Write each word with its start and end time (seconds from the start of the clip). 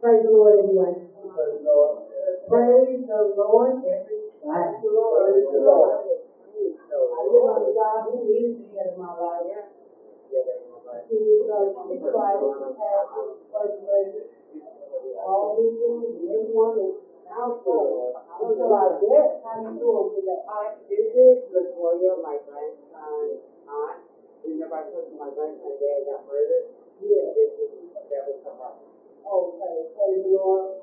Praise 0.00 0.22
the 0.22 0.30
Lord 0.30 0.54
anyway. 0.62 0.94
Praise 1.26 1.58
the 1.58 1.66
Lord. 1.66 2.02
Praise 2.48 3.02
the 3.06 3.18
Lord. 3.34 3.74
Praise 3.82 4.78
the 4.82 5.58
Lord. 5.58 5.90
The. 6.06 6.14
I 7.10 7.20
live 7.26 7.46
under 7.50 7.72
God 7.74 7.98
who 8.06 8.16
is 8.30 8.52
the 8.54 8.66
head 8.78 8.86
of 8.90 8.96
my 8.98 9.10
life. 9.18 9.64
He 11.08 11.16
is 11.16 11.42
the 11.46 11.98
Christ, 12.10 12.40
the 12.40 12.70
pastor, 12.78 13.26
first 13.50 13.76
lady, 13.82 14.22
all 15.24 15.50
these 15.56 15.74
things, 15.78 16.10
and 16.14 16.26
everyone 16.30 16.74
is 16.78 16.94
out 17.32 17.56
there. 17.64 18.12
So 18.54 18.64
I 18.70 18.86
guess 19.02 19.28
how 19.42 19.54
you 19.58 19.72
doing 19.78 20.06
with 20.14 20.24
that? 20.26 20.40
Hi, 20.46 20.70
this 20.88 21.06
is 21.10 21.36
Latoya, 21.50 22.12
my 22.22 22.36
grandson, 22.46 23.36
aunt. 23.68 23.98
Remember 24.44 24.76
I 24.76 24.82
told 24.90 25.06
you 25.10 25.16
my 25.18 25.30
grandson 25.34 25.74
dad 25.80 25.98
got 26.06 26.20
murdered? 26.26 26.64
Yeah. 27.02 27.28
This 27.34 27.50
is, 27.58 27.70
that 28.10 28.22
was 28.26 28.36
her. 28.44 28.97
Okay, 29.26 29.76
praise 29.94 30.22
the 30.24 30.30
Lord. 30.32 30.78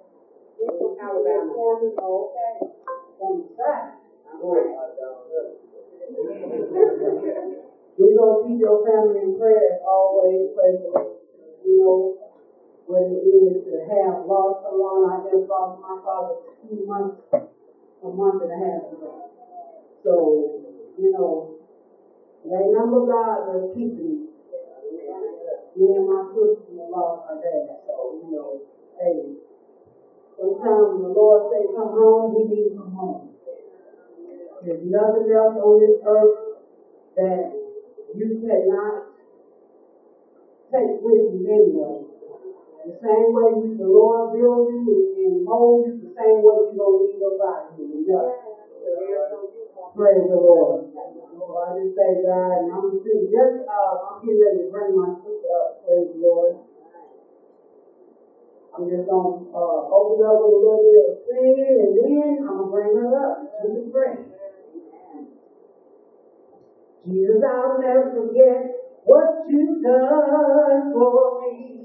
This 0.60 0.76
is 0.76 0.94
Alabama. 1.00 1.54
Okay. 1.56 2.54
From 3.20 3.34
the 3.40 3.48
side. 3.56 3.96
We're 7.98 8.16
gonna 8.16 8.44
keep 8.44 8.60
your 8.60 8.84
family 8.86 9.20
in 9.24 9.40
prayer 9.40 9.80
always, 9.88 10.52
praise 10.56 10.80
the. 10.84 10.92
You 11.66 11.78
know 11.80 12.18
what 12.86 13.02
it 13.10 13.24
is 13.26 13.66
to 13.66 13.74
have 13.90 14.28
lost 14.28 14.62
someone. 14.68 15.10
I 15.10 15.24
just 15.26 15.50
lost 15.50 15.82
my 15.82 15.98
father 16.06 16.36
two 16.62 16.86
months, 16.86 17.18
a 17.34 18.10
month 18.10 18.44
and 18.44 18.52
a 18.52 18.60
half 18.62 18.92
ago. 18.94 19.30
So, 20.04 20.14
you 21.00 21.12
know, 21.12 21.56
it 22.46 22.72
number 22.78 23.08
God 23.10 23.50
that's 23.50 23.74
keeping 23.74 24.22
me. 24.22 24.35
Me 25.78 25.88
and 25.96 26.06
my 26.08 26.22
sister 26.34 26.72
lost 26.92 27.20
our 27.30 27.36
dad, 27.38 27.76
so, 27.88 28.16
you 28.24 28.32
know, 28.32 28.58
hey, 29.00 29.20
sometimes 30.38 30.86
when 30.92 31.02
the 31.02 31.14
Lord 31.14 31.42
say 31.52 31.64
come 31.76 31.92
home, 31.92 32.34
we 32.34 32.44
need 32.44 32.64
to 32.64 32.76
come 32.76 32.92
home. 32.94 33.30
There's 34.64 34.82
nothing 34.84 35.28
else 35.32 35.56
on 35.60 35.78
this 35.80 35.96
earth 36.06 36.32
that 37.18 37.44
you 38.16 38.32
cannot 38.40 38.96
take 40.74 40.94
with 41.02 41.22
you 41.28 41.42
anyway. 41.50 42.00
The 42.86 42.94
same 43.04 43.30
way 43.34 43.50
you, 43.62 43.76
the 43.78 43.88
Lord 43.88 44.32
build 44.34 44.64
you 44.68 45.04
and 45.26 45.44
mold 45.44 45.82
you, 45.84 45.96
the 46.00 46.12
same 46.18 46.40
way 46.44 46.56
you 46.70 46.76
gonna 46.78 46.98
leave 46.98 47.20
your 47.20 47.34
body. 47.38 47.68
Praise 49.96 50.26
the 50.30 50.38
Lord. 50.38 50.80
Oh, 51.56 51.64
I 51.64 51.72
just 51.80 51.96
thank 51.96 52.20
God, 52.28 52.52
and 52.68 52.72
I'm 52.76 52.92
sitting 53.00 53.32
just, 53.32 53.56
uh, 53.64 53.94
I'm 54.12 54.20
getting 54.20 54.42
ready 54.44 54.60
to 54.60 54.68
bring 54.72 54.92
my 54.92 55.08
sister 55.24 55.48
up. 55.64 55.80
Praise 55.88 56.12
the 56.12 56.20
Lord. 56.20 56.56
I'm 58.76 58.86
just 58.90 59.08
gonna, 59.08 59.40
uh, 59.56 59.80
open 59.90 60.20
up 60.26 60.36
with 60.40 60.52
a 60.52 60.60
little 60.60 60.82
bit 60.84 61.00
of 61.08 61.16
sin, 61.24 61.74
and 61.80 61.94
then 61.96 62.32
I'm 62.44 62.58
gonna 62.60 62.72
bring 62.72 62.92
her 62.96 63.12
up 63.24 63.34
to 63.64 63.68
the 63.72 63.82
prayer. 63.92 64.20
Jesus, 67.06 67.42
I'll 67.48 67.80
never 67.80 68.06
forget 68.12 68.60
what 69.06 69.28
you've 69.48 69.82
done 69.84 70.82
for 70.94 71.42
me. 71.42 71.82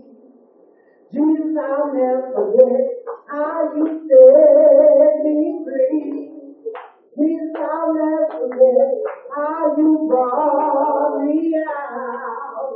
Jesus, 1.12 1.56
I'll 1.56 1.92
never 1.94 2.24
forget 2.34 2.82
how 3.28 3.62
you 3.74 3.86
set 3.86 5.12
me 5.24 5.54
free. 5.64 6.19
Forget 8.40 8.88
how 9.36 9.76
you 9.76 10.06
brought 10.08 11.20
me 11.20 11.52
out. 11.68 12.72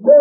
No. 0.00 0.20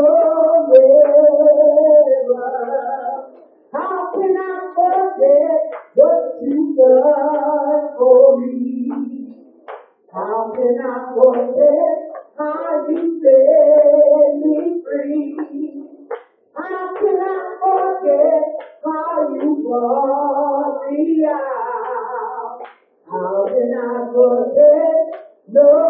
How 3.71 4.11
can 4.13 4.35
I 4.35 4.73
forget 4.75 5.61
what 5.95 6.23
you've 6.43 6.75
done 6.75 7.83
for 7.97 8.37
me? 8.39 8.89
How 10.13 10.51
can 10.53 10.75
I 10.83 11.13
forget 11.15 11.97
how 12.37 12.85
you 12.89 13.01
set 13.23 14.31
me 14.43 14.55
free? 14.83 15.37
How 16.53 16.93
can 16.99 17.19
I 17.21 17.33
forget 17.61 18.43
you 18.59 18.68
brought 19.39 20.91
me 20.91 21.25
out? 21.25 22.59
How 23.09 23.45
can 23.47 23.73
I 23.73 24.13
forget? 24.13 24.99
No, 25.49 25.89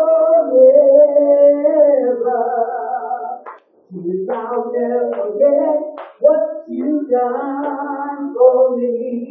I'll 4.32 4.72
never 4.72 5.12
forget 5.14 5.78
what 6.20 6.66
you 6.70 7.08
done 7.10 8.34
for 8.36 8.78
me. 8.78 9.30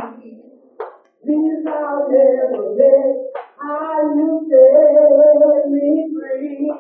I'll 1.66 2.08
never 2.08 2.56
forget 2.56 3.14
how 3.58 4.00
you 4.16 4.48
set 4.50 5.70
me 5.70 5.88
free. 6.12 6.70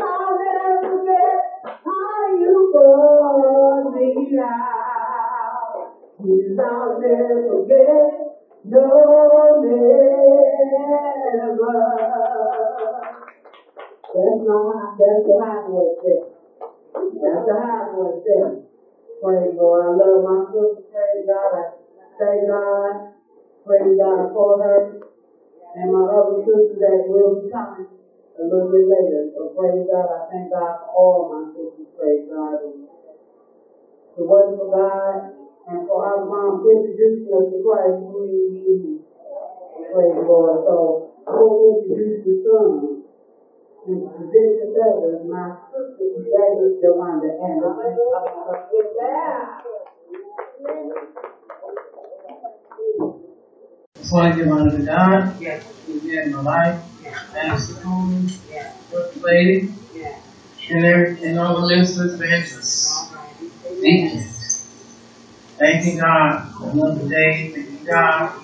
I'll 0.00 0.38
never 0.40 0.78
forget 0.82 1.40
how 1.84 2.36
you 2.38 2.70
brought 2.72 3.94
me 3.94 4.38
out. 4.40 4.83
I'll 6.24 7.00
never 7.00 7.44
forget, 7.48 8.08
no, 8.64 8.86
never. 9.60 9.84
That's 14.14 14.40
not, 14.42 14.96
that's 14.96 15.22
the 15.28 15.34
high 15.44 15.62
voice 15.68 15.98
there. 16.00 16.24
That's 16.96 17.44
the 17.46 17.54
high 17.60 17.86
voice 17.92 18.20
there. 18.24 18.50
Praise 19.20 19.52
God. 19.56 19.80
I 19.84 19.90
love 19.92 20.20
my 20.24 20.38
sister. 20.48 20.82
Praise 20.88 21.24
God. 21.28 21.52
I 21.60 21.62
thank 22.18 22.48
God. 22.48 22.92
Praise 23.66 23.94
God 24.00 24.24
for 24.32 24.58
her. 24.58 24.78
And 25.76 25.92
my 25.92 26.04
other 26.08 26.38
sister 26.40 26.76
that 26.80 27.04
will 27.06 27.36
be 27.36 27.44
coming 27.52 27.84
a 28.40 28.42
little 28.48 28.68
bit 28.72 28.84
later. 28.88 29.28
So 29.36 29.52
praise 29.52 29.84
God. 29.92 30.08
I 30.08 30.20
thank 30.32 30.50
God 30.50 30.72
for 30.80 30.88
all 30.96 31.28
my 31.28 31.44
sisters. 31.52 31.88
Praise 31.98 32.24
God. 32.30 32.56
Work 34.18 34.56
for 34.56 34.70
God 34.70 35.43
and 35.68 35.88
for 35.88 36.04
our 36.04 36.24
mom 36.26 36.66
introducing 36.68 37.28
us 37.32 37.44
to 37.52 37.58
Christ 37.64 38.00
you. 38.04 39.00
Praise 39.92 40.14
the 40.14 40.22
Lord. 40.28 40.64
So 40.66 40.76
I 41.26 41.30
will 41.40 41.84
introduce 41.88 42.24
the 42.24 42.34
son. 42.44 43.04
And 43.86 44.00
the 44.00 44.42
that 44.74 44.92
was 44.96 45.20
my 45.28 45.60
sister, 45.68 46.08
that 46.24 46.52
is 46.64 46.80
Yolanda 46.82 47.30
Anderson. 47.36 47.94
So 54.02 54.18
I 54.18 54.32
give 54.32 54.48
honor 54.48 54.70
to 54.70 54.84
God, 54.84 55.40
Yes, 55.40 55.64
in 55.86 56.32
my 56.32 56.40
life, 56.40 56.82
Pastor 57.32 57.82
Coleman, 57.82 58.26
yes, 58.48 58.76
First 58.90 59.16
Lady, 59.22 59.72
yes. 59.94 60.20
and, 60.70 60.84
every, 60.84 61.22
and 61.24 61.38
all 61.38 61.60
the 61.60 61.68
ministers, 61.68 62.14
evangelists, 62.14 63.12
deacons. 63.80 64.33
Thanking 65.58 65.98
God 65.98 66.52
for 66.58 66.70
another 66.70 67.08
day, 67.08 67.52
thanking 67.54 67.84
God 67.84 68.42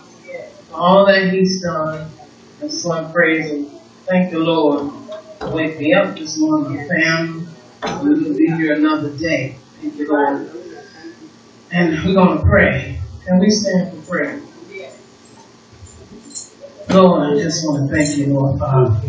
for 0.68 0.76
all 0.76 1.06
that 1.06 1.32
He's 1.32 1.60
done. 1.60 2.12
And 2.60 2.70
so 2.70 2.92
I 2.92 3.10
praise 3.12 3.50
Him. 3.50 3.66
Thank 4.06 4.30
the 4.30 4.38
Lord 4.38 4.92
for 5.40 5.50
waking 5.50 5.78
me 5.78 5.94
up 5.94 6.16
this 6.16 6.38
morning, 6.38 6.88
family. 6.88 7.46
We'll 7.82 8.36
be 8.36 8.46
here 8.46 8.74
another 8.74 9.10
day. 9.16 9.56
Thank 9.80 9.96
you, 9.96 10.08
Lord. 10.08 10.50
And 11.72 12.04
we're 12.04 12.14
going 12.14 12.38
to 12.38 12.44
pray. 12.44 13.00
Can 13.24 13.38
we 13.40 13.50
stand 13.50 13.90
for 14.04 14.12
prayer? 14.12 14.40
Lord, 16.90 17.22
I 17.22 17.42
just 17.42 17.64
want 17.64 17.88
to 17.88 17.96
thank 17.96 18.16
you, 18.18 18.34
Lord 18.34 18.58
Father. 18.58 19.00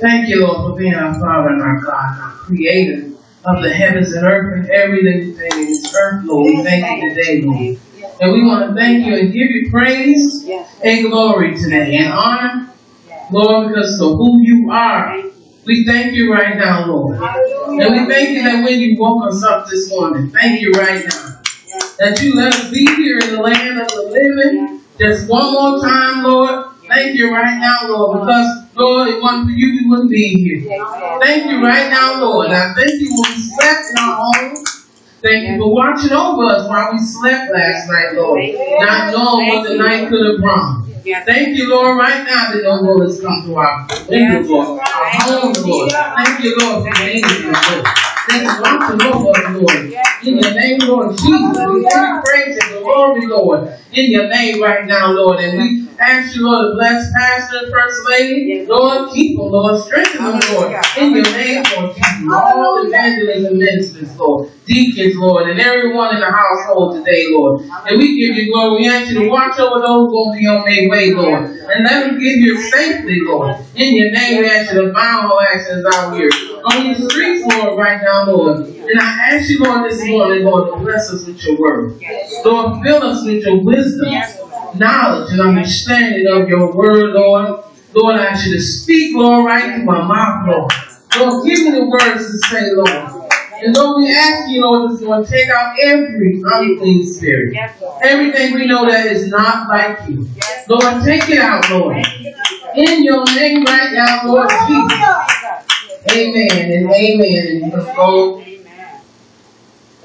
Thank 0.00 0.28
you, 0.28 0.46
Lord, 0.46 0.72
for 0.72 0.78
being 0.78 0.94
our 0.94 1.12
Father 1.14 1.48
and 1.48 1.62
our 1.62 1.80
God, 1.80 2.20
our 2.20 2.32
Creator 2.38 3.07
of 3.44 3.62
the 3.62 3.70
heavens 3.72 4.12
and 4.12 4.26
earth 4.26 4.52
and 4.58 4.70
every 4.70 5.02
living 5.02 5.34
thing 5.34 5.52
in 5.52 5.66
this 5.68 5.94
earth, 5.94 6.24
Lord. 6.24 6.46
We 6.46 6.64
thank 6.64 7.02
you 7.02 7.08
today, 7.14 7.42
Lord. 7.42 7.78
And 8.20 8.32
we 8.32 8.44
want 8.44 8.68
to 8.68 8.74
thank 8.74 9.06
you 9.06 9.14
and 9.14 9.32
give 9.32 9.48
you 9.50 9.68
praise 9.70 10.48
and 10.82 11.10
glory 11.10 11.56
today 11.56 11.96
and 11.98 12.12
honor, 12.12 12.74
Lord, 13.30 13.68
because 13.68 14.00
of 14.00 14.10
who 14.12 14.40
you 14.42 14.70
are. 14.70 15.22
We 15.64 15.84
thank 15.86 16.14
you 16.14 16.32
right 16.32 16.56
now, 16.56 16.86
Lord. 16.86 17.18
And 17.20 17.78
we 17.78 18.12
thank 18.12 18.30
you 18.30 18.42
that 18.42 18.64
when 18.64 18.78
you 18.80 18.96
woke 18.98 19.30
us 19.30 19.44
up 19.44 19.68
this 19.68 19.90
morning, 19.90 20.30
thank 20.30 20.60
you 20.60 20.72
right 20.72 21.04
now 21.08 21.34
that 21.98 22.22
you 22.22 22.34
let 22.34 22.54
us 22.54 22.70
be 22.70 22.86
here 22.96 23.18
in 23.18 23.34
the 23.34 23.40
land 23.40 23.80
of 23.80 23.88
the 23.88 24.02
living 24.02 24.80
just 24.98 25.28
one 25.28 25.52
more 25.52 25.80
time, 25.80 26.24
Lord. 26.24 26.74
Thank 26.88 27.16
you 27.16 27.32
right 27.32 27.58
now, 27.60 27.88
Lord, 27.88 28.20
because, 28.20 28.64
Lord, 28.78 29.08
it 29.08 29.20
wasn't 29.20 29.50
for 29.50 29.56
you, 29.56 29.82
we 29.82 29.88
wouldn't 29.90 30.10
be 30.10 30.28
here. 30.38 30.78
Thank 31.20 31.50
you 31.50 31.60
right 31.62 31.90
now, 31.90 32.20
Lord. 32.22 32.48
I 32.50 32.74
thank 32.74 32.94
you 33.00 33.10
when 33.10 33.32
we 33.34 33.42
slept 33.42 33.84
in 33.90 33.98
our 33.98 34.16
homes. 34.22 34.64
Thank 35.20 35.48
you 35.48 35.58
for 35.58 35.74
watching 35.74 36.12
over 36.12 36.44
us 36.44 36.68
while 36.68 36.92
we 36.92 36.98
slept 36.98 37.50
last 37.52 37.90
night, 37.90 38.14
Lord. 38.14 38.38
Not 38.78 39.10
knowing 39.12 39.48
what 39.48 39.68
the 39.68 39.76
night 39.76 40.08
could 40.08 40.24
have 40.24 40.40
brought. 40.40 40.84
Thank 41.26 41.56
you, 41.58 41.68
Lord, 41.68 41.98
right 41.98 42.22
now 42.24 42.52
that 42.52 42.62
no 42.62 42.80
bullets 42.82 43.20
come 43.20 43.42
to 43.46 43.56
our 43.56 43.86
windows, 44.08 44.48
Lord. 44.48 44.80
Our 44.80 45.10
homes, 45.10 45.58
Lord. 45.66 45.90
Thank 45.90 46.44
you, 46.44 46.56
Lord, 46.58 46.86
for 46.86 46.94
the 46.94 47.02
angels, 47.02 47.42
Lord. 47.42 47.86
Thank 48.28 48.42
you 48.44 48.54
for 48.54 48.62
watching 48.62 49.02
over 49.02 50.07
name, 50.24 50.78
Lord 50.80 51.16
Jesus. 51.16 51.58
We 51.72 51.82
give 51.82 52.24
praise 52.24 52.58
and 52.62 52.82
glory, 52.82 53.26
Lord, 53.26 53.68
in 53.92 54.10
your 54.10 54.28
name 54.28 54.62
right 54.62 54.86
now, 54.86 55.12
Lord. 55.12 55.40
And 55.40 55.58
we 55.58 55.88
ask 56.00 56.34
you, 56.36 56.44
Lord, 56.46 56.72
to 56.72 56.76
bless 56.76 57.12
Pastor 57.16 57.58
and 57.64 57.72
First 57.72 57.98
Lady. 58.10 58.66
Lord, 58.68 59.10
keep 59.12 59.36
them, 59.36 59.46
Lord. 59.50 59.80
Strengthen 59.80 60.24
them, 60.24 60.40
Lord, 60.54 60.72
in 60.98 61.12
your 61.14 61.24
name, 61.24 61.62
Lord 61.76 61.94
Jesus. 61.96 62.32
All 62.32 62.86
evangelists 62.86 63.50
ministers, 63.52 64.16
Lord. 64.18 64.50
Deacons, 64.66 65.14
Lord, 65.16 65.48
and 65.48 65.60
everyone 65.60 66.14
in 66.14 66.20
the 66.20 66.30
household 66.30 66.96
today, 66.96 67.24
Lord. 67.30 67.62
And 67.86 67.98
we 67.98 68.06
give 68.20 68.36
you 68.36 68.52
glory. 68.52 68.82
We 68.82 68.88
ask 68.88 69.10
you 69.10 69.20
to 69.22 69.28
watch 69.28 69.58
over 69.58 69.80
those 69.80 70.10
who 70.10 70.26
will 70.28 70.32
be 70.36 70.46
on 70.46 70.64
their 70.68 70.88
way, 70.90 71.12
Lord. 71.14 71.44
And 71.70 71.84
let 71.84 72.06
them 72.06 72.18
get 72.18 72.34
here 72.36 72.60
safely, 72.70 73.18
Lord. 73.22 73.56
In 73.74 73.96
your 73.96 74.10
name, 74.12 74.38
we 74.42 74.50
ask 74.50 74.72
you 74.72 74.86
to 74.86 74.92
bound 74.92 75.30
all 75.30 75.40
actions 75.40 75.84
out 75.94 76.14
here. 76.16 76.28
On 76.70 76.92
the 76.92 77.08
streets, 77.08 77.54
Lord, 77.54 77.78
right 77.78 78.00
now, 78.02 78.26
Lord. 78.26 78.58
And 78.58 79.00
I 79.00 79.34
ask 79.34 79.48
you, 79.48 79.62
Lord, 79.62 79.90
this 79.90 80.06
morning, 80.06 80.44
Lord, 80.44 80.74
to 80.74 80.84
bless 80.84 81.10
us 81.10 81.26
with 81.26 81.42
your 81.44 81.58
word. 81.58 82.00
Lord, 82.44 82.82
fill 82.84 83.02
us 83.04 83.24
with 83.24 83.44
your 83.44 83.62
wisdom, 83.62 84.12
knowledge, 84.74 85.32
and 85.32 85.40
understanding 85.40 86.26
of 86.26 86.48
your 86.48 86.74
word, 86.74 87.14
Lord. 87.14 87.64
Lord, 87.94 88.16
I 88.16 88.26
ask 88.26 88.46
you 88.46 88.54
to 88.54 88.60
speak, 88.60 89.16
Lord, 89.16 89.46
right 89.46 89.74
through 89.74 89.84
my 89.84 90.02
mouth, 90.02 90.46
Lord. 90.46 90.72
Lord, 91.16 91.46
give 91.46 91.64
me 91.64 91.70
the 91.70 91.86
words 91.86 92.30
to 92.30 92.38
say, 92.48 92.62
Lord. 92.72 93.24
And 93.60 93.76
Lord, 93.76 94.02
we 94.02 94.14
ask 94.14 94.48
you, 94.50 94.60
Lord, 94.60 94.92
this 94.92 95.00
Lord, 95.00 95.26
take 95.26 95.48
out 95.48 95.74
every 95.82 96.42
unclean 96.44 97.04
spirit. 97.04 97.56
Everything 98.02 98.54
we 98.54 98.66
know 98.66 98.86
that 98.88 99.06
is 99.06 99.28
not 99.28 99.68
like 99.68 100.08
you. 100.08 100.28
Lord, 100.68 101.02
take 101.04 101.28
it 101.28 101.38
out, 101.38 101.68
Lord. 101.70 101.96
In 102.74 103.02
your 103.02 103.24
name 103.34 103.64
right 103.64 103.92
now, 103.92 104.26
Lord 104.26 104.50
Jesus. 104.68 105.77
Amen 106.10 106.48
and 106.52 106.90
amen. 106.90 107.62
And 107.62 107.72
let's 107.72 107.96
go. 107.96 108.36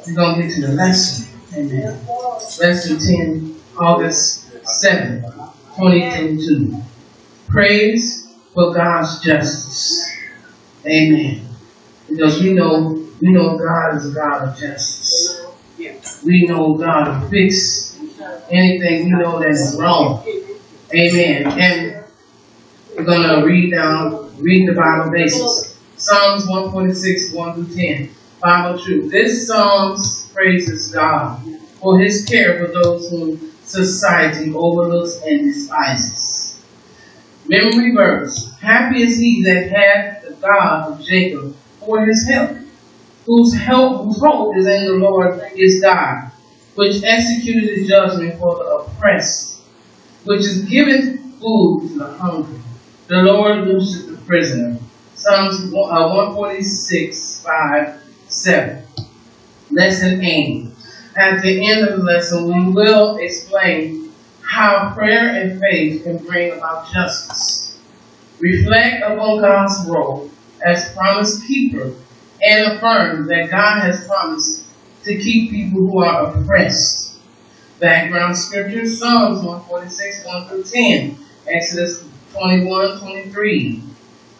We're 0.05 0.15
going 0.15 0.35
to 0.35 0.41
get 0.41 0.55
to 0.55 0.61
the 0.61 0.73
lesson. 0.73 1.39
Amen. 1.55 2.05
Lesson 2.59 2.97
10, 2.99 3.55
August 3.77 4.51
7, 4.65 5.21
2022. 5.21 6.75
Praise 7.47 8.27
for 8.53 8.73
God's 8.73 9.21
justice. 9.21 10.11
Amen. 10.85 11.47
Because 12.09 12.41
we 12.41 12.53
know 12.53 12.99
we 13.21 13.31
know 13.31 13.57
God 13.57 13.95
is 13.95 14.11
a 14.11 14.13
God 14.13 14.49
of 14.49 14.57
justice. 14.57 15.45
We 16.25 16.45
know 16.45 16.73
God 16.75 17.21
will 17.21 17.29
fix 17.29 17.97
anything 18.49 19.05
we 19.05 19.11
know 19.11 19.39
that 19.39 19.49
is 19.49 19.77
wrong. 19.79 20.25
Amen. 20.93 21.47
And 21.47 22.03
we're 22.97 23.05
gonna 23.05 23.45
read 23.45 23.71
down, 23.71 24.35
read 24.41 24.67
the 24.67 24.73
Bible 24.73 25.11
basics. 25.11 25.72
Psalms 26.03 26.45
146, 26.47 27.31
1 27.31 27.53
through 27.65 27.75
10. 27.75 28.09
Bible 28.41 28.77
truth. 28.77 29.09
This 29.09 29.47
Psalms 29.47 30.29
praises 30.33 30.91
God 30.91 31.41
for 31.79 31.97
his 31.97 32.25
care 32.25 32.59
for 32.59 32.73
those 32.73 33.09
whom 33.09 33.53
society 33.63 34.53
overlooks 34.53 35.21
and 35.25 35.45
despises. 35.45 36.61
Memory 37.47 37.95
verse. 37.95 38.53
Happy 38.59 39.03
is 39.03 39.17
he 39.17 39.43
that 39.43 39.69
hath 39.69 40.23
the 40.23 40.33
God 40.45 40.91
of 40.91 41.05
Jacob 41.05 41.55
for 41.79 42.05
his 42.05 42.27
help, 42.27 42.57
whose 43.25 43.53
help, 43.53 44.03
whose 44.03 44.19
hope 44.19 44.57
is 44.57 44.67
in 44.67 44.83
the 44.83 44.93
Lord 44.95 45.41
is 45.55 45.79
God, 45.79 46.33
which 46.75 47.01
executed 47.03 47.87
judgment 47.87 48.37
for 48.39 48.55
the 48.55 48.65
oppressed, 48.65 49.61
which 50.25 50.41
is 50.41 50.65
given 50.65 51.31
food 51.39 51.87
to 51.87 51.99
the 51.99 52.07
hungry. 52.07 52.59
The 53.07 53.21
Lord 53.21 53.67
looses 53.69 54.07
the 54.07 54.17
prisoner. 54.25 54.77
Psalms 55.15 55.59
uh, 55.65 55.69
146, 55.71 57.43
5, 57.43 58.03
7. 58.27 58.83
Lesson 59.71 60.21
aim. 60.21 60.75
At 61.15 61.41
the 61.41 61.69
end 61.69 61.87
of 61.87 61.99
the 61.99 62.03
lesson, 62.03 62.47
we 62.47 62.73
will 62.73 63.17
explain 63.17 64.11
how 64.41 64.93
prayer 64.93 65.29
and 65.29 65.59
faith 65.59 66.03
can 66.03 66.17
bring 66.17 66.53
about 66.53 66.91
justice. 66.91 67.79
Reflect 68.39 69.03
upon 69.03 69.41
God's 69.41 69.87
role 69.87 70.29
as 70.65 70.91
promise 70.93 71.45
keeper 71.45 71.93
and 72.43 72.73
affirm 72.73 73.27
that 73.27 73.51
God 73.51 73.81
has 73.81 74.05
promised 74.07 74.65
to 75.03 75.17
keep 75.17 75.51
people 75.51 75.81
who 75.81 75.99
are 75.99 76.35
oppressed. 76.35 77.19
Background 77.79 78.37
scripture 78.37 78.87
Psalms 78.87 79.39
146, 79.43 80.25
1 80.25 80.47
through 80.47 80.63
10, 80.63 81.17
Exodus 81.47 82.05
21, 82.31 82.99
23, 82.99 83.83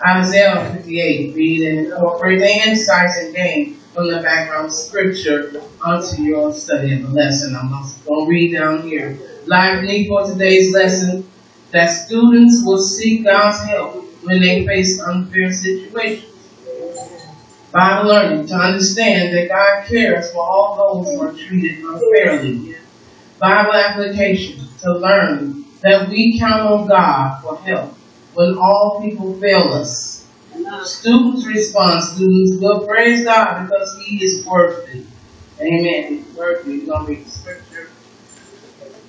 Isaiah 0.06 0.70
58. 0.76 1.34
Read 1.34 1.68
and 1.68 1.80
incorporate 1.88 2.42
oh, 2.42 2.46
the 2.46 2.70
insights 2.70 3.18
and 3.20 3.34
gain 3.34 3.76
from 3.94 4.12
the 4.12 4.22
background 4.22 4.74
scripture 4.74 5.62
onto 5.82 6.22
your 6.24 6.54
study 6.54 6.94
of 6.94 7.04
the 7.04 7.10
lesson. 7.10 7.56
I'm 7.56 7.70
going 7.70 8.26
to 8.26 8.30
read 8.30 8.54
down 8.54 8.82
here. 8.82 9.18
Live 9.46 9.84
need 9.84 10.08
for 10.08 10.26
today's 10.26 10.74
lesson 10.74 11.30
that 11.72 11.88
students 11.88 12.64
will 12.66 12.82
seek 12.82 13.24
God's 13.24 13.64
help 13.70 14.04
when 14.24 14.42
they 14.42 14.66
face 14.66 15.00
unfair 15.02 15.54
situations. 15.54 16.30
Bible 17.72 18.10
learning 18.10 18.48
to 18.48 18.56
understand 18.56 19.36
that 19.36 19.48
God 19.48 19.88
cares 19.88 20.32
for 20.32 20.40
all 20.40 21.04
those 21.04 21.14
who 21.14 21.22
are 21.22 21.34
treated 21.34 21.84
unfairly. 21.84 22.76
Bible 23.40 23.74
application 23.74 24.68
to 24.82 24.94
learn 24.94 25.64
that 25.82 26.10
we 26.10 26.38
count 26.38 26.62
on 26.62 26.88
God 26.88 27.42
for 27.42 27.58
help 27.60 27.98
when 28.34 28.58
all 28.58 29.02
people 29.02 29.40
fail 29.40 29.74
us. 29.74 30.28
Students 30.84 31.46
respond, 31.46 32.04
students 32.04 32.62
will 32.62 32.86
praise 32.86 33.26
God 33.26 33.66
because 33.66 33.98
He 34.06 34.24
is 34.24 34.46
worthy. 34.46 35.06
Amen. 35.60 36.18
He's 36.18 36.36
worthy. 36.36 36.80
We're 36.80 36.86
going 36.86 37.06
to 37.06 37.12
read 37.12 37.26
the 37.26 37.30
scripture. 37.30 37.90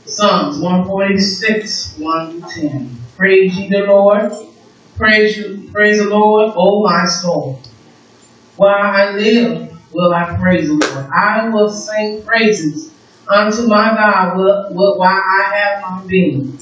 Psalms 0.07 0.59
146, 0.59 1.99
1 1.99 2.43
to 2.43 2.49
10. 2.49 2.99
Praise 3.17 3.57
ye 3.57 3.69
the 3.69 3.81
Lord. 3.81 4.33
Praise 4.97 5.37
you, 5.37 5.69
praise 5.73 5.99
the 5.99 6.09
Lord, 6.09 6.53
O 6.57 6.83
my 6.85 7.05
soul. 7.07 7.61
While 8.57 8.77
I 8.77 9.11
live, 9.11 9.77
will 9.93 10.13
I 10.13 10.37
praise 10.37 10.69
the 10.69 10.75
Lord. 10.75 11.11
I 11.13 11.49
will 11.49 11.69
sing 11.69 12.23
praises 12.23 12.93
unto 13.29 13.67
my 13.67 13.95
God 13.95 14.37
while 14.37 15.03
I 15.03 15.51
have 15.55 15.83
my 15.83 16.07
being. 16.07 16.59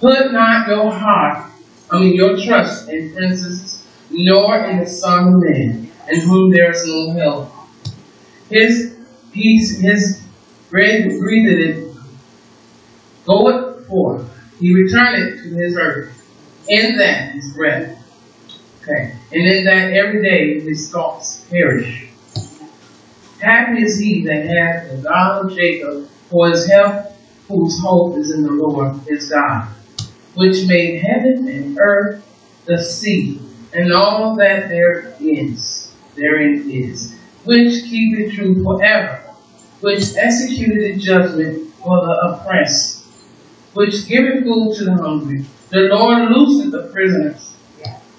Put 0.00 0.32
not 0.32 0.68
your 0.68 0.90
heart, 0.90 1.50
I 1.90 2.00
mean 2.00 2.14
your 2.14 2.36
trust 2.36 2.88
in 2.88 3.12
princes, 3.14 3.84
nor 4.10 4.56
in 4.64 4.78
the 4.78 4.86
Son 4.86 5.34
of 5.34 5.40
Man, 5.42 5.90
in 6.08 6.20
whom 6.20 6.50
there 6.50 6.70
is 6.70 6.86
no 6.86 7.10
help. 7.12 7.52
His 8.48 8.96
peace, 9.32 9.78
his 9.78 10.22
bread 10.70 11.08
breathed 11.18 11.60
it, 11.60 11.94
goeth 13.26 13.86
forth. 13.86 14.30
He 14.60 14.74
returneth 14.74 15.42
to 15.42 15.54
his 15.54 15.76
earth. 15.76 16.14
In 16.68 16.96
that 16.98 17.34
is 17.36 17.54
breath. 17.54 17.96
Okay. 18.82 19.14
And 19.32 19.46
in 19.46 19.64
that 19.64 19.92
every 19.92 20.22
day 20.22 20.60
his 20.60 20.90
thoughts 20.90 21.44
perish. 21.50 22.08
Happy 23.40 23.82
is 23.82 23.98
he 23.98 24.24
that 24.26 24.46
hath 24.46 24.90
the 24.90 25.02
God 25.02 25.46
of 25.46 25.56
Jacob 25.56 26.08
for 26.28 26.50
his 26.50 26.68
help, 26.68 27.12
whose 27.48 27.80
hope 27.80 28.16
is 28.18 28.32
in 28.32 28.42
the 28.42 28.50
Lord 28.50 28.96
his 29.06 29.30
God, 29.30 29.68
which 30.38 30.68
made 30.68 31.02
heaven 31.02 31.48
and 31.48 31.76
earth, 31.80 32.24
the 32.64 32.80
sea, 32.80 33.40
and 33.72 33.92
all 33.92 34.36
that 34.36 34.68
there 34.68 35.16
is, 35.18 35.92
therein 36.14 36.70
is, 36.70 37.18
which 37.42 37.82
keepeth 37.82 38.34
true 38.34 38.62
forever, 38.62 39.20
which 39.80 40.14
executed 40.16 41.00
judgment 41.00 41.74
for 41.74 42.06
the 42.06 42.12
oppressed, 42.12 43.04
which 43.74 44.06
giveth 44.06 44.44
food 44.44 44.76
to 44.76 44.84
the 44.84 44.94
hungry. 44.94 45.44
The 45.70 45.88
Lord 45.92 46.30
looseth 46.30 46.70
the 46.70 46.88
prisoners. 46.92 47.56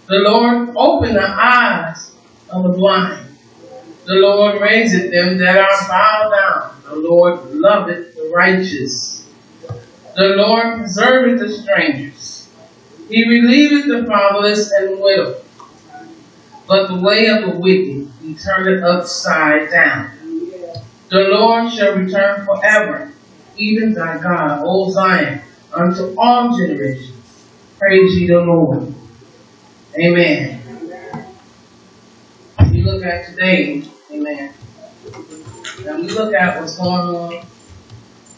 The 0.07 0.17
Lord 0.17 0.75
opened 0.75 1.15
the 1.15 1.25
eyes 1.25 2.13
of 2.49 2.63
the 2.63 2.69
blind. 2.69 3.27
The 4.03 4.15
Lord 4.15 4.59
raiseth 4.59 5.09
them 5.11 5.37
that 5.37 5.57
are 5.57 5.87
bowed 5.87 6.31
down. 6.31 6.81
The 6.83 6.95
Lord 6.95 7.53
loveth 7.53 8.15
the 8.15 8.29
righteous. 8.35 9.28
The 10.19 10.35
Lord 10.35 10.79
preserveth 10.79 11.39
the 11.39 11.49
strangers. 11.49 12.49
He 13.07 13.25
relieveth 13.25 13.87
the 13.87 14.05
fatherless 14.05 14.69
and 14.69 14.99
widow. 14.99 15.41
But 16.67 16.89
the 16.89 16.99
way 16.99 17.27
of 17.27 17.43
the 17.43 17.57
wicked 17.57 18.11
he 18.21 18.35
turneth 18.35 18.83
upside 18.83 19.71
down. 19.71 20.11
The 21.09 21.19
Lord 21.19 21.71
shall 21.71 21.95
return 21.95 22.45
forever, 22.45 23.13
even 23.55 23.93
thy 23.93 24.17
God, 24.17 24.61
O 24.65 24.91
Zion, 24.91 25.39
unto 25.73 26.13
all 26.17 26.49
generations. 26.57 27.47
Praise 27.79 28.13
ye 28.19 28.27
the 28.27 28.41
Lord. 28.41 28.93
Amen. 30.03 30.61
We 32.69 32.81
look 32.81 33.05
at 33.05 33.25
today, 33.25 33.85
amen. 34.11 34.53
And 35.87 36.01
we 36.01 36.09
look 36.09 36.33
at 36.33 36.59
what's 36.59 36.75
going 36.75 37.15
on 37.15 37.45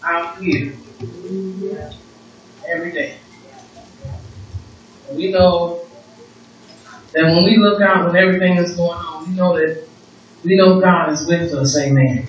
out 0.03 0.37
here 0.37 0.75
every 2.67 2.91
day. 2.91 3.17
We 5.11 5.31
know 5.31 5.87
that 7.13 7.23
when 7.23 7.43
we 7.43 7.57
look 7.57 7.81
out 7.81 8.07
when 8.07 8.15
everything 8.15 8.57
is 8.57 8.75
going 8.75 8.97
on, 8.97 9.29
we 9.29 9.35
know 9.35 9.55
that 9.57 9.87
we 10.43 10.55
know 10.55 10.79
God 10.79 11.11
is 11.11 11.27
with 11.27 11.53
us, 11.53 11.77
amen. 11.77 12.27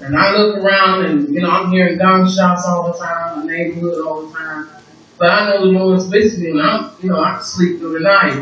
And 0.00 0.16
I 0.16 0.36
look 0.36 0.56
around 0.58 1.04
and, 1.06 1.32
you 1.34 1.40
know, 1.40 1.50
I'm 1.50 1.70
hearing 1.70 1.98
gunshots 1.98 2.66
all 2.66 2.92
the 2.92 2.98
time, 2.98 3.46
the 3.46 3.52
neighborhood 3.52 4.04
all 4.04 4.26
the 4.26 4.34
time. 4.34 4.68
But 5.18 5.30
I 5.30 5.48
know 5.48 5.60
the 5.60 5.78
Lord's 5.78 6.08
with 6.08 6.38
me 6.38 6.50
and 6.50 6.60
I'm, 6.60 6.90
you 7.00 7.10
know, 7.10 7.22
I 7.22 7.34
can 7.34 7.42
sleep 7.44 7.78
through 7.78 7.92
the 7.94 8.00
night. 8.00 8.34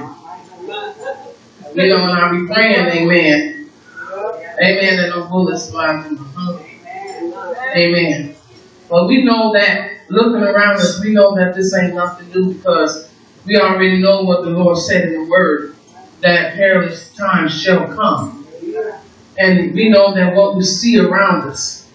You 1.75 1.89
know, 1.89 1.99
and 1.99 2.13
I'll 2.13 2.41
be 2.41 2.47
praying, 2.53 2.87
amen. 2.87 3.71
Amen, 4.63 4.97
that 4.97 5.11
no 5.11 5.27
bullets 5.27 5.71
fly 5.71 6.03
through. 6.03 6.19
Amen. 7.77 8.37
But 8.91 9.07
we 9.07 9.23
know 9.23 9.53
that 9.53 10.01
looking 10.09 10.43
around 10.43 10.77
us, 10.77 11.01
we 11.01 11.13
know 11.13 11.37
that 11.37 11.55
this 11.55 11.73
ain't 11.75 11.95
nothing 11.95 12.29
new 12.31 12.55
because 12.55 13.09
we 13.47 13.57
already 13.57 14.03
know 14.03 14.23
what 14.23 14.43
the 14.43 14.51
Lord 14.51 14.77
said 14.77 15.05
in 15.05 15.13
the 15.13 15.31
Word 15.31 15.77
that 16.21 16.55
perilous 16.55 17.15
times 17.15 17.59
shall 17.59 17.87
come. 17.95 18.47
And 19.39 19.73
we 19.75 19.89
know 19.89 20.13
that 20.15 20.35
what 20.35 20.57
we 20.57 20.65
see 20.65 20.99
around 20.99 21.49
us, 21.49 21.89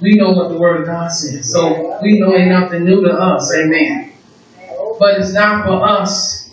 we 0.00 0.14
know 0.14 0.32
what 0.32 0.48
the 0.48 0.58
Word 0.58 0.80
of 0.80 0.86
God 0.86 1.12
says. 1.12 1.52
So 1.52 2.00
we 2.02 2.18
know 2.18 2.34
ain't 2.34 2.48
nothing 2.48 2.84
new 2.84 3.02
to 3.04 3.12
us. 3.12 3.54
Amen. 3.54 4.12
But 4.98 5.20
it's 5.20 5.34
not 5.34 5.66
for 5.66 5.86
us 5.86 6.50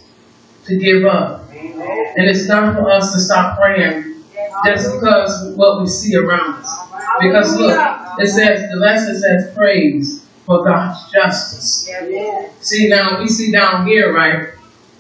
to 0.66 0.78
give 0.78 1.06
up. 1.06 1.50
And 1.54 2.26
it's 2.30 2.48
not 2.48 2.76
for 2.76 2.92
us 2.92 3.14
to 3.14 3.20
stop 3.22 3.58
praying 3.58 4.24
just 4.66 4.94
because 4.94 5.56
what 5.56 5.82
we 5.82 5.88
see 5.88 6.16
around 6.16 6.56
us. 6.56 6.87
Because 7.20 7.58
look, 7.58 7.78
it 8.20 8.28
says, 8.28 8.70
the 8.70 8.78
lesson 8.78 9.20
says 9.20 9.54
praise 9.56 10.26
for 10.46 10.64
God's 10.64 11.12
justice. 11.12 11.90
See, 12.62 12.88
now 12.90 13.20
we 13.20 13.28
see 13.28 13.52
down 13.52 13.86
here, 13.88 14.14
right? 14.14 14.50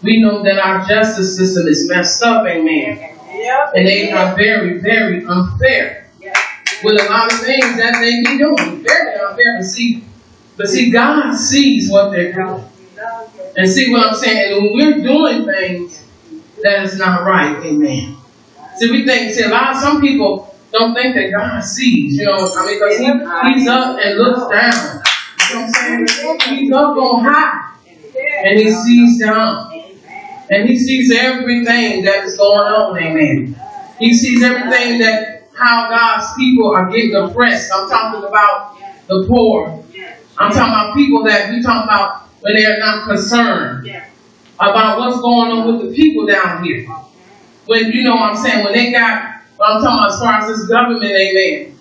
We 0.03 0.21
know 0.21 0.43
that 0.43 0.59
our 0.59 0.85
justice 0.85 1.37
system 1.37 1.67
is 1.67 1.87
messed 1.89 2.21
up, 2.21 2.45
amen. 2.45 3.17
And 3.75 3.87
they 3.87 4.11
are 4.11 4.35
very, 4.35 4.79
very 4.79 5.25
unfair 5.25 6.09
with 6.83 7.01
a 7.01 7.09
lot 7.09 7.31
of 7.31 7.39
things 7.39 7.77
that 7.77 7.99
they 7.99 8.21
be 8.23 8.37
doing. 8.37 8.83
Very 8.83 9.19
unfair. 9.19 9.57
But 9.57 9.65
see, 9.65 10.03
but 10.57 10.67
see, 10.69 10.91
God 10.91 11.35
sees 11.35 11.89
what 11.89 12.11
they're 12.11 12.33
doing. 12.33 12.65
And 13.55 13.69
see 13.69 13.91
what 13.91 14.07
I'm 14.07 14.15
saying? 14.15 14.53
And 14.53 14.63
when 14.63 14.73
we're 14.73 15.03
doing 15.03 15.45
things 15.45 16.03
that 16.61 16.83
is 16.83 16.97
not 16.97 17.25
right, 17.25 17.63
amen. 17.65 18.17
See, 18.77 18.91
we 18.91 19.05
think, 19.05 19.33
see, 19.33 19.43
a 19.43 19.49
lot 19.49 19.75
of 19.75 19.81
some 19.81 20.01
people 20.01 20.53
don't 20.77 20.93
think 20.93 21.15
that 21.15 21.31
God 21.31 21.61
sees, 21.61 22.17
you 22.17 22.25
know, 22.25 22.53
I 22.55 22.65
mean, 22.65 22.79
because 22.79 22.97
he, 22.97 23.05
He's 23.53 23.67
up 23.67 23.99
and 23.99 24.17
looks 24.17 24.49
down. 24.51 25.03
You 25.49 25.55
know 25.55 25.61
what 25.61 25.77
I'm 25.77 26.07
saying? 26.07 26.39
He's 26.57 26.71
up 26.71 26.97
on 26.97 27.23
high 27.23 27.73
and 28.43 28.59
He 28.59 28.71
sees 28.71 29.19
down. 29.19 29.73
And 30.49 30.69
He 30.69 30.77
sees 30.77 31.11
everything 31.11 32.03
that 32.05 32.23
is 32.23 32.37
going 32.37 32.71
on, 32.71 32.97
amen. 32.97 33.59
He 33.99 34.13
sees 34.13 34.43
everything 34.43 34.99
that 34.99 35.37
how 35.57 35.89
God's 35.89 36.35
people 36.37 36.73
are 36.75 36.89
getting 36.91 37.15
oppressed. 37.15 37.71
I'm 37.73 37.89
talking 37.89 38.27
about 38.27 38.77
the 39.07 39.25
poor. 39.27 39.83
I'm 40.37 40.51
talking 40.51 40.73
about 40.73 40.95
people 40.95 41.23
that 41.23 41.49
we 41.49 41.61
talk 41.63 41.85
about 41.85 42.27
when 42.41 42.53
they're 42.55 42.79
not 42.79 43.07
concerned 43.07 43.89
about 44.59 44.99
what's 44.99 45.19
going 45.19 45.51
on 45.51 45.67
with 45.67 45.89
the 45.89 45.95
people 45.95 46.27
down 46.27 46.63
here. 46.63 46.87
When 47.65 47.91
you 47.91 48.03
know 48.03 48.15
what 48.15 48.31
I'm 48.31 48.35
saying, 48.35 48.63
when 48.63 48.73
they 48.73 48.91
got 48.91 49.36
what 49.57 49.71
I'm 49.71 49.81
talking 49.81 49.97
about 49.97 50.11
as 50.11 50.19
far 50.19 50.33
as 50.39 50.47
this 50.47 50.67
government, 50.67 51.11
amen, 51.11 51.79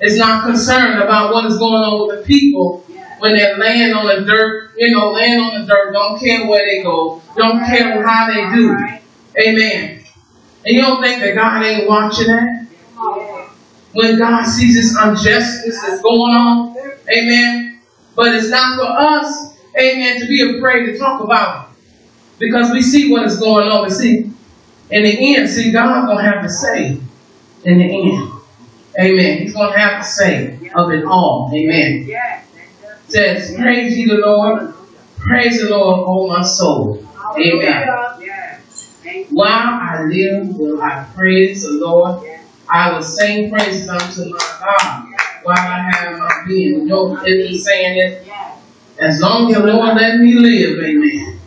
is 0.00 0.18
not 0.18 0.46
concerned 0.46 1.02
about 1.02 1.32
what 1.32 1.44
is 1.44 1.58
going 1.58 1.82
on 1.82 2.08
with 2.08 2.18
the 2.18 2.24
people 2.24 2.84
when 3.18 3.36
they're 3.36 3.58
laying 3.58 3.92
on 3.92 4.06
the 4.06 4.24
dirt, 4.24 4.72
you 4.76 4.96
know, 4.96 5.12
laying 5.12 5.40
on 5.40 5.60
the 5.60 5.66
dirt, 5.66 5.92
don't 5.92 6.18
care 6.20 6.46
where 6.46 6.64
they 6.64 6.82
go, 6.82 7.20
don't 7.36 7.64
care 7.66 8.06
how 8.06 8.28
they 8.28 8.56
do. 8.56 8.76
Amen. 9.38 10.04
And 10.64 10.74
you 10.74 10.82
don't 10.82 11.02
think 11.02 11.20
that 11.20 11.34
God 11.34 11.62
ain't 11.64 11.88
watching 11.88 12.26
that? 12.28 12.66
When 13.92 14.18
God 14.18 14.44
sees 14.44 14.74
this 14.74 14.96
injustice 15.02 15.80
that's 15.80 16.02
going 16.02 16.34
on, 16.34 16.76
amen. 17.10 17.80
But 18.14 18.34
it's 18.34 18.50
not 18.50 18.76
for 18.78 18.86
us, 18.86 19.56
amen, 19.76 20.20
to 20.20 20.26
be 20.26 20.56
afraid 20.56 20.86
to 20.86 20.98
talk 20.98 21.22
about 21.22 21.70
it. 21.70 21.76
Because 22.38 22.70
we 22.70 22.82
see 22.82 23.10
what 23.10 23.24
is 23.24 23.38
going 23.38 23.68
on. 23.68 23.88
But 23.88 23.94
see, 23.94 24.30
in 24.90 25.02
the 25.02 25.36
end, 25.36 25.48
see, 25.48 25.72
God's 25.72 26.06
going 26.06 26.18
to 26.18 26.30
have 26.30 26.42
to 26.42 26.48
say 26.48 27.00
in 27.64 27.78
the 27.78 28.12
end. 28.12 28.32
Amen. 29.00 29.38
He's 29.38 29.54
going 29.54 29.72
to 29.72 29.78
have 29.78 30.02
to 30.02 30.08
say 30.08 30.58
of 30.74 30.90
it 30.90 31.04
all. 31.04 31.50
Amen. 31.54 32.08
says, 33.08 33.54
Praise 33.56 33.96
ye 33.96 34.06
the 34.06 34.14
Lord. 34.14 34.74
Praise 35.18 35.60
the 35.60 35.70
Lord, 35.70 36.04
O 36.06 36.26
my 36.28 36.42
soul. 36.42 37.04
Amen. 37.36 37.88
While 39.30 39.48
I 39.48 40.04
live, 40.08 40.56
will 40.56 40.82
I 40.82 41.06
praise 41.14 41.62
the 41.62 41.72
Lord. 41.72 42.24
I 42.70 42.92
will 42.92 43.02
sing 43.02 43.50
praises 43.50 43.88
unto 43.88 44.30
my 44.30 44.38
God 44.38 45.08
while 45.42 45.56
I 45.56 45.90
have 45.90 46.18
my 46.18 46.44
being. 46.46 46.80
You 46.80 46.86
know, 46.86 47.18
if 47.24 47.48
he's 47.48 47.64
saying 47.64 47.98
it, 47.98 48.28
as 48.98 49.20
long 49.20 49.48
as 49.48 49.56
the 49.56 49.66
Lord 49.66 49.96
let 49.96 50.18
me 50.18 50.34
live, 50.34 50.84
amen. 50.84 51.40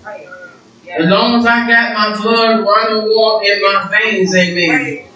As 0.90 1.06
long 1.08 1.40
as 1.40 1.46
I 1.46 1.68
got 1.68 1.94
my 1.94 2.22
blood 2.22 2.66
running 2.66 3.10
warm 3.10 3.44
in 3.44 3.62
my 3.62 4.00
veins, 4.00 4.36
amen. 4.36 5.11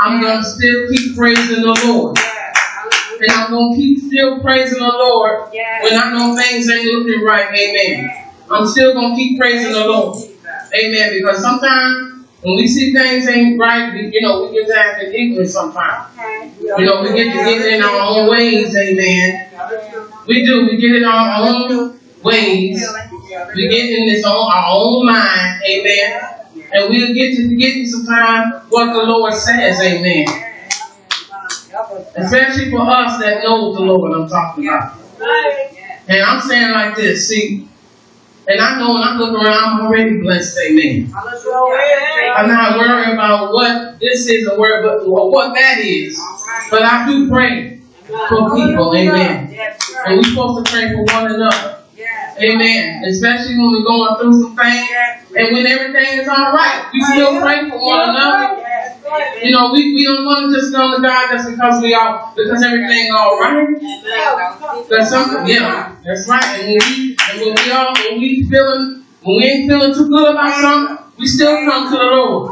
I'm 0.00 0.20
going 0.20 0.42
to 0.42 0.44
still 0.44 0.88
keep 0.90 1.16
praising 1.16 1.62
the 1.62 1.78
Lord. 1.84 2.18
And 3.20 3.30
I'm 3.32 3.50
going 3.50 3.74
to 3.74 3.76
keep 3.76 3.98
still 3.98 4.40
praising 4.40 4.78
the 4.78 4.86
Lord 4.86 5.52
when 5.82 5.94
I 5.98 6.10
know 6.12 6.34
things 6.36 6.70
ain't 6.70 6.86
looking 6.86 7.22
right, 7.22 7.48
amen. 7.52 8.26
I'm 8.50 8.66
still 8.66 8.94
going 8.94 9.14
to 9.14 9.16
keep 9.16 9.38
praising 9.38 9.72
the 9.72 9.86
Lord. 9.86 10.16
Amen. 10.74 11.12
Because 11.12 11.40
sometimes 11.42 12.26
when 12.42 12.56
we 12.56 12.66
see 12.66 12.92
things 12.92 13.28
ain't 13.28 13.60
right, 13.60 13.92
we, 13.92 14.10
you 14.12 14.20
know, 14.22 14.46
we 14.46 14.54
get 14.54 14.68
to 14.68 14.78
acting 14.78 15.12
ignorant 15.12 15.50
sometimes. 15.50 16.08
You 16.58 16.84
know, 16.86 17.02
we 17.02 17.12
get 17.12 17.32
to 17.32 17.44
get 17.44 17.74
in 17.74 17.82
our 17.82 18.00
own 18.00 18.30
ways, 18.30 18.74
amen. 18.74 19.50
We 20.26 20.44
do. 20.44 20.66
We 20.66 20.78
get 20.78 20.96
in 20.96 21.04
our 21.04 21.46
own 21.46 22.00
ways. 22.22 22.88
We 23.54 23.68
get 23.68 23.90
in 23.90 24.06
this 24.06 24.24
own, 24.24 24.50
our 24.50 24.64
own 24.68 25.06
mind, 25.06 25.62
amen. 25.68 26.39
And 26.72 26.88
we'll 26.88 27.14
get 27.14 27.36
to 27.36 27.48
forgetting 27.48 27.86
sometimes 27.86 28.64
what 28.68 28.92
the 28.92 29.02
Lord 29.02 29.34
says, 29.34 29.80
amen. 29.80 30.26
Especially 32.16 32.70
for 32.70 32.80
us 32.82 33.18
that 33.20 33.42
know 33.42 33.72
the 33.74 33.80
Lord 33.80 34.12
I'm 34.12 34.28
talking 34.28 34.68
about. 34.68 34.98
And 36.08 36.22
I'm 36.22 36.40
saying 36.40 36.72
like 36.72 36.96
this, 36.96 37.28
see, 37.28 37.68
and 38.48 38.60
I 38.60 38.78
know 38.78 38.94
when 38.94 39.02
I 39.02 39.16
look 39.16 39.32
around, 39.34 39.80
I'm 39.80 39.86
already 39.86 40.18
blessed, 40.20 40.58
amen. 40.58 41.12
I'm 41.14 42.48
not 42.48 42.78
worried 42.78 43.12
about 43.14 43.52
what 43.52 44.00
this 44.00 44.26
is 44.28 44.48
or 44.48 44.58
what 44.58 45.54
that 45.54 45.78
is. 45.78 46.18
But 46.70 46.82
I 46.82 47.06
do 47.06 47.28
pray 47.28 47.80
for 48.28 48.54
people, 48.54 48.94
amen. 48.96 49.56
And 50.06 50.16
we're 50.16 50.24
supposed 50.24 50.66
to 50.66 50.72
pray 50.72 50.92
for 50.92 51.04
one 51.04 51.32
another. 51.32 51.69
Amen. 52.40 53.04
Especially 53.04 53.58
when 53.58 53.70
we're 53.72 53.84
going 53.84 54.16
through 54.20 54.42
some 54.42 54.56
things 54.56 54.88
and 55.36 55.52
when 55.52 55.66
everything 55.66 56.20
is 56.20 56.28
all 56.28 56.52
right. 56.52 56.88
We 56.92 57.00
still 57.02 57.40
pray 57.40 57.68
for 57.68 57.78
one 57.78 58.10
another. 58.10 58.64
You 59.42 59.52
know, 59.52 59.72
we, 59.72 59.92
we 59.94 60.04
don't 60.04 60.24
want 60.24 60.52
to 60.52 60.60
just 60.60 60.72
go 60.72 60.96
to 60.96 61.02
God 61.02 61.32
just 61.32 61.50
because 61.50 61.82
we 61.82 61.94
all 61.94 62.32
because 62.36 62.62
everything 62.62 63.10
all 63.12 63.38
right. 63.40 63.66
That's 64.88 65.10
something, 65.10 65.46
yeah, 65.48 65.96
that's 66.04 66.28
right. 66.28 66.44
And 66.44 66.68
when 66.68 66.78
we 66.88 67.16
and 67.30 67.40
when 67.40 67.54
we 67.54 67.72
all 67.72 67.92
when 67.94 68.20
we 68.20 68.44
feeling 68.48 69.04
when 69.22 69.36
we 69.36 69.44
ain't 69.44 69.70
feeling 69.70 69.94
too 69.94 70.08
good 70.08 70.30
about 70.30 70.60
something, 70.60 71.06
we 71.18 71.26
still 71.26 71.64
come 71.68 71.92
to 71.92 71.98
the 71.98 72.04
Lord. 72.04 72.50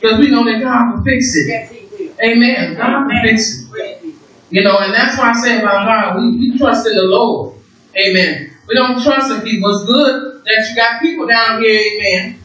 Because 0.00 0.18
we 0.18 0.30
know 0.30 0.44
that 0.44 0.60
God 0.60 0.96
will 0.96 1.04
fix 1.04 1.34
it. 1.36 2.12
Amen. 2.22 2.76
God 2.76 3.06
will 3.06 3.20
fix 3.22 3.64
it. 3.74 4.02
You 4.50 4.64
know, 4.64 4.78
and 4.80 4.92
that's 4.92 5.16
why 5.16 5.30
I 5.30 5.40
say 5.40 5.60
about 5.60 5.86
God, 5.86 6.20
we, 6.20 6.36
we 6.50 6.58
trust 6.58 6.86
in 6.86 6.94
the 6.96 7.04
Lord. 7.04 7.54
Amen. 7.96 8.51
We 8.68 8.74
don't 8.74 9.02
trust 9.02 9.30
in 9.32 9.40
people. 9.42 9.70
It's 9.70 9.84
good 9.84 10.44
that 10.44 10.66
you 10.68 10.76
got 10.76 11.00
people 11.00 11.26
down 11.26 11.62
here, 11.62 11.78
amen, 11.78 12.38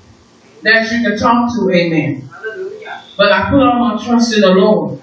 that 0.63 0.91
you 0.91 1.07
can 1.07 1.17
talk 1.17 1.53
to, 1.55 1.71
amen. 1.71 2.29
But 3.17 3.31
I 3.31 3.50
put 3.50 3.62
all 3.62 3.95
my 3.95 4.03
trust 4.03 4.33
in 4.33 4.41
the 4.41 4.51
Lord 4.51 5.01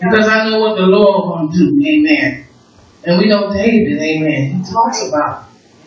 because 0.00 0.28
I 0.28 0.48
know 0.48 0.60
what 0.60 0.76
the 0.76 0.86
Lord 0.86 1.40
will 1.40 1.48
do, 1.48 1.80
amen. 1.86 2.46
And 3.04 3.18
we 3.18 3.26
know 3.26 3.52
David, 3.52 4.00
amen, 4.00 4.58
he 4.58 4.72
talks 4.72 5.06
about, 5.06 5.46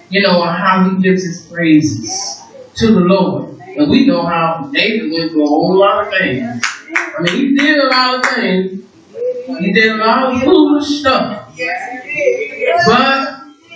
you 0.10 0.22
know, 0.22 0.42
how 0.42 0.90
he 0.90 1.02
gives 1.02 1.24
his 1.24 1.46
praises 1.48 2.42
to 2.76 2.88
the 2.88 3.00
Lord. 3.02 3.60
And 3.60 3.90
we 3.90 4.06
know 4.06 4.26
how 4.26 4.70
David 4.74 5.12
went 5.12 5.32
through 5.32 5.46
a 5.46 5.48
whole 5.48 5.78
lot 5.78 6.08
of 6.08 6.14
things. 6.14 6.64
I 6.94 7.22
mean, 7.22 7.36
he 7.36 7.56
did 7.56 7.78
a 7.80 7.88
lot 7.88 8.16
of 8.20 8.26
things. 8.34 8.84
He 9.60 9.74
did 9.74 9.92
a 9.94 9.96
lot 9.96 10.34
of 10.34 10.42
foolish 10.42 11.00
stuff. 11.00 11.50
But 12.86 13.31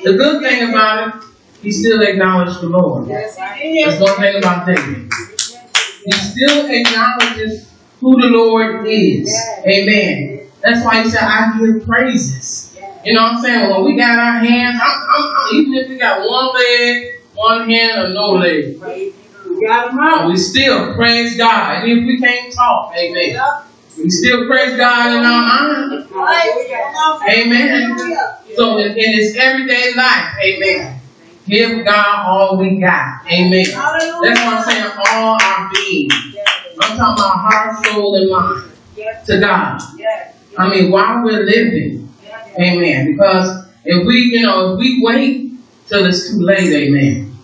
the 0.06 0.14
good 0.14 0.44
thing 0.44 0.70
about 0.70 1.08
it, 1.08 1.24
he 1.62 1.72
still 1.72 2.02
acknowledged 2.02 2.62
the 2.62 2.68
Lord. 2.68 3.08
That's 3.08 4.00
one 4.00 4.16
thing 4.18 4.38
about 4.38 4.68
David. 4.68 5.10
He 6.06 6.12
still 6.12 6.70
acknowledges 6.70 7.72
who 8.00 8.22
the 8.22 8.28
Lord 8.28 8.86
is. 8.88 9.34
Amen. 9.68 10.42
That's 10.62 10.86
why 10.86 11.02
he 11.02 11.10
said, 11.10 11.24
I 11.24 11.58
give 11.60 11.88
praises. 11.88 12.78
You 13.04 13.14
know 13.16 13.24
what 13.24 13.34
I'm 13.38 13.42
saying? 13.42 13.70
When 13.72 13.86
we 13.86 13.98
got 13.98 14.18
our 14.20 14.40
hands, 14.46 14.80
I'm, 14.84 15.02
I'm, 15.10 15.56
even 15.56 15.74
if 15.74 15.90
we 15.90 15.98
got 15.98 16.28
one 16.28 16.54
leg, 16.54 17.22
one 17.34 17.70
hand, 17.70 18.02
or 18.02 18.10
no 18.10 18.30
leg, 18.34 18.80
got 18.80 19.90
them 19.90 20.00
out. 20.00 20.28
we 20.28 20.38
still 20.38 20.94
praise 20.96 21.36
God. 21.36 21.84
And 21.84 21.92
if 21.92 22.06
we 22.06 22.20
can't 22.20 22.54
talk, 22.54 22.94
amen. 22.96 23.40
We 23.98 24.10
still 24.10 24.46
praise 24.48 24.75
God 24.75 25.18
in 25.18 25.24
our 25.24 25.42
mind. 25.42 26.08
Amen. 27.30 27.98
So 28.56 28.78
in, 28.78 28.94
this 28.94 29.38
everyday 29.38 29.94
life, 29.96 30.36
amen. 30.44 31.02
Give 31.48 31.86
God 31.86 32.25
all 32.28 32.58
we 32.60 32.80
got. 32.80 33.25
Amen. 33.32 33.64
That's 33.64 33.74
why 33.74 34.56
I'm 34.58 34.64
saying 34.64 34.92
all 35.12 35.38
our 35.42 35.72
being. 35.74 36.10
I'm 36.82 36.98
talking 36.98 37.24
about 37.24 37.40
heart, 37.40 37.86
soul, 37.86 38.16
and 38.16 38.30
mind 38.30 38.72
to 39.25 39.40
God. 39.40 39.80
I 40.58 40.70
mean, 40.70 40.92
while 40.92 41.24
we're 41.24 41.44
living, 41.44 42.14
amen. 42.60 43.12
Because 43.14 43.66
if 43.86 44.06
we, 44.06 44.16
you 44.34 44.46
know, 44.46 44.74
if 44.74 44.80
we 44.80 45.02
wait 45.06 45.52
till 45.88 46.06
it's 46.06 46.32
too 46.32 46.42
late, 46.42 46.74
amen, 46.74 47.38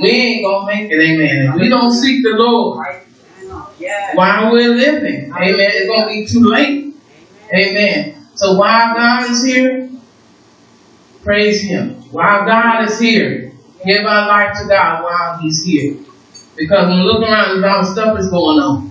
we 0.00 0.08
ain't 0.10 0.44
gonna 0.44 0.66
make 0.66 0.90
it, 0.90 1.00
amen. 1.00 1.54
If 1.54 1.60
we 1.60 1.68
don't 1.68 1.90
seek 1.92 2.22
the 2.22 2.36
Lord 2.36 2.86
Yes. 3.78 4.16
while 4.16 4.52
we're 4.52 4.74
living, 4.74 5.32
amen, 5.32 5.70
it's 5.74 5.88
gonna 5.88 6.08
be 6.08 6.26
too 6.26 6.44
late, 6.44 6.94
amen. 7.52 8.26
So 8.34 8.56
while 8.56 8.94
God 8.94 9.30
is 9.30 9.44
here, 9.44 9.90
praise 11.22 11.62
Him. 11.62 11.94
While 12.12 12.46
God 12.46 12.88
is 12.88 12.98
here, 12.98 13.52
give 13.84 14.04
our 14.04 14.28
life 14.28 14.58
to 14.60 14.68
God 14.68 15.02
while 15.02 15.38
He's 15.38 15.62
here. 15.62 15.96
Because 16.56 16.88
when 16.88 16.98
we 16.98 17.04
look 17.04 17.22
around, 17.22 17.58
a 17.58 17.60
lot 17.60 17.80
of 17.80 17.88
stuff 17.88 18.18
is 18.18 18.28
going 18.30 18.58
on. 18.58 18.90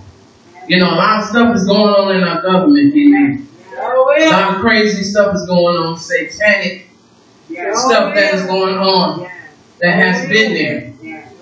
You 0.68 0.78
know, 0.80 0.94
a 0.94 0.96
lot 0.96 1.22
of 1.22 1.28
stuff 1.28 1.56
is 1.56 1.66
going 1.66 1.94
on 1.94 2.16
in 2.16 2.22
our 2.22 2.42
government, 2.42 2.94
amen. 2.94 3.48
Oh, 3.80 4.14
A 4.18 4.30
lot 4.30 4.54
of 4.56 4.60
crazy 4.60 5.02
stuff 5.02 5.34
is 5.34 5.46
going 5.46 5.76
on, 5.76 5.96
satanic 5.98 6.88
oh, 7.50 7.88
stuff 7.88 8.14
that 8.14 8.34
is 8.34 8.44
going 8.46 8.76
on 8.76 9.30
that 9.80 9.94
has 9.94 10.24
oh, 10.24 10.28
been 10.28 10.52
there 10.52 10.92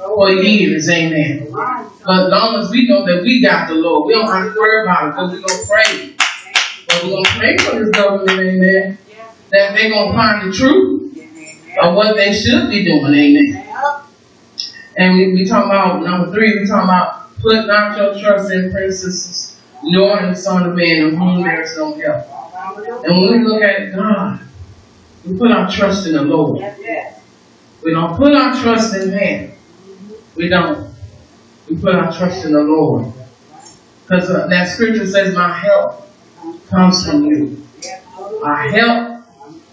oh, 0.00 0.14
for 0.14 0.30
years, 0.30 0.88
amen. 0.90 1.48
But 2.06 2.26
as 2.26 2.30
long 2.30 2.62
as 2.62 2.70
we 2.70 2.86
know 2.86 3.04
that 3.04 3.22
we 3.22 3.42
got 3.42 3.68
the 3.68 3.74
Lord, 3.74 4.06
we 4.06 4.14
don't 4.14 4.30
have 4.30 4.52
to 4.54 4.58
worry 4.58 4.82
about 4.82 5.08
it, 5.08 5.10
because 5.10 5.32
we're 5.32 5.40
going 5.40 5.60
to 5.60 5.66
pray. 5.66 6.14
But 6.86 7.02
we're 7.02 7.10
going 7.10 7.24
to 7.24 7.30
pray 7.30 7.56
for 7.58 7.78
this 7.78 7.90
government, 7.90 8.38
amen. 8.38 8.98
That 9.50 9.74
they're 9.74 9.90
going 9.90 10.12
to 10.12 10.16
find 10.16 10.48
the 10.48 10.56
truth 10.56 11.18
of 11.82 11.94
what 11.94 12.16
they 12.16 12.32
should 12.32 12.70
be 12.70 12.84
doing, 12.84 13.12
amen. 13.12 13.68
And 14.96 15.14
we, 15.16 15.32
we 15.34 15.44
talk 15.46 15.66
about, 15.66 16.02
number 16.04 16.32
three, 16.32 16.60
we 16.60 16.66
talk 16.66 16.84
about 16.84 17.36
put 17.40 17.66
not 17.66 17.98
your 17.98 18.18
trust 18.18 18.52
in 18.52 18.70
princesses, 18.70 19.60
nor 19.82 20.20
in 20.20 20.30
the 20.30 20.36
Son 20.36 20.68
of 20.68 20.76
Man, 20.76 21.08
in 21.08 21.16
whom 21.16 21.42
there 21.42 21.60
is 21.60 21.76
no 21.76 21.92
help. 21.94 22.24
And 23.04 23.18
when 23.18 23.32
we 23.32 23.44
look 23.44 23.62
at 23.62 23.94
God, 23.94 24.40
we 25.24 25.36
put 25.36 25.50
our 25.50 25.70
trust 25.70 26.06
in 26.06 26.14
the 26.14 26.22
Lord. 26.22 26.64
We 27.82 27.92
don't 27.92 28.16
put 28.16 28.32
our 28.32 28.54
trust 28.62 28.94
in 28.94 29.10
man. 29.10 29.52
We 30.36 30.48
don't. 30.48 30.95
We 31.68 31.76
put 31.76 31.94
our 31.94 32.12
trust 32.12 32.44
in 32.44 32.52
the 32.52 32.62
Lord. 32.62 33.12
Because 34.02 34.30
uh, 34.30 34.46
that 34.46 34.68
scripture 34.68 35.06
says, 35.06 35.34
My 35.34 35.52
help 35.52 36.08
comes 36.68 37.04
from 37.04 37.24
you. 37.24 37.66
Our 38.42 38.70
help 38.70 39.24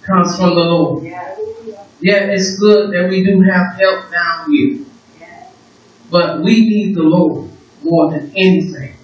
comes 0.02 0.36
from 0.38 0.50
the 0.50 0.64
Lord. 0.64 1.04
Yeah, 1.06 2.26
it's 2.26 2.58
good 2.60 2.92
that 2.94 3.10
we 3.10 3.24
do 3.24 3.42
have 3.42 3.80
help 3.80 4.12
down 4.12 4.52
here. 4.52 4.86
But 6.10 6.42
we 6.42 6.62
need 6.62 6.96
the 6.96 7.04
Lord 7.04 7.50
more 7.84 8.12
than 8.12 8.32
anything. 8.36 8.96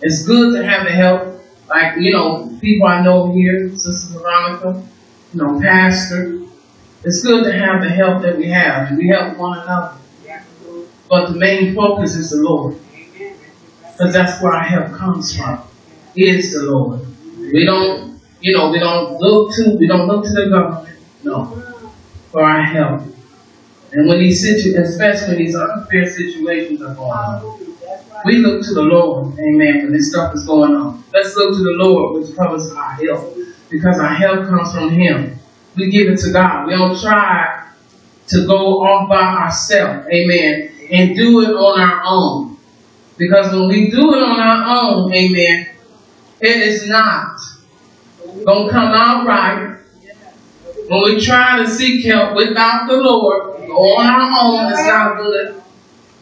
It's 0.00 0.26
good 0.26 0.56
to 0.56 0.64
have 0.64 0.84
the 0.84 0.92
help, 0.92 1.42
like, 1.68 1.96
you 1.98 2.12
know, 2.12 2.56
people 2.60 2.86
I 2.86 3.02
know 3.02 3.32
here, 3.32 3.74
Sister 3.76 4.18
Veronica, 4.18 4.82
you 5.32 5.42
know, 5.42 5.60
Pastor. 5.60 6.42
It's 7.02 7.22
good 7.22 7.44
to 7.44 7.52
have 7.52 7.82
the 7.82 7.88
help 7.88 8.22
that 8.22 8.36
we 8.36 8.48
have, 8.48 8.88
and 8.88 8.98
we 8.98 9.08
help 9.08 9.38
one 9.38 9.58
another. 9.58 9.96
But 11.08 11.32
the 11.32 11.38
main 11.38 11.74
focus 11.74 12.16
is 12.16 12.30
the 12.30 12.42
Lord, 12.42 12.76
because 13.92 14.12
that's 14.12 14.42
where 14.42 14.52
our 14.52 14.64
help 14.64 14.92
comes 14.92 15.36
from. 15.36 15.62
Is 16.16 16.54
the 16.54 16.64
Lord. 16.64 17.00
We 17.38 17.64
don't, 17.64 18.20
you 18.40 18.56
know, 18.56 18.70
we 18.70 18.78
don't 18.78 19.20
look 19.20 19.54
to, 19.54 19.76
we 19.78 19.86
don't 19.86 20.06
look 20.08 20.24
to 20.24 20.30
the 20.30 20.48
government, 20.48 20.98
no, 21.22 21.44
for 22.32 22.42
our 22.42 22.62
help. 22.62 23.02
And 23.92 24.08
when 24.08 24.18
these 24.18 24.40
situations, 24.40 24.90
especially 24.90 25.36
when 25.36 25.44
these 25.44 25.54
unfair 25.54 26.10
situations 26.10 26.82
are 26.82 26.94
going 26.94 27.10
on, 27.10 27.76
we 28.24 28.38
look 28.38 28.64
to 28.64 28.74
the 28.74 28.82
Lord, 28.82 29.38
amen, 29.38 29.82
when 29.84 29.92
this 29.92 30.10
stuff 30.10 30.34
is 30.34 30.46
going 30.46 30.74
on. 30.74 31.04
Let's 31.12 31.36
look 31.36 31.54
to 31.56 31.62
the 31.62 31.76
Lord, 31.76 32.20
which 32.20 32.34
covers 32.34 32.72
our 32.72 32.92
help, 32.92 33.36
because 33.70 34.00
our 34.00 34.14
help 34.14 34.48
comes 34.48 34.72
from 34.74 34.90
Him. 34.90 35.38
We 35.76 35.90
give 35.90 36.08
it 36.08 36.18
to 36.20 36.32
God. 36.32 36.66
We 36.66 36.72
don't 36.72 36.98
try 37.00 37.68
to 38.28 38.46
go 38.46 38.82
off 38.82 39.08
by 39.08 39.20
ourselves, 39.20 40.08
amen, 40.12 40.72
and 40.90 41.16
do 41.16 41.42
it 41.42 41.50
on 41.50 41.80
our 41.80 42.02
own. 42.04 42.56
Because 43.18 43.52
when 43.52 43.68
we 43.68 43.90
do 43.90 44.14
it 44.14 44.22
on 44.22 44.40
our 44.40 44.78
own, 44.78 45.12
amen, 45.12 45.68
it 46.40 46.56
is 46.56 46.88
not 46.88 47.38
going 48.44 48.66
to 48.66 48.72
come 48.72 48.92
out 48.92 49.26
right. 49.26 49.78
When 50.88 51.02
we 51.02 51.20
try 51.20 51.58
to 51.58 51.68
seek 51.68 52.04
help 52.04 52.36
without 52.36 52.86
the 52.88 52.96
Lord, 52.96 53.60
on 53.70 54.06
our 54.06 54.38
own, 54.40 54.72
it's 54.72 54.86
not 54.86 55.16
good 55.16 55.62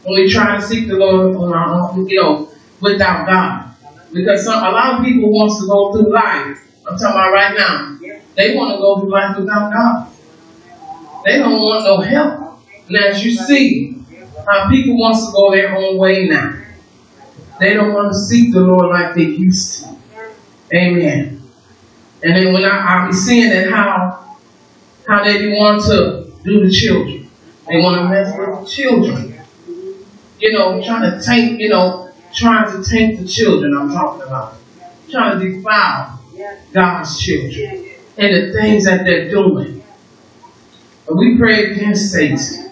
when 0.04 0.22
we 0.22 0.30
try 0.30 0.56
to 0.56 0.62
seek 0.62 0.88
the 0.88 0.94
Lord 0.94 1.36
on 1.36 1.52
our 1.52 1.90
own, 1.90 2.06
you 2.06 2.20
know, 2.20 2.50
without 2.80 3.26
God. 3.26 3.74
Because 4.12 4.44
some, 4.44 4.62
a 4.62 4.70
lot 4.70 5.00
of 5.00 5.04
people 5.04 5.30
wants 5.30 5.60
to 5.60 5.66
go 5.66 5.92
through 5.92 6.12
life. 6.12 6.58
I'm 6.86 6.96
talking 6.96 7.06
about 7.06 7.32
right 7.32 7.56
now. 7.56 7.98
They 8.36 8.54
want 8.54 8.74
to 8.74 8.78
go 8.78 9.00
through 9.00 9.10
life 9.10 9.36
without 9.36 9.72
God. 9.72 10.12
They 11.24 11.38
don't 11.38 11.52
want 11.52 11.84
no 11.84 12.00
help. 12.00 12.60
And 12.88 12.96
as 12.98 13.24
you 13.24 13.32
see, 13.32 14.03
how 14.46 14.68
people 14.68 14.98
wants 14.98 15.26
to 15.26 15.32
go 15.32 15.50
their 15.50 15.76
own 15.76 15.98
way 15.98 16.26
now. 16.26 16.60
They 17.60 17.74
don't 17.74 17.92
want 17.92 18.12
to 18.12 18.18
seek 18.18 18.52
the 18.52 18.60
Lord 18.60 18.90
like 18.90 19.14
they 19.14 19.22
used 19.22 19.84
to. 19.84 19.96
Amen. 20.74 21.42
And 22.22 22.36
then 22.36 22.52
when 22.52 22.64
I, 22.64 23.04
I 23.04 23.06
be 23.06 23.12
seeing 23.12 23.50
that 23.50 23.70
how 23.70 24.36
how 25.06 25.22
they 25.22 25.48
want 25.48 25.82
to 25.84 26.32
do 26.42 26.66
the 26.66 26.70
children. 26.70 27.30
They 27.68 27.80
want 27.80 28.00
to 28.00 28.08
mess 28.08 28.36
with 28.36 28.60
the 28.60 28.66
children. 28.66 29.40
You 30.38 30.52
know, 30.52 30.82
trying 30.82 31.10
to 31.10 31.24
taint, 31.24 31.60
you 31.60 31.68
know, 31.68 32.10
trying 32.32 32.70
to 32.72 32.88
taint 32.88 33.20
the 33.20 33.26
children 33.26 33.76
I'm 33.76 33.90
talking 33.90 34.22
about. 34.22 34.56
Trying 35.10 35.38
to 35.38 35.48
defile 35.48 36.20
God's 36.72 37.18
children 37.20 37.90
and 38.16 38.34
the 38.34 38.52
things 38.52 38.84
that 38.84 39.04
they're 39.04 39.30
doing. 39.30 39.82
But 41.06 41.16
we 41.16 41.38
pray 41.38 41.72
against 41.72 42.12
Satan. 42.12 42.63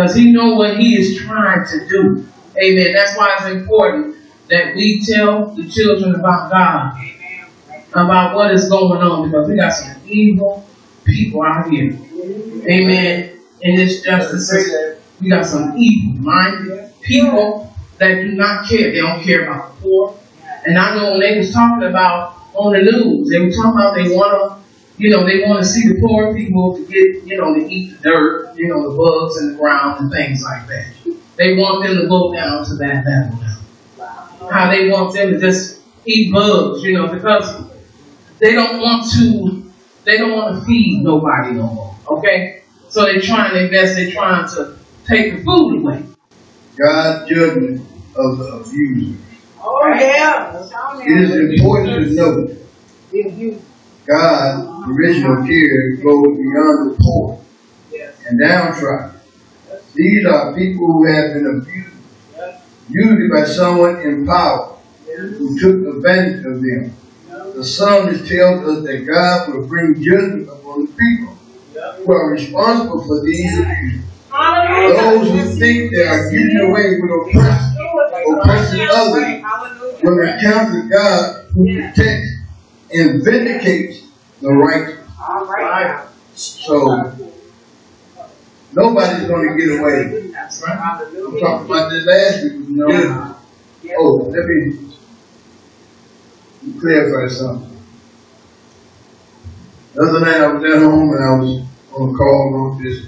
Because 0.00 0.16
he 0.16 0.32
know 0.32 0.54
what 0.54 0.78
he 0.78 0.94
is 0.94 1.18
trying 1.18 1.66
to 1.66 1.86
do. 1.86 2.26
Amen. 2.56 2.94
That's 2.94 3.18
why 3.18 3.36
it's 3.38 3.54
important 3.54 4.16
that 4.48 4.74
we 4.74 5.04
tell 5.04 5.54
the 5.54 5.68
children 5.68 6.14
about 6.14 6.50
God. 6.50 6.98
About 7.90 8.34
what 8.34 8.54
is 8.54 8.70
going 8.70 9.02
on. 9.02 9.30
Because 9.30 9.46
we 9.46 9.56
got 9.56 9.74
some 9.74 10.00
evil 10.06 10.66
people 11.04 11.42
out 11.42 11.68
here. 11.68 11.98
Amen. 12.66 13.40
In 13.60 13.76
this 13.76 14.02
justice 14.02 14.48
system. 14.48 15.02
We 15.20 15.28
got 15.28 15.44
some 15.44 15.76
evil 15.76 16.22
minded 16.22 16.98
people 17.02 17.70
that 17.98 18.22
do 18.22 18.32
not 18.32 18.66
care. 18.70 18.92
They 18.92 19.00
don't 19.00 19.22
care 19.22 19.50
about 19.50 19.74
the 19.74 19.82
poor. 19.82 20.18
And 20.64 20.78
I 20.78 20.96
know 20.96 21.10
when 21.10 21.20
they 21.20 21.36
was 21.36 21.52
talking 21.52 21.86
about 21.86 22.36
on 22.54 22.72
the 22.72 22.90
news, 22.90 23.28
they 23.28 23.38
were 23.38 23.50
talking 23.50 23.72
about 23.72 23.96
they 23.96 24.16
want 24.16 24.32
to, 24.32 24.59
you 25.00 25.08
know, 25.08 25.24
they 25.24 25.42
want 25.48 25.62
to 25.62 25.64
see 25.64 25.88
the 25.88 25.98
poor 25.98 26.34
people 26.34 26.76
to 26.76 26.84
get, 26.84 27.24
you 27.24 27.38
know, 27.38 27.54
to 27.54 27.72
eat 27.72 27.96
the 27.96 28.10
dirt, 28.10 28.54
you 28.54 28.68
know, 28.68 28.90
the 28.90 28.96
bugs 28.96 29.40
in 29.40 29.52
the 29.52 29.58
ground 29.58 29.98
and 30.00 30.12
things 30.12 30.42
like 30.44 30.66
that. 30.68 30.92
They 31.36 31.56
want 31.56 31.82
them 31.82 31.96
to 31.96 32.06
go 32.06 32.34
down 32.34 32.66
to 32.66 32.74
that 32.74 33.04
level 33.06 33.38
now. 33.40 34.48
How 34.50 34.70
they 34.70 34.90
want 34.90 35.14
them 35.14 35.30
to 35.30 35.40
just 35.40 35.80
eat 36.04 36.30
bugs, 36.30 36.82
you 36.82 36.92
know, 36.92 37.06
because 37.06 37.64
they 38.38 38.52
don't 38.52 38.78
want 38.78 39.10
to, 39.12 39.72
they 40.04 40.18
don't 40.18 40.32
want 40.32 40.58
to 40.58 40.66
feed 40.66 41.02
nobody 41.02 41.52
no 41.52 41.62
more. 41.62 41.96
Okay? 42.06 42.62
So 42.90 43.04
they're 43.04 43.22
trying 43.22 43.54
their 43.54 43.70
best, 43.70 43.96
they're 43.96 44.10
trying 44.10 44.46
to 44.50 44.76
take 45.06 45.36
the 45.36 45.42
food 45.42 45.78
away. 45.80 46.04
God's 46.76 47.30
judgment 47.30 47.86
of 48.16 48.38
the 48.38 48.44
abuser. 48.44 49.18
Oh, 49.62 49.88
yeah. 49.94 50.68
It 51.06 51.22
is 51.22 51.60
important 51.60 52.08
to 52.08 52.14
note 52.14 52.50
God's 54.80 54.98
original 54.98 55.46
care 55.46 55.90
goes 55.96 56.36
beyond 56.38 56.90
the 56.90 56.96
poor 57.00 57.44
and 58.26 58.40
downtrodden. 58.40 59.20
These 59.94 60.26
are 60.26 60.54
people 60.54 60.86
who 60.86 61.06
have 61.06 61.34
been 61.34 61.46
abused, 61.46 61.96
usually 62.88 63.28
by 63.28 63.44
someone 63.44 64.00
in 64.00 64.26
power 64.26 64.76
who 65.16 65.58
took 65.58 65.96
advantage 65.96 66.44
of 66.46 66.62
them. 66.62 66.96
The 67.54 67.64
psalmist 67.64 68.26
tells 68.28 68.66
us 68.66 68.84
that 68.84 69.06
God 69.06 69.52
will 69.52 69.66
bring 69.66 70.02
judgment 70.02 70.48
upon 70.48 70.86
the 70.86 70.92
people 70.92 71.36
who 72.04 72.12
are 72.12 72.30
responsible 72.30 73.04
for 73.04 73.22
these 73.24 73.58
abuses. 73.58 74.00
Those 74.30 75.28
who 75.28 75.58
think 75.58 75.92
they 75.92 76.06
are 76.06 76.30
getting 76.30 76.60
away 76.60 77.00
with 77.00 77.10
oppressing, 77.28 77.76
oppressing 78.38 78.88
others 78.90 80.02
will 80.02 80.26
encounter 80.26 80.88
God 80.88 81.46
who 81.52 81.64
protects 81.74 82.30
and 82.92 83.22
vindicates 83.24 84.09
the 84.40 84.52
right? 84.52 84.96
All 85.20 85.44
right. 85.46 86.06
So 86.34 87.12
nobody's 88.72 89.28
going 89.28 89.48
to 89.48 89.56
get 89.56 89.78
away 89.78 90.30
That's 90.32 90.62
right. 90.62 90.78
I'm 90.78 91.38
talking 91.38 91.66
about 91.66 91.90
this 91.90 92.06
last 92.06 92.42
week. 92.44 92.68
No. 92.68 92.88
Yeah. 93.82 93.94
Oh, 93.98 94.16
let 94.30 94.46
me 94.46 94.94
clarify 96.80 97.32
something. 97.32 97.76
The 99.94 100.02
other 100.02 100.20
night 100.20 100.40
I 100.40 100.52
was 100.52 100.64
at 100.64 100.82
home 100.82 101.10
and 101.10 101.24
I 101.24 101.30
was 101.40 101.66
on 101.92 102.10
a 102.10 102.16
call 102.16 102.54
on 102.54 102.82
this. 102.82 103.06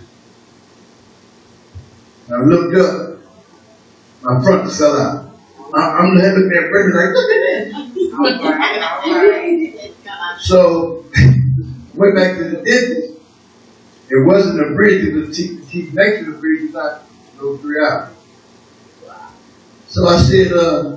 And 2.28 2.36
I 2.36 2.44
looked 2.44 2.76
up, 2.76 3.18
my 4.22 4.42
front 4.42 4.72
fell 4.72 5.00
out. 5.00 5.32
I, 5.74 5.80
I'm 5.80 6.14
looking 6.14 6.52
at 6.56 6.70
Brenda 6.70 6.96
like, 6.96 7.14
look 7.14 7.30
at 7.30 7.40
that. 7.46 7.92
All 8.12 8.50
right, 8.50 8.82
all 9.04 9.14
right. 9.14 9.91
So, 10.40 11.04
went 11.94 12.14
back 12.14 12.36
to 12.38 12.44
the 12.44 12.56
dentist. 12.64 13.12
It 14.08 14.26
wasn't 14.26 14.60
a 14.60 14.74
bridge, 14.74 15.04
it 15.04 15.14
was 15.14 15.36
teeth, 15.36 15.60
the 15.60 15.66
teeth 15.66 15.94
next 15.94 16.18
to 16.18 16.32
the 16.32 16.38
bridge, 16.38 16.62
was 16.64 16.72
not 16.74 17.02
those 17.38 17.60
three 17.60 17.82
out. 17.82 18.10
So 19.88 20.06
I 20.06 20.18
said, 20.22 20.52
uh, 20.52 20.96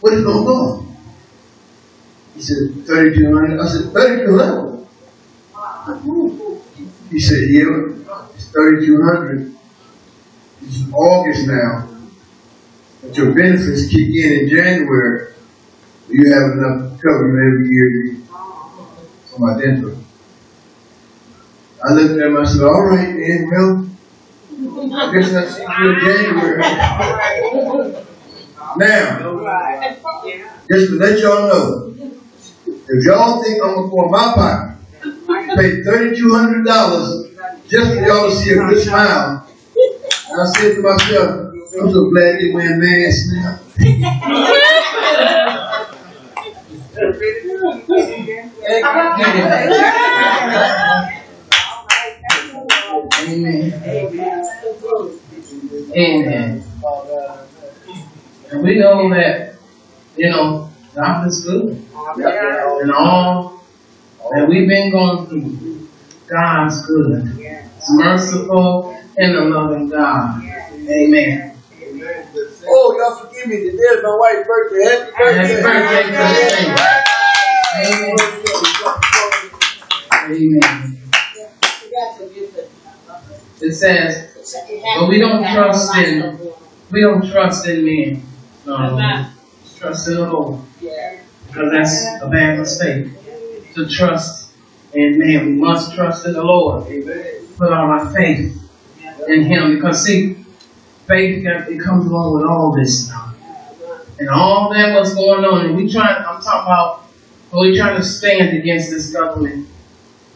what 0.00 0.12
is 0.14 0.24
going 0.24 0.46
on? 0.46 0.96
He 2.34 2.42
said, 2.42 2.86
3200. 2.86 3.60
I 3.60 3.66
said, 3.66 3.92
3200? 3.92 4.86
He 7.10 7.20
said, 7.20 7.48
yeah, 7.50 8.30
it's 8.34 8.48
3200. 8.50 9.54
It's 10.62 10.92
August 10.92 11.46
now. 11.46 11.88
But 13.02 13.16
your 13.16 13.34
benefits 13.34 13.88
kick 13.88 14.08
in 14.14 14.32
in 14.32 14.48
January. 14.48 15.34
You 16.12 16.32
have 16.32 16.52
enough 16.52 16.90
to 16.90 16.98
cover 17.06 17.28
every 17.30 17.68
year 17.68 18.16
for 19.30 19.38
my 19.38 19.60
dental. 19.60 20.04
I 21.84 21.92
looked 21.92 22.20
at 22.20 22.26
him, 22.26 22.36
I 22.36 22.44
said, 22.44 22.62
all 22.62 22.82
right, 22.84 23.08
man, 23.08 23.48
well, 23.50 23.90
I 24.92 25.12
guess 25.14 25.32
I'll 25.34 25.48
see 25.48 25.62
you 25.62 25.90
in 25.90 26.00
January. 26.00 26.58
Now, 28.76 29.18
just 30.70 30.90
to 30.90 30.94
let 30.98 31.18
y'all 31.20 31.48
know, 31.48 31.94
if 32.66 33.06
y'all 33.06 33.42
think 33.42 33.62
I'm 33.62 33.74
gonna 33.74 33.88
go 33.88 34.04
in 34.04 34.10
my 34.10 34.32
pocket, 34.34 34.76
pay 35.56 35.82
thirty-two 35.82 36.34
hundred 36.34 36.64
dollars 36.66 37.28
just 37.70 37.94
for 37.94 38.00
y'all 38.06 38.30
to 38.30 38.36
see 38.36 38.50
a 38.50 38.56
good 38.56 38.82
smile, 38.82 39.48
and 40.30 40.40
I 40.40 40.44
said 40.58 40.74
to 40.74 40.82
myself, 40.82 41.30
I'm 41.80 41.90
so 41.90 42.10
glad 42.10 42.38
they 42.40 42.52
wear 42.52 42.76
masks 42.78 43.28
now. 43.32 44.96
Amen. 48.70 48.84
Amen. 55.96 56.64
And 58.50 58.62
we 58.62 58.78
know 58.78 59.10
that, 59.10 59.56
you 60.16 60.30
know, 60.30 60.70
God 60.94 61.26
is 61.26 61.44
good. 61.44 61.84
And 62.16 62.92
all 62.92 63.64
that 64.32 64.48
we've 64.48 64.68
been 64.68 64.92
going 64.92 65.26
through, 65.26 65.88
God's 66.28 66.86
good. 66.86 67.38
It's 67.76 67.90
merciful 67.90 68.96
and 69.16 69.36
a 69.36 69.44
loving 69.46 69.88
God. 69.88 70.44
Amen. 70.44 71.56
Oh, 72.68 72.96
y'all 72.96 73.16
forgive 73.26 73.46
me, 73.48 73.56
today 73.56 73.72
is 73.72 74.02
my 74.02 74.16
wife's 74.16 74.46
birthday. 74.46 75.10
Happy 75.16 75.62
birthday. 75.62 76.12
Happy 76.12 76.68
birthday 76.68 77.09
Amen. 77.76 78.16
Amen. 80.12 80.96
It 83.62 83.74
says, 83.74 84.32
but 84.96 85.08
we 85.08 85.18
don't 85.18 85.44
trust 85.44 85.96
in, 85.96 86.40
we 86.90 87.00
don't 87.02 87.30
trust 87.30 87.68
in 87.68 87.84
men. 87.84 88.22
No. 88.66 88.98
Trust 89.76 90.08
in 90.08 90.14
the 90.14 90.32
Lord. 90.32 90.60
Because 91.46 91.70
that's 91.72 92.22
a 92.22 92.28
bad 92.28 92.58
mistake. 92.58 93.06
To 93.74 93.86
trust 93.88 94.52
in 94.92 95.18
man. 95.18 95.46
We 95.46 95.52
must 95.52 95.94
trust 95.94 96.26
in 96.26 96.32
the 96.32 96.42
Lord. 96.42 96.86
Put 97.56 97.72
all 97.72 97.90
our 97.90 98.12
faith 98.12 98.56
in 99.28 99.44
Him. 99.44 99.74
Because 99.76 100.04
see, 100.04 100.44
faith 101.06 101.44
it 101.46 101.80
comes 101.80 102.06
along 102.06 102.34
with 102.34 102.46
all 102.46 102.74
this 102.76 103.06
stuff. 103.06 103.34
And 104.18 104.28
all 104.28 104.70
that 104.72 104.94
what's 104.94 105.14
going 105.14 105.44
on. 105.44 105.66
And 105.66 105.76
we 105.76 105.90
trying, 105.90 106.24
I'm 106.26 106.42
talking 106.42 106.66
about, 106.66 107.09
when 107.50 107.70
we 107.70 107.76
trying 107.76 107.96
to 107.96 108.02
stand 108.06 108.56
against 108.56 108.90
this 108.90 109.12
government 109.12 109.68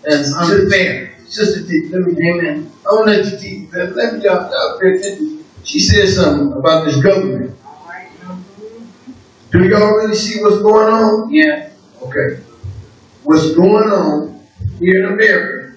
that's 0.03 0.35
unfair. 0.35 1.14
Sister 1.27 1.66
T, 1.66 1.88
let 1.90 2.03
me, 2.03 2.31
Amen. 2.31 2.70
I 2.87 2.94
want 2.94 3.09
to 3.09 3.22
let 3.22 3.42
you 3.42 3.68
let, 3.72 3.96
let 3.96 4.14
me 4.14 4.20
y'all, 4.22 4.50
y'all 4.50 4.79
pay 4.79 4.98
attention. 4.98 5.44
She 5.64 5.81
said 5.81 6.09
something 6.09 6.59
about 6.59 6.85
this 6.85 6.96
government. 7.03 7.57
Do 9.50 9.68
y'all 9.68 9.94
really 9.94 10.14
see 10.14 10.42
what's 10.42 10.59
going 10.59 10.92
on? 10.92 11.33
Yeah. 11.33 11.70
Okay. 12.03 12.42
What's 13.22 13.55
going 13.55 13.88
on 13.88 14.46
here 14.79 15.07
in 15.07 15.12
America? 15.12 15.77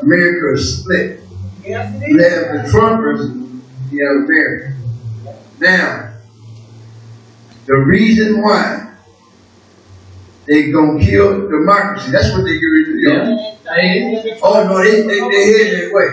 America 0.00 0.54
is 0.54 0.80
split. 0.80 1.20
You 1.64 1.74
have 1.74 2.00
the 2.00 2.68
Trumpers, 2.70 3.20
have 3.20 4.24
America. 4.24 4.76
Now, 5.60 6.14
the 7.66 7.76
reason 7.76 8.42
why 8.42 8.93
they 10.46 10.70
gonna 10.70 11.00
kill 11.02 11.48
democracy, 11.48 12.10
that's 12.10 12.32
what 12.32 12.44
they 12.44 12.58
get 12.58 12.66
ready 12.66 12.84
to 12.84 12.92
do. 12.92 13.00
Yeah. 13.00 14.36
Oh 14.42 14.64
no, 14.68 14.82
they 14.82 15.02
they 15.02 15.20
they 15.20 15.44
head 15.52 15.72
that 15.72 15.90
way. 15.92 16.08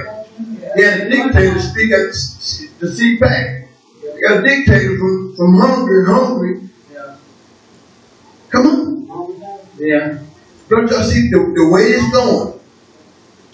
They 0.75 0.83
had 0.83 1.01
a 1.01 1.09
dictator 1.09 1.53
to 1.53 1.59
speak 1.61 1.91
at 1.91 2.13
the 2.79 2.87
CPAC. 2.87 3.67
They 4.01 4.21
got 4.21 4.39
a 4.39 4.41
dictator 4.47 4.97
from 4.97 5.35
from 5.35 5.55
Hungary 5.59 5.99
and 5.99 6.07
Hungary. 6.07 6.69
Yeah. 6.93 7.15
Come 8.49 8.65
on, 9.09 9.67
Yeah. 9.77 10.19
don't 10.69 10.89
y'all 10.89 11.03
see 11.03 11.29
the, 11.29 11.51
the 11.55 11.69
way 11.69 11.81
it's 11.83 12.11
going? 12.11 12.59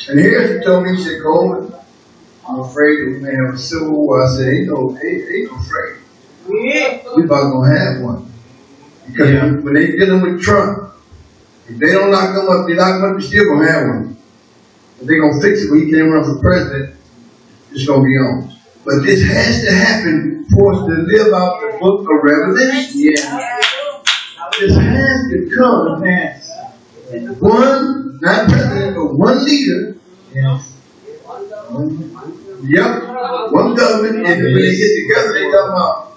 And 0.10 0.20
here's 0.20 0.60
he 0.60 0.64
told 0.64 0.84
me, 0.84 0.96
he 0.96 1.04
said, 1.04 1.22
Coleman, 1.22 1.74
I'm 2.48 2.60
afraid 2.60 2.98
we 3.08 3.20
may 3.20 3.34
have 3.34 3.56
a 3.56 3.58
civil 3.58 3.92
war. 3.92 4.24
I 4.24 4.30
said, 4.30 4.54
ain't 4.54 4.68
no, 4.68 4.98
ain't, 5.04 5.30
ain't 5.32 5.52
no 5.52 5.58
afraid. 5.58 5.98
We 7.18 7.24
about 7.24 7.52
gonna 7.52 7.78
have 7.78 8.02
one. 8.02 8.32
Because 9.08 9.32
Yeah. 9.32 9.52
when 9.52 9.74
they 9.74 9.88
dealing 9.92 10.22
with 10.22 10.42
Trump, 10.42 10.92
if 11.70 11.78
they 11.80 11.92
don't 11.92 12.12
lock 12.12 12.36
them 12.36 12.48
up, 12.50 12.68
they 12.68 12.76
lock 12.76 13.02
them 13.02 13.12
up, 13.12 13.20
they 13.20 13.26
still 13.26 13.46
gonna 13.46 13.72
have 13.72 13.88
one. 13.88 14.18
If 15.02 15.08
they 15.08 15.18
gonna 15.18 15.42
fix 15.42 15.64
it 15.64 15.72
when 15.72 15.86
he 15.86 15.92
can't 15.92 16.12
run 16.12 16.24
for 16.24 16.40
president, 16.40 16.96
it's 17.72 17.86
gonna 17.86 18.04
be 18.04 18.18
on. 18.18 18.50
But 18.86 19.04
this 19.04 19.22
has 19.24 19.62
to 19.66 19.72
happen 19.72 20.46
for 20.54 20.74
us 20.74 20.80
to 20.88 20.94
live 20.94 21.34
out 21.34 21.60
the 21.62 21.78
book 21.80 22.02
of 22.02 22.24
Revelation. 22.24 22.92
Yeah. 22.96 23.60
This 24.60 24.76
has 24.76 25.30
to 25.30 25.50
come. 25.56 26.04
Yes. 26.04 26.52
One, 27.40 28.18
not 28.22 28.50
president, 28.50 28.96
but 28.96 29.18
one 29.18 29.46
leader. 29.46 29.96
Yes. 30.34 30.74
Yep. 32.64 33.52
One 33.52 33.76
government, 33.76 34.26
and 34.26 34.44
when 34.44 34.54
they 34.56 34.76
get 34.76 34.92
together, 35.04 35.34
they 35.34 35.52
talk 35.52 35.70
about 35.70 36.17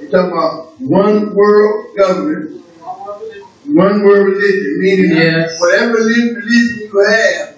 they 0.00 0.06
talk 0.08 0.32
about 0.32 0.80
one 0.80 1.34
world 1.34 1.96
government, 1.96 2.64
one 3.66 4.02
world 4.02 4.26
religion, 4.28 4.76
meaning 4.80 5.16
Yes. 5.16 5.60
whatever 5.60 5.94
religion 5.94 6.42
you 6.92 7.04
have, 7.06 7.56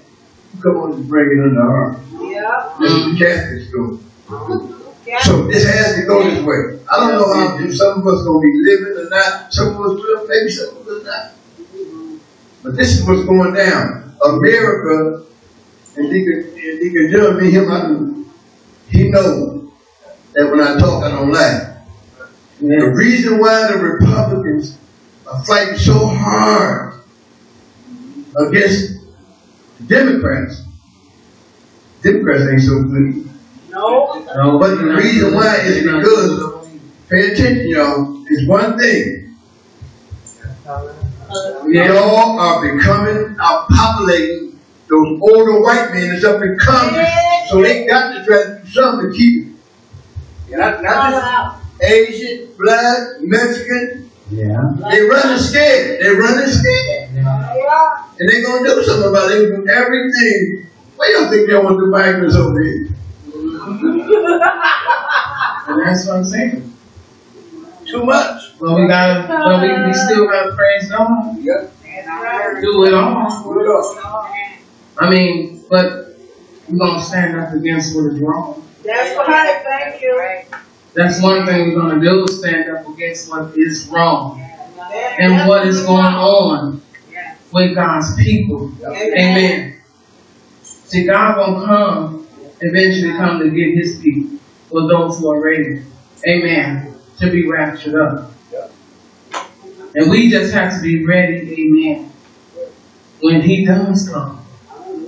you 0.55 0.63
come 0.63 0.77
on 0.79 0.91
to 0.97 1.03
bring 1.05 1.39
it 1.39 1.43
under 1.45 1.63
our. 1.63 1.97
Yeah. 2.21 2.77
This 2.81 2.93
is 2.93 3.05
the 3.07 3.25
Catholic 3.25 3.69
school. 3.69 4.01
So 5.23 5.47
this 5.47 5.65
has 5.69 5.97
to 5.97 6.03
go 6.07 6.23
this 6.25 6.43
way. 6.43 6.81
I 6.91 6.97
don't 7.01 7.19
know 7.19 7.35
how 7.35 7.59
if 7.65 7.77
some 7.77 8.01
of 8.01 8.07
us 8.07 8.25
gonna 8.25 8.41
be 8.41 8.53
living 8.65 9.07
or 9.07 9.09
not. 9.11 9.53
Some 9.53 9.69
of 9.75 9.81
us 9.81 9.95
will, 9.95 10.27
maybe 10.29 10.51
some 10.51 10.77
of 10.77 10.89
us 10.89 11.05
not. 11.05 11.33
But 12.63 12.77
this 12.77 12.99
is 12.99 13.07
what's 13.07 13.25
going 13.25 13.55
down. 13.55 14.15
America, 14.25 15.25
and 15.97 16.11
Deacon, 16.11 16.53
and 16.55 16.81
Deacon 16.81 17.11
John, 17.11 17.41
me, 17.41 17.51
him, 17.51 17.71
I 17.71 17.87
do, 17.89 18.27
he 18.89 19.11
knows 19.11 19.69
that 20.33 20.51
when 20.51 20.61
I 20.61 20.79
talk, 20.79 21.03
I 21.05 21.11
don't 21.11 21.33
lie. 21.33 21.72
The 22.63 22.93
reason 22.95 23.41
why 23.41 23.73
the 23.73 23.79
Republicans 23.79 24.79
are 25.27 25.45
fighting 25.45 25.77
so 25.77 26.07
hard 26.07 26.95
against 28.39 29.01
the 29.81 29.85
Democrats, 29.89 30.63
Democrats 32.03 32.45
ain't 32.49 32.63
so 32.63 32.83
good. 32.85 33.29
No. 33.69 34.25
No, 34.37 34.59
But 34.61 34.77
the 34.77 34.85
reason 34.95 35.35
why 35.35 35.57
is 35.57 35.83
because, 35.83 36.69
pay 37.11 37.33
attention, 37.33 37.69
y'all, 37.69 38.25
is 38.29 38.47
one 38.47 38.79
thing. 38.79 39.37
Y'all 41.67 42.39
are 42.39 42.63
becoming, 42.63 43.41
are 43.41 43.67
populating 43.71 44.61
those 44.89 45.21
older 45.21 45.61
white 45.63 45.91
men 45.93 46.11
that's 46.11 46.25
up 46.25 46.41
in 46.43 46.57
Congress. 46.59 47.09
So 47.49 47.61
they 47.61 47.87
got 47.87 48.13
to 48.13 48.25
try 48.25 48.45
to 48.45 48.61
do 48.63 48.71
something 48.71 49.11
to 49.11 49.17
keep 49.17 49.49
it. 49.49 50.59
Not, 50.59 50.83
not 50.83 51.11
just 51.11 51.62
Asian, 51.83 52.49
black, 52.59 53.21
Mexican. 53.21 54.11
Yeah. 54.31 54.73
They 54.91 55.03
running 55.03 55.39
scared. 55.39 56.01
They 56.01 56.11
running 56.11 56.49
scared. 56.49 57.11
Yeah. 57.15 58.07
And 58.19 58.29
they 58.29 58.43
gonna 58.43 58.69
do 58.69 58.83
something 58.83 59.11
about 59.11 59.31
it. 59.31 59.69
Everything. 59.69 60.67
Why 60.97 61.15
y'all 61.15 61.29
think 61.31 61.49
they 61.49 61.57
want 61.57 61.79
to 61.79 61.85
do 61.85 61.91
migrants 61.91 62.37
over 62.37 62.63
here? 62.63 62.89
and 65.67 65.83
that's 65.87 66.07
what 66.07 66.17
I'm 66.17 66.25
saying. 66.25 66.73
Too 67.87 68.05
much. 68.05 68.59
But 68.59 68.75
we 68.77 68.87
gotta, 68.87 69.27
but 69.29 69.61
we, 69.63 69.87
we 69.87 69.93
still 69.93 70.27
gotta 70.29 70.55
praise 70.55 70.89
God. 70.89 71.37
Yep. 71.41 71.75
Do 72.61 72.85
it 72.85 72.95
all. 72.95 73.43
Do 73.43 73.61
it 73.61 73.69
all. 73.69 74.35
I 74.99 75.11
mean, 75.11 75.65
but 75.69 76.17
we're 76.69 76.79
gonna 76.79 77.03
stand 77.03 77.39
up 77.39 77.53
against 77.53 77.97
what 77.97 78.13
is 78.13 78.21
wrong. 78.21 78.67
That's 78.85 79.17
right, 79.17 79.63
thank 79.65 80.01
you. 80.01 80.43
That's 80.95 81.23
one 81.23 81.47
thing 81.47 81.69
we're 81.69 81.81
gonna 81.81 82.01
do, 82.01 82.25
is 82.25 82.41
stand 82.41 82.71
up 82.71 82.87
against 82.89 83.31
what 83.31 83.57
is 83.57 83.89
wrong 83.89 84.41
and 85.19 85.49
what 85.49 85.67
is 85.67 85.83
going 85.85 86.05
on 86.05 86.83
with 87.51 87.75
God's 87.75 88.15
people. 88.17 88.73
Amen. 88.85 89.81
See, 90.63 91.07
God 91.07 91.37
gonna 91.37 91.67
come, 91.67 92.29
eventually 92.61 93.13
come 93.13 93.39
to 93.41 93.51
get 93.51 93.75
his 93.75 94.01
people 94.03 94.39
for 94.69 94.87
those 94.87 95.19
who 95.19 95.31
are 95.31 95.43
ready. 95.43 95.83
Amen. 96.29 96.95
To 97.21 97.31
be 97.31 97.49
raptured 97.49 97.95
up. 97.95 98.33
And 99.95 100.11
we 100.11 100.31
just 100.31 100.53
have 100.53 100.75
to 100.75 100.83
be 100.83 101.05
ready, 101.05 101.53
amen, 101.53 102.13
when 103.21 103.43
he 103.43 103.65
does 103.65 104.09
come. 104.09 104.45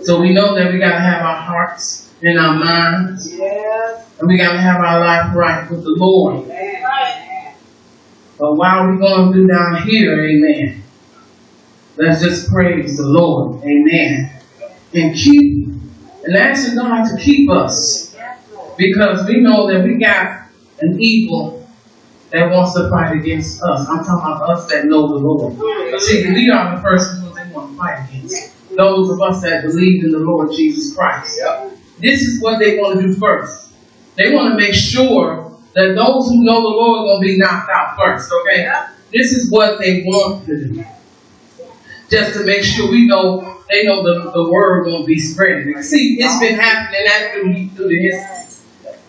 So 0.02 0.20
we 0.20 0.34
know 0.34 0.54
that 0.54 0.72
we 0.72 0.78
gotta 0.78 1.00
have 1.00 1.22
our 1.24 1.36
hearts 1.36 2.03
and 2.22 2.38
our 2.38 2.55
minds, 2.55 3.33
Yes. 3.35 4.07
and 4.18 4.29
we 4.29 4.37
gotta 4.38 4.59
have 4.59 4.81
our 4.81 5.00
life 5.00 5.35
right 5.35 5.70
with 5.70 5.83
the 5.83 5.94
Lord. 5.96 6.48
Right. 6.48 7.55
But 8.38 8.55
while 8.55 8.87
we're 8.87 8.98
going 8.98 9.33
through 9.33 9.46
down 9.48 9.83
here, 9.83 10.24
amen, 10.24 10.83
let's 11.96 12.20
just 12.22 12.50
praise 12.50 12.96
the 12.96 13.07
Lord, 13.07 13.62
amen, 13.64 14.31
and 14.92 15.14
keep, 15.14 15.68
and 16.24 16.37
asking 16.37 16.77
God 16.77 17.05
to 17.09 17.22
keep 17.22 17.50
us, 17.50 18.16
because 18.77 19.27
we 19.29 19.40
know 19.40 19.66
that 19.72 19.85
we 19.85 19.96
got 19.98 20.48
an 20.81 20.96
evil 21.00 21.68
that 22.31 22.50
wants 22.50 22.74
to 22.74 22.90
fight 22.90 23.12
against 23.16 23.62
us. 23.62 23.87
I'm 23.88 24.05
talking 24.05 24.33
about 24.37 24.50
us 24.50 24.66
that 24.68 24.87
know 24.87 25.07
the 25.07 25.14
Lord. 25.14 26.00
See, 26.00 26.29
we 26.33 26.50
are 26.50 26.74
the 26.77 26.83
person 26.83 27.20
who 27.20 27.33
they 27.35 27.48
want 27.53 27.70
to 27.72 27.77
fight 27.77 28.09
against. 28.09 28.53
Those 28.77 29.09
of 29.11 29.20
us 29.20 29.40
that 29.42 29.62
believe 29.62 30.05
in 30.05 30.11
the 30.11 30.18
Lord 30.18 30.50
Jesus 30.50 30.96
Christ. 30.96 31.38
This 31.98 32.22
is 32.22 32.42
what 32.42 32.59
they 32.59 32.78
want 32.78 33.00
to 33.00 33.07
do 33.07 33.14
first. 33.14 33.72
They 34.16 34.35
want 34.35 34.52
to 34.52 34.57
make 34.57 34.74
sure 34.74 35.57
that 35.74 35.94
those 35.94 36.28
who 36.28 36.44
know 36.44 36.62
the 36.62 36.68
Lord 36.68 37.00
are 37.00 37.04
going 37.04 37.22
to 37.22 37.26
be 37.26 37.38
knocked 37.38 37.70
out 37.70 37.96
first, 37.96 38.33
okay? 38.33 38.70
This 39.12 39.33
is 39.33 39.50
what 39.50 39.78
they 39.80 40.02
want 40.02 40.46
to 40.46 40.68
do. 40.68 40.85
Just 42.11 42.35
to 42.35 42.44
make 42.44 42.62
sure 42.62 42.90
we 42.90 43.07
know, 43.07 43.62
they 43.70 43.85
know 43.85 44.02
the, 44.02 44.30
the 44.30 44.50
word 44.50 44.87
won't 44.87 45.07
be 45.07 45.18
spreading. 45.18 45.83
See, 45.83 46.16
it's 46.20 46.38
been 46.38 46.59
happening 46.59 47.04
that 47.04 47.33
through, 47.33 47.68
through 47.70 47.88
the 47.88 48.02
history. 48.02 48.44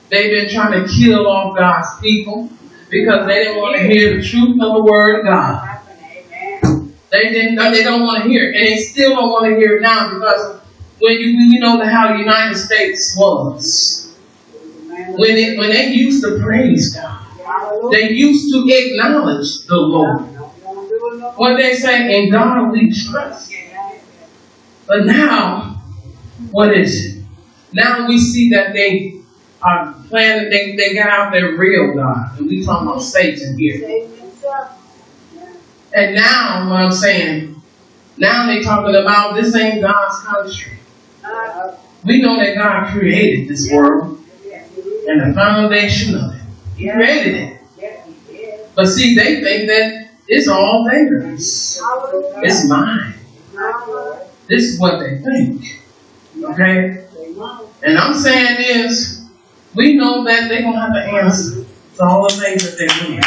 They've 0.09 0.31
been 0.31 0.53
trying 0.53 0.81
to 0.81 0.91
kill 0.91 1.27
off 1.27 1.57
God's 1.57 1.99
people 1.99 2.49
because 2.89 3.27
they 3.27 3.43
didn't 3.43 3.61
want 3.61 3.75
to 3.75 3.83
hear 3.83 4.17
the 4.17 4.23
truth 4.23 4.61
of 4.61 4.73
the 4.73 4.83
word 4.83 5.19
of 5.19 5.25
God. 5.25 5.79
They 7.11 7.29
didn't. 7.29 7.55
They 7.55 7.83
don't 7.83 8.01
want 8.01 8.23
to 8.23 8.29
hear 8.29 8.49
it, 8.49 8.55
and 8.55 8.67
they 8.67 8.77
still 8.77 9.15
don't 9.15 9.29
want 9.29 9.45
to 9.45 9.55
hear 9.55 9.77
it 9.77 9.81
now 9.81 10.13
because 10.13 10.54
when 10.99 11.13
you 11.13 11.37
we 11.37 11.59
know 11.59 11.83
how 11.85 12.13
the 12.13 12.19
United 12.19 12.55
States 12.55 13.15
was 13.17 14.05
when 15.17 15.37
it 15.37 15.57
when 15.57 15.69
they 15.69 15.87
used 15.87 16.23
to 16.23 16.39
praise 16.41 16.95
God, 16.95 17.25
they 17.91 18.11
used 18.11 18.53
to 18.53 18.65
acknowledge 18.67 19.65
the 19.67 19.75
Lord. 19.75 20.21
What 21.37 21.57
they 21.57 21.73
say, 21.75 22.23
in 22.23 22.31
God 22.31 22.71
we 22.71 22.91
trust. 22.91 23.53
But 24.87 25.05
now, 25.05 25.81
what 26.51 26.75
is 26.77 27.05
it? 27.05 27.23
Now 27.73 28.07
we 28.07 28.17
see 28.17 28.49
that 28.51 28.73
they 28.73 29.21
are 29.61 29.95
planning. 30.07 30.49
They 30.49 30.75
they 30.75 30.93
got 30.93 31.09
out 31.09 31.31
their 31.31 31.57
real 31.57 31.93
God, 31.95 32.37
and 32.39 32.47
we 32.47 32.63
talking 32.65 32.87
about 32.87 33.01
Satan 33.01 33.57
here. 33.57 34.07
And 35.93 36.15
now, 36.15 36.69
what 36.69 36.81
I'm 36.81 36.91
saying, 36.91 37.61
now 38.17 38.47
they 38.47 38.61
talking 38.61 38.95
about 38.95 39.35
this 39.35 39.55
ain't 39.55 39.81
God's 39.81 40.23
country. 40.25 40.79
We 42.03 42.21
know 42.21 42.37
that 42.37 42.55
God 42.55 42.91
created 42.93 43.49
this 43.49 43.71
world 43.71 44.19
and 45.07 45.21
the 45.21 45.33
foundation 45.33 46.15
of 46.15 46.35
it. 46.35 46.41
He 46.77 46.89
created 46.89 47.35
it. 47.35 48.71
But 48.75 48.87
see, 48.87 49.15
they 49.15 49.41
think 49.41 49.67
that 49.67 50.09
it's 50.27 50.47
all 50.47 50.85
theirs. 50.89 51.81
It's 52.37 52.67
mine. 52.67 53.13
This 54.47 54.63
is 54.65 54.79
what 54.79 54.99
they 54.99 55.17
think. 55.19 55.81
Okay? 56.43 57.05
And 57.83 57.97
I'm 57.97 58.13
saying 58.13 58.57
this, 58.57 59.25
we 59.73 59.95
know 59.95 60.23
that 60.25 60.49
they're 60.49 60.61
going 60.61 60.73
to 60.73 60.79
have 60.79 60.93
to 60.93 61.01
answer 61.01 61.65
to 61.97 62.03
all 62.03 62.27
the 62.27 62.35
things 62.35 62.63
that 62.63 62.77
they 62.77 62.87
do. 62.87 63.21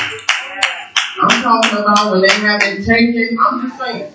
I'm 1.21 1.43
talking 1.43 1.79
about 1.79 2.13
when 2.13 2.21
they 2.21 2.29
have 2.29 2.61
been 2.61 2.85
taken, 2.85 3.37
I'm 3.41 3.69
just 3.69 3.81
saying, 3.81 4.13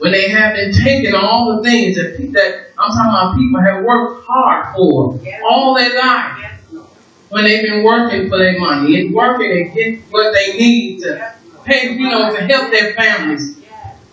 when 0.00 0.12
they 0.12 0.30
have 0.30 0.54
been 0.54 0.72
taken 0.72 1.14
all 1.14 1.56
the 1.56 1.62
things 1.62 1.96
that, 1.96 2.16
that 2.32 2.70
I'm 2.78 2.90
talking 2.90 3.10
about 3.10 3.36
people 3.36 3.60
have 3.60 3.84
worked 3.84 4.24
hard 4.26 4.74
for 4.74 5.20
all 5.46 5.74
their 5.74 5.94
life. 5.96 6.56
When 7.28 7.44
they've 7.44 7.62
been 7.62 7.84
working 7.84 8.28
for 8.28 8.38
their 8.38 8.58
money 8.58 9.00
and 9.00 9.14
working 9.14 9.52
and 9.52 9.72
get 9.72 10.00
what 10.10 10.34
they 10.34 10.56
need 10.56 11.00
to 11.02 11.34
pay, 11.64 11.92
you 11.92 12.08
know, 12.08 12.34
to 12.34 12.46
help 12.46 12.70
their 12.72 12.94
families. 12.94 13.60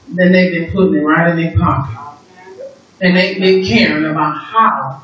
Then 0.10 0.32
they've 0.32 0.54
been 0.54 0.72
putting 0.72 0.96
it 0.96 1.04
right 1.04 1.32
in 1.32 1.38
their 1.38 1.58
pocket. 1.58 1.98
And 3.02 3.16
they've 3.16 3.40
been 3.40 3.66
caring 3.66 4.06
about 4.06 4.38
how 4.38 5.04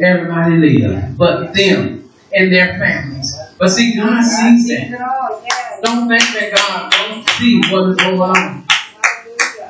everybody 0.00 0.56
lives, 0.56 1.14
but 1.16 1.54
them 1.54 2.10
and 2.32 2.52
their 2.52 2.78
families. 2.78 3.34
But 3.58 3.68
see, 3.70 3.96
God 3.96 4.22
sees 4.22 4.68
that. 4.68 5.80
Don't 5.82 6.08
think 6.08 6.22
that 6.22 6.52
God 6.54 6.92
don't 6.92 7.28
see 7.30 7.60
what 7.70 7.90
is 7.90 7.96
going 7.96 8.20
on. 8.20 8.66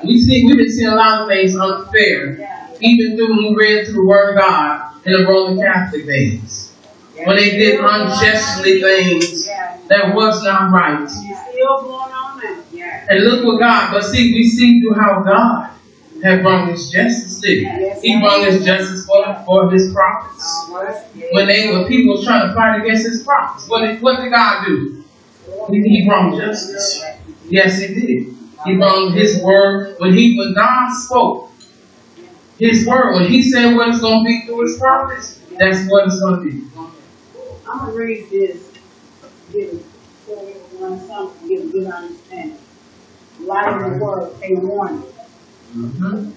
We 0.04 0.18
see, 0.20 0.44
we've 0.44 0.56
been 0.56 0.70
seeing 0.70 0.88
a 0.88 0.94
lot 0.94 1.22
of 1.22 1.28
things 1.28 1.54
unfair, 1.56 2.68
even 2.80 3.16
through 3.16 3.36
when 3.36 3.54
we 3.54 3.56
read 3.56 3.86
through 3.86 3.94
the 3.94 4.06
Word 4.06 4.30
of 4.30 4.40
God 4.40 4.96
in 5.04 5.12
the 5.12 5.26
Roman 5.26 5.62
Catholic 5.62 6.06
days. 6.06 6.74
When 7.24 7.36
they 7.36 7.50
did 7.50 7.78
unjustly 7.80 8.80
things 8.80 9.46
that 9.46 10.14
was 10.14 10.42
not 10.42 10.72
right. 10.72 11.08
Still 11.08 11.82
going 11.82 12.12
on. 12.12 12.22
And 13.08 13.24
look 13.24 13.44
what 13.44 13.60
God, 13.60 13.92
but 13.92 14.04
see, 14.04 14.32
we 14.32 14.48
see 14.48 14.80
through 14.80 14.94
how 14.94 15.22
God 15.22 15.70
had 16.22 16.42
brought 16.42 16.68
his 16.68 16.90
justice 16.90 17.40
to. 17.40 17.98
He 18.02 18.20
brought 18.20 18.46
his 18.46 18.64
justice 18.64 19.06
for, 19.06 19.42
for 19.44 19.70
his 19.70 19.92
prophets. 19.92 20.70
Uh, 20.72 21.02
when 21.32 21.46
they 21.46 21.70
when 21.70 21.86
people 21.86 22.22
trying 22.22 22.48
to 22.48 22.54
fight 22.54 22.80
against 22.80 23.06
his 23.06 23.22
prophets, 23.22 23.68
what 23.68 23.86
did, 23.86 24.00
what 24.00 24.20
did 24.20 24.30
God 24.30 24.64
do? 24.66 25.04
He, 25.70 25.82
he 25.82 26.06
brought 26.06 26.38
justice. 26.38 27.04
Yes, 27.48 27.80
he 27.80 27.94
did. 27.94 28.41
He 28.64 28.76
brought 28.76 29.12
his 29.12 29.42
word 29.42 29.96
when 29.98 30.14
he 30.14 30.38
when 30.38 30.54
God 30.54 30.92
spoke 30.94 31.52
his 32.62 32.86
word 32.86 33.14
when 33.14 33.30
he 33.30 33.42
said 33.42 33.74
what 33.74 33.88
it's 33.88 34.00
going 34.00 34.24
to 34.24 34.24
be 34.24 34.46
through 34.46 34.62
his 34.62 34.78
prophets. 34.78 35.40
That's 35.58 35.88
what 35.88 36.06
it's 36.06 36.20
going 36.20 36.36
to 36.36 36.50
be. 36.50 36.64
I'm 37.68 37.78
gonna 37.78 37.92
read 37.92 38.28
this, 38.30 38.68
give 39.52 39.68
it, 39.68 39.84
so 40.26 40.32
everyone 40.38 41.06
something, 41.06 41.48
get 41.48 41.64
a 41.64 41.68
good 41.68 41.86
understanding. 41.86 42.58
Light 43.40 43.82
in 43.82 43.92
the 43.92 44.04
word, 44.04 44.34
a 44.42 44.54
warning. 44.56 45.02
Mm-hmm. 45.74 46.30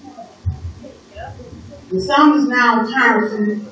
The 1.90 2.00
psalmist 2.00 2.48
now 2.48 2.86
turns 2.86 3.30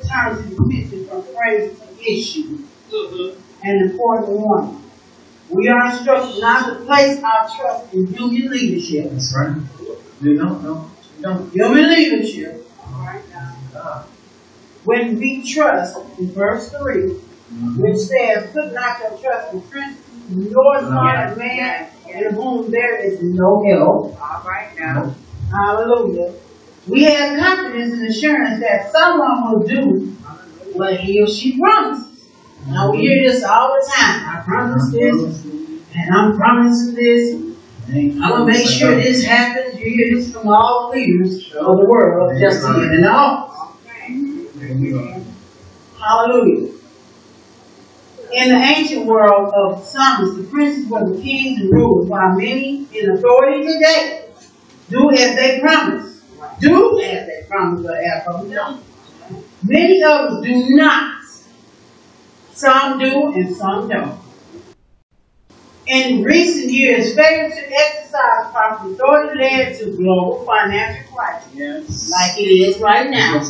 turns 0.08 0.44
his 0.44 0.58
attention 0.58 1.06
from 1.08 1.24
praise 1.34 1.78
to 1.78 2.12
issue. 2.12 2.58
An 3.62 3.90
important 3.90 4.28
warning. 4.28 4.83
We 5.50 5.68
are 5.68 5.90
instructed 5.90 6.40
not 6.40 6.68
to 6.68 6.84
place 6.84 7.22
our 7.22 7.48
trust 7.48 7.92
in 7.92 8.06
human 8.06 8.50
leadership. 8.50 9.10
That's 9.10 9.34
right. 9.36 9.56
You 10.20 10.38
don't 10.38 10.62
know. 10.62 10.90
You 11.16 11.22
don't. 11.22 11.52
Human 11.52 11.88
leadership, 11.88 12.66
God. 12.78 13.22
Uh, 13.74 14.04
when 14.84 15.18
we 15.18 15.42
trust, 15.42 15.98
in 16.18 16.30
verse 16.32 16.70
3, 16.70 16.78
mm-hmm. 16.78 17.82
which 17.82 17.96
says, 17.96 18.52
Put 18.52 18.72
not 18.72 18.98
your 19.00 19.18
trust 19.18 19.54
in 19.54 19.62
princes, 19.62 20.04
nor 20.30 20.76
mm-hmm. 20.76 20.88
son 20.88 21.32
of 21.32 21.38
man, 21.38 21.88
in 22.08 22.34
whom 22.34 22.70
there 22.70 22.98
is 22.98 23.22
no 23.22 23.64
help. 23.64 24.20
All 24.20 24.42
right 24.46 24.70
now. 24.78 25.14
Hallelujah. 25.50 26.34
We 26.86 27.04
have 27.04 27.38
confidence 27.38 27.94
and 27.94 28.06
assurance 28.06 28.60
that 28.60 28.92
someone 28.92 29.50
will 29.50 29.66
do 29.66 30.16
what 30.74 31.00
he 31.00 31.22
or 31.22 31.26
she 31.26 31.58
promises. 31.58 32.13
Now 32.66 32.90
we 32.90 32.98
hear 33.00 33.30
this 33.30 33.44
all 33.44 33.68
the 33.68 33.92
time. 33.94 34.36
I 34.36 34.42
promise 34.42 34.90
this, 34.90 35.44
and 35.94 36.14
I'm 36.14 36.36
promising 36.36 36.94
this. 36.94 37.34
I'm 37.86 38.18
gonna 38.18 38.46
make 38.46 38.66
sure 38.66 38.94
this 38.94 39.22
happens. 39.24 39.78
You 39.78 39.90
hear 39.90 40.16
this 40.16 40.32
from 40.32 40.48
all 40.48 40.90
the 40.90 40.98
leaders 40.98 41.52
of 41.52 41.76
the 41.76 41.84
world 41.86 42.40
just 42.40 42.66
to 42.66 42.72
get 42.72 42.94
in 42.94 43.04
office. 43.04 43.54
Hallelujah. 45.98 46.72
In 48.32 48.48
the 48.48 48.56
ancient 48.56 49.06
world 49.06 49.52
of 49.54 49.84
Psalms, 49.84 50.36
the 50.36 50.44
princes 50.44 50.88
were 50.88 51.08
the 51.08 51.20
kings 51.22 51.60
and 51.60 51.70
rulers, 51.70 52.08
while 52.08 52.34
many 52.34 52.86
in 52.92 53.10
authority 53.10 53.66
today 53.66 54.30
do 54.88 55.10
as 55.12 55.36
they 55.36 55.60
promise. 55.60 56.22
Do 56.60 57.00
as 57.00 57.26
they 57.26 57.46
promise 57.46 57.84
or 57.84 57.94
as 57.94 58.24
from 58.24 58.48
them. 58.48 58.80
Many 59.62 60.02
others 60.02 60.44
do 60.44 60.76
not 60.76 61.23
Some 62.54 62.98
do 62.98 63.32
and 63.34 63.56
some 63.56 63.88
don't. 63.88 64.18
In 65.86 66.22
recent 66.22 66.72
years, 66.72 67.14
failure 67.14 67.50
to 67.50 67.72
exercise 67.72 68.50
proper 68.52 68.90
authority 68.92 69.38
led 69.38 69.78
to 69.78 69.96
global 69.96 70.44
financial 70.46 71.12
crisis, 71.14 71.50
Yes. 71.54 72.10
like 72.10 72.40
it 72.40 72.48
is 72.48 72.80
right 72.80 73.10
now. 73.10 73.42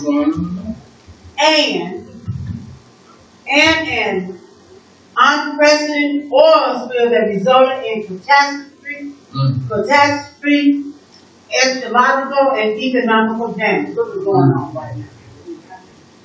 And 1.39 2.09
and 3.47 3.89
an 3.89 4.41
unprecedented 5.17 6.33
oil 6.33 6.89
spill 6.89 7.11
that 7.11 7.27
resulted 7.29 7.85
in 7.85 8.03
catastrophe, 8.03 9.13
Mm. 9.33 9.69
catastrophe, 9.69 10.85
ecological, 11.63 12.53
and 12.53 12.79
economical 12.81 13.53
damage. 13.53 13.95
Look 13.95 14.09
what's 14.15 14.25
going 14.25 14.51
on 14.53 14.75
right 14.75 14.97
now. 14.97 15.05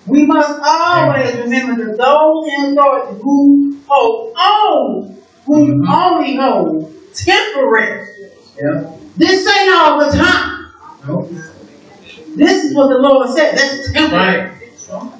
We 0.10 0.26
must 0.26 0.60
always 0.64 1.36
remember 1.36 1.86
that 1.86 1.98
those 1.98 2.48
in 2.48 2.78
authority 2.78 3.20
who 3.22 3.78
hold 3.88 4.34
on, 4.36 5.18
who 5.46 5.68
Mhm. 5.68 5.90
only 5.94 6.36
hold 6.36 6.94
temporary. 7.14 8.08
Yeah. 8.62 8.84
This 9.18 9.48
ain't 9.48 9.74
all 9.74 10.00
the 10.00 10.18
time. 10.18 10.66
Nope. 11.08 11.32
This 12.36 12.64
is 12.66 12.76
what 12.76 12.90
the 12.90 12.98
Lord 12.98 13.30
said. 13.30 13.58
That's 13.58 13.92
temporary. 13.92 14.52
Right. 14.52 15.12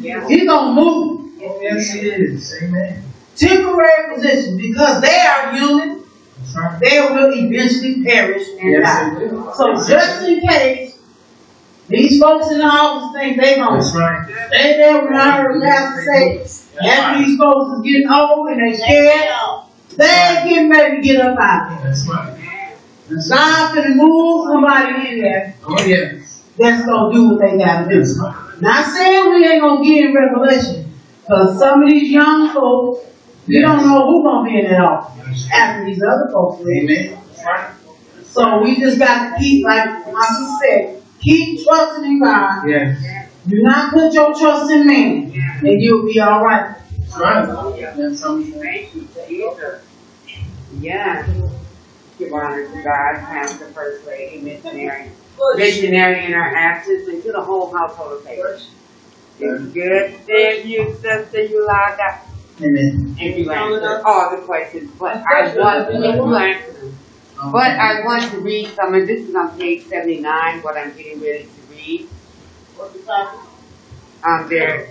Yeah. 0.00 0.26
He's 0.28 0.46
gonna 0.48 0.72
move. 0.80 1.30
Yes, 1.60 1.94
it 1.94 2.04
is. 2.04 2.54
Amen. 2.62 3.02
temporary 3.36 4.14
positions 4.14 4.60
because 4.60 5.00
they 5.00 5.20
are 5.20 5.52
human, 5.54 6.04
right. 6.54 6.80
they 6.80 7.00
will 7.00 7.32
eventually 7.34 8.02
perish 8.04 8.46
and 8.60 8.70
Yes, 8.70 8.82
die. 8.84 9.52
So 9.56 9.74
just 9.88 10.28
in 10.28 10.40
case 10.46 10.91
these 11.92 12.20
folks 12.20 12.50
in 12.50 12.58
the 12.58 12.64
office 12.64 13.20
think 13.20 13.40
they 13.40 13.56
gonna 13.56 13.78
That's 13.78 13.94
right. 13.94 14.26
stay 14.48 14.76
there 14.78 15.04
when 15.04 15.14
I 15.14 15.40
heard 15.42 15.62
Pastor 15.62 16.02
say, 16.04 16.38
after 16.88 17.24
these 17.24 17.38
folks 17.38 17.76
is 17.76 17.82
getting 17.82 18.08
old 18.08 18.48
and 18.48 18.60
they 18.60 18.76
scared, 18.76 19.28
they 19.96 20.04
ain't 20.08 20.48
getting 20.48 20.70
ready 20.70 20.96
to 20.96 21.02
get 21.02 21.20
up 21.20 21.38
out 21.38 21.68
there. 21.70 21.88
That's 21.90 22.08
right. 22.08 22.36
That's 23.08 23.30
right. 23.30 23.38
God 23.38 23.76
finna 23.76 23.96
move 23.96 24.48
somebody 24.48 25.10
in 25.10 25.20
there 25.22 25.54
Oh, 25.66 25.84
yes. 25.84 26.42
that's 26.58 26.86
gonna 26.86 27.12
do 27.14 27.28
what 27.30 27.40
they 27.40 27.58
gotta 27.58 27.88
do. 27.88 28.00
Right. 28.22 28.60
Not 28.60 28.86
saying 28.86 29.30
we 29.30 29.46
ain't 29.46 29.60
gonna 29.62 29.84
get 29.84 30.04
in 30.06 30.14
revelation, 30.14 30.92
cause 31.28 31.58
some 31.58 31.82
of 31.82 31.88
these 31.90 32.10
young 32.10 32.52
folks, 32.54 33.06
you 33.46 33.60
don't 33.60 33.84
know 33.86 34.06
who 34.06 34.22
gonna 34.24 34.48
be 34.48 34.58
in 34.60 34.70
that 34.70 34.80
office 34.80 35.48
after 35.52 35.84
these 35.84 36.02
other 36.02 36.30
folks 36.32 36.62
leave. 36.64 36.90
Amen. 36.90 37.18
Right. 37.44 37.70
So 38.24 38.62
we 38.62 38.76
just 38.80 38.98
got 38.98 39.30
to 39.34 39.38
keep, 39.38 39.62
like 39.66 39.84
my 40.10 40.24
sister 40.24 40.56
said, 40.62 41.01
keep 41.22 41.64
trusting 41.64 42.04
in 42.04 42.20
God. 42.20 42.68
Yes. 42.68 43.28
Do 43.46 43.62
not 43.62 43.92
put 43.92 44.12
your 44.12 44.38
trust 44.38 44.70
in 44.70 44.86
man, 44.86 45.32
and 45.62 45.82
you'll 45.82 46.06
be 46.06 46.20
all 46.20 46.44
right. 46.44 46.76
That's 47.00 47.18
right. 47.18 47.96
That's 47.96 48.20
something. 48.20 48.52
Thank 48.60 48.94
you, 48.94 49.08
Jesus. 49.26 49.82
Yeah. 50.78 51.26
Give 52.18 52.32
honor 52.32 52.68
to 52.68 52.82
God, 52.82 53.18
Pastor, 53.18 53.66
First 53.68 54.06
Lady, 54.06 54.40
missionary, 54.42 55.10
missionary 55.56 56.24
in 56.26 56.34
our 56.34 56.54
absence, 56.54 57.08
and 57.08 57.22
to 57.24 57.32
the 57.32 57.40
whole 57.40 57.72
household 57.76 58.12
of 58.12 58.24
faith. 58.24 58.68
It's 59.40 59.64
good 59.72 60.14
seeing 60.26 60.68
you, 60.68 60.94
Sister 61.00 61.42
Yolanda. 61.42 62.20
Amen. 62.60 63.16
And 63.18 63.36
you 63.36 63.50
answered 63.50 64.02
all 64.04 64.36
the 64.36 64.42
questions, 64.42 64.90
but 64.98 65.16
I 65.16 65.56
want 65.56 65.88
to, 65.88 65.94
you 65.98 66.34
answered 66.36 66.76
them. 66.76 66.81
But 67.50 67.72
I 67.72 68.04
want 68.04 68.30
to 68.30 68.38
read 68.38 68.68
some, 68.74 68.94
and 68.94 69.08
this 69.08 69.28
is 69.28 69.34
on 69.34 69.58
page 69.58 69.86
seventy-nine, 69.86 70.60
what 70.62 70.76
I'm 70.76 70.96
getting 70.96 71.20
ready 71.20 71.44
to 71.44 71.74
read. 71.74 72.08
What's 72.76 72.92
the 72.92 73.00
passage? 73.00 73.40
Um, 74.24 74.48
there, 74.48 74.88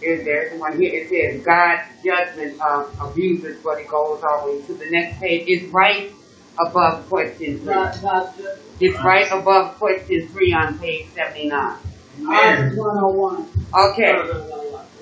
is 0.00 0.24
there's 0.24 0.58
one 0.60 0.78
here, 0.78 0.92
it 0.94 1.08
says, 1.08 1.44
God's 1.44 1.82
judgment 2.04 2.60
of 2.60 2.94
abusers, 3.00 3.60
but 3.64 3.80
it 3.80 3.88
goes 3.88 4.22
all 4.22 4.46
the 4.46 4.52
way 4.52 4.62
to 4.66 4.74
the 4.74 4.90
next 4.90 5.18
page, 5.18 5.44
it's 5.48 5.72
right 5.72 6.12
above 6.64 7.08
question 7.08 7.58
three. 7.58 7.74
It's 8.80 8.98
right 9.02 9.28
above 9.32 9.76
question 9.76 10.28
three 10.28 10.52
on 10.52 10.78
page 10.78 11.08
seventy-nine. 11.14 11.78
Amen. 12.20 12.76
One 12.76 12.98
oh 12.98 13.08
one. 13.08 13.48
Okay, 13.74 14.14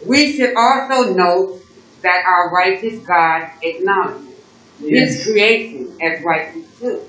we 0.07 0.33
should 0.33 0.57
also 0.57 1.13
note 1.15 1.61
that 2.03 2.25
our 2.27 2.51
righteous 2.51 3.05
God 3.07 3.51
acknowledges 3.63 4.28
his 4.81 5.25
creation 5.25 5.97
as 6.01 6.23
righteous 6.23 6.67
too. 6.79 7.03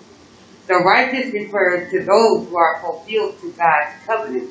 The 0.67 0.75
righteous 0.75 1.33
refers 1.33 1.89
to 1.91 1.99
those 2.03 2.47
who 2.47 2.57
are 2.57 2.79
fulfilled 2.81 3.39
to 3.41 3.51
God's 3.53 4.05
covenant. 4.05 4.49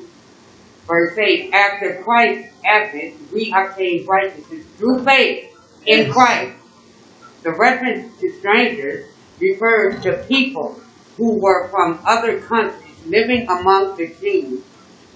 Verse 0.85 1.17
8, 1.17 1.53
after 1.53 2.01
Christ's 2.03 2.53
advent, 2.65 3.31
we 3.31 3.53
obtain 3.55 4.05
righteousness 4.05 4.65
through 4.77 5.03
faith 5.03 5.55
in 5.85 6.11
Christ. 6.11 6.57
The 7.43 7.51
reference 7.51 8.19
to 8.19 8.37
strangers 8.39 9.05
refers 9.39 10.03
to 10.03 10.25
people 10.27 10.81
who 11.15 11.39
were 11.39 11.69
from 11.69 11.99
other 12.05 12.41
countries 12.41 12.95
living 13.05 13.47
among 13.47 13.95
the 13.97 14.13
Jews. 14.19 14.63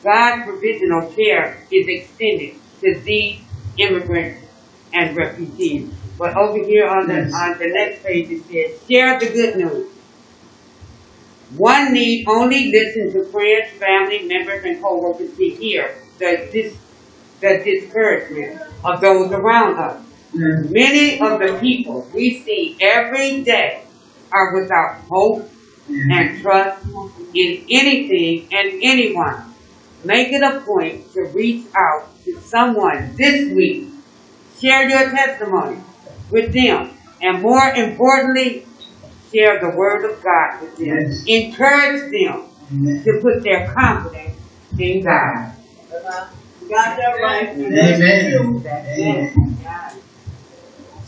God's 0.03 0.43
provisional 0.43 1.11
care 1.11 1.65
is 1.71 1.87
extended 1.87 2.55
to 2.81 2.99
these 3.01 3.41
immigrants 3.77 4.45
and 4.93 5.17
refugees. 5.17 5.91
But 6.23 6.37
over 6.37 6.57
here 6.65 6.87
on 6.87 7.05
the 7.05 7.15
Yes. 7.15 7.33
on 7.33 7.57
the 7.59 7.67
next 7.67 8.01
page 8.05 8.29
it 8.31 8.41
says, 8.47 8.79
share 8.89 9.19
the 9.19 9.25
good 9.25 9.57
news. 9.57 9.87
One 11.57 11.91
need 11.91 12.23
only 12.29 12.71
listen 12.71 13.11
to 13.11 13.29
friends, 13.29 13.67
family 13.77 14.21
members, 14.23 14.63
and 14.63 14.81
co-workers 14.81 15.35
to 15.35 15.45
hear 15.59 15.83
the 16.19 16.47
dis, 16.53 16.77
the 17.41 17.61
discouragement 17.65 18.57
of 18.85 19.01
those 19.01 19.33
around 19.33 19.77
us. 19.77 19.97
Many 20.33 21.19
of 21.19 21.39
the 21.41 21.57
people 21.59 22.07
we 22.13 22.41
see 22.45 22.77
every 22.79 23.43
day 23.43 23.83
are 24.31 24.53
without 24.57 25.01
hope 25.09 25.49
and 25.89 26.41
trust 26.41 26.85
in 27.33 27.65
anything 27.69 28.47
and 28.49 28.79
anyone. 28.81 29.53
Make 30.05 30.31
it 30.31 30.41
a 30.41 30.61
point 30.61 31.11
to 31.15 31.23
reach 31.33 31.65
out 31.75 32.23
to 32.23 32.39
someone 32.39 33.13
this 33.17 33.51
week. 33.51 33.89
Share 34.61 34.87
your 34.87 35.09
testimony 35.11 35.81
with 36.33 36.51
them. 36.51 36.89
And 37.21 37.41
more 37.41 37.63
importantly, 37.73 38.65
share 39.33 39.59
the 39.61 39.69
word 39.77 40.03
of 40.11 40.21
God 40.21 40.61
with 40.61 40.75
them. 40.77 40.85
Yes. 40.87 41.23
Encourage 41.25 42.11
them 42.11 42.43
Amen. 42.71 43.03
to 43.05 43.19
put 43.21 43.43
their 43.43 43.71
confidence 43.71 44.37
in 44.77 45.03
God. 45.03 45.53
Got 46.69 46.97
that 46.97 47.13
right. 47.21 47.49
Amen. 47.49 47.71
That's 47.71 48.01
Amen. 48.01 49.59
God, 49.63 49.93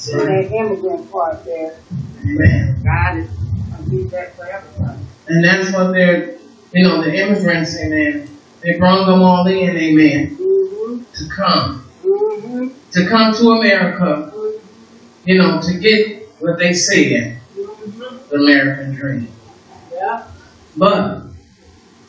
in 0.07 0.17
that 0.27 0.51
immigrant 0.51 1.11
part 1.11 1.43
there. 1.43 1.79
Amen. 2.23 2.81
God 2.83 3.17
is 3.17 3.29
gonna 3.29 4.09
that 4.09 4.35
for 4.35 4.45
everyone. 4.45 5.05
And 5.27 5.43
that's 5.43 5.71
what 5.73 5.91
they're, 5.91 6.37
you 6.71 6.83
know, 6.87 7.01
the 7.01 7.13
immigrants, 7.13 7.77
amen. 7.79 8.29
They 8.61 8.77
brought 8.77 9.05
them 9.05 9.21
all 9.21 9.45
in, 9.47 9.75
amen, 9.75 10.37
Mm-hmm. 10.37 11.03
to 11.13 11.29
come, 11.29 11.85
Mm-hmm. 12.03 12.67
to 12.91 13.07
come 13.07 13.33
to 13.35 13.49
America, 13.51 14.31
you 15.25 15.37
know, 15.37 15.59
to 15.61 15.79
get 15.79 16.29
what 16.39 16.59
they 16.59 16.73
said, 16.73 17.39
mm-hmm. 17.55 18.29
the 18.29 18.35
American 18.35 18.93
dream. 18.95 19.27
Yeah. 19.91 20.27
But 20.77 21.23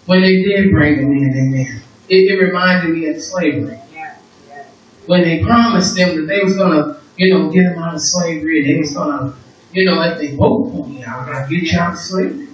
when 0.06 0.22
they 0.22 0.42
did 0.42 0.70
bring 0.70 0.96
them 0.96 1.12
in, 1.12 1.30
amen, 1.30 1.82
it, 2.08 2.14
it 2.14 2.42
reminded 2.42 2.94
me 2.94 3.06
of 3.08 3.20
slavery. 3.20 3.80
Yeah, 3.92 4.16
yeah. 4.48 4.64
When 5.06 5.22
they 5.22 5.42
promised 5.42 5.96
them 5.96 6.16
that 6.16 6.26
they 6.26 6.42
was 6.42 6.56
gonna, 6.56 7.00
you 7.16 7.32
know, 7.32 7.50
get 7.50 7.64
them 7.64 7.78
out 7.78 7.94
of 7.94 8.00
slavery, 8.02 8.60
and 8.60 8.68
they 8.68 8.78
was 8.80 8.92
gonna, 8.92 9.34
you 9.72 9.84
know, 9.84 10.02
if 10.02 10.18
they 10.18 10.36
vote 10.36 10.70
for 10.70 10.86
me, 10.86 11.04
I'm 11.04 11.26
gonna 11.26 11.48
get 11.48 11.62
you 11.62 11.78
out 11.78 11.92
of 11.94 11.98
slavery. 11.98 12.48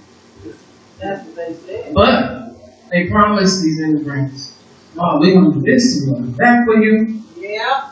That's 0.99 1.25
what 1.27 1.35
they 1.35 1.53
said. 1.53 1.93
But 1.93 2.89
they 2.89 3.09
promised 3.09 3.61
these 3.61 3.81
immigrants, 3.81 4.57
oh, 4.97 5.19
we're 5.19 5.33
gonna 5.33 5.53
do 5.53 5.61
this 5.61 6.01
and 6.01 6.11
we're 6.11 6.19
gonna 6.19 6.31
do 6.31 6.37
that 6.37 6.65
for 6.65 6.77
you. 6.77 7.21
Yeah. 7.37 7.89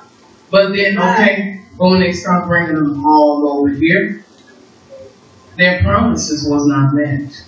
But 0.49 0.73
then, 0.73 0.97
okay, 0.97 1.60
but 1.81 1.89
when 1.89 1.99
they 1.99 2.13
start 2.13 2.45
bringing 2.45 2.75
them 2.75 3.03
all 3.03 3.57
over 3.57 3.69
here, 3.69 4.23
their 5.57 5.81
promises 5.81 6.47
was 6.47 6.63
not 6.67 6.93
met. 6.93 7.43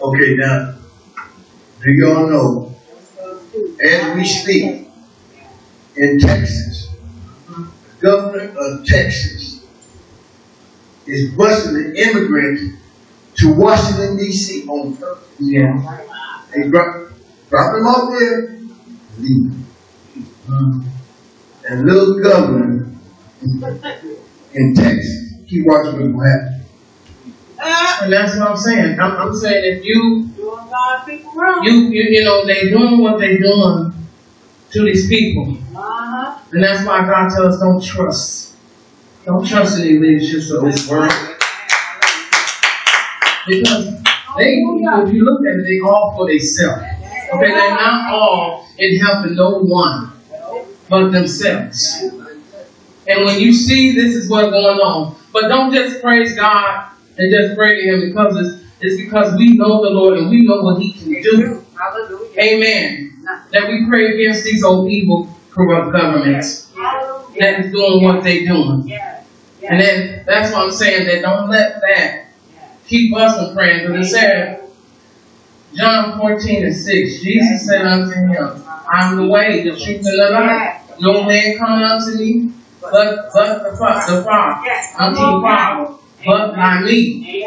Okay, 0.00 0.36
now, 0.36 0.78
do 1.82 1.90
y'all 1.90 2.30
know, 2.30 2.76
as 3.82 4.14
we 4.14 4.24
speak, 4.24 4.88
in 5.96 6.20
Texas, 6.20 6.88
the 7.48 7.66
governor 8.00 8.54
of 8.56 8.86
Texas 8.86 9.66
is 11.06 11.32
busing 11.32 11.72
the 11.72 12.00
immigrants 12.00 12.62
to 13.38 13.52
Washington 13.54 14.18
D.C. 14.18 14.68
on 14.68 14.96
purpose. 14.96 15.28
Yeah. 15.40 15.98
They 16.54 16.68
drop, 16.68 17.10
drop 17.50 17.74
him 17.74 17.86
off 17.88 18.12
there, 18.16 18.50
leave 19.18 19.46
him. 19.46 19.66
Mm. 20.46 20.84
And 21.68 21.86
little 21.86 22.20
governor 22.22 22.92
in 23.42 24.74
Texas, 24.74 25.34
keep 25.48 25.66
watching 25.66 26.00
what 26.00 26.12
will 26.12 26.20
happen. 26.20 26.62
And 28.02 28.12
that's 28.12 28.36
what 28.36 28.50
I'm 28.50 28.56
saying. 28.56 29.00
I'm, 29.00 29.12
I'm 29.12 29.34
saying 29.34 29.78
if 29.78 29.84
you, 29.84 30.28
doing 30.36 30.66
God's 30.68 31.04
people 31.08 31.32
wrong. 31.34 31.62
you, 31.62 31.72
you, 31.72 32.02
you 32.10 32.24
know, 32.24 32.44
they 32.46 32.68
doing 32.68 33.00
what 33.00 33.20
they 33.20 33.38
doing 33.38 33.92
to 34.72 34.84
these 34.84 35.08
people. 35.08 35.56
Uh-huh. 35.74 36.38
And 36.52 36.62
that's 36.62 36.84
why 36.86 37.02
God 37.02 37.28
tells 37.30 37.54
us 37.54 37.60
don't 37.60 37.82
trust. 37.82 38.56
Don't 39.24 39.46
trust 39.46 39.78
any 39.78 39.98
leaderships 39.98 40.50
of 40.50 40.64
this 40.64 40.88
world. 40.88 41.12
Because 43.46 44.02
they, 44.36 44.54
if 44.54 45.12
you 45.12 45.24
look 45.24 45.40
at 45.46 45.60
it, 45.60 45.64
they 45.64 45.80
all 45.80 46.14
for 46.16 46.28
themselves. 46.28 46.82
Okay, 47.34 47.48
they're 47.48 47.70
not 47.70 48.12
all 48.12 48.68
in 48.78 48.98
helping 48.98 49.36
no 49.36 49.60
one 49.60 50.12
but 50.88 51.10
themselves. 51.10 52.04
And 53.12 53.26
when 53.26 53.38
you 53.38 53.52
see 53.52 53.94
this 53.94 54.14
is 54.14 54.30
what's 54.30 54.50
going 54.50 54.78
on, 54.78 55.16
but 55.32 55.48
don't 55.48 55.72
just 55.72 56.00
praise 56.00 56.34
God 56.34 56.90
and 57.18 57.32
just 57.32 57.56
pray 57.56 57.80
to 57.80 57.82
Him 57.82 58.08
because 58.08 58.36
it's, 58.36 58.64
it's 58.80 58.96
because 58.96 59.36
we 59.36 59.56
know 59.56 59.82
the 59.82 59.90
Lord 59.90 60.18
and 60.18 60.30
we 60.30 60.42
know 60.42 60.62
what 60.62 60.80
He 60.80 60.92
can 60.92 61.22
do. 61.22 61.64
Hallelujah. 61.78 62.40
Amen. 62.40 63.24
That 63.52 63.68
we 63.68 63.86
pray 63.86 64.14
against 64.14 64.44
these 64.44 64.64
old 64.64 64.90
evil 64.90 65.28
corrupt 65.50 65.92
governments 65.92 66.72
that 67.38 67.60
is 67.60 67.72
doing 67.72 68.02
what 68.02 68.24
they're 68.24 68.46
doing. 68.46 68.88
Yes. 68.88 69.26
And 69.68 69.78
then 69.78 70.24
that's 70.26 70.52
what 70.52 70.64
I'm 70.64 70.72
saying 70.72 71.06
that 71.06 71.22
don't 71.22 71.50
let 71.50 71.80
that 71.82 72.28
keep 72.86 73.14
us 73.14 73.36
from 73.36 73.54
praying. 73.54 73.86
Because 73.86 74.06
it 74.06 74.10
said, 74.10 74.70
John 75.74 76.18
14 76.18 76.64
and 76.64 76.74
6, 76.74 77.22
Jesus 77.22 77.66
said 77.66 77.86
unto 77.86 78.12
him, 78.12 78.64
I'm 78.90 79.16
the 79.16 79.26
way, 79.28 79.62
the 79.62 79.70
truth, 79.70 79.88
and 79.88 80.04
the 80.04 80.30
life. 80.32 81.00
No 81.00 81.24
man 81.24 81.56
come 81.58 81.82
unto 81.82 82.18
me 82.18 82.52
but 82.82 82.92
but 83.32 83.62
the, 83.62 83.76
Fa- 83.76 84.02
the 84.08 84.22
Father, 84.24 84.62
Yes. 84.64 84.94
unto 84.98 85.20
the 85.20 85.40
Father, 85.42 85.94
but 86.26 86.54
by 86.54 86.80
me. 86.82 87.46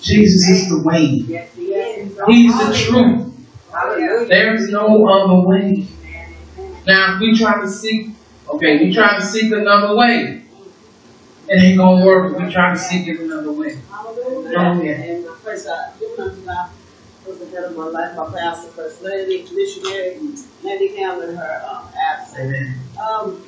Jesus 0.00 0.48
is 0.48 0.68
the 0.68 0.82
way. 0.82 1.22
Yes, 1.28 1.54
he 1.54 1.66
is. 1.66 2.18
He's 2.26 2.58
the 2.58 2.74
truth. 2.74 3.32
Hallelujah. 3.72 4.26
There 4.26 4.54
is 4.54 4.68
no 4.70 5.06
other 5.06 5.46
way. 5.46 5.86
Now, 6.86 7.14
if 7.14 7.20
we 7.20 7.38
try 7.38 7.60
to 7.60 7.68
seek, 7.68 8.10
okay, 8.48 8.78
we 8.78 8.92
try 8.92 9.16
to 9.16 9.24
seek 9.24 9.52
another 9.52 9.96
way, 9.96 10.44
it 11.48 11.62
ain't 11.62 11.78
gonna 11.78 12.04
work 12.04 12.32
if 12.32 12.42
we 12.42 12.52
try 12.52 12.72
to 12.74 12.78
seek 12.78 13.06
it 13.08 13.20
another 13.20 13.52
way. 13.52 13.78
Hallelujah. 13.90 14.58
Hallelujah. 14.58 14.94
And 14.94 15.26
uh, 15.28 15.34
first, 15.36 15.68
I 15.68 15.92
give 16.00 16.18
unto 16.18 16.44
God 16.44 16.70
was 17.26 17.38
the 17.38 17.46
head 17.46 17.64
of 17.64 17.76
my 17.76 17.84
life, 17.86 18.16
my 18.16 18.30
pastor, 18.36 18.70
first 18.72 19.02
lady, 19.02 19.46
missionary, 19.54 20.18
Mandy 20.64 20.88
Campbell, 20.96 21.28
in 21.28 21.36
her 21.36 21.62
um, 21.70 21.88
absence. 21.96 22.40
Amen. 22.40 22.80
Um, 23.00 23.44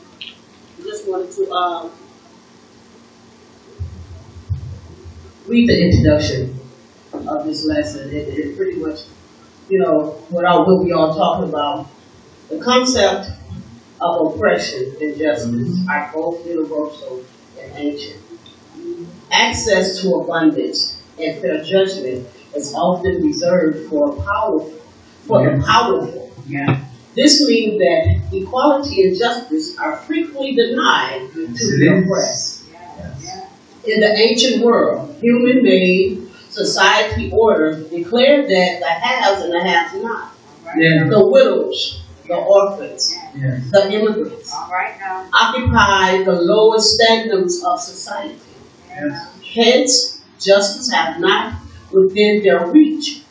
just 0.85 1.09
wanted 1.09 1.31
to 1.33 1.51
um, 1.53 1.93
read 5.47 5.69
the 5.69 5.79
introduction 5.87 6.59
of 7.13 7.45
this 7.47 7.65
lesson. 7.67 8.11
It, 8.11 8.29
it 8.29 8.57
pretty 8.57 8.79
much, 8.79 9.01
you 9.69 9.81
know, 9.81 10.25
what, 10.31 10.45
all, 10.45 10.67
what 10.67 10.85
we 10.85 10.93
all 10.93 11.15
talking 11.15 11.49
about. 11.51 11.91
The 12.51 12.61
concept 12.61 13.29
of 14.01 14.35
oppression 14.35 14.97
and 15.01 15.19
justice 15.19 15.79
are 15.91 16.11
both 16.15 16.47
universal 16.47 17.25
and 17.61 17.73
ancient. 17.77 18.23
Access 19.31 20.01
to 20.01 20.15
abundance 20.15 21.03
and 21.19 21.39
fair 21.41 21.63
judgment 21.63 22.27
is 22.55 22.73
often 22.75 23.23
reserved 23.23 23.89
for 23.89 24.17
powerful, 24.25 24.81
for 25.27 25.43
the 25.45 25.63
powerful. 25.67 26.33
Yeah. 26.47 26.85
This 27.15 27.47
means 27.47 27.79
that 27.79 28.21
equality 28.33 29.03
and 29.09 29.17
justice 29.19 29.79
are 29.79 29.97
frequently 29.99 30.55
denied 30.55 31.31
to 31.33 31.47
the 31.47 32.03
oppressed. 32.03 32.65
In 33.87 34.01
the 34.01 34.07
ancient 34.17 34.65
world, 34.65 35.15
human-made 35.21 36.29
society 36.51 37.31
order 37.33 37.83
declared 37.89 38.49
that 38.49 38.81
the 38.81 38.87
haves 38.87 39.43
and 39.45 39.53
the 39.53 39.61
have-not, 39.63 40.35
Yeah. 40.77 41.09
the 41.09 41.25
widows, 41.29 42.01
the 42.27 42.35
orphans, 42.35 43.15
Yeah. 43.37 43.59
the 43.71 43.93
immigrants, 43.93 44.53
All 44.53 44.71
right 44.71 44.95
occupy 45.33 46.23
the 46.25 46.33
lowest 46.41 46.91
standards 46.93 47.63
of 47.65 47.81
society. 47.81 48.39
Yes. 48.89 49.29
Hence, 49.55 50.21
justice 50.41 50.91
have 50.93 51.21
not 51.21 51.55
within 51.93 52.43
their 52.43 52.67
reach. 52.67 53.23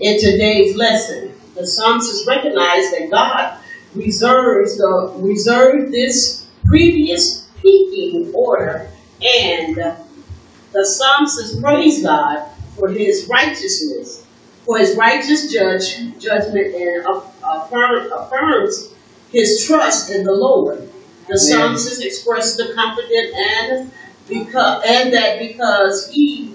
In 0.00 0.20
today's 0.20 0.76
lesson, 0.76 1.33
the 1.54 1.66
psalmist 1.66 2.26
recognize 2.26 2.90
that 2.90 3.08
God 3.10 3.58
reserves 3.94 4.76
the 4.76 5.12
reserved 5.16 5.92
this 5.92 6.46
previous 6.66 7.48
peaking 7.62 8.32
order, 8.34 8.90
and 9.22 9.76
the 9.76 10.84
psalmist 10.84 11.62
praise 11.62 12.02
God 12.02 12.48
for 12.76 12.88
His 12.88 13.28
righteousness, 13.28 14.26
for 14.64 14.78
His 14.78 14.96
righteous 14.96 15.52
judge 15.52 16.18
judgment, 16.18 16.74
and 16.74 17.06
affirm, 17.42 18.12
affirms 18.12 18.92
His 19.30 19.64
trust 19.64 20.10
in 20.10 20.24
the 20.24 20.32
Lord. 20.32 20.90
The 21.28 21.38
psalmist 21.38 22.04
expresses 22.04 22.56
the 22.56 22.74
confident 22.74 23.34
and 23.34 23.92
because 24.28 24.82
and 24.86 25.12
that 25.14 25.38
because 25.38 26.10
He 26.10 26.54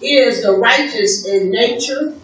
is 0.00 0.42
the 0.42 0.52
righteous 0.52 1.26
in 1.26 1.50
nature, 1.50 2.14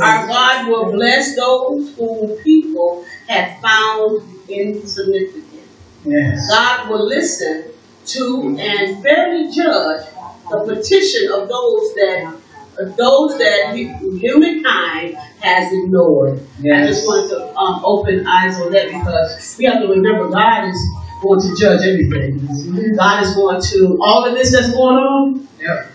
our 0.00 0.26
God 0.26 0.68
will 0.68 0.92
bless 0.92 1.36
those 1.36 1.94
whom 1.96 2.36
people 2.42 3.04
have 3.28 3.60
found 3.60 4.22
insignificant. 4.48 5.68
Yes. 6.04 6.48
God 6.50 6.90
will 6.90 7.06
listen 7.06 7.72
to 8.06 8.56
and 8.58 9.02
fairly 9.02 9.50
judge 9.50 10.06
the 10.50 10.74
petition 10.74 11.32
of 11.32 11.48
those 11.48 11.94
that 11.94 12.36
of 12.78 12.94
those 12.96 13.38
that 13.38 13.74
humankind 13.74 15.16
has 15.40 15.72
ignored. 15.72 16.46
I 16.60 16.86
just 16.86 17.06
wanted 17.06 17.30
to 17.30 17.56
um, 17.56 17.82
open 17.84 18.26
eyes 18.26 18.60
on 18.60 18.70
that 18.72 18.88
because 18.88 19.56
we 19.58 19.64
have 19.64 19.80
to 19.80 19.88
remember 19.88 20.28
God 20.28 20.68
is 20.68 20.78
going 21.22 21.40
to 21.40 21.56
judge 21.56 21.80
everything. 21.86 22.94
God 22.96 23.22
is 23.22 23.34
going 23.34 23.62
to 23.62 23.98
all 24.02 24.26
of 24.26 24.34
this 24.34 24.52
that's 24.52 24.70
going 24.70 24.96
on. 24.96 25.48
Yep. 25.58 25.92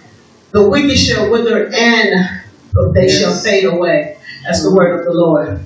The 0.51 0.69
wicked 0.69 0.97
shall 0.97 1.29
wither 1.29 1.71
and 1.71 2.41
they 2.93 3.07
Yes. 3.07 3.19
shall 3.19 3.33
fade 3.33 3.65
away. 3.65 4.17
That's 4.45 4.63
the 4.63 4.73
word 4.73 4.99
of 4.99 5.05
the 5.05 5.13
Lord. 5.13 5.59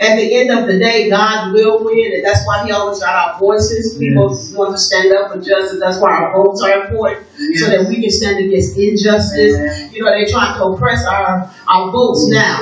At 0.00 0.16
the 0.16 0.34
end 0.36 0.50
of 0.50 0.66
the 0.66 0.76
day, 0.76 1.08
God 1.08 1.52
will 1.54 1.84
win, 1.84 2.12
and 2.14 2.24
that's 2.24 2.44
why 2.44 2.64
He 2.66 2.72
always 2.72 2.98
got 2.98 3.14
our 3.14 3.38
voices. 3.38 3.96
People 3.96 4.26
want 4.56 4.72
to 4.72 4.78
stand 4.78 5.12
up 5.14 5.32
for 5.32 5.38
justice. 5.38 5.78
That's 5.78 6.00
why 6.00 6.10
our 6.10 6.34
votes 6.34 6.60
are 6.64 6.84
important, 6.84 7.24
so 7.54 7.68
that 7.70 7.86
we 7.88 8.02
can 8.02 8.10
stand 8.10 8.44
against 8.44 8.76
injustice. 8.76 9.54
Amen. 9.54 9.90
You 9.94 10.02
know, 10.02 10.10
they're 10.10 10.26
trying 10.26 10.58
to 10.58 10.64
oppress 10.64 11.06
our, 11.06 11.48
our 11.68 11.92
votes 11.92 12.26
now. 12.28 12.58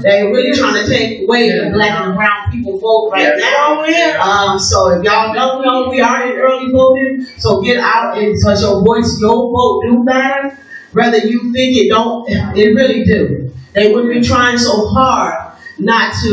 They're 0.00 0.30
really 0.30 0.56
trying 0.56 0.84
to 0.84 0.88
take 0.88 1.26
away 1.26 1.50
the 1.50 1.70
black 1.74 1.90
and 2.06 2.14
brown 2.14 2.52
people 2.52 2.78
vote 2.78 3.10
right 3.12 3.34
now. 3.36 3.82
Um, 4.22 4.58
so 4.58 4.90
if 4.96 5.02
y'all 5.02 5.34
don't 5.34 5.66
know, 5.66 5.88
we 5.90 6.00
are 6.00 6.22
in 6.22 6.38
early 6.38 6.70
voting, 6.70 7.26
so 7.36 7.62
get 7.62 7.78
out 7.78 8.16
and 8.16 8.32
touch 8.44 8.60
your 8.60 8.84
voice, 8.84 9.18
your 9.20 9.34
vote 9.50 9.82
do 9.90 10.04
matter. 10.04 10.56
Whether 10.96 11.18
you 11.28 11.52
think 11.52 11.76
it 11.76 11.88
don't, 11.88 12.24
it 12.56 12.68
really 12.74 13.04
do. 13.04 13.52
They 13.74 13.92
wouldn't 13.92 14.12
be 14.14 14.22
trying 14.26 14.56
so 14.56 14.88
hard 14.88 15.34
not 15.78 16.14
to 16.22 16.32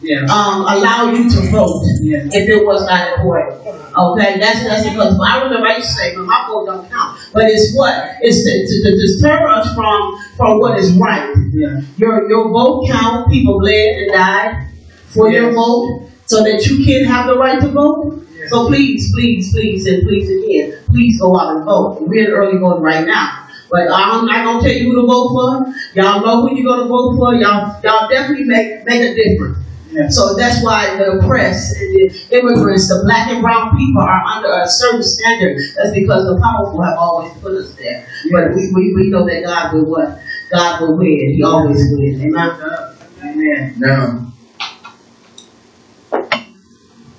Yeah. 0.00 0.22
um, 0.30 0.62
allow 0.62 1.10
you 1.10 1.28
to 1.28 1.40
vote 1.50 1.82
Yeah. 2.02 2.22
if 2.38 2.44
it 2.48 2.64
was 2.64 2.86
not 2.86 3.18
important. 3.18 3.58
Okay, 3.98 4.38
that's 4.38 4.62
that's 4.62 4.84
because 4.88 5.18
I 5.18 5.42
remember 5.42 5.66
I 5.66 5.76
used 5.82 5.88
to 5.90 5.94
say, 5.94 6.14
"Well, 6.14 6.24
my 6.26 6.46
vote 6.46 6.66
don't 6.66 6.86
count," 6.88 7.18
but 7.34 7.44
it's 7.50 7.74
what 7.74 7.92
it's 8.22 8.38
to, 8.46 8.52
to, 8.68 8.76
to 8.86 8.90
deter 9.02 9.48
us 9.48 9.74
from 9.74 10.00
from 10.36 10.60
what 10.60 10.78
is 10.78 10.92
right. 10.94 11.34
Yeah. 11.52 11.80
Your 11.96 12.28
your 12.30 12.44
vote 12.56 12.86
count. 12.88 13.28
People 13.28 13.58
bled 13.58 13.88
and 14.02 14.12
died 14.12 14.68
for 15.14 15.32
your 15.32 15.50
vote, 15.52 16.06
so 16.26 16.44
that 16.44 16.64
you 16.66 16.84
can 16.86 17.04
have 17.04 17.26
the 17.26 17.36
right 17.36 17.58
to 17.60 17.68
vote. 17.68 18.22
Yes. 18.38 18.50
So 18.50 18.68
please, 18.68 19.10
please, 19.12 19.50
please, 19.52 19.84
and 19.90 20.06
please 20.06 20.30
again, 20.30 20.78
please 20.86 21.18
go 21.20 21.34
out 21.40 21.56
and 21.56 21.64
vote. 21.64 21.98
We're 22.06 22.26
in 22.26 22.30
early 22.30 22.58
voting 22.58 22.84
right 22.84 23.04
now. 23.04 23.47
But 23.70 23.90
I'm 23.92 24.24
not 24.26 24.44
gonna 24.44 24.60
tell 24.62 24.72
you 24.72 24.84
who 24.84 25.02
to 25.02 25.06
vote 25.06 25.28
for. 25.28 25.74
Y'all 25.94 26.24
know 26.24 26.42
who 26.42 26.56
you're 26.56 26.72
gonna 26.72 26.88
vote 26.88 27.16
for. 27.16 27.34
Y'all, 27.34 27.80
y'all 27.84 28.08
definitely 28.08 28.44
make 28.44 28.84
make 28.84 29.02
a 29.02 29.14
difference. 29.14 29.58
Yeah. 29.90 30.08
So 30.10 30.36
that's 30.36 30.62
why 30.62 30.96
the 30.96 31.18
oppressed 31.18 31.76
and 31.76 31.94
the 31.94 32.36
immigrants, 32.36 32.88
the 32.88 33.02
black 33.04 33.28
and 33.28 33.40
brown 33.40 33.76
people 33.76 34.02
are 34.02 34.22
under 34.24 34.52
a 34.52 34.68
certain 34.68 35.02
standard. 35.02 35.58
That's 35.76 35.92
because 35.92 36.24
the 36.24 36.38
powerful 36.42 36.82
have 36.82 36.98
always 36.98 37.32
put 37.40 37.52
us 37.52 37.74
there. 37.76 38.06
But 38.30 38.54
we, 38.54 38.70
we, 38.74 38.94
we 38.94 39.10
know 39.10 39.24
that 39.26 39.42
God 39.44 39.74
will 39.74 39.86
what? 39.86 40.20
God 40.52 40.80
will 40.80 40.98
win. 40.98 41.34
He 41.34 41.42
always 41.42 41.82
wins. 41.90 42.22
Amen. 42.22 42.96
Amen. 43.22 43.74
Now, 43.78 44.32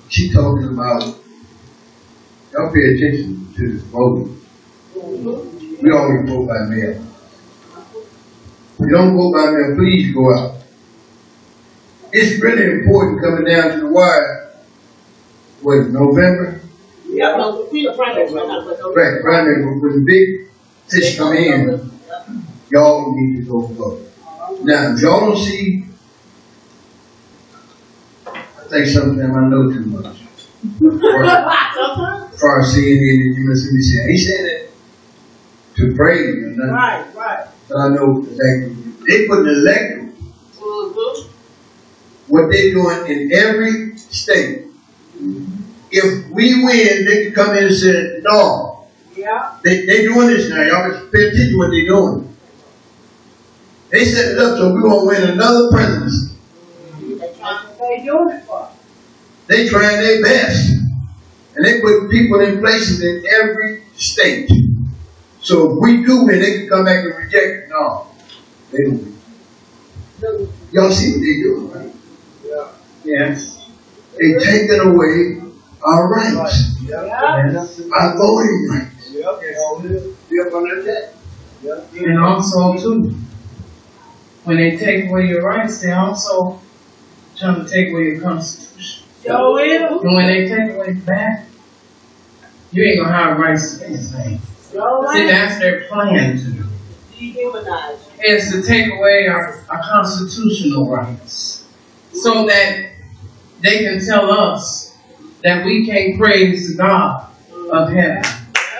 she 0.08 0.32
talking 0.32 0.68
about, 0.68 1.02
y'all 2.52 2.72
pay 2.72 2.94
attention 2.94 3.52
to 3.56 3.72
this 3.72 3.82
voting. 3.82 4.40
Mm-hmm. 4.96 5.59
We 5.80 5.90
always 5.92 6.28
vote 6.28 6.46
by 6.46 6.64
mail. 6.64 7.06
If 8.78 8.80
you 8.80 8.90
don't 8.90 9.16
vote 9.16 9.32
by 9.32 9.50
mail, 9.50 9.76
please 9.76 10.14
go 10.14 10.36
out. 10.36 10.56
It's 12.12 12.42
really 12.42 12.80
important 12.80 13.22
coming 13.22 13.44
down 13.44 13.70
to 13.70 13.80
the 13.80 13.86
wire. 13.88 14.52
What, 15.62 15.86
November? 15.88 16.60
Yeah, 17.06 17.36
no, 17.36 17.66
we 17.72 17.86
the 17.86 17.94
primaries 17.94 18.32
right 18.32 18.46
now, 18.46 18.64
but 18.64 18.78
Right, 18.94 19.24
right 19.24 19.44
there, 19.44 19.66
when 19.66 19.80
the 19.80 20.04
big 20.06 20.50
fish 20.90 21.16
come 21.16 21.32
in, 21.34 21.90
y'all 22.70 23.14
need 23.16 23.38
to 23.38 23.50
go 23.50 23.60
vote. 23.66 24.06
Now, 24.62 24.92
if 24.94 25.00
y'all 25.00 25.20
don't 25.20 25.36
see, 25.36 25.86
I 28.26 28.42
think 28.68 28.86
sometimes 28.86 29.34
I 29.34 29.48
know 29.48 29.72
too 29.72 29.86
much. 29.86 30.16
Far 32.38 32.60
as 32.60 32.74
seeing 32.74 32.96
it, 32.96 33.38
you 33.38 33.48
must 33.48 33.70
be 33.70 33.80
saying, 33.80 34.10
he 34.10 34.18
said 34.18 34.44
it 34.44 34.59
to 35.80 35.94
or 36.46 36.50
nothing. 36.56 36.74
Right, 36.74 37.04
right. 37.14 37.46
But 37.68 37.76
I 37.78 37.88
know 37.88 38.18
exactly. 38.18 38.76
They 39.08 39.26
put 39.26 39.44
the 39.44 39.50
electric, 39.50 40.10
Mhm. 40.58 41.26
what 42.26 42.50
they 42.50 42.70
doing 42.70 43.06
in 43.06 43.30
every 43.32 43.96
state. 43.96 44.66
If 45.90 46.30
we 46.30 46.62
win, 46.64 47.04
they 47.04 47.24
can 47.24 47.32
come 47.32 47.56
in 47.56 47.64
and 47.64 47.74
say, 47.74 48.20
no, 48.22 48.86
Yeah. 49.16 49.50
they, 49.64 49.86
they 49.86 50.04
doing 50.04 50.28
this 50.28 50.48
now. 50.48 50.62
Y'all 50.62 50.88
must 50.88 51.10
pay 51.12 51.22
attention 51.22 51.50
to 51.52 51.56
what 51.58 51.70
they 51.70 51.84
doing. 51.84 52.26
They 53.90 54.04
set 54.04 54.32
it 54.32 54.38
up 54.38 54.56
so 54.56 54.72
we 54.72 54.82
won't 54.82 55.06
win 55.06 55.30
another 55.30 55.68
presidency. 55.72 56.34
They 57.00 57.32
trying 57.38 57.66
to- 57.66 57.74
They 57.78 58.04
doing 58.04 58.30
it 58.30 58.44
for. 58.46 58.68
They 59.48 59.68
trying 59.68 60.00
their 60.00 60.22
best. 60.22 60.70
And 61.56 61.64
they 61.66 61.80
put 61.80 62.08
people 62.10 62.40
in 62.40 62.60
places 62.60 63.02
in 63.02 63.22
every 63.42 63.82
state. 63.96 64.48
So 65.42 65.72
if 65.72 65.78
we 65.80 66.04
do 66.04 66.24
win, 66.26 66.40
they 66.40 66.58
can 66.58 66.68
come 66.68 66.84
back 66.84 67.04
and 67.04 67.14
reject 67.16 67.46
it. 67.46 67.68
No, 67.68 68.08
they 68.72 68.84
don't. 68.84 70.50
Y'all 70.72 70.90
see 70.90 71.12
what 71.12 71.20
they 71.20 71.34
do, 71.40 71.70
right? 71.74 71.94
Yeah. 72.44 72.68
Yes. 73.04 73.66
They 74.18 74.34
taking 74.44 74.80
away 74.80 75.40
our 75.82 76.08
rights, 76.10 76.78
Yeah. 76.82 77.04
Yes. 77.52 77.80
our 77.90 78.16
voting 78.18 78.68
rights. 78.70 79.10
Yep. 79.12 79.40
Do 79.40 80.14
you 80.30 80.50
understand? 80.54 81.14
Yep. 81.62 81.88
And 81.96 82.18
also 82.18 82.74
too, 82.76 83.14
when 84.44 84.56
they 84.56 84.76
take 84.76 85.08
away 85.10 85.26
your 85.26 85.42
rights, 85.42 85.80
they 85.80 85.92
also 85.92 86.60
trying 87.36 87.64
to 87.64 87.70
take 87.70 87.90
away 87.92 88.04
your 88.04 88.20
constitution. 88.20 89.04
Will. 89.54 90.00
And 90.00 90.14
when 90.16 90.26
they 90.26 90.48
take 90.48 90.74
away 90.74 90.92
that, 91.06 91.46
you 92.72 92.84
ain't 92.84 93.02
gonna 93.02 93.16
have 93.16 93.38
rights 93.38 93.78
to 93.78 93.86
anything. 93.86 94.40
See, 94.70 95.26
that's 95.26 95.58
their 95.58 95.84
plan 95.88 96.36
to 96.36 96.50
do. 96.50 96.64
Dehumanize. 97.12 97.98
Is 98.22 98.52
to 98.52 98.62
take 98.62 98.92
away 98.92 99.26
our, 99.28 99.64
our 99.68 99.82
constitutional 99.82 100.88
rights. 100.88 101.66
So 102.12 102.46
that 102.46 102.92
they 103.60 103.84
can 103.84 104.04
tell 104.04 104.30
us 104.30 104.96
that 105.42 105.64
we 105.64 105.86
can't 105.86 106.18
praise 106.18 106.70
the 106.70 106.82
God 106.82 107.26
of 107.72 107.90
heaven 107.90 108.22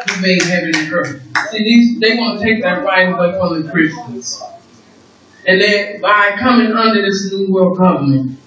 who 0.08 0.22
made 0.22 0.42
heaven 0.42 0.72
and 0.74 0.92
earth. 0.92 1.22
See, 1.50 1.58
these, 1.58 2.00
they 2.00 2.16
want 2.16 2.38
to 2.38 2.44
take 2.44 2.62
that 2.62 2.84
right 2.84 3.08
away 3.08 3.38
from 3.38 3.62
the 3.62 3.70
Christians. 3.70 4.42
And 5.46 5.60
then 5.60 6.00
by 6.00 6.36
coming 6.38 6.72
under 6.72 7.02
this 7.02 7.32
new 7.32 7.52
world 7.52 7.78
government, 7.78 8.38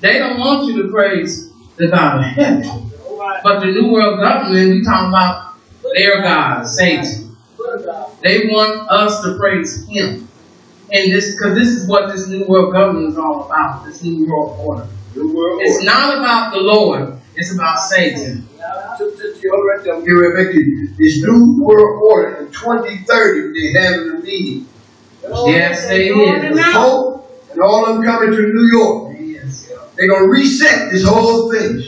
they 0.00 0.18
don't 0.18 0.38
want 0.38 0.66
you 0.66 0.82
to 0.82 0.88
praise 0.90 1.50
the 1.76 1.88
God 1.88 2.18
of 2.18 2.24
heaven. 2.24 2.90
But 3.42 3.60
the 3.60 3.66
new 3.66 3.90
world 3.90 4.20
government, 4.20 4.70
we 4.70 4.84
talking 4.84 5.08
about 5.08 5.55
their 5.96 6.20
God, 6.22 6.66
Satan. 6.66 7.36
They 8.22 8.46
want 8.46 8.88
us 8.90 9.22
to 9.22 9.36
praise 9.38 9.88
him. 9.88 10.28
And 10.92 11.12
this, 11.12 11.32
because 11.32 11.56
this 11.56 11.68
is 11.68 11.88
what 11.88 12.12
this 12.14 12.28
new 12.28 12.44
world 12.46 12.72
government 12.72 13.08
is 13.08 13.18
all 13.18 13.46
about, 13.46 13.84
this 13.86 14.02
new 14.02 14.28
world 14.28 14.60
order. 14.60 14.86
It's 15.16 15.82
not 15.84 16.18
about 16.18 16.52
the 16.52 16.60
Lord, 16.60 17.18
it's 17.34 17.52
about 17.52 17.78
Satan. 17.78 18.46
Get 18.98 19.48
right 19.48 19.84
back 19.84 20.54
this 20.98 21.22
new 21.22 21.62
world 21.62 22.02
order 22.02 22.36
in 22.36 22.52
2030. 22.52 23.52
They 23.52 23.72
having 23.78 24.10
a 24.10 24.20
meeting. 24.20 24.68
Yes, 25.22 25.88
they 25.88 26.08
The 26.10 26.52
is. 26.52 26.72
Pope 26.72 27.30
and 27.50 27.60
all 27.60 27.86
of 27.86 27.96
them 27.96 28.04
coming 28.04 28.30
to 28.30 28.42
New 28.42 28.68
York. 28.70 29.16
Yes. 29.18 29.72
They're 29.96 30.08
gonna 30.08 30.28
reset 30.28 30.92
this 30.92 31.04
whole 31.04 31.50
thing. 31.50 31.80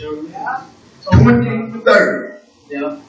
2030. 1.05 2.35
Yeah. 2.69 3.01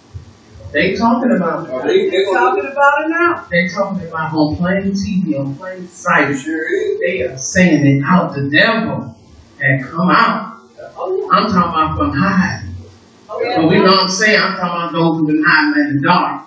They 0.72 0.96
talking 0.96 1.32
about 1.36 1.68
it. 1.68 2.12
They 2.12 2.26
talking 2.26 2.66
about 2.72 3.02
it 3.02 3.10
now. 3.10 3.48
They 3.50 3.68
talking 3.68 4.08
about 4.08 4.34
on 4.34 4.56
plain 4.56 4.92
TV, 4.92 5.40
on 5.40 5.56
plain 5.56 5.88
sight. 5.88 6.36
They 7.06 7.24
are 7.24 7.38
saying 7.38 7.86
it 7.86 8.04
out. 8.06 8.36
The 8.36 8.50
devil 8.50 9.16
had 9.60 9.84
come 9.84 10.10
out. 10.12 10.60
Oh, 10.96 11.30
I'm 11.32 11.48
talking 11.48 11.58
about 11.58 11.98
from 11.98 12.12
high. 12.14 12.64
Oh, 13.30 13.42
but 13.56 13.68
we 13.68 13.78
know 13.78 13.92
what 13.92 14.04
I'm 14.04 14.10
saying. 14.10 14.40
I'm 14.40 14.58
talking 14.58 14.82
about 14.82 14.92
those 14.94 15.18
who've 15.18 15.28
been 15.28 15.44
hiding 15.46 15.84
in 15.86 15.96
the 15.96 16.02
dark 16.08 16.46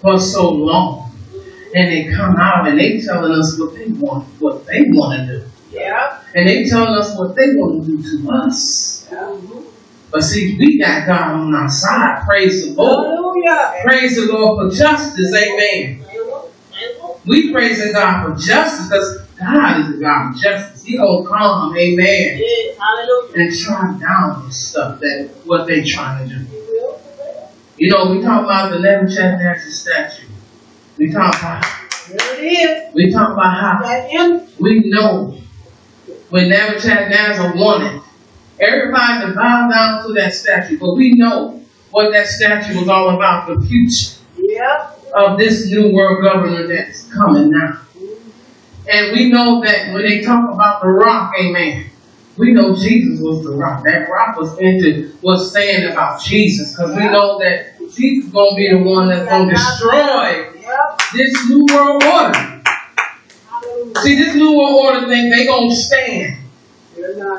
for 0.00 0.18
so 0.18 0.50
long. 0.50 1.12
And 1.74 1.90
they 1.90 2.12
come 2.12 2.36
out 2.36 2.66
and 2.68 2.78
they 2.78 3.00
telling 3.00 3.32
us 3.32 3.58
what 3.58 3.74
they 3.74 3.88
want, 3.88 4.26
what 4.40 4.66
they 4.66 4.82
want 4.88 5.20
to 5.20 5.26
do. 5.26 5.50
Yeah. 5.70 6.22
And 6.34 6.48
they 6.48 6.64
telling 6.64 6.94
us 6.94 7.16
what 7.18 7.36
they 7.36 7.48
want 7.48 7.84
to 7.84 7.96
do 7.96 8.02
to 8.02 8.30
us. 8.32 9.08
But 10.10 10.22
see, 10.22 10.56
we 10.58 10.78
got 10.78 11.06
God 11.06 11.32
on 11.32 11.54
our 11.54 11.68
side. 11.68 12.22
Praise 12.24 12.66
the 12.66 12.80
Lord. 12.80 13.25
Hallelujah. 13.44 13.82
Praise 13.84 14.16
the 14.16 14.32
Lord 14.32 14.72
for 14.72 14.76
justice. 14.76 15.34
Amen. 15.34 16.04
We 17.24 17.52
praising 17.52 17.92
God 17.92 18.24
for 18.34 18.40
justice 18.40 18.88
because 18.88 19.22
God 19.38 19.80
is 19.80 19.96
a 19.96 19.98
God 20.00 20.34
of 20.34 20.40
justice. 20.40 20.84
He 20.84 20.96
gonna 20.96 21.26
come, 21.26 21.76
amen, 21.76 22.38
Yes, 22.38 22.78
hallelujah. 22.78 23.34
and 23.34 23.58
try 23.58 23.98
down 23.98 24.46
this 24.46 24.68
stuff 24.68 25.00
that 25.00 25.30
what 25.44 25.66
they 25.66 25.82
trying 25.82 26.28
to 26.28 26.34
do. 26.34 26.46
You 27.76 27.90
know, 27.92 28.10
we 28.12 28.22
talk 28.22 28.44
about 28.44 28.70
the 28.70 28.78
Nebuchadnezzar 28.78 29.70
statue. 29.70 30.28
We 30.96 31.12
talk 31.12 31.34
about 31.38 31.64
There 32.08 32.38
it 32.38 32.44
is. 32.44 32.94
we 32.94 33.10
talk 33.12 33.32
about 33.32 33.82
how 33.82 34.40
we 34.60 34.82
know 34.86 35.36
when 36.30 36.48
Nebuchadnezzar 36.48 37.54
wanted 37.56 38.00
everybody 38.60 39.26
to 39.26 39.34
bow 39.34 39.68
down 39.70 40.06
to 40.06 40.12
that 40.14 40.32
statue, 40.32 40.78
but 40.78 40.94
we 40.94 41.14
know 41.14 41.65
what 41.96 42.12
that 42.12 42.26
statue 42.26 42.78
was 42.78 42.88
all 42.88 43.08
about, 43.16 43.48
the 43.48 43.58
future 43.66 44.16
Yeah. 44.36 44.90
of 45.14 45.38
this 45.38 45.70
new 45.70 45.94
world 45.94 46.22
government 46.22 46.68
that's 46.68 47.10
coming 47.10 47.48
now. 47.50 47.78
And 48.86 49.12
we 49.16 49.30
know 49.30 49.62
that 49.64 49.94
when 49.94 50.02
they 50.02 50.20
talk 50.20 50.52
about 50.52 50.82
the 50.82 50.88
rock, 50.88 51.32
amen, 51.40 51.86
we 52.36 52.52
know 52.52 52.76
Jesus 52.76 53.18
was 53.22 53.42
the 53.44 53.52
rock. 53.52 53.82
That 53.84 54.10
rock 54.10 54.36
was 54.36 54.58
into 54.58 55.10
was 55.22 55.50
saying 55.54 55.90
about 55.90 56.22
Jesus, 56.22 56.76
because 56.76 56.94
we 56.94 57.04
know 57.04 57.38
that 57.38 57.78
Jesus 57.96 58.30
gonna 58.30 58.54
be 58.56 58.68
the 58.70 58.82
one 58.82 59.08
that's 59.08 59.26
gonna 59.30 59.50
destroy 59.50 60.52
Yep. 60.52 61.00
this 61.14 61.48
new 61.48 61.64
world 61.72 62.02
order. 62.04 62.62
See, 64.02 64.16
this 64.16 64.34
new 64.34 64.52
world 64.54 64.84
order 64.84 65.08
thing, 65.08 65.30
they 65.30 65.46
gonna 65.46 65.74
stand. 65.74 66.36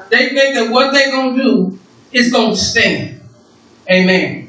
They 0.10 0.30
think 0.30 0.56
that 0.56 0.70
what 0.72 0.94
they 0.96 1.12
gonna 1.12 1.36
do 1.44 1.78
is 2.12 2.32
gonna 2.32 2.56
stand. 2.56 3.22
Amen. 3.90 4.47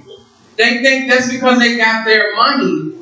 They 0.59 0.83
think 0.83 1.11
that's 1.11 1.33
because 1.33 1.59
they 1.59 1.77
got 1.77 2.05
their 2.05 2.35
money 2.35 2.93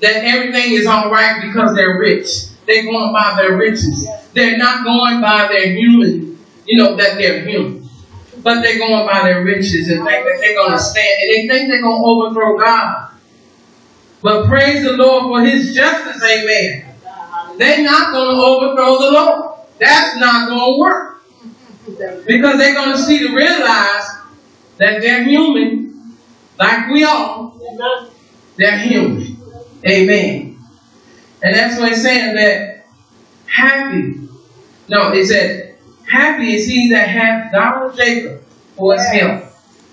that 0.00 0.24
everything 0.24 0.72
is 0.72 0.86
all 0.86 1.10
right 1.10 1.42
because 1.42 1.74
they're 1.74 1.98
rich. 1.98 2.28
They're 2.66 2.84
going 2.84 3.12
by 3.12 3.34
their 3.36 3.56
riches. 3.56 4.06
They're 4.34 4.58
not 4.58 4.84
going 4.84 5.20
by 5.20 5.48
their 5.48 5.72
human, 5.72 6.38
you 6.66 6.78
know, 6.78 6.94
that 6.96 7.16
they're 7.16 7.44
human. 7.44 7.88
But 8.42 8.62
they're 8.62 8.78
going 8.78 9.06
by 9.06 9.22
their 9.22 9.44
riches 9.44 9.88
and 9.88 10.04
think 10.06 10.24
that 10.24 10.38
they're 10.40 10.56
gonna 10.56 10.78
stand 10.78 11.14
and 11.22 11.30
they 11.30 11.48
think 11.48 11.70
they're 11.70 11.82
gonna 11.82 12.04
overthrow 12.04 12.58
God. 12.58 13.10
But 14.20 14.46
praise 14.46 14.84
the 14.84 14.92
Lord 14.92 15.24
for 15.24 15.44
his 15.44 15.74
justice, 15.74 16.22
amen. 16.22 16.94
They're 17.56 17.82
not 17.82 18.12
gonna 18.12 18.40
overthrow 18.40 18.98
the 18.98 19.10
Lord. 19.12 19.58
That's 19.78 20.16
not 20.16 20.48
gonna 20.48 20.78
work. 20.78 21.12
Because 22.26 22.58
they're 22.58 22.74
going 22.74 22.92
to 22.92 22.98
see 22.98 23.18
to 23.18 23.34
realize 23.34 24.04
that 24.78 25.00
they're 25.00 25.24
human, 25.24 25.91
like 26.58 26.90
we 26.90 27.04
are. 27.04 27.52
They're 28.56 28.78
human. 28.78 29.38
Amen. 29.86 30.58
And 31.42 31.54
that's 31.54 31.78
what 31.78 31.92
it's 31.92 32.02
saying 32.02 32.34
that 32.36 32.86
happy. 33.46 34.28
No, 34.88 35.12
it 35.12 35.26
said, 35.26 35.78
happy 36.08 36.54
is 36.54 36.66
he 36.66 36.90
that 36.90 37.08
hath 37.08 37.52
God 37.52 37.96
Jacob 37.96 38.42
for 38.76 38.94
his 38.94 39.06
help, 39.06 39.44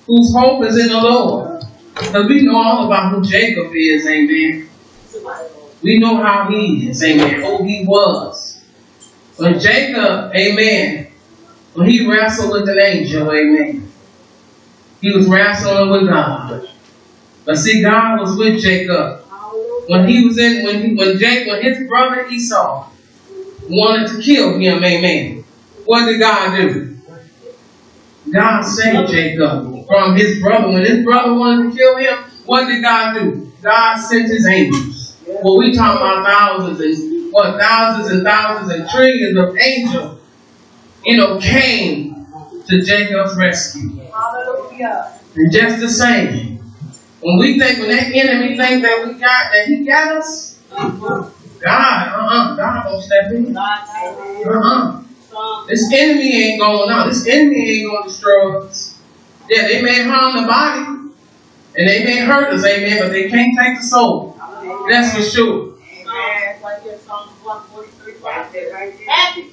whose 0.06 0.34
hope 0.36 0.64
is 0.66 0.78
in 0.78 0.90
the 0.90 1.02
Lord. 1.02 1.64
Because 1.96 2.28
we 2.28 2.46
know 2.46 2.56
all 2.58 2.86
about 2.86 3.14
who 3.14 3.24
Jacob 3.24 3.72
is, 3.74 4.08
amen. 4.08 4.70
We 5.82 6.00
know 6.00 6.18
how 6.18 6.50
he 6.50 6.90
is, 6.90 7.04
amen, 7.04 7.42
who 7.42 7.64
he 7.64 7.86
was. 7.86 8.62
When 9.38 9.60
Jacob, 9.60 10.32
amen, 10.36 11.12
when 11.74 11.90
he 11.90 12.08
wrestled 12.08 12.52
with 12.52 12.70
an 12.70 12.80
angel, 12.80 13.32
amen. 13.32 13.89
He 15.02 15.16
was 15.16 15.28
wrestling 15.28 15.90
with 15.90 16.08
God. 16.08 16.70
But 17.46 17.58
see, 17.58 17.82
God 17.82 18.20
was 18.20 18.38
with 18.38 18.62
Jacob. 18.62 19.22
When 19.88 20.08
he 20.08 20.26
was 20.28 20.38
in, 20.38 20.66
when 20.66 20.84
he, 20.84 20.96
when 20.96 21.18
Jake, 21.18 21.48
when 21.48 21.64
his 21.64 21.88
brother 21.88 22.28
Esau 22.28 22.90
wanted 23.70 24.12
to 24.12 24.22
kill 24.22 24.60
him, 24.60 24.84
amen. 24.84 25.44
What 25.86 26.06
did 26.06 26.20
God 26.20 26.56
do? 26.56 26.98
God 28.32 28.64
saved 28.64 29.10
Jacob 29.10 29.88
from 29.88 30.16
his 30.16 30.40
brother. 30.40 30.68
When 30.68 30.86
his 30.86 31.04
brother 31.04 31.34
wanted 31.34 31.72
to 31.72 31.78
kill 31.78 31.98
him, 31.98 32.18
what 32.46 32.68
did 32.68 32.84
God 32.84 33.14
do? 33.16 33.52
God 33.62 33.98
sent 33.98 34.28
his 34.28 34.46
angels. 34.46 35.18
Well, 35.28 35.58
we 35.58 35.74
talk 35.74 35.98
about 35.98 36.26
thousands 36.26 36.80
and 36.80 37.34
what 37.34 37.60
thousands 37.60 38.12
and 38.12 38.24
thousands 38.24 38.72
and 38.72 38.90
trillions 38.90 39.38
of 39.38 39.58
angels, 39.58 40.20
you 41.06 41.18
know, 41.18 41.40
came 41.40 42.28
to 42.68 42.82
Jacob's 42.82 43.36
rescue. 43.38 43.99
Hallelujah. 44.80 45.20
And 45.36 45.52
just 45.52 45.80
the 45.80 45.90
same, 45.90 46.58
when 47.22 47.38
we 47.40 47.60
think, 47.60 47.80
when 47.80 47.90
that 47.90 48.12
enemy 48.14 48.58
think 48.58 48.82
that 48.84 49.06
we 49.06 49.14
got, 49.14 49.52
that 49.52 49.66
he 49.68 49.86
got 49.86 50.18
us, 50.18 50.58
God, 50.70 51.00
uh-uh, 51.66 52.56
God 52.56 52.86
won't 52.86 53.04
step 53.04 53.32
in. 53.32 53.56
Uh-uh. 53.56 55.04
This 55.68 55.92
enemy 55.94 56.44
ain't 56.44 56.62
going 56.62 56.90
on. 56.90 57.10
This 57.10 57.28
enemy 57.28 57.70
ain't 57.70 57.92
going 57.92 58.04
to 58.04 58.10
destroy 58.10 58.62
us. 58.62 59.00
Yeah, 59.50 59.68
they 59.68 59.82
may 59.82 60.04
harm 60.04 60.42
the 60.42 60.48
body, 60.48 61.12
and 61.76 61.88
they 61.88 62.04
may 62.04 62.20
hurt 62.20 62.54
us, 62.54 62.66
amen, 62.66 63.00
but 63.02 63.12
they 63.12 63.30
can't 63.30 63.58
take 63.58 63.78
the 63.80 63.84
soul. 63.84 64.40
That's 64.90 65.16
for 65.16 65.22
sure. 65.24 65.76
Happy 69.08 69.52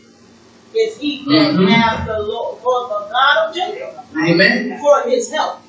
is 0.76 0.96
he 0.98 1.24
that 1.26 1.52
Mhm. 1.54 1.68
have 1.70 2.06
the 2.06 2.18
Lord, 2.20 2.58
for 2.62 2.88
the 2.88 3.08
God 3.12 3.48
of 3.48 3.54
Jacob, 3.54 3.94
Amen. 4.16 4.78
for 4.80 5.08
his 5.08 5.30
help. 5.32 5.60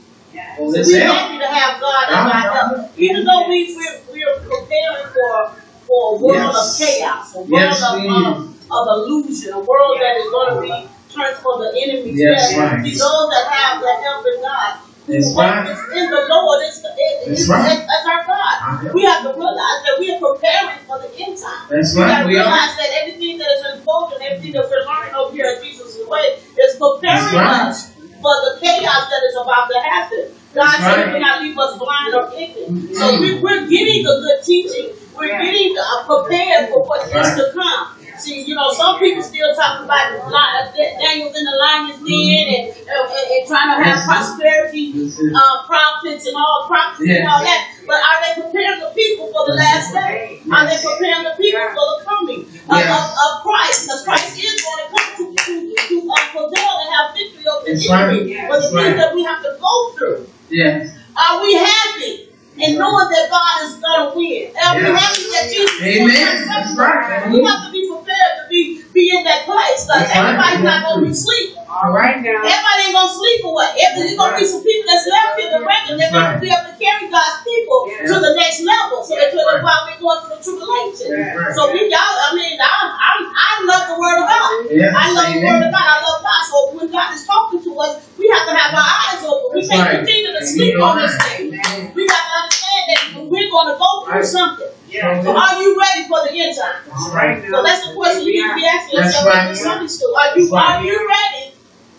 Well, 0.59 0.71
So 0.71 0.81
we're 0.85 0.99
help. 1.01 1.17
happy 1.17 1.37
to 1.39 1.47
have 1.47 1.79
God 1.81 2.03
as 2.09 2.15
our 2.15 2.53
help. 2.53 2.91
Even 2.97 3.23
though 3.25 3.47
we, 3.47 3.75
we're, 3.75 3.99
we're 4.11 4.39
preparing 4.41 5.07
for, 5.13 5.51
for 5.87 6.15
a 6.15 6.19
world 6.19 6.53
Yes. 6.53 6.81
of 6.81 6.87
chaos, 6.87 7.35
a 7.35 7.39
world 7.39 7.49
Yes, 7.51 7.83
of, 7.83 8.01
we 8.01 8.07
of, 8.07 8.53
of 8.71 8.83
illusion, 8.97 9.53
a 9.53 9.59
world 9.59 9.97
that 10.01 10.17
is 10.17 10.29
going 10.29 10.55
to 10.55 10.61
be 10.61 10.89
turned 11.13 11.37
for 11.37 11.57
the 11.59 11.69
enemy's 11.81 12.19
Yes, 12.19 12.57
right. 12.57 12.83
Be 12.83 12.91
Those 12.91 13.29
that 13.31 13.45
have 13.49 13.81
the 13.81 13.93
help 14.03 14.25
in 14.27 14.41
God. 14.41 14.73
That's 15.07 15.31
right. 15.35 15.67
hope 15.71 15.95
in 15.95 16.05
the 16.11 16.21
Lord. 16.27 16.59
It's, 16.67 16.77
it, 16.83 16.91
That's 17.25 17.41
it's, 17.41 17.49
right. 17.49 17.71
it's, 17.71 17.81
it's 17.87 18.05
our 18.11 18.21
God. 18.27 18.93
We 18.93 19.03
have 19.07 19.23
to 19.23 19.31
realize 19.31 19.79
that 19.87 19.95
we 19.99 20.11
are 20.11 20.19
preparing 20.19 20.79
for 20.83 20.99
the 20.99 21.09
end 21.15 21.37
time. 21.39 21.63
That's 21.71 21.95
We 21.95 22.03
right, 22.03 22.11
have 22.11 22.27
to 22.27 22.31
are. 22.31 22.35
realize 22.43 22.73
that 22.75 22.89
everything 23.01 23.37
that 23.39 23.49
is 23.55 23.61
unfolding, 23.71 24.19
everything 24.21 24.51
that 24.59 24.67
we're 24.67 24.83
learning 24.83 25.15
over 25.15 25.31
here 25.31 25.47
at 25.47 25.63
Jesus' 25.63 25.95
way 26.07 26.35
is 26.59 26.75
preparing 26.75 27.39
right. 27.39 27.71
us 27.71 27.95
for 27.95 28.35
the 28.45 28.59
chaos 28.59 29.07
that 29.07 29.21
is 29.31 29.35
about 29.39 29.71
to 29.71 29.79
happen. 29.79 30.23
God 30.53 30.63
That's 30.75 30.83
said 30.83 30.97
right. 30.97 31.07
He 31.07 31.13
will 31.13 31.21
not 31.21 31.41
leave 31.41 31.57
us 31.57 31.77
blind 31.79 32.11
or 32.15 32.25
ignorant. 32.35 32.95
So 32.95 33.21
we, 33.21 33.39
we're 33.39 33.67
getting 33.69 34.03
the 34.03 34.15
good 34.19 34.39
teaching. 34.43 34.91
We're 35.15 35.39
getting 35.39 35.75
uh, 35.77 36.03
prepared 36.05 36.69
for 36.69 36.83
what 36.85 37.05
is 37.07 37.13
Right. 37.13 37.37
to 37.37 37.51
come. 37.53 37.96
See, 38.19 38.43
you 38.43 38.55
know, 38.55 38.71
some 38.73 38.99
people 38.99 39.21
still 39.23 39.53
talk 39.55 39.85
about 39.85 40.11
li- 40.11 40.19
uh, 40.33 40.71
Daniel's 40.73 41.35
in 41.37 41.43
the 41.45 41.55
lion's 41.61 41.99
den 42.01 42.47
and, 42.49 42.67
and, 42.73 42.87
and, 42.87 43.25
and 43.31 43.41
trying 43.47 43.69
to 43.77 43.83
have 43.83 44.03
prosperity 44.05 44.91
uh, 45.35 45.65
prophets 45.67 46.25
and 46.25 46.35
all 46.35 46.65
prophets 46.67 47.09
and 47.09 47.27
all 47.27 47.43
that. 47.43 47.61
But 47.85 47.95
are 48.01 48.19
they 48.25 48.41
preparing 48.41 48.79
the 48.81 48.91
people 48.95 49.27
for 49.31 49.45
the 49.45 49.55
last 49.55 49.93
day? 49.93 50.41
Are 50.51 50.65
they 50.65 50.77
preparing 50.81 51.23
the 51.23 51.35
people 51.37 51.61
for 51.71 51.85
the 51.93 51.99
coming 52.05 52.41
of, 52.41 52.77
Yeah. 52.79 52.97
of, 52.97 53.05
of 53.05 53.31
Christ? 53.43 53.85
Because 53.85 54.03
Christ 54.03 54.37
is 54.37 54.61
going 54.65 54.81
to 54.81 54.87
come 54.91 55.09
to, 55.17 55.25
to, 55.45 55.53
to 55.87 55.97
uh, 56.09 56.15
prevail 56.33 56.73
and 56.81 56.89
have 56.97 57.13
victory 57.15 57.45
over 57.47 57.65
the 57.65 57.89
enemy. 57.93 58.35
right. 58.35 58.49
But 58.49 58.59
the 58.61 58.67
things 58.67 58.73
right. 58.73 58.97
that 58.97 59.15
we 59.15 59.23
have 59.23 59.41
to 59.43 59.57
go 59.61 59.73
through, 59.93 60.27
Yes. 60.49 60.97
are 61.15 61.41
we 61.43 61.53
happy? 61.53 62.29
And 62.59 62.77
knowing 62.77 63.09
that 63.09 63.29
God 63.29 63.63
is 63.65 63.77
going 63.77 64.11
to 64.11 64.17
win. 64.17 64.51
We 64.55 64.81
Yeah. 64.81 64.93
that 65.31 65.45
Jesus 65.49 65.81
Amen. 65.81 66.07
going 66.09 66.37
to 66.37 66.47
That's 66.47 66.75
right. 66.77 67.31
We 67.31 67.43
have 67.43 67.65
to 67.65 67.71
be 67.71 67.87
prepared 67.87 68.33
to 68.41 68.49
be, 68.49 68.81
be 68.97 69.13
in 69.13 69.21
that 69.29 69.45
place. 69.45 69.85
Because 69.85 70.09
everybody's 70.09 70.65
not 70.65 70.81
going 70.89 70.97
to 70.97 71.05
be 71.05 71.13
asleep. 71.13 71.53
All 71.69 71.93
right 71.93 72.17
now. 72.17 72.41
Everybody 72.41 72.79
ain't 72.89 72.95
gonna 72.97 73.13
sleep 73.13 73.45
or 73.45 73.53
what? 73.53 73.69
If 73.77 73.91
there's 73.93 74.17
gonna 74.17 74.33
be 74.33 74.47
some 74.49 74.63
people 74.65 74.87
that's 74.89 75.05
left 75.05 75.37
in 75.37 75.49
the 75.53 75.61
record, 75.61 75.93
they're 76.01 76.09
gonna 76.09 76.33
Right. 76.33 76.41
be 76.41 76.49
able 76.49 76.73
to 76.73 76.75
carry 76.79 77.05
God's 77.05 77.37
people 77.45 77.79
Yeah. 77.91 78.07
to 78.07 78.15
the 78.17 78.33
next 78.33 78.65
level. 78.65 79.03
So 79.05 79.13
that's 79.13 79.35
why 79.35 79.75
we're 79.85 80.01
going 80.01 80.17
through 80.25 80.33
the 80.33 80.41
tribulation. 80.41 81.09
Right. 81.13 81.53
So 81.53 81.69
we 81.69 81.85
y'all, 81.85 82.01
I 82.01 82.33
mean, 82.33 82.57
I, 82.57 82.65
I, 82.97 83.11
I 83.21 83.51
love 83.69 83.83
the 83.93 83.97
word 83.99 84.17
of 84.23 84.27
God. 84.31 84.49
Yes, 84.73 84.89
I 84.95 85.05
love 85.13 85.29
the 85.29 85.41
word 85.45 85.61
of 85.67 85.71
God. 85.75 85.85
I 85.85 85.97
love 86.01 86.19
God. 86.25 86.41
So 86.49 86.57
when 86.81 86.87
God 86.89 87.09
is 87.13 87.23
talking 87.29 87.61
to 87.61 87.71
us, 87.77 87.93
we 88.17 88.25
have 88.33 88.47
to 88.49 88.53
have 88.57 88.71
our 88.73 88.89
eyes 89.13 89.21
open. 89.21 89.53
We 89.53 89.61
That's 89.61 89.69
can't 89.69 89.85
right. 89.85 90.01
continue 90.01 90.33
to 90.33 90.41
sleep 90.47 90.81
on 90.81 90.97
this 90.97 91.13
thing. 91.13 91.51
We 91.93 92.01
got 92.09 92.23
to 92.25 92.31
understand 92.41 92.83
that 92.89 93.01
we're 93.21 93.51
gonna 93.53 93.77
go 93.77 93.89
through 94.07 94.17
Right. 94.17 94.25
something. 94.25 94.71
Yeah. 94.89 95.21
So 95.21 95.35
are 95.35 95.61
you 95.61 95.77
ready 95.79 96.07
for 96.07 96.23
the 96.27 96.31
end 96.39 96.55
time? 96.57 96.81
All 96.97 97.13
right 97.13 97.43
So 97.43 97.49
now. 97.49 97.61
that's 97.63 97.87
the 97.87 97.93
question 97.93 98.25
we 98.25 98.31
need 98.33 98.47
to 98.49 98.55
be 98.55 98.65
asking 98.65 98.99
That's 98.99 99.15
ourselves 99.17 99.35
right. 99.35 99.49
in 99.49 99.55
Sunday 99.55 99.87
school. 99.87 100.15
Are 100.15 100.37
you, 100.39 100.49
right. 100.49 100.75
are 100.79 100.83
you 100.85 101.07
ready 101.09 101.53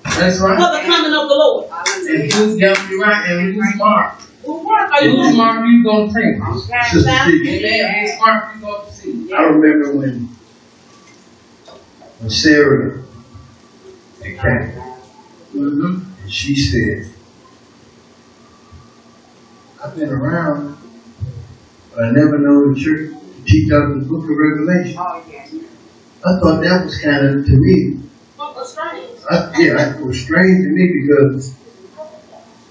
That's 0.05 0.39
for 0.39 0.49
right. 0.49 0.59
the 0.59 0.86
coming 0.86 1.12
of 1.12 1.28
the 1.28 1.34
Lord? 1.34 1.70
And 2.09 2.32
who's 2.32 2.59
got 2.61 2.91
me 2.91 2.97
right 2.97 3.30
and 3.30 3.55
who's 3.55 3.74
smart. 3.74 4.14
Who 4.45 4.66
work 4.66 4.91
are 4.93 5.05
you 5.05 5.11
who's 5.16 5.34
smart 5.34 5.66
you 5.66 5.84
gonna 5.84 6.07
take? 6.12 6.41
Okay. 6.41 6.89
Sister 6.91 7.11
Now- 7.11 7.26
T, 7.26 7.66
Amen. 7.66 8.01
Who's 8.01 8.16
smart 8.16 8.55
you 8.55 8.61
gonna 8.62 8.91
see? 8.93 9.34
I 9.34 9.43
remember 9.43 9.97
when, 9.99 10.28
when 12.20 12.30
Sarah 12.30 13.03
had 14.22 14.39
came, 14.41 14.82
Mm-hmm. 15.55 16.22
and 16.22 16.32
she 16.32 16.55
said, 16.57 17.11
I've 19.82 19.95
been 19.97 20.09
around, 20.11 20.78
but 21.99 22.07
I 22.07 22.11
never 22.12 22.38
know 22.38 22.72
the 22.72 22.78
church 22.78 23.11
to 23.11 23.42
teach 23.44 23.72
out 23.72 23.88
the 23.92 24.05
book 24.07 24.22
of 24.22 24.30
Revelation. 24.30 24.96
Oh, 25.01 25.24
yeah. 25.28 25.49
I 26.24 26.38
thought 26.38 26.62
that 26.62 26.84
was 26.84 26.96
kind 27.01 27.26
of, 27.26 27.44
to 27.44 27.53
me, 27.53 27.94
What 28.36 28.55
was 28.55 28.72
strange? 28.72 29.18
I, 29.28 29.53
yeah, 29.59 29.99
it 29.99 30.07
was 30.07 30.20
strange 30.20 30.62
to 30.64 30.68
me 30.70 31.03
because 31.03 31.55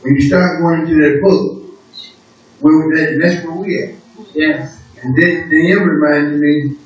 when 0.01 0.15
you 0.15 0.21
start 0.21 0.61
going 0.61 0.87
into 0.87 0.95
that 1.01 1.21
book, 1.21 1.61
where 2.61 2.95
that, 2.95 3.19
that's 3.21 3.45
where 3.45 3.55
we 3.57 3.83
at. 3.83 3.95
Yes. 4.33 4.81
And 5.03 5.13
then, 5.15 5.49
then 5.49 5.65
it 5.65 5.75
reminded 5.75 6.39
me, 6.39 6.77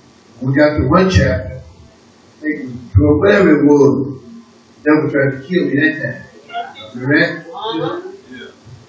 we 0.42 0.56
got 0.56 0.78
to 0.78 0.88
one 0.88 1.12
chapter, 1.12 1.62
I 1.62 2.42
think 2.42 2.60
it 2.62 2.66
was 2.66 2.74
12, 2.96 3.20
whatever 3.20 3.60
it 3.62 3.66
was, 3.66 4.22
devil 4.84 5.12
tried 5.12 5.32
to 5.42 5.48
kill 5.48 5.66
me 5.66 5.76
that 5.76 6.02
time. 6.02 6.96
Remember 6.96 7.20
that? 7.20 7.46
Uh-huh. 7.54 8.12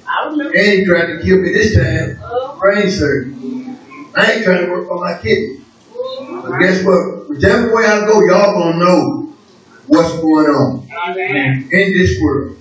I 0.08 0.28
remember. 0.28 0.56
And 0.56 0.72
he 0.72 0.84
tried 0.86 1.06
to 1.06 1.22
kill 1.22 1.36
me 1.38 1.52
this 1.52 1.74
time, 1.74 2.18
Uh, 2.22 2.58
brain 2.58 2.90
surgery. 2.90 3.41
I 4.14 4.32
ain't 4.32 4.44
trying 4.44 4.66
to 4.66 4.70
work 4.72 4.86
for 4.88 5.00
my 5.00 5.18
kidney. 5.18 5.64
mhm. 5.92 6.42
But 6.42 6.58
guess 6.58 6.84
what? 6.84 7.28
Whichever 7.28 7.74
way 7.74 7.84
I 7.86 8.00
go, 8.06 8.20
y'all 8.26 8.52
gonna 8.54 8.78
know 8.84 9.34
what's 9.86 10.12
going 10.20 10.46
on 10.46 10.88
Amen. 11.08 11.68
in 11.70 11.92
this 11.98 12.20
world. 12.20 12.56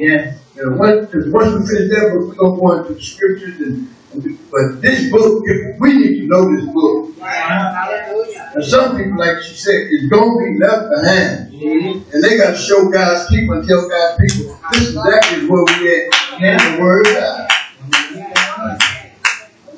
Amen. 0.00 0.38
You 0.56 0.70
know, 0.70 0.76
once, 0.76 1.10
once 1.28 1.54
we 1.54 1.66
finish 1.66 1.90
that 1.94 2.10
book, 2.12 2.28
we're 2.28 2.34
gonna 2.34 2.60
go 2.60 2.72
into 2.78 2.94
the 2.94 3.02
scriptures 3.02 3.60
and, 3.60 3.88
and 4.12 4.38
but 4.50 4.80
this 4.82 5.10
book, 5.10 5.42
if 5.46 5.78
we 5.80 5.92
need 5.94 6.20
to 6.20 6.26
know 6.26 6.56
this 6.56 6.64
book. 6.72 7.16
Hallelujah. 7.20 8.52
And 8.54 8.64
some 8.64 8.96
people, 8.96 9.18
like 9.18 9.42
she 9.42 9.54
said, 9.54 9.88
is 9.90 10.08
gonna 10.08 10.36
be 10.44 10.58
left 10.58 10.88
behind. 10.90 11.52
Mm-hmm. 11.52 12.10
And 12.12 12.24
they 12.24 12.36
gotta 12.38 12.56
show 12.56 12.88
God's 12.88 13.28
people 13.28 13.56
and 13.58 13.68
tell 13.68 13.88
God's 13.88 14.16
people, 14.20 14.58
this 14.72 14.88
is 14.88 14.96
exactly 14.96 15.46
where 15.46 15.64
we 15.64 15.94
at 15.94 16.40
in 16.40 16.76
the 16.76 16.82
word 16.82 17.06
of 17.06 17.12
God. 17.14 17.48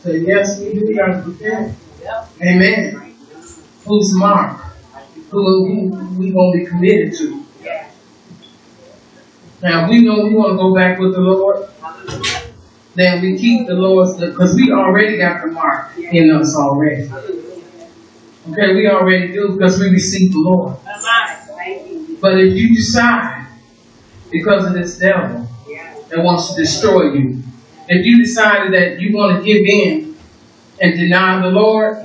So 0.02 0.12
yes, 0.12 0.60
we 0.60 0.72
do 0.72 0.94
gotta 0.96 1.22
prepare. 1.22 1.74
Amen. 2.42 3.14
Who's 3.84 4.12
smart? 4.12 4.60
Who, 5.30 5.66
who 5.90 6.18
we 6.18 6.30
gonna 6.30 6.52
be 6.52 6.66
committed 6.66 7.16
to? 7.18 7.44
Now 9.62 9.88
we 9.90 10.02
know 10.02 10.24
we 10.24 10.34
wanna 10.34 10.56
go 10.56 10.74
back 10.74 10.98
with 10.98 11.12
the 11.12 11.20
Lord. 11.20 11.68
Then 12.94 13.22
we 13.22 13.38
keep 13.38 13.66
the 13.66 13.74
Lord's, 13.74 14.18
because 14.18 14.54
we 14.54 14.72
already 14.72 15.18
got 15.18 15.42
the 15.42 15.52
mark 15.52 15.96
in 15.98 16.30
us 16.30 16.56
already. 16.56 17.10
Okay, 18.50 18.74
we 18.74 18.88
already 18.88 19.32
do 19.32 19.52
because 19.52 19.78
we 19.78 19.90
received 19.90 20.32
the 20.32 20.38
Lord. 20.38 20.76
But 22.20 22.40
if 22.40 22.56
you 22.56 22.74
decide, 22.74 23.46
because 24.30 24.66
of 24.66 24.72
this 24.72 24.98
devil 24.98 25.46
that 26.08 26.18
wants 26.18 26.54
to 26.54 26.60
destroy 26.62 27.12
you, 27.12 27.42
if 27.90 28.06
you 28.06 28.22
decided 28.22 28.72
that 28.72 29.00
you 29.00 29.16
want 29.16 29.38
to 29.38 29.44
give 29.44 29.66
in 29.66 30.16
and 30.80 30.94
deny 30.96 31.42
the 31.42 31.48
Lord, 31.48 31.96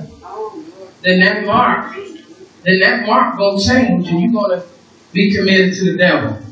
then 1.02 1.20
that 1.20 1.46
mark, 1.46 1.94
then 2.64 2.80
that 2.80 3.06
mark 3.06 3.38
gonna 3.38 3.62
change 3.62 4.08
and 4.08 4.20
you're 4.20 4.32
gonna 4.32 4.64
be 5.12 5.32
committed 5.32 5.74
to 5.74 5.92
the 5.92 5.96
devil. 5.96 6.42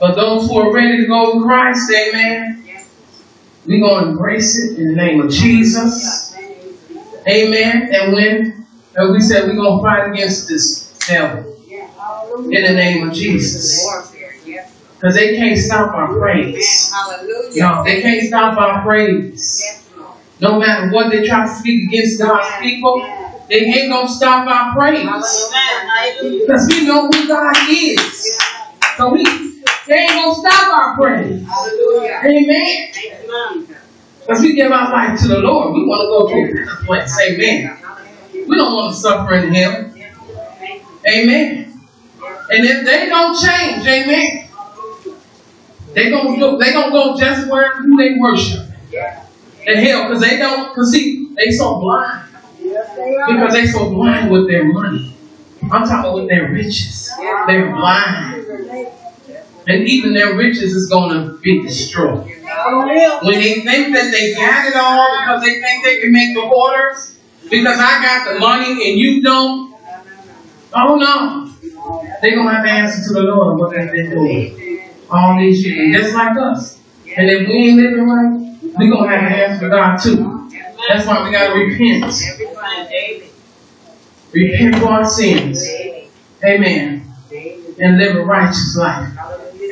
But 0.00 0.14
those 0.14 0.48
who 0.48 0.58
are 0.58 0.72
ready 0.72 1.02
to 1.02 1.06
go 1.06 1.36
with 1.36 1.44
Christ, 1.44 1.92
amen, 1.92 2.66
we're 3.66 3.86
gonna 3.86 4.12
embrace 4.12 4.58
it 4.58 4.78
in 4.78 4.88
the 4.88 4.94
name 4.94 5.20
of 5.20 5.30
Jesus. 5.30 6.34
Amen. 7.28 7.90
And 7.92 8.12
when 8.14 8.66
and 8.94 9.12
we 9.12 9.20
said 9.20 9.46
we're 9.46 9.56
gonna 9.56 9.82
fight 9.82 10.10
against 10.12 10.48
this 10.48 10.96
devil 11.06 11.60
in 11.68 12.62
the 12.62 12.72
name 12.72 13.06
of 13.06 13.14
Jesus. 13.14 14.13
Because 15.04 15.16
they 15.16 15.36
can't 15.36 15.58
stop 15.58 15.94
our 15.94 16.18
praise. 16.18 16.90
Hallelujah. 16.90 17.62
No, 17.62 17.84
they 17.84 18.00
can't 18.00 18.26
stop 18.26 18.56
our 18.56 18.82
praise. 18.82 19.82
No 20.40 20.58
matter 20.58 20.90
what 20.92 21.10
they 21.10 21.26
try 21.26 21.46
to 21.46 21.54
speak 21.54 21.88
against 21.90 22.18
God's 22.18 22.48
people, 22.62 23.02
they 23.50 23.56
ain't 23.56 23.90
gonna 23.90 24.08
stop 24.08 24.48
our 24.48 24.72
praise. 24.72 25.04
Because 25.04 26.68
we 26.70 26.86
know 26.86 27.10
who 27.10 27.28
God 27.28 27.54
is. 27.68 28.38
So 28.96 29.12
we 29.12 29.24
they 29.86 29.94
ain't 29.94 30.12
gonna 30.12 30.34
stop 30.36 30.72
our 30.72 30.96
praise. 30.96 31.46
Hallelujah. 31.46 32.22
Amen. 32.24 32.90
Thank 32.90 32.96
you, 32.96 33.60
Jesus. 33.60 33.76
As 34.26 34.40
we 34.40 34.54
give 34.54 34.72
our 34.72 34.90
life 34.90 35.20
to 35.20 35.28
the 35.28 35.40
Lord, 35.40 35.74
we 35.74 35.84
want 35.84 36.00
to 36.00 36.06
go 36.08 36.46
to 36.46 36.64
better 36.64 36.86
place. 36.86 37.20
Amen. 37.20 37.76
We 38.48 38.56
don't 38.56 38.72
want 38.72 38.94
to 38.94 38.98
suffer 38.98 39.34
in 39.34 39.52
Him. 39.52 39.94
Amen. 41.06 41.78
And 42.48 42.64
if 42.64 42.86
they 42.86 43.06
don't 43.10 43.38
change, 43.38 43.86
amen. 43.86 44.43
They 45.94 46.10
gonna 46.10 46.38
go, 46.38 46.58
they 46.58 46.72
gonna 46.72 46.90
go 46.90 47.16
just 47.16 47.48
where 47.48 47.76
who 47.76 47.96
they 47.96 48.14
worship. 48.18 48.66
The 49.66 49.76
hell, 49.76 50.08
cause 50.08 50.20
they 50.20 50.36
don't, 50.36 50.74
cause 50.74 50.90
see, 50.92 51.32
they 51.36 51.50
so 51.50 51.80
blind. 51.80 52.28
Because 53.28 53.52
they 53.52 53.66
so 53.66 53.88
blind 53.90 54.30
with 54.30 54.48
their 54.48 54.64
money. 54.64 55.16
I'm 55.70 55.86
talking 55.86 56.12
with 56.12 56.28
their 56.28 56.50
riches. 56.50 57.10
They're 57.46 57.74
blind. 57.74 58.44
And 59.66 59.88
even 59.88 60.12
their 60.12 60.34
riches 60.34 60.74
is 60.74 60.90
gonna 60.90 61.38
be 61.42 61.62
destroyed. 61.62 62.26
When 62.26 63.38
they 63.38 63.60
think 63.60 63.94
that 63.94 64.10
they 64.10 64.34
got 64.34 64.66
it 64.66 64.76
all 64.76 65.20
because 65.20 65.42
they 65.42 65.60
think 65.60 65.84
they 65.84 66.00
can 66.00 66.12
make 66.12 66.34
the 66.34 66.42
orders, 66.42 67.18
because 67.48 67.78
I 67.78 68.02
got 68.02 68.32
the 68.34 68.40
money 68.40 68.90
and 68.90 68.98
you 68.98 69.22
don't. 69.22 69.74
Oh 70.74 70.96
no. 70.96 71.50
They're 72.20 72.34
gonna 72.36 72.52
have 72.54 72.64
to 72.64 72.70
answer 72.70 73.08
to 73.08 73.14
the 73.14 73.22
Lord 73.22 73.58
what 73.58 73.70
they've 73.70 73.90
been 73.90 74.10
doing 74.10 74.63
all 75.14 75.38
these 75.38 75.64
years, 75.64 76.02
just 76.02 76.14
like 76.14 76.36
us. 76.36 76.80
And 77.16 77.30
if 77.30 77.48
we 77.48 77.54
ain't 77.68 77.80
living 77.80 78.08
right, 78.08 78.58
we're 78.76 78.90
gonna 78.90 79.16
have 79.16 79.30
to 79.30 79.36
answer 79.36 79.64
to 79.64 79.70
God 79.70 79.96
too. 79.98 80.50
That's 80.88 81.06
why 81.06 81.24
we 81.24 81.30
gotta 81.30 81.54
repent. 81.54 82.12
Repent 84.32 84.76
for 84.76 84.86
our 84.88 85.04
sins. 85.04 85.68
Amen. 86.44 87.12
And 87.78 87.98
live 87.98 88.16
a 88.16 88.24
righteous 88.24 88.76
life. 88.76 89.16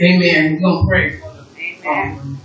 Amen. 0.01 0.55
We're 0.55 0.61
gonna 0.61 0.88
pray. 0.88 1.20
Um, 1.88 2.40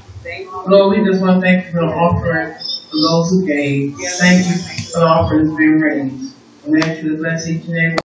Lord, 0.66 0.98
we 0.98 1.06
just 1.06 1.22
want 1.22 1.42
to 1.42 1.42
thank 1.42 1.66
you 1.66 1.72
for 1.72 1.80
the 1.82 1.88
offering 1.88 2.54
for 2.54 2.98
those 2.98 3.30
who 3.30 3.46
gave. 3.46 3.96
Thank 4.18 4.48
you 4.48 4.56
for 4.92 5.00
the 5.00 5.06
offering 5.06 5.46
that's 5.46 5.58
been 5.58 5.80
raised. 5.80 6.36
And 6.66 6.84
ask 6.84 7.04
you 7.04 7.12
to 7.12 7.18
bless 7.18 7.48
each 7.48 7.66
and 7.68 7.78
every 7.78 7.98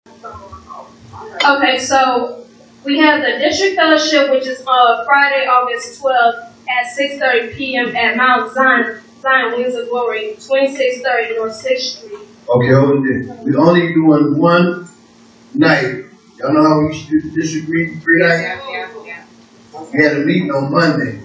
Okay, 1.45 1.79
so 1.79 2.42
we 2.85 2.99
have 2.99 3.21
the 3.23 3.39
district 3.39 3.77
fellowship, 3.77 4.31
which 4.31 4.47
is 4.47 4.61
uh, 4.67 5.05
Friday, 5.05 5.47
August 5.47 6.01
12th 6.03 6.53
at 6.69 6.87
6:30 6.99 7.55
p.m. 7.55 7.97
at 7.97 8.17
Mount 8.17 8.53
Zion, 8.53 9.01
Zion 9.21 9.53
Wings 9.57 9.75
of 9.75 9.89
Glory, 9.89 10.35
2630 10.35 11.37
North 11.37 11.55
Sixth 11.55 11.99
Street. 11.99 12.19
Okay, 12.49 12.73
hold 12.73 13.07
it. 13.07 13.27
We 13.45 13.55
only 13.57 13.95
doing 13.95 14.39
one 14.39 14.89
night. 15.55 16.07
Y'all 16.39 16.53
know 16.53 16.63
how 16.63 16.81
we 16.81 16.89
used 16.89 17.09
to 17.09 17.21
do 17.21 17.31
the 17.31 17.41
disagree 17.41 17.95
three 17.97 18.21
nights? 18.21 18.63
We 19.93 20.03
had 20.03 20.17
a 20.17 20.21
meeting 20.21 20.51
on 20.51 20.73
Monday. 20.73 21.21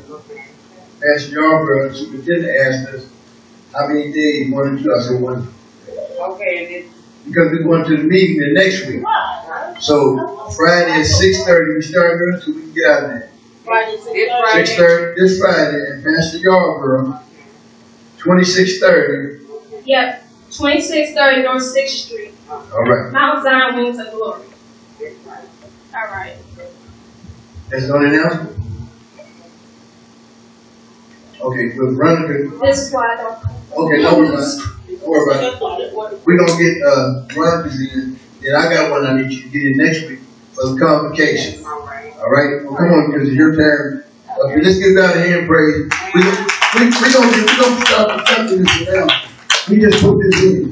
Pastor 1.02 1.36
Yarborough, 1.42 1.94
superintendent 1.94 2.58
asked 2.58 2.88
us 2.90 3.10
how 3.74 3.88
many 3.88 4.12
days, 4.12 4.52
one 4.52 4.76
or 4.76 4.80
two. 4.80 4.94
I 4.94 5.02
said 5.02 5.22
one. 5.22 5.54
Okay, 5.88 6.66
and 6.66 6.86
it's 6.86 6.97
Because 7.28 7.52
we're 7.52 7.64
going 7.64 7.84
to 7.86 7.98
the 7.98 8.04
meeting 8.04 8.38
the 8.40 8.54
next 8.54 8.88
week. 8.88 9.04
So 9.82 10.50
Friday 10.56 10.92
at 10.92 11.06
six 11.06 11.44
thirty, 11.44 11.76
we 11.76 11.82
start 11.82 12.20
early 12.20 12.42
so 12.42 12.52
we 12.52 12.62
can 12.62 12.74
get 12.74 12.86
out 12.86 13.04
of 13.04 13.10
there. 13.10 13.32
this 13.66 14.40
Friday. 14.52 14.76
thirty 14.76 15.22
this 15.22 15.40
Friday, 15.40 15.86
and 15.92 16.04
Pastor 16.04 16.38
Yarborough, 16.38 17.20
twenty-six 18.18 18.80
thirty. 18.80 19.44
Yep, 19.86 20.24
2630 20.52 21.44
North 21.44 21.64
Sixth 21.64 21.96
Street, 21.96 22.34
All 22.50 22.62
right, 22.84 23.12
Mount 23.12 23.44
Zion 23.44 23.76
Wings 23.78 24.00
of 24.00 24.12
Glory. 24.12 24.42
All 25.00 26.08
right. 26.12 26.36
that's 27.70 27.88
not 27.88 28.04
announcement. 28.04 28.57
Okay, 31.40 31.72
we'll 31.78 31.96
run 31.96 32.24
it. 32.24 32.60
This 32.62 32.88
is 32.88 32.94
why 32.94 33.14
I 33.14 33.22
don't. 33.22 33.38
Okay, 33.78 34.02
no, 34.02 34.18
we're 34.18 34.34
not. 34.34 34.42
Don't 34.88 35.02
worry 35.08 35.38
about 35.38 35.82
it. 35.82 36.22
We're 36.26 36.38
gonna 36.38 36.58
get, 36.58 36.76
uh, 36.84 37.26
Veronica 37.32 37.70
in, 37.94 38.20
then 38.42 38.56
I 38.56 38.74
got 38.74 38.92
one 38.92 39.06
I 39.06 39.22
need 39.22 39.32
you 39.32 39.44
to 39.44 39.50
get 39.50 39.62
in 39.64 39.78
next 39.78 40.08
week 40.08 40.20
for 40.54 40.70
the 40.70 40.80
convocation. 40.80 41.64
All 41.64 41.86
right. 41.86 42.14
All 42.18 42.30
right, 42.30 42.66
well, 42.66 42.76
come 42.76 42.92
on, 42.92 43.12
because 43.12 43.28
it's 43.30 43.38
your 43.38 43.56
turn. 43.56 44.04
Okay, 44.46 44.62
let's 44.64 44.80
get 44.80 44.96
down 44.96 45.18
here 45.24 45.40
and 45.40 45.48
pray. 45.48 45.86
We, 46.14 46.22
we, 46.22 46.86
we 46.90 47.14
gonna, 47.14 47.28
we 47.32 47.46
gonna 47.46 47.86
start 47.86 48.26
discussing 48.26 48.64
this 48.64 48.90
now. 48.90 49.08
We 49.70 49.80
just 49.80 50.04
put 50.04 50.18
this 50.24 50.44
in. 50.44 50.72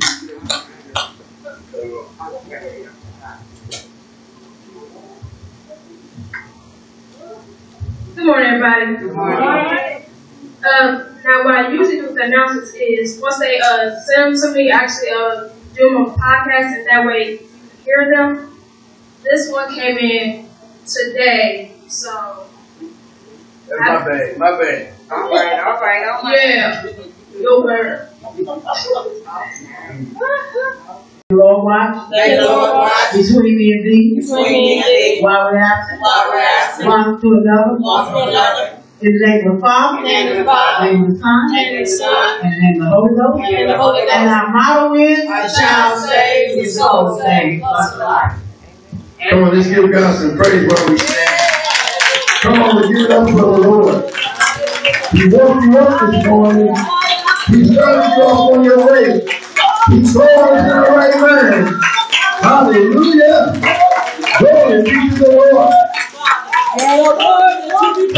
Good 8.16 8.26
morning, 8.26 8.47
everybody. 8.47 8.97
Good 8.97 9.13
morning. 9.13 10.05
Um, 10.66 11.05
now, 11.24 11.43
what 11.43 11.55
I 11.55 11.72
usually 11.72 11.97
do 11.97 12.07
with 12.07 12.16
the 12.16 12.24
announcements 12.24 12.74
is 12.74 13.20
once 13.22 13.39
they 13.39 13.59
uh, 13.59 13.91
send 13.99 14.36
them 14.36 14.41
to 14.41 14.57
me, 14.57 14.72
I 14.72 14.78
actually 14.78 15.09
uh, 15.09 15.49
do 15.76 15.89
them 15.89 15.97
on 15.97 16.18
podcast, 16.18 16.78
and 16.78 16.88
that 16.88 17.05
way 17.05 17.32
you 17.32 17.38
can 17.38 17.84
hear 17.84 18.11
them. 18.16 18.57
This 19.24 19.51
one 19.51 19.74
came 19.74 19.97
in 19.97 20.49
today, 20.86 21.74
so 21.88 22.47
That's 23.68 23.80
my 23.80 24.09
bad, 24.09 24.38
my 24.38 24.51
bad. 24.59 24.93
All 25.11 25.30
right, 25.30 25.59
all 25.59 25.82
right, 25.82 26.07
all 26.07 26.24
right. 26.24 26.36
yeah, 26.36 26.91
your 27.39 27.63
word. 27.63 28.09
Lord 31.32 31.63
watch 31.66 32.09
Thank 32.11 32.39
the 32.39 32.45
Lord, 32.45 32.72
watch 32.72 33.13
between 33.13 33.57
me 33.57 33.72
and 33.74 33.84
thee 33.86 34.13
between 34.16 34.51
me 34.51 34.78
and 34.78 34.86
thee, 34.86 35.20
while 35.22 35.45
we're 35.45 35.57
absent, 35.57 35.99
while 36.01 36.30
we're 36.30 36.39
absent, 36.39 36.88
one 36.88 37.20
to 37.20 37.28
another. 37.34 37.78
one 37.80 38.11
to 38.11 38.30
another, 38.30 38.84
In 39.06 39.14
the 39.20 39.28
name 39.28 39.47
of 39.51 39.56
the 39.58 39.62
Father, 39.62 39.97
in 39.99 40.03
the 40.03 40.10
name 40.10 40.32
of 40.32 40.38
the 40.38 40.43
Father, 40.45 40.89
in 40.89 40.93
the 40.93 40.97
name 40.97 41.06
of 41.06 41.14
the 41.14 41.20
Son, 41.22 41.56
and 41.56 41.78
the 41.78 41.86
Son, 41.86 42.39
and 42.41 42.45
in 42.45 42.49
the 42.49 42.58
name 42.58 42.82
of 42.82 42.89
the 42.89 42.89
Holy 42.89 43.14
Ghost. 43.14 43.53
and 43.53 43.70
the 43.70 43.78
Holy 43.78 44.01
And 44.01 44.30
our 44.32 44.49
motto 44.49 44.95
is, 44.95 45.20
A 45.20 45.62
child 45.62 46.10
saved, 46.10 46.60
his 46.60 46.76
soul 46.76 47.16
saved, 47.22 47.62
plus 47.62 47.99
life. 47.99 48.34
Come 49.30 49.43
on, 49.43 49.56
let's 49.56 49.70
give 49.70 49.91
God 49.91 50.16
some 50.18 50.36
praise 50.36 50.66
while 50.68 50.89
we 50.89 50.97
stand. 50.97 51.39
Come 52.41 52.64
on, 52.64 52.76
let's 52.78 52.88
give 52.88 52.97
it 53.06 53.12
up 53.12 53.30
for 53.30 53.36
the 53.36 53.45
Lord. 53.45 54.10
He 55.14 55.28
woke 55.30 55.62
you 55.62 55.78
up 55.78 56.01
this 56.01 56.26
morning. 56.26 56.76
He 57.45 57.64
started 57.64 58.10
you 58.18 58.24
off 58.26 58.58
on 58.58 58.64
your 58.64 58.89
way. 58.89 59.22
He 59.22 60.01
called 60.01 60.49
us 60.49 60.66
in 60.66 60.72
our 60.72 60.97
right 60.97 61.14
mind. 61.22 61.78
Hallelujah. 62.41 63.53
Glory 64.39 64.82
be 64.82 65.10
to 65.14 65.24
the 65.26 65.49
Lord. 65.53 65.84
Hallelujah. 66.76 68.11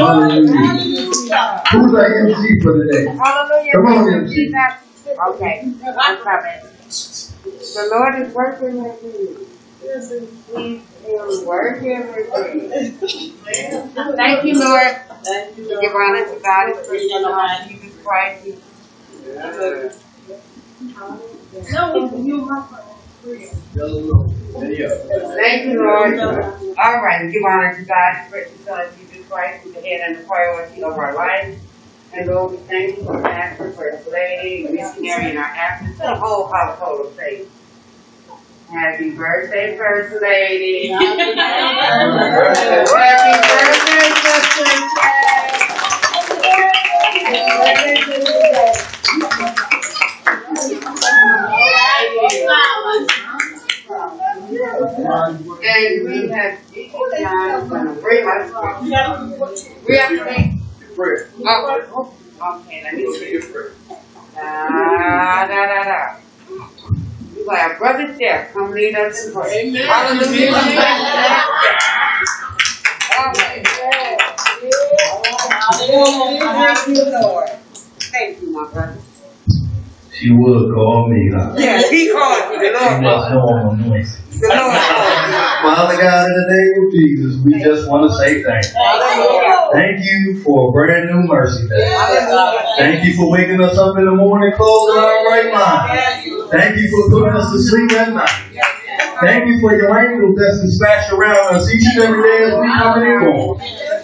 Who's 1.72 1.94
our 1.94 2.28
MC 2.28 2.60
for 2.62 2.74
today? 2.74 3.06
Hallelujah. 3.06 3.72
Come 3.74 3.86
on, 3.86 3.94
Thank 4.06 4.30
you, 4.36 4.52
MC. 4.52 4.54
Okay, 5.30 5.56
I'm 6.02 6.18
coming. 6.18 6.62
The 7.44 7.90
Lord 7.92 8.16
is 8.22 8.34
working 8.34 8.84
with 8.84 9.04
you. 9.04 9.48
He's 9.82 10.12
is 10.12 11.46
working 11.46 12.08
with 12.08 12.56
you. 12.56 12.70
Thank 14.16 14.44
you, 14.46 14.60
Lord. 14.60 14.96
Thank 15.24 15.58
you, 15.58 15.68
Give 15.82 15.94
honor 15.96 16.26
to 16.26 16.40
God, 16.42 16.68
His 16.70 16.88
precious 16.88 17.12
Son, 17.22 17.68
Jesus 17.68 17.94
Christ. 18.04 18.48
No, 21.72 22.12
you 22.24 22.38
my 22.46 22.87
Thank 23.28 23.52
you, 25.66 25.84
Lord. 25.84 26.18
All 26.20 27.02
right, 27.02 27.30
give 27.30 27.44
honor 27.46 27.76
to 27.76 27.84
God, 27.84 28.14
His 28.16 28.30
precious 28.32 28.64
Son, 28.66 28.86
Jesus 28.98 29.28
Christ, 29.28 29.64
who's 29.64 29.74
the 29.74 29.82
head 29.82 30.00
and 30.06 30.20
the 30.20 30.24
priority 30.24 30.82
of 30.82 30.94
our 30.94 31.14
life. 31.14 31.60
And 32.14 32.28
Lord, 32.28 32.52
we 32.54 32.58
thank 32.68 32.96
you 32.98 33.04
for 33.04 33.22
Pastor, 33.22 33.70
First 33.72 34.08
Lady, 34.10 34.66
missionary 34.72 35.32
in 35.32 35.38
our 35.38 35.44
absence, 35.44 35.98
the 35.98 36.16
whole 36.16 36.48
household 36.48 37.08
of 37.08 37.16
faith. 37.16 37.50
Happy 38.70 39.10
birthday, 39.12 39.76
First 39.78 40.22
Lady. 40.22 40.88
Happy 40.88 41.36
birthday, 43.44 44.10
Sister 44.22 44.64
And 55.64 56.06
we 56.06 56.30
have 56.30 56.60
Deacon 56.72 57.00
John 57.20 57.50
uh, 57.52 57.66
gonna 57.66 57.94
bring. 58.02 58.26
We 59.88 59.98
have 59.98 60.10
to 60.10 60.26
make. 60.26 60.52
Oh, 61.46 62.14
okay, 62.42 62.82
let 62.84 62.94
me 62.96 63.14
see. 63.14 63.40
Da, 64.34 64.40
ah, 64.40 65.46
da, 65.48 65.66
da, 65.68 65.84
da. 65.84 66.00
We 67.36 67.44
got 67.46 67.60
our 67.72 67.78
brother 67.78 68.16
Jeff 68.20 68.54
come 68.54 68.72
lead 68.72 68.96
us 68.96 69.26
in 69.28 69.34
prayer. 69.34 69.66
Amen. 69.66 69.88
Hallelujah. 69.88 70.52
Okay. 73.18 73.64
Thank 76.40 76.88
you, 76.88 77.04
Lord. 77.22 77.50
Thank 78.12 78.42
you, 78.42 78.52
my 78.52 78.66
brother. 78.72 79.07
She 80.18 80.32
would 80.34 80.74
call 80.74 81.10
me, 81.10 81.30
huh? 81.30 81.54
Yes, 81.58 81.90
he 81.90 82.10
called 82.12 82.50
you, 82.54 82.58
the 82.58 82.74
She 82.74 82.86
Lord 82.90 83.04
must 83.04 83.30
called 83.30 83.38
know 83.38 83.70
I'm 83.70 83.80
anointed. 83.86 84.10
you. 84.34 84.40
The 84.42 84.50
Lord. 84.50 84.74
Father 85.62 85.98
God, 86.02 86.26
in 86.26 86.34
the 86.34 86.48
name 86.58 86.74
of 86.82 86.88
Jesus, 86.94 87.34
we 87.46 87.62
just 87.62 87.88
want 87.90 88.10
to 88.10 88.18
say 88.18 88.42
thank 88.42 88.66
you. 88.66 88.74
Thank 89.74 89.98
you 90.02 90.42
for 90.44 90.70
a 90.70 90.72
brand 90.74 91.06
new 91.10 91.22
mercy 91.28 91.68
day. 91.70 91.86
Thank 92.78 93.06
you 93.06 93.14
for 93.16 93.30
waking 93.32 93.62
us 93.62 93.78
up 93.78 93.94
in 93.98 94.06
the 94.06 94.16
morning, 94.16 94.54
closing 94.58 94.98
our 94.98 95.26
right 95.30 95.54
mind. 95.54 96.00
Thank 96.50 96.78
you 96.78 96.88
for 96.90 97.10
putting 97.14 97.36
us 97.38 97.52
to 97.52 97.60
sleep 97.62 97.92
at 97.94 98.14
night. 98.14 98.54
Thank 99.22 99.48
you 99.48 99.60
for 99.60 99.76
your 99.76 99.98
angels 99.98 100.38
that's 100.38 100.62
dispatched 100.62 101.12
around 101.12 101.56
us 101.56 101.70
each 101.74 101.84
and 101.96 102.04
every 102.04 102.22
day 102.22 102.44
as 102.46 102.54
we 102.60 102.68
come 102.68 103.02
and 103.02 103.26
go. 103.26 103.58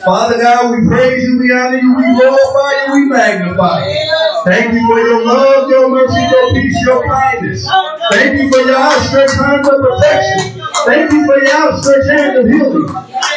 Father 0.04 0.42
God, 0.42 0.72
we 0.72 0.88
praise 0.88 1.24
you, 1.24 1.40
we 1.40 1.52
honor 1.54 1.78
you, 1.78 1.96
we 1.96 2.04
glorify 2.04 2.86
you, 2.88 2.94
we 2.94 3.06
magnify 3.06 3.86
you. 3.88 4.42
Thank 4.46 4.74
you 4.74 4.88
for 4.88 5.00
your 5.00 5.26
love, 5.26 5.70
your 5.70 5.90
mercy, 5.90 6.20
your 6.20 6.54
peace, 6.54 6.82
your 6.86 7.08
kindness. 7.08 7.68
Thank 8.12 8.42
you 8.42 8.50
for 8.52 8.60
your 8.60 8.76
outstretched 8.76 9.36
hands 9.36 9.70
of 9.70 9.76
protection. 9.82 10.63
Thank 10.86 11.12
you 11.12 11.26
for 11.26 11.38
your 11.38 11.54
outstretched 11.54 12.10
hands 12.10 12.40
of 12.40 12.46
healing. 12.50 12.88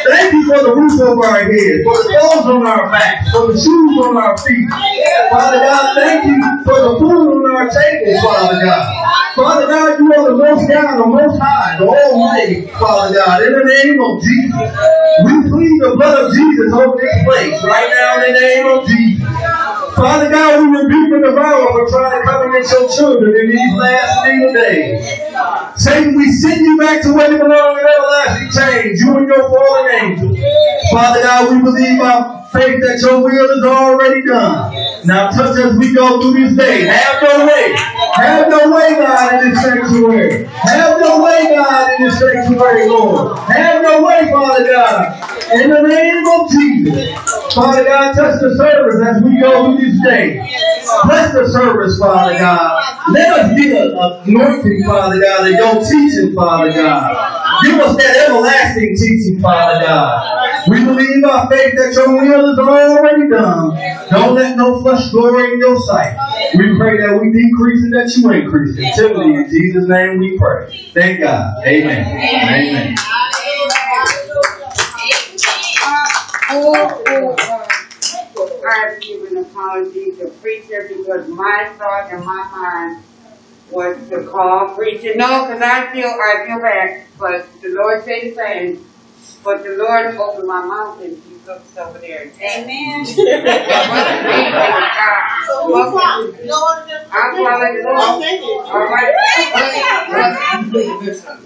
Thank 0.09 0.33
you 0.33 0.43
for 0.47 0.63
the 0.63 0.73
roof 0.75 0.99
over 1.01 1.25
our 1.25 1.43
heads, 1.43 1.83
for 1.85 1.97
the 2.03 2.17
clothes 2.19 2.45
on 2.49 2.67
our 2.67 2.91
backs, 2.91 3.31
for 3.31 3.51
the 3.51 3.57
shoes 3.57 3.93
on 4.05 4.17
our 4.17 4.35
feet. 4.39 4.67
Father 5.29 5.59
God, 5.59 5.95
thank 5.95 6.25
you 6.25 6.39
for 6.65 6.79
the 6.81 6.93
food 6.99 7.27
on 7.29 7.51
our 7.55 7.69
table, 7.69 8.21
Father 8.21 8.59
God. 8.65 9.03
Father 9.35 9.67
God, 9.67 9.99
you 9.99 10.13
are 10.13 10.25
the 10.31 10.37
most 10.37 10.67
God, 10.67 10.97
the 10.97 11.05
most 11.05 11.39
high, 11.39 11.77
the 11.77 11.85
almighty, 11.85 12.67
Father 12.67 13.13
God, 13.13 13.43
in 13.43 13.53
the 13.53 13.65
name 13.65 14.01
of 14.01 14.23
Jesus. 14.23 14.71
We 15.23 15.33
plead 15.49 15.77
the 15.81 15.93
blood 15.95 16.25
of 16.25 16.33
Jesus 16.33 16.73
over 16.73 16.97
this 16.97 17.23
place 17.23 17.63
right 17.63 17.89
now 17.89 18.25
in 18.25 18.33
the 18.33 18.39
name 18.39 18.65
of 18.65 18.87
Jesus. 18.87 19.27
Father 19.95 20.29
God, 20.29 20.61
we 20.61 20.77
rebuke 20.77 21.09
the 21.09 21.29
devourer 21.29 21.69
for 21.73 21.89
trying 21.89 22.21
to 22.21 22.27
come 22.27 22.49
against 22.49 22.71
your 22.71 22.89
children 22.89 23.35
in 23.35 23.49
these 23.49 23.73
last 23.73 24.27
evil 24.27 24.53
days. 24.53 25.26
Satan, 25.75 26.15
we 26.15 26.31
send 26.31 26.65
you 26.65 26.77
back 26.77 27.01
to 27.03 27.13
where 27.13 27.31
you 27.31 27.37
belong 27.37 27.77
in 27.77 27.85
everlasting 27.85 28.51
change, 28.51 28.99
you 28.99 29.15
and 29.17 29.27
your 29.27 29.49
fallen 29.49 29.89
angels. 29.93 30.39
Father 30.91 31.21
God, 31.21 31.51
we 31.55 31.61
believe 31.61 31.99
our 32.01 32.46
faith 32.57 32.81
that 32.81 32.97
your 33.05 33.21
will 33.23 33.49
is 33.57 33.63
already 33.63 34.21
done. 34.25 34.73
Now 35.05 35.29
touch 35.29 35.57
as 35.59 35.77
we 35.77 35.93
go 35.93 36.19
through 36.19 36.33
this 36.33 36.57
day. 36.57 36.87
Have 36.87 37.21
your 37.21 37.45
way. 37.45 37.73
Have 38.17 38.49
your 38.49 38.73
way, 38.73 38.95
God, 38.97 39.43
in 39.43 39.53
this 39.53 39.61
sanctuary. 39.61 40.45
Have 40.45 40.99
your 40.99 41.23
way, 41.23 41.55
God, 41.55 41.89
in 41.93 42.07
this 42.07 42.19
sanctuary, 42.19 42.89
Lord. 42.89 43.37
Have 43.49 43.81
your 43.83 44.03
way, 44.05 44.25
Father 44.31 44.65
God. 44.65 45.53
In 45.53 45.69
the 45.69 45.81
name 45.83 46.25
of 46.27 46.49
Jesus. 46.51 47.53
Father 47.53 47.85
God, 47.85 48.13
touch 48.13 48.41
the 48.41 48.55
service 48.57 48.99
as 49.05 49.23
we 49.23 49.39
go 49.39 49.65
through 49.65 49.85
this 49.85 50.01
day. 50.03 50.41
Bless 51.05 51.33
the 51.33 51.47
service, 51.49 51.97
Father 51.99 52.37
God. 52.37 52.83
Let 53.13 53.29
us 53.39 53.55
be 53.55 53.71
an 53.77 53.93
anointing, 53.95 54.83
Father 54.85 55.21
God, 55.21 55.47
of 55.47 55.53
your 55.53 55.83
teaching, 55.85 56.33
Father 56.35 56.73
God. 56.73 57.63
Give 57.63 57.79
us 57.79 57.95
that 57.97 58.27
everlasting 58.27 58.95
teaching, 58.97 59.39
Father 59.41 59.85
God. 59.85 60.46
We 60.67 60.83
believe 60.83 61.23
our 61.23 61.49
faith 61.49 61.73
that 61.77 61.93
your 61.93 62.11
will 62.11 62.51
is 62.51 62.59
already 62.59 63.29
done. 63.29 63.71
Don't 64.09 64.35
let 64.35 64.57
no 64.57 64.81
flesh 64.81 65.09
glory 65.11 65.53
in 65.53 65.59
your 65.59 65.79
sight. 65.79 66.15
We 66.55 66.77
pray 66.77 66.97
that 66.97 67.15
we 67.15 67.31
decrease 67.31 67.83
and 67.83 67.93
that 67.93 68.11
you 68.15 68.29
increase. 68.31 68.77
In 68.77 68.91
Timothy, 68.91 69.35
in 69.35 69.45
Jesus' 69.49 69.87
name 69.87 70.17
we 70.19 70.37
pray. 70.37 70.91
Thank 70.93 71.21
God. 71.21 71.53
Amen. 71.65 72.05
Amen. 72.05 72.95
I 78.59 78.83
have 78.83 78.99
given 79.01 79.37
apology 79.37 80.11
to 80.19 80.27
preacher 80.41 80.87
because 80.89 81.27
my 81.29 81.71
thought 81.77 82.11
and 82.11 82.25
my 82.25 82.43
mind 82.51 83.03
was 83.69 83.97
to 84.09 84.23
call 84.23 84.75
preacher. 84.75 85.15
No, 85.15 85.45
because 85.45 85.61
I 85.61 85.91
feel 85.93 86.07
I 86.09 86.45
feel 86.45 86.59
bad, 86.61 87.07
but 87.17 87.47
the 87.61 87.69
Lord 87.69 88.03
said 88.03 88.21
the 88.23 88.35
same. 88.35 88.85
But 89.47 89.63
the 89.63 89.77
Lord 89.79 90.11
opened 90.17 90.45
my 90.45 90.59
mouth 90.65 91.01
and 91.01 91.15
he 91.23 91.35
looks 91.47 91.77
over 91.77 91.99
there. 91.99 92.29
Amen. 92.35 93.05
It 93.07 93.07
wasn't 93.07 94.27
me, 94.27 94.43
it 94.43 94.51
was 94.51 94.91
God. 94.99 95.23
So 95.47 95.71
who 95.71 95.87
called? 95.95 96.35
No. 96.43 96.59
I'm 97.15 97.31
calling 97.31 97.79
the 97.79 97.87
Lord. 97.87 98.27
All 98.67 98.91
right. 98.91 99.07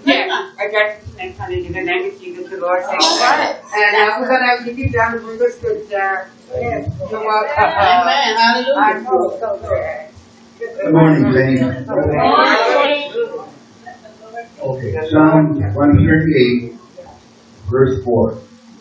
Yeah, 0.04 0.50
I 0.58 0.66
got 0.66 0.98
next 1.16 1.36
Sunday 1.38 1.62
in 1.64 1.70
the 1.72 1.80
name 1.82 2.10
of 2.10 2.18
Jesus, 2.20 2.50
the 2.50 2.56
Lord 2.56 2.82
take 2.90 2.98
it. 2.98 3.62
And 3.72 3.94
uh, 3.94 4.16
we're 4.18 4.26
gonna 4.26 4.64
give 4.64 4.76
you 4.76 4.90
down 4.90 5.20
from 5.20 5.38
the 5.38 5.48
scripture. 5.50 6.26
Yes, 6.50 6.90
you're. 7.08 7.22
Amen. 7.22 8.36
Hallelujah. 8.36 8.78
I 8.78 8.98
feel 8.98 9.30
so. 9.38 9.60
Good 10.58 10.92
morning, 10.92 11.22
Okay, 14.60 14.90
Psalm 15.08 15.54
one 15.74 15.94
thirty-eight, 16.04 16.74
verse 17.72 18.04
four. 18.04 18.38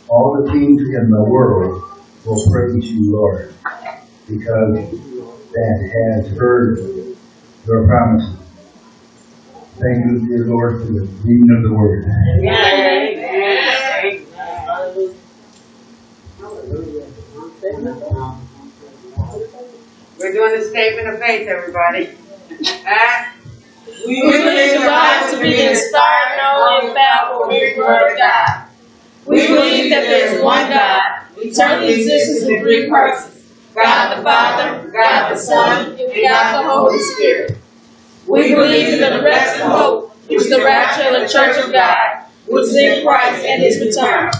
All 0.10 0.44
the 0.44 0.52
kings 0.52 0.82
in 0.82 1.10
the 1.10 1.24
world 1.24 1.82
will 2.26 2.52
praise 2.52 2.92
you, 2.92 3.12
Lord, 3.16 3.56
because 4.28 5.00
that 5.54 5.92
has 5.96 6.38
heard 6.38 6.78
your 7.66 7.88
promises. 7.88 8.38
Thank 9.80 10.06
you, 10.06 10.28
dear 10.28 10.46
Lord, 10.48 10.82
for 10.82 10.88
the 10.94 11.08
reading 11.24 11.50
of 11.58 11.64
the 11.64 11.74
word. 11.74 12.06
Amen. 12.38 12.52
We're 20.20 20.34
doing 20.34 20.62
a 20.62 20.64
statement 20.64 21.08
of 21.08 21.20
faith, 21.20 21.48
everybody. 21.48 22.18
Ah, 22.86 23.34
We 24.06 24.22
believe 24.22 24.82
the 24.82 24.86
Bible 24.88 25.38
to 25.38 25.42
be 25.42 25.62
inspired, 25.68 26.38
known, 26.38 26.80
and 26.80 26.88
infallible 26.90 27.48
word 27.78 28.12
of 28.12 28.18
God. 28.18 28.68
We 29.32 29.48
believe 29.48 29.90
that 29.92 30.02
there 30.02 30.36
is 30.36 30.44
one 30.44 30.70
God, 30.70 31.24
eternally 31.38 31.94
exists 31.94 32.44
in 32.44 32.60
three 32.60 32.90
persons, 32.90 33.50
God 33.74 34.18
the 34.18 34.24
Father, 34.24 34.92
God 34.92 35.32
the 35.32 35.38
Son, 35.38 35.92
and 35.92 35.98
God 35.98 36.62
the 36.62 36.70
Holy 36.70 37.00
Spirit. 37.00 37.58
We 38.28 38.54
believe 38.54 38.90
in 38.90 39.00
the 39.00 39.24
resurrection 39.24 39.68
hope, 39.68 40.14
which 40.28 40.42
is 40.42 40.50
the 40.50 40.62
rapture 40.62 41.16
of 41.16 41.22
the 41.22 41.30
church 41.30 41.64
of 41.64 41.72
God, 41.72 42.26
which 42.46 42.66
is 42.66 42.76
in 42.76 43.06
Christ 43.06 43.46
and 43.46 43.64
his 43.64 43.80
return. 43.80 44.32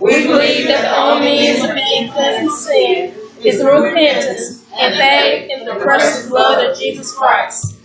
We 0.00 0.26
believe 0.26 0.66
that 0.66 0.82
the 0.82 0.96
only 0.96 1.24
means 1.24 1.62
of 1.62 1.76
being 1.76 2.10
cleansed 2.10 2.40
from 2.40 2.58
sin 2.58 3.14
is 3.44 3.60
through 3.60 3.84
repentance 3.84 4.66
and 4.76 4.96
faith 4.96 5.48
in 5.48 5.64
the 5.64 5.76
precious 5.76 6.28
blood 6.28 6.66
of 6.66 6.76
Jesus 6.76 7.14
Christ. 7.14 7.76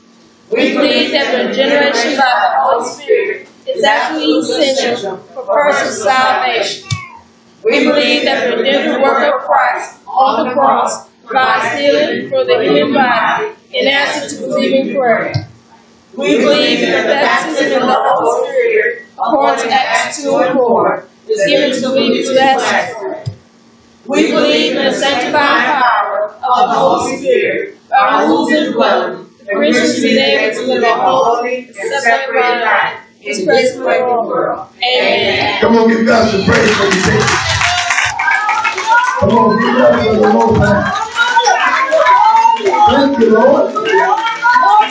We 0.52 0.74
believe 0.74 1.12
that 1.12 1.38
the 1.38 1.50
regeneration 1.50 2.18
by 2.18 2.56
the 2.56 2.60
Holy 2.60 2.90
Spirit 2.90 3.50
is 3.68 3.84
absolutely 3.84 4.66
essential 4.66 5.18
for 5.18 5.45
personal 5.45 5.93
salvation. 5.93 6.89
We 7.64 7.86
believe 7.86 8.24
that 8.26 8.49
the 8.49 8.57
redemptive 8.57 9.01
work 9.01 9.34
of 9.34 9.41
Christ 9.41 9.99
on 10.05 10.47
the 10.47 10.53
cross 10.53 11.09
provides 11.26 11.80
healing 11.80 12.30
for 12.30 12.43
the 12.43 12.61
human 12.61 12.93
body 12.93 13.53
in 13.72 13.88
answer 13.88 14.36
to 14.36 14.41
believing 14.47 14.95
prayer. 14.95 15.34
We 16.16 16.38
believe 16.38 16.80
in 16.80 16.91
the 16.91 17.07
baptism 17.07 17.82
in 17.82 17.88
the 17.88 17.95
Holy 17.97 18.49
Spirit 18.49 19.05
according 19.14 19.66
to 19.66 19.72
Acts 19.72 20.22
2 20.22 20.36
and 20.36 20.53
4 20.53 21.07
is 21.30 21.45
given 21.47 21.82
to 21.82 21.88
believers 21.89 22.30
who 22.30 22.38
have 22.38 23.38
We 24.05 24.32
believe 24.32 24.76
in 24.76 24.86
the 24.86 24.91
sanctifying 24.91 25.82
power 25.82 26.36
of 26.36 26.70
the 26.70 26.76
Holy 26.76 27.18
Spirit 27.18 27.78
by 27.89 28.26
whose 28.26 28.51
indwelling 28.51 29.30
the 29.39 29.53
Christians 29.53 30.03
be 30.03 30.18
able 30.20 30.55
to 30.55 30.68
live 30.68 30.84
a 30.84 30.93
holy 30.95 31.68
and 31.68 32.03
separated 32.03 32.61
life 32.61 33.03
in 33.26 33.46
this 33.46 33.78
present 33.78 34.08
world. 34.28 34.68
Amen. 34.84 35.62
Come 35.62 35.78
on, 35.78 35.88
give 35.90 36.06
God 36.06 36.30
some 36.30 36.44
praise 36.44 36.76
for. 36.76 36.90
Come 39.20 39.38
on, 39.38 39.58
give 39.60 39.76
God 39.78 39.94
some 40.04 40.34
more 40.34 40.58
time. 40.58 40.94
Thank 42.90 43.20
you, 43.20 43.30
Lord. 43.34 43.74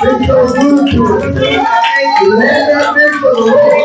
Been 0.02 0.26
so 0.26 0.46
good 0.54 0.92
to 0.92 1.02
us. 1.04 1.22
To 1.22 2.30
have 2.40 2.66
that 2.68 2.94
been 2.94 3.12
for 3.20 3.32
the 3.34 3.40
Lord. 3.52 3.84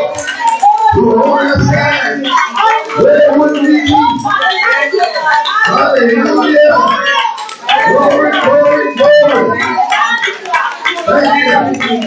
To 0.94 1.00
hold 1.18 1.40
us 1.40 1.64
down. 1.70 2.24
Where 3.04 3.38
would 3.38 3.52
we 3.62 3.68
be? 3.82 3.92
Hallelujah. 5.66 6.72
Glory, 7.88 8.30
glory, 8.40 8.86
glory. 8.96 9.60
Thank 11.06 11.84
you. 11.84 12.00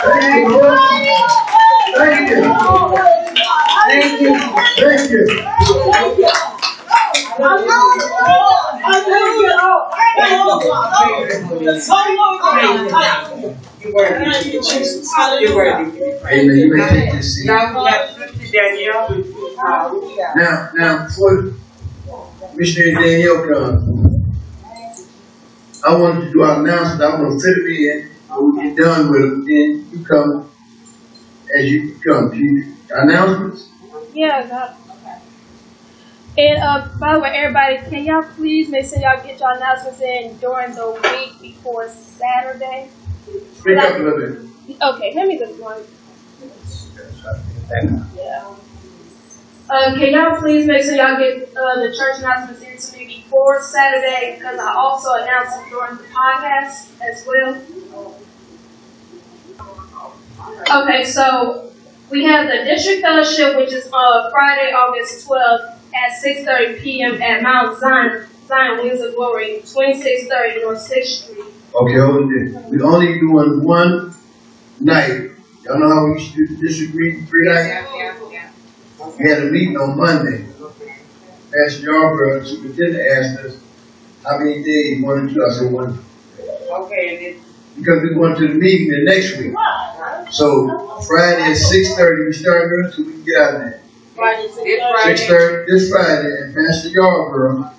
Thank 0.00 0.34
you, 0.34 0.48
Lord. 0.48 1.47
Thank 1.98 2.30
you. 2.30 2.42
Thank 3.88 4.20
you. 4.20 4.38
Thank 4.76 5.10
you. 5.10 5.28
Thank 13.98 14.46
You're 14.46 14.62
Jesus. 14.62 15.12
You're 15.40 15.54
praised. 15.54 15.98
Amen. 16.30 16.56
You 16.56 16.66
may 16.72 16.88
take 16.88 17.12
this 17.12 17.34
seat. 17.34 17.46
Now 17.46 17.84
you? 18.78 18.92
Now, 20.74 21.06
before 21.06 21.54
Missionary 22.54 22.94
Danielle 22.94 23.42
comes, 23.48 23.82
I 25.84 25.94
want 25.96 26.24
to 26.24 26.30
do 26.30 26.42
our 26.42 26.60
announcement. 26.60 27.02
I 27.02 27.20
want 27.20 27.40
to 27.40 27.44
fit 27.44 27.54
them 27.56 27.66
in. 27.66 27.98
When 28.28 28.56
we 28.56 28.62
get 28.68 28.84
done 28.84 29.10
with 29.10 29.20
them, 29.20 29.44
then 29.44 29.90
you 29.90 30.04
come 30.04 30.48
as 31.56 31.70
you 31.70 31.98
come. 32.04 32.32
You, 32.34 32.74
announcements? 32.90 33.68
Yeah, 34.14 34.46
God. 34.46 34.76
Okay. 34.90 35.18
And 36.38 36.62
uh, 36.62 36.88
by 36.98 37.14
the 37.14 37.20
way, 37.20 37.30
everybody, 37.30 37.78
can 37.90 38.04
y'all 38.04 38.22
please 38.22 38.68
make 38.68 38.86
sure 38.86 38.98
y'all 38.98 39.22
get 39.24 39.40
your 39.40 39.52
announcements 39.56 40.00
in 40.00 40.36
during 40.38 40.74
the 40.74 40.90
week 41.02 41.40
before 41.40 41.88
Saturday? 41.88 42.90
Speak 43.54 43.78
up 43.78 43.94
a 43.94 43.98
little 43.98 44.18
bit. 44.18 44.78
Okay, 44.80 45.12
let 45.14 45.26
me 45.28 45.38
just 45.38 45.60
one. 45.60 45.82
Yeah. 48.16 48.54
Uh, 49.70 49.94
can 49.98 50.12
y'all 50.12 50.40
please 50.40 50.66
make 50.66 50.82
sure 50.82 50.94
y'all 50.94 51.18
get 51.18 51.54
uh, 51.54 51.82
the 51.82 51.94
church 51.94 52.18
announcements 52.20 52.62
into 52.62 52.98
me 52.98 53.22
before 53.22 53.60
Saturday 53.62 54.36
because 54.38 54.58
I 54.58 54.72
also 54.74 55.12
announce 55.14 55.54
them 55.56 55.68
during 55.68 55.96
the 55.98 56.04
podcast 56.04 56.88
as 57.02 57.26
well. 57.26 58.18
Okay, 60.40 61.04
so 61.04 61.72
we 62.10 62.24
have 62.24 62.46
the 62.46 62.64
district 62.64 63.02
fellowship, 63.02 63.56
which 63.56 63.72
is 63.72 63.86
uh, 63.92 64.30
Friday, 64.30 64.72
August 64.72 65.26
12th 65.26 65.78
at 65.94 66.12
6:30 66.24 66.80
p.m. 66.80 67.20
at 67.20 67.42
Mount 67.42 67.78
Zion, 67.78 68.26
Zion 68.46 68.78
Wings 68.78 69.00
of 69.00 69.14
Glory, 69.16 69.60
2630 69.64 70.62
North 70.62 70.80
Sixth 70.80 71.24
Street. 71.24 71.44
Okay, 71.74 71.98
hold 71.98 72.32
it. 72.32 72.54
We 72.70 72.80
only 72.82 73.18
doing 73.18 73.62
one 73.64 74.14
night. 74.80 75.32
Y'all 75.64 75.78
know 75.78 75.88
how 75.88 76.06
we 76.06 76.12
used 76.20 76.34
to 76.34 76.46
do 76.46 76.56
the 76.56 76.66
disagree 76.68 77.22
three 77.22 77.48
nights? 77.48 77.88
We 79.18 79.28
had 79.28 79.42
a 79.42 79.50
meeting 79.50 79.76
on 79.76 79.96
Monday. 79.96 80.46
Pastor 81.52 81.86
Yarborough, 81.92 82.44
superintendent 82.44 83.08
asked 83.10 83.38
us 83.40 83.60
how 84.24 84.38
many 84.38 84.62
days, 84.62 85.02
one 85.02 85.28
or 85.28 85.32
two. 85.32 85.44
I 85.44 85.50
said 85.50 85.72
one. 85.72 85.98
Okay, 86.38 87.16
and 87.16 87.36
it's 87.36 87.47
Because 87.78 88.02
we're 88.02 88.14
going 88.14 88.34
to 88.36 88.48
the 88.48 88.54
meeting 88.54 88.88
the 88.90 89.04
next 89.04 89.38
week. 89.38 89.54
So 90.32 91.00
Friday 91.06 91.42
at 91.42 91.56
six 91.56 91.94
thirty, 91.96 92.26
we 92.26 92.32
start 92.32 92.64
early 92.64 92.92
so 92.92 93.02
we 93.02 93.12
can 93.12 93.24
get 93.24 93.36
out 93.36 93.54
of 93.54 93.60
there. 93.60 93.82
Friday, 94.14 94.48
Friday. 94.48 95.26
thirty 95.26 95.72
this 95.72 95.90
Friday 95.90 96.36
and 96.42 96.54
Pastor 96.54 96.88
Yarborough, 96.88 97.70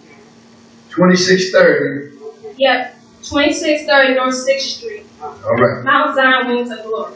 twenty-six 0.90 1.52
thirty. 1.52 2.16
Yep, 2.58 2.96
2630 3.24 4.14
North 4.16 4.36
Sixth 4.36 4.68
Street, 4.78 5.06
All 5.22 5.36
right. 5.56 5.84
Mount 5.84 6.16
Zion 6.16 6.48
Wings 6.48 6.72
of 6.72 6.84
Glory. 6.84 7.14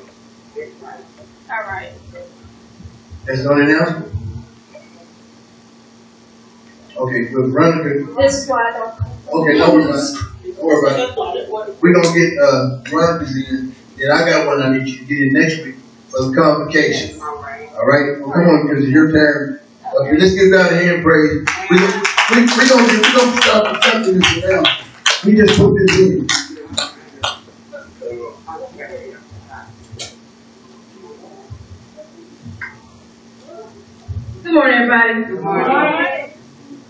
All 0.55 1.63
right. 1.67 1.91
That's 3.25 3.43
not 3.43 3.59
announcement? 3.59 4.13
Okay, 6.95 7.25
good. 7.25 7.51
Veronica, 7.51 8.13
This 8.21 8.43
is 8.43 8.49
why 8.49 8.69
I 8.69 8.71
don't. 8.77 8.93
okay, 9.34 9.57
don't 9.57 9.73
worry 9.75 9.86
about 9.89 10.32
it. 10.53 10.57
Don't 10.57 11.49
worry. 11.51 11.75
We're 11.81 11.93
gonna 11.93 12.13
get, 12.13 12.29
uh, 12.41 12.77
Veronica's 12.89 13.35
in, 13.35 13.75
then 13.97 14.11
I 14.11 14.29
got 14.29 14.45
one 14.47 14.61
I 14.61 14.69
need 14.69 14.87
you 14.87 14.99
to 14.99 15.05
get 15.05 15.17
in 15.19 15.33
next 15.33 15.63
week 15.63 15.75
for 16.09 16.25
the 16.25 16.33
convocation. 16.35 17.19
All 17.21 17.41
right. 17.41 17.69
All 17.73 17.85
right? 17.85 18.19
Well, 18.21 18.31
come 18.31 18.47
on, 18.47 18.67
because 18.67 18.83
it's 18.83 18.91
your 18.91 19.11
turn. 19.11 19.59
Okay, 20.01 20.17
let's 20.17 20.33
get 20.33 20.51
down 20.51 20.73
here 20.73 20.95
and 20.95 21.03
pray. 21.03 21.21
We, 21.69 21.77
we, 21.77 22.41
we 22.41 22.69
gonna, 22.69 22.83
we 22.87 23.13
gonna 23.13 23.41
start 23.41 23.65
protecting 23.65 24.19
this 24.19 24.43
now. 24.45 24.63
We 25.23 25.35
just 25.35 25.57
put 25.59 25.71
this 25.75 25.99
in. 25.99 26.27
Good 34.43 34.53
morning, 34.53 34.75
everybody. 34.75 35.25
Good 35.25 35.41
morning. 35.41 36.22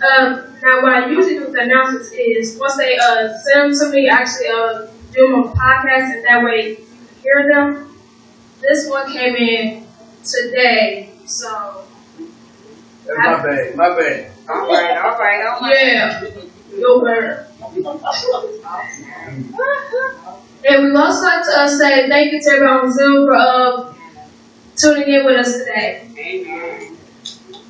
Um, 0.03 0.57
now, 0.61 0.81
what 0.81 0.93
I 0.93 1.07
usually 1.09 1.35
do 1.35 1.45
with 1.45 1.53
the 1.53 1.61
announcements 1.61 2.11
is 2.11 2.57
once 2.59 2.77
they 2.77 2.97
uh, 2.97 3.29
send 3.37 3.73
them 3.73 3.79
to 3.79 3.95
me, 3.95 4.09
I 4.09 4.15
actually 4.15 4.47
uh, 4.47 4.87
do 5.13 5.27
them 5.27 5.35
on 5.43 5.53
podcast, 5.53 6.15
and 6.15 6.25
that 6.27 6.43
way 6.43 6.69
you 6.69 6.75
can 6.75 7.15
hear 7.21 7.49
them. 7.53 7.89
This 8.61 8.89
one 8.89 9.11
came 9.11 9.35
in 9.35 9.87
today, 10.23 11.11
so 11.25 11.85
That's 13.05 13.17
my 13.17 13.43
bad, 13.49 13.75
my 13.75 13.89
bad. 13.89 14.31
All 14.49 14.67
right, 14.67 14.97
all 14.97 15.17
right, 15.17 15.45
all 15.45 15.61
right. 15.61 15.75
yeah, 15.77 16.21
your 16.77 17.01
word. 17.01 17.47
And 20.65 20.85
we 20.85 20.95
also 20.95 21.23
like 21.23 21.43
to 21.43 21.51
uh, 21.59 21.67
say 21.67 22.07
thank 22.07 22.31
you 22.31 22.41
to 22.41 22.49
everyone 22.51 22.79
on 22.85 22.93
Zoom 22.93 23.25
for 23.25 23.35
uh, 23.35 23.93
tuning 24.77 25.09
in 25.13 25.25
with 25.25 25.37
us 25.37 25.57
today. 25.57 26.07
Amen. 26.17 26.92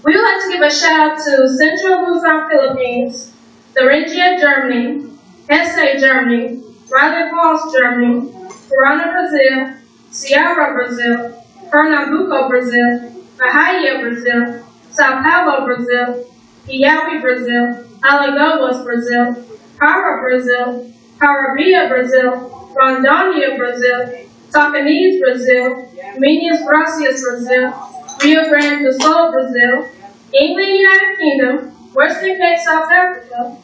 We 0.06 0.14
would 0.14 0.22
like 0.22 0.44
to 0.44 0.50
give 0.50 0.62
a 0.62 0.70
shout 0.70 1.12
out 1.12 1.18
to 1.18 1.48
Central 1.48 2.12
Luzon, 2.12 2.50
Philippines, 2.50 3.34
Thuringia, 3.74 4.38
Germany, 4.38 5.10
Hesse, 5.50 5.98
Germany, 5.98 6.62
Riley 6.92 7.32
Falls, 7.32 7.74
Germany, 7.74 8.30
Corona, 8.68 9.14
Brazil, 9.14 9.78
Ceará, 10.12 10.74
Brazil, 10.74 11.42
Pernambuco, 11.72 12.50
Brazil, 12.50 13.14
Bahia, 13.40 14.02
Brazil, 14.02 14.66
Sao 14.92 15.24
Paulo, 15.24 15.66
Brazil, 15.66 16.28
Piauí, 16.68 17.22
Brazil, 17.22 17.86
Alagoas, 18.04 18.84
Brazil, 18.84 19.46
Para, 19.80 20.22
Brazil, 20.22 20.94
Paraíba, 21.18 21.88
Brazil, 21.88 22.52
Rondônia, 22.76 23.56
Brazil, 23.56 24.28
Tacanese, 24.52 25.20
Brazil, 25.22 25.88
Minas 26.18 26.60
Gerais, 26.60 27.22
Brazil, 27.22 27.74
Rio 28.22 28.50
Grande 28.50 28.84
do 28.84 28.92
Sul, 28.94 29.32
Brazil, 29.32 29.93
England, 30.34 30.70
United 30.70 31.18
Kingdom, 31.18 31.58
Western 31.94 32.38
Cape, 32.38 32.60
South 32.60 32.92
Africa, 32.92 33.58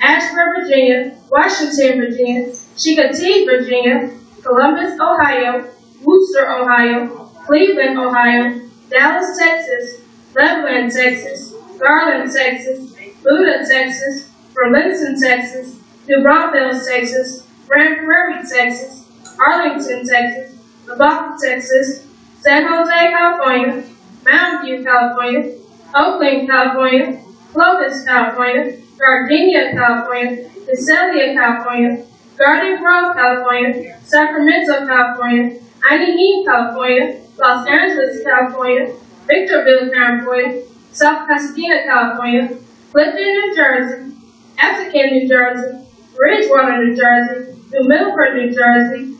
Ashburn, 0.00 0.60
Virginia, 0.60 1.16
Washington, 1.30 2.00
Virginia, 2.00 2.48
Chicotee, 2.76 3.46
Virginia, 3.46 4.10
Columbus, 4.42 4.98
Ohio, 5.00 5.70
Wooster, 6.02 6.50
Ohio, 6.50 7.08
Cleveland, 7.46 7.98
Ohio, 7.98 8.60
Dallas, 8.90 9.38
Texas, 9.38 10.02
Lebanon, 10.34 10.90
Texas, 10.90 11.54
Garland, 11.78 12.32
Texas, 12.32 12.92
Buda, 13.22 13.64
Texas, 13.68 14.30
Burlington, 14.54 15.20
Texas, 15.20 15.80
New 16.08 16.22
Braunfels, 16.22 16.86
Texas, 16.86 17.46
Grand 17.66 18.04
Prairie, 18.04 18.42
Texas, 18.48 19.08
Arlington, 19.38 20.06
Texas, 20.06 20.58
Lubbock, 20.86 21.36
Texas, 21.42 22.06
San 22.40 22.66
Jose, 22.66 23.10
California, 23.10 23.84
Mountain 24.24 24.64
View, 24.64 24.84
California, 24.84 25.58
Oakland, 25.96 26.46
California, 26.46 27.22
Clovis, 27.52 28.04
California, 28.04 28.76
Gardena, 29.00 29.72
California, 29.72 30.50
Visalia, 30.66 31.34
California, 31.34 32.04
Garden 32.36 32.82
Grove, 32.82 33.16
California, 33.16 33.98
Sacramento, 34.04 34.86
California, 34.86 35.58
Anaheim, 35.90 36.44
California, 36.44 37.20
Los 37.38 37.66
Angeles, 37.66 38.22
California, 38.22 38.94
Victorville, 39.26 39.90
California, 39.90 40.62
South 40.92 41.26
Pasadena, 41.28 41.84
California, 41.84 42.58
Clifton, 42.92 43.24
New 43.24 43.56
Jersey, 43.56 44.12
Effingham, 44.58 45.10
New 45.10 45.28
Jersey, 45.28 45.86
Bridgewater, 46.14 46.84
New 46.84 46.94
Jersey, 46.94 47.56
New 47.72 47.88
Milford, 47.88 48.36
New 48.36 48.52
Jersey, 48.52 49.16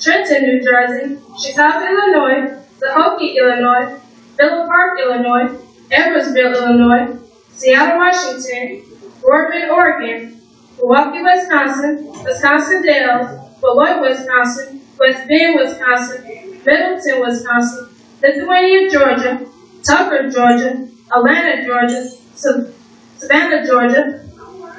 Trenton, 0.00 0.42
New 0.42 0.62
Jersey, 0.62 1.18
Chicago, 1.40 1.86
Illinois, 1.86 2.64
Zahokie, 2.80 3.36
Illinois, 3.36 4.00
Villa 4.36 4.66
Park, 4.66 4.98
Illinois, 4.98 5.69
Eversville, 5.90 6.54
Illinois, 6.54 7.18
Seattle, 7.52 7.98
Washington, 7.98 8.82
Boardman, 9.22 9.70
Oregon, 9.70 10.40
Milwaukee, 10.78 11.22
Wisconsin, 11.22 12.12
Wisconsin 12.24 12.82
Dells, 12.82 13.60
Beloit, 13.60 14.00
Wisconsin, 14.00 14.80
West 14.98 15.28
Bend, 15.28 15.58
Wisconsin, 15.60 16.60
Middleton, 16.64 17.20
Wisconsin, 17.20 17.88
Lithonia, 18.22 18.90
Georgia, 18.90 19.46
Tucker, 19.82 20.30
Georgia, 20.30 20.88
Atlanta, 21.12 21.64
Georgia, 21.64 22.10
Savannah, 22.34 23.66
Georgia, 23.66 24.24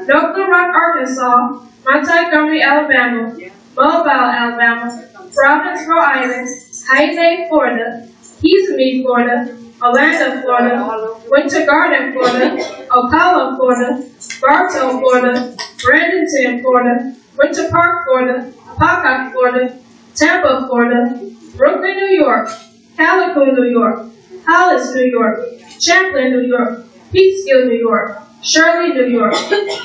North 0.07 0.35
Little 0.35 0.47
Rock, 0.47 0.75
Arkansas, 0.75 1.67
Montgomery, 1.85 2.61
Alabama, 2.61 3.33
Mobile, 3.77 4.09
Alabama, 4.09 5.07
Providence, 5.33 5.87
Rhode 5.87 6.03
Island, 6.03 6.47
Hialeah, 6.89 7.49
Florida, 7.49 8.07
Kissimmee, 8.41 9.03
Florida, 9.03 9.57
Orlando, 9.81 10.41
Florida, 10.41 11.17
Winter 11.29 11.65
Garden, 11.65 12.13
Florida, 12.13 12.55
Ocala, 12.91 13.57
Florida, 13.57 14.03
Bartow, 14.39 14.99
Florida, 14.99 15.55
Bradenton, 15.77 16.61
Florida, 16.61 17.15
Winter 17.37 17.69
Park, 17.69 18.05
Florida, 18.05 18.53
Apopka, 18.67 19.31
Florida, 19.31 19.79
Tampa, 20.15 20.67
Florida, 20.67 21.19
Brooklyn, 21.57 21.95
New 21.97 22.09
York, 22.09 22.49
Calico, 22.95 23.45
New 23.45 23.69
York, 23.71 24.05
Hollis, 24.47 24.93
New 24.93 25.05
York, 25.05 25.39
Champlain, 25.79 26.31
New 26.31 26.45
York, 26.45 26.85
Peekskill, 27.11 27.67
New 27.67 27.79
York, 27.79 28.21
Shirley, 28.43 28.93
New 28.93 29.07
York, 29.07 29.33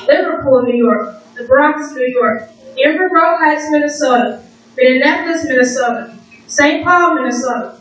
Liverpool, 0.07 0.61
New 0.63 0.75
York, 0.75 1.23
the 1.35 1.43
Bronx, 1.45 1.93
New 1.95 2.07
York, 2.07 2.49
Inver 2.77 3.09
Grove 3.09 3.39
Heights, 3.39 3.65
Minnesota, 3.71 4.43
Minneapolis, 4.77 5.45
Minnesota, 5.45 6.15
St. 6.45 6.85
Paul, 6.85 7.15
Minnesota, 7.15 7.79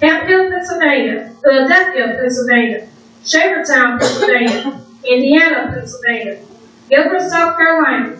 Camp 0.00 0.28
Hill, 0.28 0.50
Pennsylvania, 0.50 1.34
Philadelphia, 1.42 2.18
Pennsylvania, 2.20 2.88
Shavertown, 3.24 3.98
Pennsylvania, 3.98 4.82
Indiana, 5.04 5.72
Pennsylvania, 5.72 6.40
Gilbert, 6.90 7.30
South 7.30 7.56
Carolina, 7.56 8.18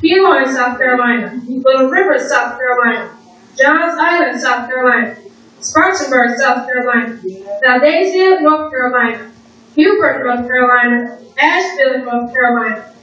Peoria, 0.00 0.52
South 0.52 0.78
Carolina, 0.78 1.40
Little 1.46 1.88
River, 1.88 2.18
South 2.18 2.58
Carolina, 2.58 3.16
Johns 3.56 3.98
Island, 3.98 4.40
South 4.40 4.68
Carolina, 4.68 5.16
Spartanburg, 5.60 6.36
South 6.38 6.66
Carolina, 6.66 7.18
Valdezia, 7.62 8.40
North 8.42 8.70
Carolina, 8.70 9.32
Hubert, 9.74 10.24
North 10.24 10.46
Carolina, 10.46 11.18
Asheville, 11.38 12.04
North 12.04 12.34
Carolina, 12.34 12.94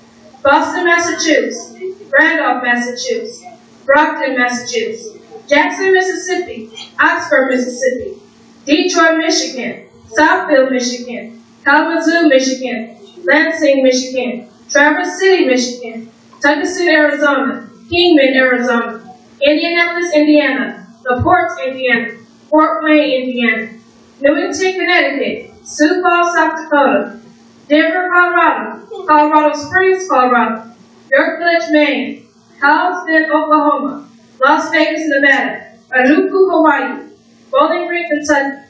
Boston, 0.43 0.86
Massachusetts, 0.86 1.76
Randolph, 2.11 2.63
Massachusetts, 2.63 3.43
Brockton, 3.86 4.38
Massachusetts, 4.38 5.20
Jackson, 5.51 5.91
Mississippi, 5.91 6.71
Oxford, 6.97 7.49
Mississippi, 7.49 8.21
Detroit, 8.65 9.17
Michigan, 9.17 9.83
Southfield, 10.17 10.71
Michigan, 10.71 11.43
Kalamazoo, 11.65 12.29
Michigan, 12.29 12.95
Lansing, 13.25 13.83
Michigan, 13.83 14.47
Traverse 14.69 15.19
City, 15.19 15.45
Michigan, 15.45 16.09
Tucson, 16.41 16.87
Arizona, 16.87 17.69
Kingman, 17.89 18.33
Arizona, 18.33 19.03
Indianapolis, 19.41 20.15
Indiana, 20.15 20.87
La 21.03 21.21
Porte, 21.21 21.67
Indiana, 21.67 22.17
Fort 22.49 22.81
Wayne, 22.85 23.23
Indiana, 23.23 23.73
Newington, 24.21 24.73
Connecticut, 24.73 25.51
Sioux 25.65 26.01
Falls, 26.01 26.33
South 26.33 26.55
Dakota, 26.63 27.19
Denver, 27.67 28.07
Colorado, 28.09 28.85
Colorado 29.05 29.57
Springs, 29.57 30.07
Colorado, 30.07 30.71
York 31.11 31.39
Village, 31.39 31.71
Maine, 31.71 32.27
Carlsbad, 32.61 33.29
Oklahoma, 33.29 34.07
Las 34.41 34.71
Vegas, 34.71 35.03
Nevada, 35.05 35.77
Anuku, 35.93 36.49
Hawaii, 36.49 37.09
Bowling 37.51 37.87
Green, 37.87 38.09
Kentucky, 38.09 38.65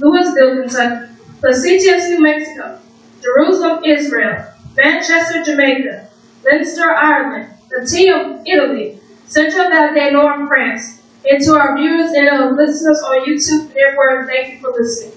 Louisville, 0.00 0.62
Kentucky, 0.62 1.12
Placentia, 1.40 1.96
New 2.08 2.20
Mexico, 2.22 2.80
Jerusalem, 3.22 3.84
Israel, 3.84 4.46
Manchester, 4.76 5.44
Jamaica, 5.44 6.08
Leinster, 6.44 6.90
Ireland, 6.90 7.54
Latina, 7.70 8.42
Italy, 8.44 8.98
Central 9.26 9.68
Valley, 9.68 10.10
North 10.10 10.48
France, 10.48 11.02
and 11.24 11.42
to 11.44 11.52
our 11.54 11.76
viewers 11.76 12.10
and 12.10 12.28
our 12.28 12.56
listeners 12.56 13.00
on 13.06 13.26
YouTube 13.26 13.70
everywhere, 13.76 14.26
thank 14.26 14.54
you 14.54 14.60
for 14.60 14.72
listening. 14.72 15.12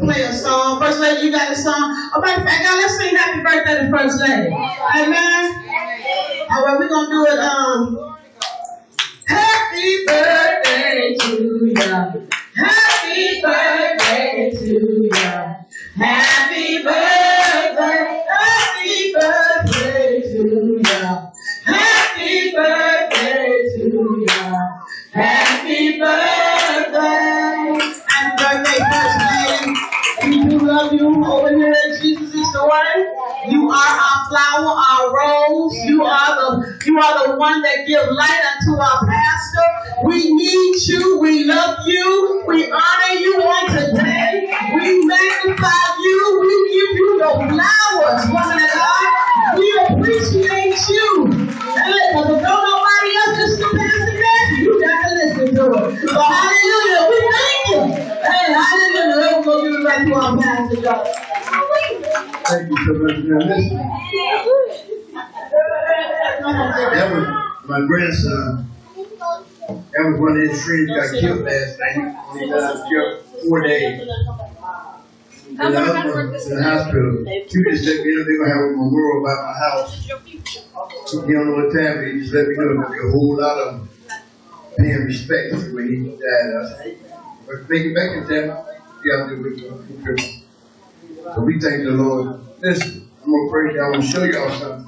Play 0.00 0.22
a 0.22 0.32
song. 0.32 0.80
First 0.80 1.00
lady, 1.00 1.26
you 1.26 1.32
got 1.32 1.50
a 1.50 1.56
song. 1.56 2.10
Oh, 2.14 2.20
matter 2.20 2.42
fact, 2.44 2.62
now 2.62 2.76
let's 2.76 2.98
sing 2.98 3.14
happy 3.16 3.40
birthday 3.40 3.86
to 3.86 3.90
First 3.90 4.20
Lady. 4.20 4.52
Amen. 4.96 5.61
All 6.50 6.64
right, 6.66 6.78
we're 6.78 6.88
gonna 6.88 7.10
do 7.10 7.26
it. 7.26 7.38
Um, 7.38 8.16
happy 9.26 10.04
birthday 10.06 11.16
to 11.18 11.32
you. 11.66 12.28
Happy 12.54 13.40
birthday 13.42 14.52
to 14.58 14.64
you. 14.64 15.10
Happy 15.96 16.82
birthday. 16.82 18.24
Happy 18.28 19.12
birthday 19.14 20.20
to 20.20 20.38
you. 20.38 20.82
Happy 21.64 22.52
birthday 22.52 23.62
to 23.76 23.82
you. 23.82 24.26
Happy 25.12 25.98
birthday. 25.98 27.78
Happy 28.08 28.44
birthday, 28.44 28.80
First 28.90 30.28
We 30.28 30.48
do 30.48 30.58
love 30.58 30.92
you 30.92 31.24
over 31.24 31.56
here 31.56 31.74
Jesus 32.00 32.34
is 32.34 32.52
the 32.52 32.62
Way. 32.70 33.31
You 33.48 33.70
are 33.70 33.74
our 33.74 34.28
flower, 34.28 34.70
our 34.70 35.14
rose. 35.14 35.74
You 35.84 36.04
are 36.04 36.34
the 36.36 36.78
you 36.86 36.98
are 36.98 37.26
the 37.26 37.36
one 37.36 37.60
that 37.62 37.86
give 37.86 38.06
light 38.10 38.42
unto 38.54 38.78
our 38.80 39.06
pastor. 39.06 40.06
We 40.06 40.32
need 40.32 40.74
you. 40.86 41.18
We 41.18 41.44
love 41.44 41.78
you. 41.84 42.44
We 42.46 42.70
honor 42.70 43.18
you 43.18 43.42
on 43.42 43.66
today. 43.70 44.46
We 44.74 45.04
magnify 45.04 45.86
you. 45.98 46.38
We 46.40 46.70
give 46.70 46.96
you 46.98 47.16
your 47.18 47.36
flowers, 47.48 48.22
woman 48.30 48.62
of 48.62 48.70
God. 48.74 49.58
We 49.58 49.86
appreciate 49.90 50.78
you. 50.88 51.26
Because 52.12 52.30
if 52.30 52.42
don't 52.42 52.62
nobody 52.62 53.10
else 53.26 53.38
listen 53.38 53.58
to 53.58 53.76
Pastor 53.76 54.22
Jackie, 54.22 54.62
you 54.62 54.80
got 54.80 55.08
to 55.08 55.14
listen 55.14 55.54
to 55.54 55.64
it. 55.72 56.08
So 56.08 56.20
go 60.10 60.36
give 60.36 60.38
it 60.38 60.40
back 60.40 60.70
to 60.70 60.90
our. 60.90 61.04
Thank 62.48 62.70
you 62.70 62.76
so 62.84 62.92
much. 62.94 63.18
Now 63.24 63.38
listen, 63.38 63.78
that 66.92 67.10
was 67.12 67.68
my 67.68 67.80
grandson. 67.86 68.68
That 69.68 70.04
was 70.10 70.20
one 70.20 70.36
of 70.36 70.48
his 70.48 70.64
friends 70.64 70.88
got 70.90 71.20
killed 71.20 71.44
last 71.44 71.78
night. 71.78 72.16
He 72.38 72.48
got 72.48 72.88
killed 72.88 73.24
four 73.48 73.62
days. 73.62 74.08
The 75.52 75.80
hospital, 75.80 76.20
in 76.20 76.56
the 76.56 76.62
hospital. 76.62 77.24
Two 77.24 77.64
just 77.70 77.84
let 77.86 78.04
me 78.04 78.14
know 78.16 78.24
they're 78.24 78.38
gonna 78.38 78.54
have 78.54 78.64
a 78.64 78.76
memorial 78.76 79.24
about 79.24 79.44
my 79.46 79.54
house. 79.58 80.02
He 80.04 81.32
don't 81.32 81.46
know 81.48 81.64
what 81.64 81.74
time, 81.74 81.96
but 81.98 82.06
he 82.08 82.20
just 82.20 82.32
let 82.34 82.48
me 82.48 82.54
know 82.56 82.68
there'll 82.68 82.90
be 82.92 82.98
a 82.98 83.10
whole 83.12 83.36
lot 83.36 83.58
of 83.58 83.88
paying 84.78 85.04
respect 85.04 85.52
when 85.74 85.88
he 85.88 85.96
died. 86.16 86.50
I 86.58 86.68
said, 86.68 86.96
but 87.46 87.68
make 87.68 87.84
it 87.86 87.94
back 87.94 88.16
in 88.16 88.26
time. 88.28 88.71
Yeah, 89.04 89.14
I'll 89.22 89.28
do 89.28 89.46
it. 89.46 90.20
So 91.34 91.42
we 91.42 91.60
thank 91.60 91.84
the 91.84 91.92
Lord. 91.92 92.44
Listen, 92.60 93.02
I'm 93.22 93.30
gonna 93.30 93.50
pray. 93.50 93.78
I 93.80 93.90
want 93.90 94.02
to 94.02 94.08
show 94.08 94.24
y'all 94.24 94.50
something. 94.50 94.84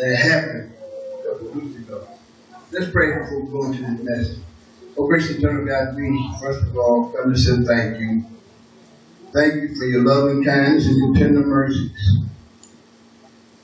that 0.00 0.16
happened 0.16 0.72
a 1.20 1.28
couple 1.28 1.48
weeks 1.50 1.76
ago. 1.76 2.06
Let's 2.72 2.90
pray 2.92 3.18
before 3.18 3.40
we 3.40 3.50
go 3.50 3.64
into 3.66 3.82
this 3.82 4.00
message. 4.02 4.38
Oh, 4.98 5.06
gracious 5.06 5.38
eternal 5.38 5.64
God, 5.66 5.94
we 5.96 6.30
first 6.40 6.62
of 6.62 6.76
all 6.76 7.12
come 7.16 7.32
to 7.32 7.38
say 7.38 7.52
thank 7.66 8.00
you. 8.00 8.24
Thank 9.34 9.54
you 9.62 9.76
for 9.76 9.84
your 9.86 10.04
loving 10.04 10.44
kindness 10.44 10.86
and 10.86 10.98
your 10.98 11.14
tender 11.14 11.46
mercies. 11.46 11.90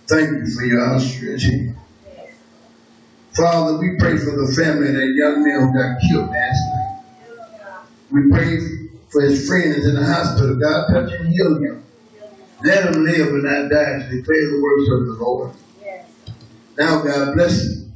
Thank 0.08 0.30
you 0.30 0.46
for 0.54 0.64
your 0.64 0.80
outstretched 0.86 1.44
hand. 1.50 1.76
Father, 3.36 3.78
we 3.78 3.96
pray 3.98 4.16
for 4.18 4.32
the 4.36 4.52
family 4.56 4.88
of 4.88 4.94
that 4.94 5.12
young 5.16 5.44
man 5.44 5.60
who 5.60 5.74
got 5.74 5.96
killed 6.08 6.30
last 6.30 6.60
night. 6.71 6.71
We 8.12 8.30
pray 8.30 8.58
for 9.10 9.22
his 9.22 9.48
friends 9.48 9.86
in 9.86 9.94
the 9.94 10.04
hospital. 10.04 10.56
God, 10.56 10.86
touch 10.92 11.12
and 11.12 11.28
heal 11.28 11.56
him. 11.56 11.84
Let 12.64 12.86
him 12.86 13.04
live 13.04 13.28
and 13.28 13.42
not 13.44 13.70
die 13.70 13.98
to 13.98 14.08
declare 14.10 14.50
the 14.50 14.60
works 14.62 14.90
of 14.90 15.06
the 15.06 15.16
Lord. 15.20 15.52
Now, 16.78 17.02
God, 17.02 17.34
bless 17.34 17.62
him 17.64 17.92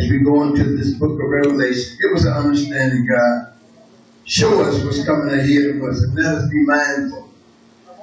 as 0.00 0.08
we 0.08 0.24
go 0.24 0.42
into 0.44 0.76
this 0.76 0.94
book 0.98 1.12
of 1.12 1.28
Revelation. 1.28 1.96
Give 2.00 2.16
us 2.16 2.24
an 2.24 2.32
understanding, 2.32 3.06
God. 3.06 3.54
Show 4.24 4.62
us 4.62 4.82
what's 4.84 5.04
coming 5.04 5.34
ahead 5.34 5.76
of 5.76 5.82
us 5.82 6.02
and 6.02 6.14
let 6.16 6.34
us 6.34 6.48
be 6.48 6.64
mindful. 6.64 7.30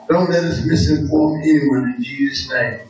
Don't 0.09 0.29
let 0.29 0.43
us 0.43 0.61
misinform 0.61 1.41
anyone 1.43 1.95
in 1.97 2.03
Jesus' 2.03 2.49
name. 2.51 2.81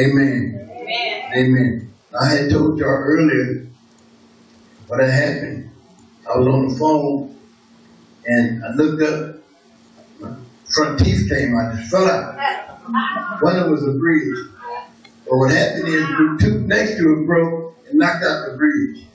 Amen. 0.00 0.70
Amen. 0.72 1.32
Amen. 1.36 1.92
I 2.20 2.28
had 2.30 2.50
told 2.50 2.78
y'all 2.78 2.88
earlier 2.88 3.68
what 4.86 5.00
had 5.02 5.10
happened. 5.10 5.70
I 6.26 6.38
was 6.38 6.46
on 6.48 6.68
the 6.68 6.78
phone 6.78 7.35
and 8.26 8.64
I 8.64 8.72
looked 8.74 9.02
up. 9.02 9.36
My 10.20 10.36
front 10.68 11.00
teeth 11.00 11.28
came 11.28 11.56
out, 11.56 11.76
just 11.76 11.90
fell 11.90 12.08
out. 12.08 12.36
One 13.40 13.56
of 13.56 13.64
them 13.64 13.72
was 13.72 13.82
a 13.84 13.92
bridge. 13.92 14.48
But 15.28 15.36
what 15.38 15.50
happened 15.50 15.88
is 15.88 16.02
the 16.06 16.38
tooth 16.40 16.66
next 16.66 16.96
to 16.96 17.02
it 17.02 17.26
broke 17.26 17.76
and 17.88 17.98
knocked 17.98 18.24
out 18.24 18.46
the 18.46 18.56
bridge. 18.56 19.06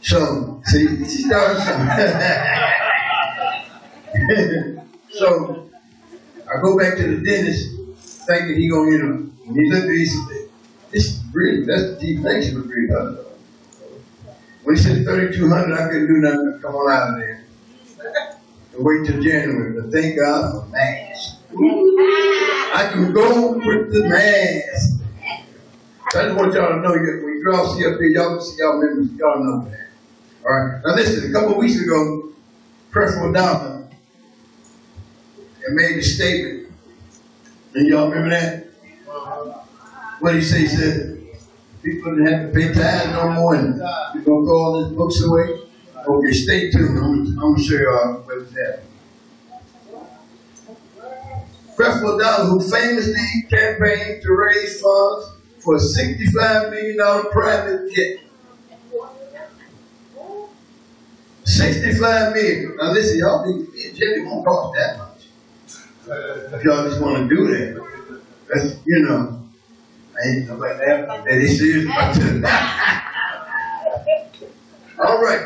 So, 0.00 0.62
see, 0.66 0.86
she 1.04 1.22
started 1.24 1.60
something. 1.60 1.88
so, 5.10 5.70
I 6.48 6.62
go 6.62 6.78
back 6.78 6.96
to 6.98 7.16
the 7.16 7.22
dentist 7.24 7.70
thinking 8.26 8.56
he 8.56 8.68
gonna, 8.68 8.90
you 8.90 8.98
know, 8.98 9.30
And 9.46 9.56
he 9.56 9.70
looked 9.70 9.84
at 9.84 9.90
it, 9.90 9.98
he 9.98 10.06
said, 10.06 10.48
this 10.90 11.06
is 11.06 11.18
bridge, 11.32 11.66
that's 11.66 11.82
the 11.82 11.96
deep 12.00 12.22
to 12.22 12.54
the 12.54 12.66
bridge. 12.66 13.27
He 14.70 14.76
said 14.76 15.04
3,200, 15.04 15.74
I 15.74 15.88
couldn't 15.88 16.06
do 16.06 16.14
nothing 16.20 16.58
come 16.62 16.74
on 16.74 16.90
out 16.90 17.10
of 17.10 17.16
there. 17.16 17.44
And 18.74 18.84
wait 18.84 19.06
till 19.06 19.22
January, 19.22 19.80
but 19.80 19.92
thank 19.92 20.18
God 20.18 20.52
for 20.52 20.66
masks. 20.68 21.36
I 22.74 22.90
can 22.92 23.12
go 23.12 23.52
with 23.52 23.92
the 23.92 24.08
mask. 24.08 25.00
I 26.14 26.22
just 26.22 26.36
want 26.36 26.54
y'all 26.54 26.68
to 26.68 26.80
know 26.80 26.92
when 26.92 27.40
you 27.42 27.52
all 27.54 27.74
see 27.74 27.86
up 27.86 27.98
here, 27.98 28.08
y'all 28.08 28.36
can 28.36 28.44
see 28.44 28.56
y'all 28.58 28.80
members, 28.80 29.12
y'all 29.12 29.44
know 29.44 29.68
that. 29.68 29.88
All 30.46 30.54
right. 30.54 30.80
Now 30.84 30.94
listen, 30.94 31.30
a 31.30 31.32
couple 31.32 31.52
of 31.52 31.58
weeks 31.58 31.80
ago, 31.80 32.32
Creflo 32.90 33.34
Dollar 33.34 33.78
and 35.66 35.76
made 35.76 35.98
a 35.98 36.02
statement. 36.02 36.72
And 37.74 37.86
y'all 37.88 38.08
remember 38.08 38.30
that? 38.30 38.68
What 40.20 40.34
he 40.34 40.42
say? 40.42 40.60
He 40.60 40.68
said, 40.68 41.17
people 41.90 42.16
didn't 42.16 42.32
have 42.32 42.52
to 42.52 42.58
pay 42.58 42.72
tithes 42.72 43.12
no 43.12 43.30
more 43.30 43.54
and 43.54 43.76
you're 44.14 44.22
going 44.24 44.44
to 44.44 44.46
throw 44.46 44.58
all 44.58 44.84
these 44.84 44.96
books 44.96 45.22
away? 45.22 45.60
Okay, 46.06 46.32
stay 46.32 46.70
tuned. 46.70 46.98
I'm, 46.98 47.36
going 47.36 47.56
to 47.56 47.62
show 47.62 47.76
y'all 47.76 48.22
what's 48.24 48.52
that. 48.52 48.82
Creflo 51.76 52.18
Dollar, 52.18 52.44
who 52.46 52.60
famously 52.60 53.14
campaigned 53.50 54.22
to 54.22 54.32
raise 54.32 54.80
funds 54.80 55.32
for 55.60 55.76
a 55.76 55.78
$65 55.78 56.70
million 56.70 57.30
private 57.30 57.92
jet. 57.92 58.20
65 61.44 62.34
million. 62.34 62.76
Now 62.76 62.92
listen, 62.92 63.18
y'all 63.18 63.44
a 63.44 63.92
jet 63.92 64.24
won't 64.24 64.44
cost 64.46 64.76
that 64.76 64.98
much. 64.98 66.52
If 66.52 66.64
y'all 66.64 66.88
just 66.88 67.00
want 67.00 67.28
to 67.28 67.34
do 67.34 67.46
that. 67.48 67.88
That's, 68.48 68.76
you 68.86 69.00
know, 69.00 69.37
All 74.98 75.22
right. 75.22 75.40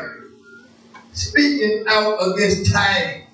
Speaking 1.13 1.85
out 1.87 2.17
against 2.33 2.73
tithing. 2.73 3.27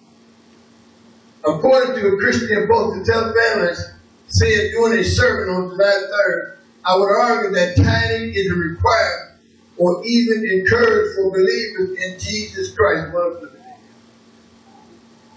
According 1.48 1.96
to 1.96 2.08
a 2.08 2.18
Christian 2.18 2.68
post, 2.70 3.06
the 3.06 3.12
televangelist 3.12 3.94
said 4.28 4.72
during 4.72 5.00
a 5.00 5.04
sermon 5.04 5.56
on 5.56 5.70
July 5.70 6.08
3rd, 6.12 6.56
I 6.86 6.98
would 6.98 7.10
argue 7.22 7.52
that 7.52 7.76
tithing 7.78 8.34
is 8.34 8.52
required 8.52 9.32
or 9.78 10.04
even 10.06 10.46
encouraged 10.46 11.16
for 11.16 11.32
believers 11.32 11.98
in 11.98 12.20
Jesus 12.20 12.74
Christ. 12.76 13.14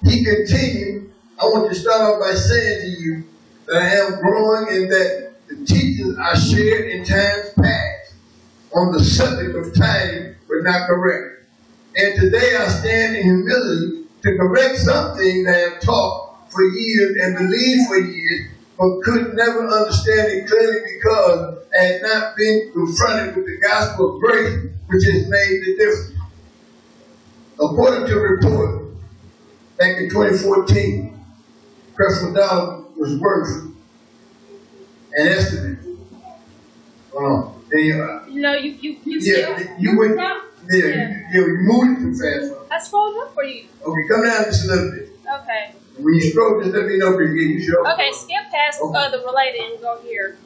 He 0.04 0.24
continued, 0.24 1.12
I 1.40 1.44
want 1.44 1.72
to 1.72 1.78
start 1.78 2.02
off 2.02 2.20
by 2.20 2.34
saying 2.34 2.80
to 2.80 2.88
you 2.88 3.24
that 3.66 3.76
I 3.82 3.88
am 3.88 4.20
growing 4.20 4.74
in 4.74 4.88
that 4.88 5.31
the 5.48 5.64
teachings 5.66 6.16
I 6.19 6.35
shared 6.35 6.90
in 6.90 7.05
times 7.05 7.52
past 7.60 8.14
on 8.74 8.93
the 8.93 9.05
subject 9.05 9.55
of 9.56 9.74
time 9.74 10.36
were 10.48 10.62
not 10.62 10.86
correct. 10.86 11.44
And 11.97 12.20
today 12.20 12.56
I 12.56 12.69
stand 12.69 13.16
in 13.16 13.23
humility 13.23 14.05
to 14.23 14.36
correct 14.36 14.78
something 14.78 15.44
that 15.44 15.55
I 15.55 15.59
have 15.59 15.81
taught 15.81 16.51
for 16.51 16.62
years 16.62 17.16
and 17.23 17.36
believed 17.36 17.89
for 17.89 17.98
years, 17.98 18.51
but 18.78 19.02
could 19.02 19.35
never 19.35 19.66
understand 19.66 20.28
it 20.32 20.48
clearly 20.48 20.81
because 20.97 21.59
I 21.78 21.85
had 21.85 22.02
not 22.02 22.36
been 22.36 22.70
confronted 22.73 23.36
with 23.36 23.47
the 23.47 23.59
gospel 23.59 24.16
of 24.16 24.20
grace, 24.23 24.70
which 24.86 25.05
has 25.05 25.28
made 25.28 25.62
the 25.64 25.77
difference. 25.77 26.19
According 27.60 28.06
to 28.06 28.16
a 28.16 28.20
report 28.20 28.85
back 29.78 29.98
in 29.98 30.09
2014, 30.09 31.20
Creflo 31.94 32.35
Dollar 32.35 32.85
was 32.97 33.16
worth 33.19 33.71
an 35.16 35.28
estimate. 35.28 35.78
Hold 37.12 37.24
on. 37.24 37.64
There 37.70 37.80
you 37.80 38.02
are. 38.02 38.26
No, 38.28 38.55
you 38.55 38.70
you 38.72 38.97
you 39.05 39.18
Yeah, 39.20 39.56
still 39.56 39.76
you 39.78 39.98
went, 39.98 40.18
yeah, 40.18 40.40
you, 40.70 40.86
yeah, 40.86 41.47
you 41.47 41.56
moved 41.60 42.01
it 42.01 42.05
too 42.05 42.14
fast. 42.14 42.52
I 42.70 42.78
scrolled 42.80 43.16
up 43.22 43.34
for 43.34 43.44
you. 43.44 43.66
Okay, 43.84 44.09
come 44.09 44.24
down 44.24 44.44
just 44.44 44.64
a 44.64 44.68
little 44.68 44.90
bit. 44.90 45.09
Okay. 45.40 45.74
When 45.98 46.14
you 46.14 46.22
scroll, 46.22 46.60
just 46.62 46.74
let 46.74 46.86
me 46.86 46.98
know 46.98 47.18
if 47.18 47.30
you 47.30 47.60
show. 47.62 47.86
Okay, 47.93 48.10
skip 48.12 48.51
past 48.51 48.80
uh, 48.82 49.10
the 49.10 49.18
related 49.18 49.60
and 49.72 49.80
go 49.80 50.01
here. 50.02 50.36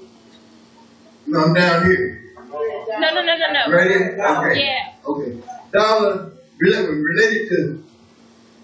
No, 1.26 1.40
I'm 1.44 1.54
down 1.54 1.86
here. 1.86 2.22
No, 2.36 3.14
no, 3.14 3.22
no, 3.22 3.36
no, 3.36 3.52
no. 3.52 3.72
Right 3.72 3.90
here? 3.90 4.18
Okay. 4.20 4.64
Yeah. 4.64 4.92
Okay. 5.06 5.38
Dollar 5.72 6.32
related, 6.58 6.90
related 6.90 7.48
to 7.48 7.84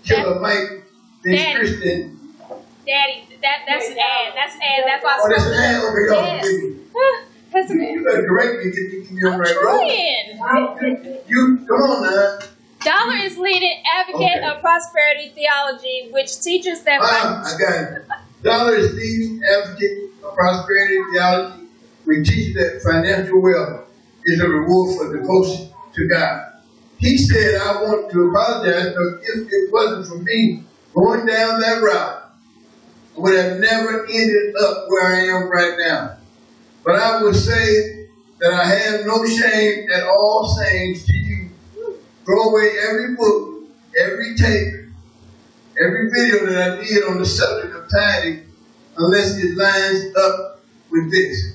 Killer 0.05 0.41
Mike, 0.41 0.85
then. 1.25 1.57
Christian. 1.57 2.19
Daddy, 2.87 3.25
that 3.43 3.59
that's 3.67 3.89
an 3.91 3.99
ad. 3.99 4.33
That's 4.35 4.55
an 4.57 4.63
ad. 4.63 4.85
That's 4.87 5.05
why 5.05 5.13
I 5.13 5.19
Oh, 5.21 5.29
that's 5.29 5.47
an 5.47 5.55
ad? 5.55 5.85
Okay, 5.85 6.05
y'all 6.09 6.23
Yes. 6.23 6.47
That's 7.53 7.71
an 7.71 7.81
You, 7.81 7.89
ad. 7.89 7.95
you 7.95 8.05
better 8.07 8.27
correct 8.27 8.53
me 8.65 8.71
get 8.73 8.85
me 8.93 9.05
to 9.07 9.13
the 9.15 9.37
right 9.37 9.59
road. 9.63 11.27
You, 11.29 11.65
come 11.69 11.83
on 11.83 12.03
now. 12.03 12.39
Dollar 12.85 13.19
is 13.23 13.39
leading 13.39 13.83
advocate 13.99 14.43
Okay. 14.43 14.47
of 14.49 14.61
prosperity 14.61 15.33
theology, 15.35 16.09
which 16.11 16.41
teaches 16.41 16.83
that. 16.85 16.99
Ah, 17.01 17.43
I 17.45 17.59
got 17.59 17.93
it. 17.93 18.07
Dollar 18.43 18.75
is 18.75 18.93
the 18.95 19.41
advocate 19.55 20.11
of 20.25 20.35
prosperity 20.35 20.99
theology. 21.13 21.69
We 22.05 22.25
teach 22.25 22.55
that 22.57 22.83
financial 22.83 23.41
wealth 23.41 23.87
is 24.25 24.41
a 24.41 24.49
reward 24.49 24.97
for 24.99 25.17
devotion 25.17 25.71
to 25.95 26.09
God. 26.09 26.41
He 26.99 27.17
said, 27.19 27.61
I 27.61 27.83
want 27.83 28.11
to 28.11 28.31
apologize 28.31 28.89
because 28.91 29.21
if 29.23 29.49
it 29.49 29.73
wasn't 29.73 30.07
for 30.09 30.19
me 30.23 30.65
going 30.95 31.27
down 31.27 31.61
that 31.61 31.83
route, 31.83 32.22
would 33.17 33.35
have 33.35 33.59
never 33.59 34.07
ended 34.07 34.55
up 34.57 34.87
where 34.89 35.07
I 35.07 35.21
am 35.27 35.51
right 35.51 35.77
now. 35.79 36.17
But 36.85 36.97
I 36.97 37.23
would 37.23 37.37
say 37.37 38.09
that 38.41 38.53
I 38.53 38.65
have 38.65 39.07
no 39.07 39.25
shame 39.27 39.89
at 39.93 40.05
all 40.05 40.57
saying 40.59 40.97
to 40.97 41.17
you, 41.17 41.51
throw 42.25 42.51
away 42.51 42.71
every 42.89 43.15
book, 43.15 43.65
every 44.01 44.35
tape, 44.37 44.75
every 45.81 46.11
video 46.11 46.47
that 46.47 46.73
I 46.73 46.85
did 46.85 47.05
on 47.05 47.19
the 47.19 47.27
subject 47.27 47.75
of 47.75 47.89
tithing 47.91 48.47
unless 48.97 49.37
it 49.37 49.57
lines 49.57 50.17
up 50.17 50.61
with 50.91 51.11
this. 51.11 51.55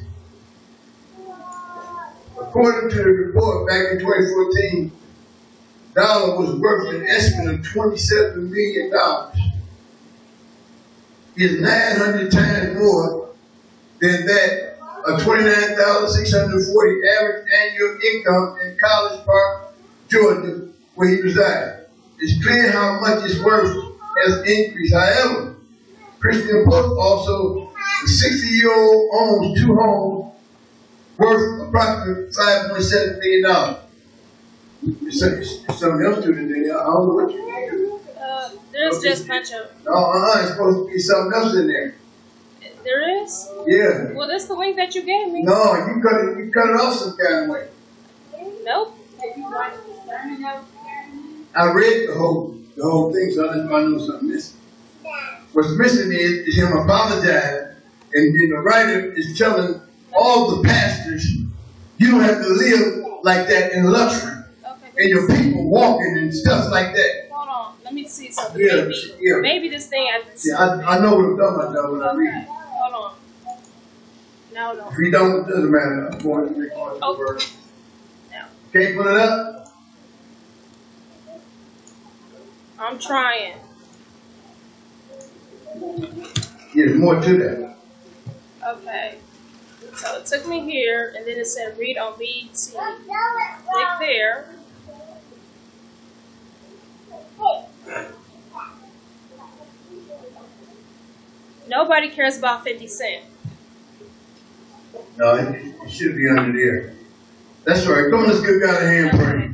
According 2.39 2.89
to 2.91 2.95
the 2.95 3.03
report 3.03 3.67
back 3.67 3.91
in 3.91 3.99
2014, 3.99 4.91
Dollar 5.95 6.39
was 6.39 6.55
worth 6.59 6.93
an 6.93 7.07
estimate 7.07 7.55
of 7.55 7.65
$27 7.65 8.49
million. 8.49 8.91
Is 11.37 11.61
900 11.61 12.31
times 12.31 12.79
more 12.79 13.29
than 14.01 14.25
that 14.25 14.79
of 15.05 15.21
29,640 15.21 17.07
average 17.07 17.47
annual 17.61 17.97
income 18.11 18.57
in 18.63 18.77
College 18.79 19.23
Park, 19.23 19.75
Georgia, 20.09 20.67
where 20.95 21.09
he 21.09 21.21
resides. 21.21 21.85
It's 22.19 22.43
clear 22.43 22.71
how 22.71 22.99
much 22.99 23.21
his 23.23 23.39
worth 23.43 23.71
has 24.25 24.37
increased. 24.49 24.95
However, 24.95 25.57
Christian 26.19 26.65
Post 26.65 26.97
also, 26.99 27.71
the 28.01 28.07
60 28.09 28.47
year 28.47 28.73
old 28.73 29.09
owns 29.13 29.61
two 29.61 29.75
homes 29.75 30.33
worth 31.19 31.67
approximately 31.67 32.31
$5.7 32.31 33.19
million. 33.19 33.77
Something 35.11 36.05
else 36.05 36.25
to 36.25 36.31
it. 36.31 36.71
I 36.71 36.83
don't 36.83 37.07
know 37.07 37.13
what 37.13 37.31
you 37.31 37.86
Uh, 38.77 38.89
there's 39.01 39.01
just 39.01 39.29
of. 39.53 39.71
No, 39.85 39.91
uh-uh, 39.91 40.41
it's 40.41 40.51
supposed 40.51 40.87
to 40.87 40.93
be 40.93 40.99
something 40.99 41.33
else 41.33 41.55
in 41.55 41.67
there. 41.67 41.95
There 42.83 43.23
is. 43.23 43.49
Yeah. 43.65 44.13
Well, 44.13 44.27
that's 44.27 44.45
the 44.45 44.53
link 44.55 44.75
that 44.75 44.93
you 44.93 45.01
gave 45.03 45.31
me. 45.33 45.41
No, 45.41 45.73
you 45.75 46.01
cut 46.01 46.21
it, 46.21 46.37
you 46.37 46.51
cut 46.51 46.69
it 46.69 46.79
off 46.79 46.95
some 46.95 47.17
kind 47.17 47.43
of 47.45 47.49
way. 47.49 47.67
Nope. 48.63 48.93
I 51.55 51.71
read 51.71 52.09
the 52.09 52.13
whole, 52.15 52.55
the 52.75 52.83
whole 52.83 53.11
thing, 53.11 53.31
so 53.31 53.49
I 53.49 53.55
just 53.55 53.69
to 53.69 53.89
know 53.89 53.97
something 53.97 54.29
missing. 54.29 54.57
What's 55.53 55.69
missing 55.71 56.11
is, 56.11 56.47
is 56.47 56.57
him 56.57 56.71
apologizing, 56.71 57.75
and 58.13 58.39
then 58.39 58.49
the 58.49 58.59
writer 58.59 59.11
is 59.13 59.37
telling 59.37 59.81
all 60.13 60.55
the 60.55 60.67
pastors, 60.67 61.25
you 61.97 62.11
don't 62.11 62.21
have 62.21 62.41
to 62.43 62.47
live 62.49 63.03
like 63.23 63.47
that 63.47 63.71
in 63.71 63.85
luxury, 63.91 64.33
Okay. 64.63 64.91
and 64.97 65.09
your 65.09 65.27
people 65.27 65.67
walking 65.69 66.17
and 66.19 66.33
stuff 66.33 66.69
like 66.71 66.93
that. 66.95 67.26
Let 67.87 67.93
me 67.93 68.05
see 68.05 68.29
something. 68.33 68.59
Yeah, 68.59 68.81
maybe, 68.81 68.93
yeah. 69.21 69.35
maybe 69.39 69.69
this 69.69 69.87
thing 69.87 70.09
I. 70.11 70.21
Yeah, 70.43 70.55
I, 70.57 70.97
I 70.97 70.99
know 70.99 71.15
what 71.15 71.23
I'm 71.23 71.37
talking 71.37 71.55
about 71.55 71.73
though 71.73 71.91
when 71.93 72.01
I 72.01 72.13
read 72.15 72.27
Okay. 72.27 72.39
it. 72.41 72.47
Hold 72.49 72.93
on. 72.93 73.15
No, 74.53 74.73
no. 74.73 74.89
If 74.89 74.97
you 74.97 75.09
don't, 75.09 75.47
it 75.47 75.47
doesn't 75.47 75.71
matter. 75.71 76.09
I'm 76.11 76.19
going 76.19 76.53
to 76.53 76.59
record 76.59 77.01
the 77.01 77.15
word. 77.17 77.43
No. 78.29 78.43
Can't 78.73 78.97
put 78.97 79.07
it 79.07 79.17
up? 79.21 79.73
I'm 82.77 82.99
trying. 82.99 83.53
Yeah, 86.75 86.87
there's 86.87 86.99
more 86.99 87.21
to 87.21 87.37
that. 87.37 87.77
Okay. 88.67 89.15
So 89.95 90.17
it 90.17 90.25
took 90.25 90.45
me 90.45 90.69
here, 90.69 91.13
and 91.15 91.25
then 91.25 91.37
it 91.39 91.47
said 91.47 91.77
read 91.77 91.97
on 91.97 92.19
BT. 92.19 92.49
Click 92.51 93.87
there. 94.01 94.57
Nobody 101.67 102.09
cares 102.09 102.37
about 102.37 102.63
50 102.63 102.87
Cent. 102.87 103.23
No, 105.17 105.35
it, 105.35 105.75
it 105.83 105.89
should 105.91 106.15
be 106.15 106.27
under 106.29 106.53
there. 106.57 106.93
That's 107.65 107.85
right. 107.85 108.09
Come 108.09 108.21
on, 108.21 108.27
let's 108.27 108.39
give 108.39 108.61
God 108.61 108.81
a 108.81 108.87
hand 108.87 109.19
praise. 109.19 109.51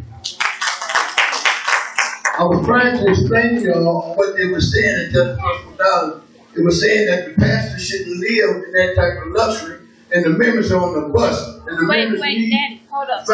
I 2.38 2.44
was 2.44 2.66
trying 2.66 2.98
to 2.98 3.10
explain 3.10 3.56
to 3.56 3.62
y'all 3.62 4.16
what 4.16 4.36
they 4.36 4.48
were 4.48 4.62
saying 4.62 5.06
in 5.06 5.12
Just 5.12 5.40
Gospel 5.42 5.74
Dollar. 5.78 6.22
They 6.56 6.62
were 6.62 6.72
saying 6.72 7.08
that 7.08 7.26
the 7.26 7.34
pastor 7.34 7.80
shouldn't 7.80 8.20
live 8.20 8.64
in 8.66 8.72
that 8.74 8.96
type 8.96 9.26
of 9.26 9.32
luxury, 9.32 9.88
and 10.12 10.26
the 10.26 10.30
members 10.30 10.72
are 10.72 10.84
on 10.84 10.94
the 11.02 11.10
bus, 11.10 11.58
and 11.68 11.78
the 11.78 11.88
Wait, 11.88 12.04
members 12.04 12.22
wait, 12.22 12.38
need 12.38 12.52
Daddy, 12.52 12.82
hold 12.94 13.10
up. 13.10 13.26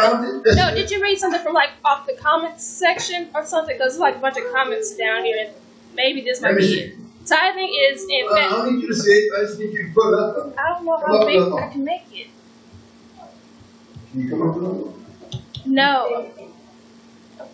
No, 0.55 0.73
did 0.73 0.89
you 0.89 1.01
read 1.01 1.17
something 1.19 1.41
from 1.41 1.53
like 1.53 1.69
off 1.83 2.07
the 2.07 2.13
comments 2.13 2.63
section 2.65 3.27
or 3.35 3.45
something? 3.45 3.75
Because 3.75 3.93
there's 3.93 3.99
like 3.99 4.15
a 4.15 4.19
bunch 4.19 4.37
of 4.37 4.43
comments 4.53 4.95
down 4.95 5.25
here, 5.25 5.37
and 5.45 5.49
maybe 5.95 6.21
this 6.21 6.41
might 6.41 6.57
be 6.57 6.63
it. 6.63 6.95
Tithing 7.25 7.69
is 7.91 8.05
in 8.09 8.25
Uh, 8.29 8.33
I 8.33 8.39
fact. 8.39 8.51
don't 8.51 8.73
need 8.75 8.81
you 8.83 8.87
to 8.87 8.95
say 8.95 9.11
it. 9.11 9.33
I 9.37 9.41
just 9.45 9.59
need 9.59 9.73
you 9.73 9.87
to 9.87 9.93
put 9.93 10.07
it 10.13 10.19
up. 10.19 10.35
Can 10.35 10.53
I 10.59 10.69
don't 10.73 10.85
know 10.85 10.97
how 11.05 11.25
big 11.25 11.41
I 11.63 11.69
can 11.71 11.83
make 11.83 12.03
it. 12.13 12.27
you 14.15 14.29
come 14.29 14.49
up 14.49 14.55
with 14.55 14.65
it? 15.35 15.39
No. 15.65 16.31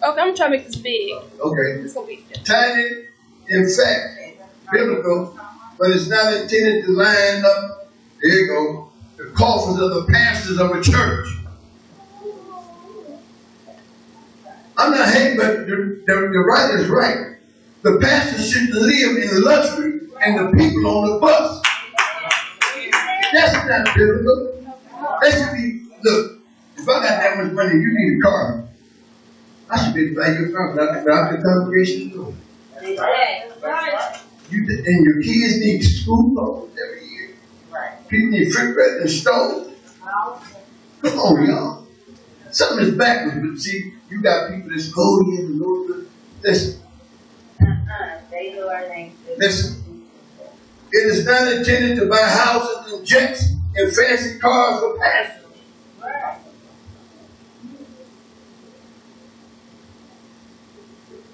Okay, 0.08 0.22
I'm 0.22 0.36
trying 0.36 0.52
to 0.52 0.58
make 0.58 0.66
this 0.68 0.76
big. 0.78 1.14
Okay. 1.40 1.82
It's 1.84 1.94
gonna 1.94 2.08
be. 2.08 2.24
Tithing, 2.44 3.06
in 3.50 3.68
fact, 3.70 4.40
biblical, 4.72 5.38
but 5.78 5.90
it's 5.92 6.08
not 6.08 6.32
intended 6.34 6.86
to 6.86 6.92
line 6.92 7.44
up, 7.46 7.90
there 8.22 8.32
you 8.32 8.48
go, 8.48 8.90
the 9.18 9.26
coffers 9.32 9.80
of 9.82 9.94
the 9.94 10.06
pastors 10.12 10.58
of 10.60 10.72
a 10.72 10.82
church. 10.82 11.28
I'm 14.78 14.92
not 14.92 15.10
hating, 15.10 15.38
but 15.38 15.68
the, 15.68 16.02
the, 16.06 16.14
the 16.14 16.90
right. 16.90 17.38
The 17.82 18.00
pastor 18.02 18.42
shouldn't 18.42 18.74
live 18.74 19.18
in 19.18 19.44
luxury 19.44 20.02
and 20.22 20.40
the 20.40 20.58
people 20.58 20.88
on 20.88 21.12
the 21.12 21.20
bus. 21.20 21.62
That's 23.34 23.68
not 23.68 23.96
biblical. 23.96 24.76
That 25.22 25.32
should 25.32 25.54
be, 25.54 25.88
look, 26.04 26.42
if 26.78 26.90
I 26.90 26.94
got 26.94 27.22
that 27.22 27.38
much 27.38 27.52
money, 27.54 27.74
you 27.76 27.90
need 27.94 28.18
a 28.18 28.22
car. 28.22 28.68
I 29.70 29.84
should 29.84 29.94
be 29.94 30.06
able 30.08 30.16
to 30.16 30.22
buy 30.22 30.28
you 30.40 30.50
a 30.50 30.52
car 30.52 30.72
without, 30.72 31.32
the 31.32 31.42
congregation 31.44 32.12
it. 32.82 33.02
You, 34.50 34.60
and 34.68 35.06
your 35.06 35.22
kids 35.24 35.60
need 35.60 35.82
school 35.82 36.34
clothes 36.34 36.78
every 36.84 37.08
year. 37.08 37.36
Right. 37.72 38.08
People 38.08 38.30
need 38.32 38.48
refrigerator 38.48 39.02
and 39.02 39.10
stove. 39.10 39.74
Come 41.02 41.20
on, 41.20 41.46
y'all. 41.46 41.88
something 42.52 42.88
is 42.88 42.96
backwards, 42.96 43.38
but 43.42 43.60
see, 43.60 43.95
you 44.10 44.22
got 44.22 44.52
people 44.52 44.70
that's 44.70 44.92
holy 44.94 45.38
the 45.38 45.54
Lord. 45.54 46.08
Listen, 46.44 46.82
Uh-uh, 47.62 48.20
they 48.32 48.54
know 48.54 48.70
our 48.70 48.88
listen. 49.38 49.82
It 50.92 51.08
is 51.12 51.26
not 51.26 51.52
intended 51.52 51.98
to 52.00 52.08
buy 52.08 52.22
houses 52.22 52.94
and 52.94 53.06
jets 53.06 53.44
and 53.76 53.94
fancy 53.94 54.40
cars 54.40 54.80
for 54.80 54.98
pastors. 55.00 55.42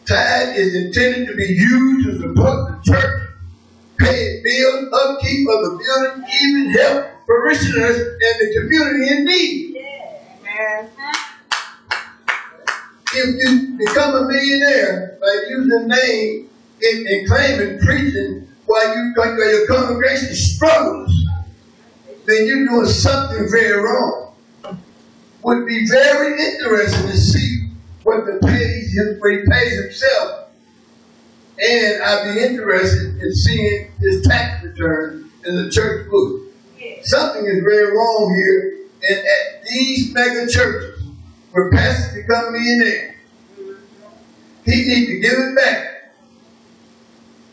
Tithe 0.07 0.55
is 0.57 0.75
intended 0.75 1.27
to 1.27 1.35
be 1.35 1.45
used 1.45 2.07
to 2.07 2.19
support 2.19 2.83
the 2.83 2.91
church, 2.91 3.29
pay 3.99 4.41
bills, 4.43 4.89
upkeep 4.93 5.47
of 5.49 5.61
the 5.63 5.77
building, 5.77 6.25
even 6.41 6.71
help 6.71 7.05
parishioners 7.27 7.97
and 7.97 8.17
the 8.19 8.59
community 8.59 9.09
in 9.15 9.25
need. 9.25 9.77
If 13.13 13.35
you 13.39 13.77
become 13.77 14.15
a 14.15 14.27
millionaire 14.27 15.17
by 15.19 15.45
using 15.49 15.87
name 15.87 16.49
and, 16.81 17.07
and 17.07 17.27
claiming 17.27 17.79
preaching 17.79 18.47
while 18.65 18.95
you 18.95 19.13
while 19.15 19.37
your 19.37 19.67
congregation 19.67 20.33
struggles, 20.33 21.13
then 22.25 22.47
you're 22.47 22.67
doing 22.67 22.85
something 22.85 23.49
very 23.51 23.81
wrong. 23.81 24.33
Would 25.43 25.67
be 25.67 25.87
very 25.87 26.39
interesting 26.41 27.07
to 27.07 27.17
see 27.17 27.67
what 28.03 28.25
the 28.25 28.39
pays 28.47 28.95
him 28.95 29.17
what 29.19 29.31
he 29.31 29.39
pays 29.49 29.83
himself. 29.83 30.49
And 31.59 32.01
I'd 32.01 32.33
be 32.33 32.41
interested 32.41 33.21
in 33.21 33.33
seeing 33.33 33.91
his 33.99 34.25
tax 34.25 34.63
return 34.63 35.29
in 35.45 35.55
the 35.55 35.69
church 35.69 36.09
book. 36.09 36.43
Something 37.03 37.45
is 37.45 37.63
very 37.63 37.91
wrong 37.91 38.33
here. 38.35 38.77
And 39.09 39.19
at 39.19 39.63
these 39.67 40.13
mega 40.13 40.47
churches, 40.49 40.90
pastors 41.53 42.13
become 42.15 42.53
millionaires, 42.53 43.15
he 44.65 44.71
needs 44.71 45.07
to 45.07 45.19
give 45.19 45.33
it 45.33 45.55
back. 45.55 45.87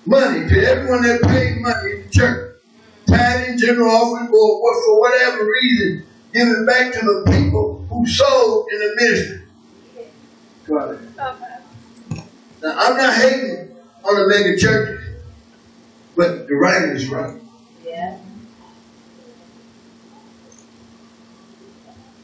Money 0.07 0.49
to 0.49 0.65
everyone 0.67 1.03
that 1.03 1.21
paid 1.23 1.61
money 1.61 1.93
in 1.93 2.03
the 2.03 2.09
church. 2.11 2.55
Tithing, 3.09 3.59
general 3.59 3.91
offering, 3.91 4.29
or 4.29 4.63
what, 4.63 4.85
for 4.85 5.01
whatever 5.01 5.47
reason, 5.47 6.05
give 6.33 6.49
it 6.49 6.67
back 6.67 6.93
to 6.93 7.01
the 7.01 7.33
people 7.33 7.87
who 7.89 8.07
sold 8.07 8.69
in 8.73 8.79
the 8.79 8.97
ministry. 8.97 9.43
Now, 12.63 12.75
I'm 12.77 12.97
not 12.97 13.15
hating 13.15 13.77
on 14.05 14.15
the 14.17 14.27
mega 14.29 14.59
churches, 14.59 15.01
but 16.17 16.49
the 16.49 16.55
writing 16.55 16.91
is 16.91 17.09
right. 17.09 17.41
Yeah. 17.85 18.19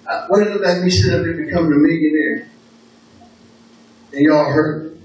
I, 0.08 0.24
what 0.28 0.46
it 0.46 0.60
like 0.60 0.82
me 0.82 0.90
sitting 0.90 1.18
up 1.18 1.24
there 1.24 1.34
becoming 1.34 1.72
a 1.72 1.76
millionaire? 1.76 2.48
And 4.12 4.22
y'all 4.22 4.52
hurt. 4.52 4.96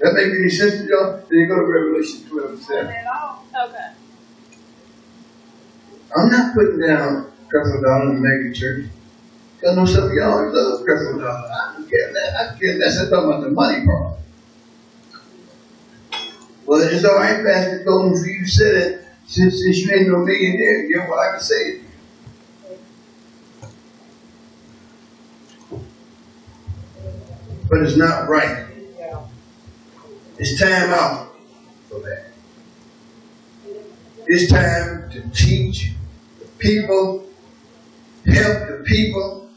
That 0.00 0.14
make 0.14 0.26
any 0.26 0.48
sense 0.48 0.78
to 0.78 0.86
y'all? 0.88 1.22
Then 1.28 1.38
you 1.38 1.46
go 1.48 1.56
to 1.56 1.66
Revelation 1.66 2.28
12 2.28 2.50
and 2.50 2.58
7. 2.60 2.86
Okay. 2.86 3.90
I'm 6.16 6.30
not 6.30 6.54
putting 6.54 6.80
down 6.80 7.32
Creflo 7.52 7.82
Dollar 7.82 8.10
in 8.10 8.14
the 8.14 8.20
mega 8.20 8.54
church. 8.54 8.86
Cause 9.60 9.72
I 9.72 9.74
know 9.74 9.84
some 9.84 10.04
of 10.04 10.12
y'all 10.12 10.52
love 10.52 10.80
Creflo 10.86 11.18
Dollar. 11.18 11.50
I 11.50 11.74
don't 11.74 11.90
care 11.90 12.12
that. 12.12 12.54
I 12.54 12.58
care. 12.58 12.74
I'm 12.74 13.10
talking 13.10 13.30
about 13.30 13.42
the 13.42 13.50
money 13.50 13.84
part. 13.84 14.18
Well, 16.64 16.82
it's 16.82 17.04
all 17.04 17.16
right, 17.16 17.44
Pastor 17.44 17.82
Golden, 17.84 18.12
for 18.12 18.28
you 18.28 18.44
to 18.44 18.50
say 18.50 18.72
that 18.72 19.04
since, 19.26 19.58
since 19.62 19.78
you 19.78 19.94
ain't 19.94 20.10
no 20.10 20.18
millionaire. 20.18 20.84
You 20.84 20.96
know 20.98 21.06
what 21.06 21.26
I 21.26 21.30
can 21.32 21.40
say? 21.40 21.80
But 27.68 27.82
it's 27.82 27.96
not 27.96 28.28
right. 28.28 28.66
It's 30.38 30.58
time 30.58 30.90
out 30.90 31.34
for 31.88 32.00
that. 32.00 32.32
It's 34.26 34.50
time 34.50 35.10
to 35.10 35.28
teach 35.30 35.92
the 36.38 36.46
people, 36.58 37.26
help 38.26 38.68
the 38.68 38.84
people, 38.86 39.50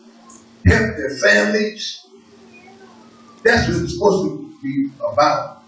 help 0.66 0.96
their 0.98 1.10
families. 1.18 2.06
That's 3.44 3.68
what 3.68 3.78
it's 3.84 3.94
supposed 3.94 4.30
to 4.30 4.56
be 4.64 4.90
about. 5.12 5.64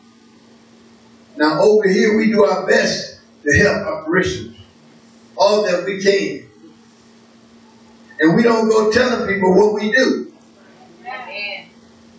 Now 1.37 1.61
over 1.61 1.87
here 1.87 2.17
we 2.17 2.31
do 2.31 2.43
our 2.45 2.65
best 2.65 3.19
to 3.43 3.57
help 3.57 3.85
our 3.85 4.03
parishioners. 4.03 4.57
All 5.35 5.63
that 5.63 5.85
we 5.85 6.01
can. 6.01 6.49
And 8.19 8.35
we 8.35 8.43
don't 8.43 8.69
go 8.69 8.91
telling 8.91 9.27
people 9.27 9.53
what 9.55 9.73
we 9.73 9.91
do. 9.91 10.32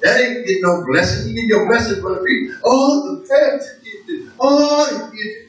That 0.04 0.20
ain't 0.20 0.46
get 0.46 0.58
no 0.60 0.84
blessing. 0.86 1.30
You 1.30 1.34
get 1.34 1.46
your 1.46 1.66
blessing 1.66 2.02
from 2.02 2.16
the 2.16 2.20
people. 2.20 2.56
Oh, 2.62 3.16
the 3.16 3.26
this. 4.06 4.30
Oh, 4.38 5.10
get 5.14 5.48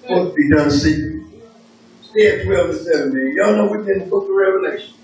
Supposed 0.00 0.30
to 0.30 0.34
be 0.36 0.48
done 0.48 0.70
secret. 0.70 1.22
Stay 2.02 2.38
at 2.38 2.44
12 2.46 2.70
and 2.70 2.78
7, 2.78 3.12
man. 3.12 3.34
Y'all 3.36 3.56
know 3.56 3.72
we've 3.72 3.84
been 3.84 3.94
in 3.94 4.00
the 4.04 4.06
book 4.06 4.28
of 4.30 4.36
Revelation. 4.36 4.94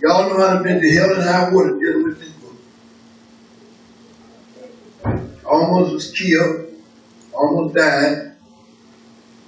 Y'all 0.00 0.30
know 0.30 0.38
how 0.38 0.56
to 0.56 0.64
been 0.64 0.80
to 0.80 0.90
hell 0.92 1.12
and 1.12 1.24
high 1.24 1.52
water 1.52 1.78
dealing 1.78 2.04
with 2.04 2.18
this 2.18 2.30
book. 2.30 2.56
Almost 5.44 5.92
was 5.92 6.10
killed. 6.10 6.68
Almost 7.34 7.74
died. 7.74 8.32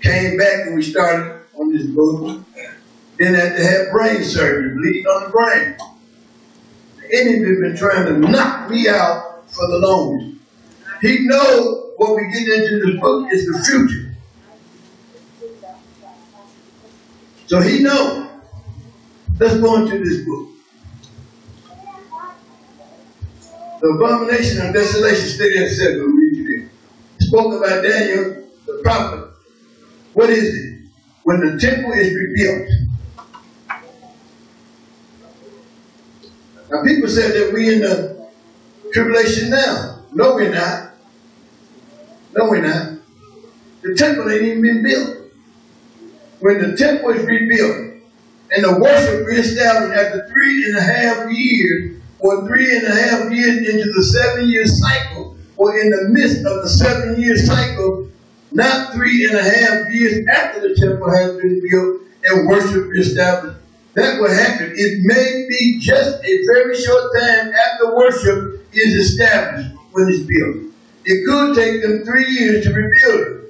Came 0.03 0.37
back 0.37 0.67
and 0.67 0.75
we 0.75 0.83
started 0.83 1.41
on 1.55 1.73
this 1.73 1.87
book. 1.87 2.45
Then 3.23 3.35
had 3.35 3.57
to 3.57 3.65
have 3.65 3.93
brain 3.93 4.25
surgery, 4.25 5.05
on 5.07 5.23
the 5.23 5.31
brain. 5.31 5.77
The 6.99 7.21
enemy 7.21 7.61
been 7.61 7.77
trying 7.77 8.07
to 8.07 8.19
knock 8.19 8.69
me 8.69 8.89
out 8.89 9.49
for 9.49 9.65
the 9.69 9.79
longest. 9.79 10.39
He 11.03 11.21
knows 11.21 11.93
what 11.99 12.17
we 12.17 12.23
get 12.33 12.49
into 12.49 12.85
this 12.85 13.01
book 13.01 13.29
is 13.31 13.47
the 13.47 13.63
future. 13.63 14.17
So 17.47 17.61
he 17.61 17.85
knows. 17.85 18.29
Let's 19.39 19.61
go 19.61 19.77
into 19.77 20.03
this 20.03 20.25
book. 20.27 20.49
The 23.83 23.87
abomination 23.87 24.67
of 24.67 24.75
desolation, 24.75 25.39
there 25.39 25.63
and 25.63 25.73
said, 25.73 25.95
we'll 25.95 26.09
read 26.09 26.45
there. 26.45 26.71
Spoken 27.21 27.61
by 27.61 27.89
Daniel, 27.89 28.49
the 28.67 28.81
prophet. 28.83 29.31
What 30.13 30.29
is 30.31 30.57
it? 30.57 30.81
When 31.23 31.39
the 31.39 31.61
temple 31.61 31.93
is 31.93 32.13
rebuilt. 32.13 32.69
Now 36.73 36.83
people 36.83 37.07
said 37.07 37.35
that 37.35 37.53
we 37.53 37.75
in 37.75 37.81
the 37.83 38.31
tribulation 38.95 39.51
now. 39.51 39.99
No, 40.11 40.37
we're 40.37 40.51
not. 40.51 40.95
No, 42.35 42.49
we're 42.49 42.67
not. 42.67 42.99
The 43.83 43.95
temple 43.95 44.31
ain't 44.31 44.43
even 44.43 44.63
been 44.63 44.83
built. 44.83 45.19
When 46.41 46.63
the 46.63 46.75
temple 46.75 47.11
is 47.11 47.27
rebuilt 47.27 48.01
and 48.53 48.65
the 48.65 48.79
worship 48.81 49.27
reestablished 49.27 50.01
after 50.01 50.27
three 50.29 50.65
and 50.65 50.79
a 50.79 50.81
half 50.81 51.31
years, 51.31 52.01
or 52.21 52.47
three 52.47 52.75
and 52.75 52.87
a 52.87 52.95
half 52.95 53.31
years 53.31 53.69
into 53.69 53.93
the 53.93 54.03
seven 54.05 54.49
year 54.49 54.65
cycle, 54.67 55.37
or 55.59 55.79
in 55.79 55.91
the 55.91 56.09
midst 56.09 56.39
of 56.39 56.63
the 56.63 56.69
seven 56.71 57.21
year 57.21 57.37
cycle, 57.37 58.09
not 58.51 58.95
three 58.95 59.27
and 59.27 59.37
a 59.37 59.43
half 59.43 59.93
years 59.93 60.27
after 60.27 60.61
the 60.67 60.75
temple 60.75 61.11
has 61.11 61.37
been 61.37 61.61
built 61.71 62.01
and 62.25 62.49
worship 62.49 62.89
reestablished. 62.89 63.62
That 63.95 64.21
will 64.21 64.33
happen. 64.33 64.73
It 64.75 65.01
may 65.03 65.47
be 65.49 65.79
just 65.81 66.25
a 66.25 66.39
very 66.53 66.77
short 66.81 67.13
time 67.15 67.53
after 67.53 67.95
worship 67.95 68.67
is 68.73 68.95
established 68.95 69.71
when 69.93 70.09
it's 70.09 70.21
built. 70.21 70.73
It 71.05 71.27
could 71.27 71.57
take 71.57 71.83
them 71.83 72.05
three 72.05 72.31
years 72.31 72.65
to 72.65 72.73
rebuild 72.73 73.21
it. 73.21 73.43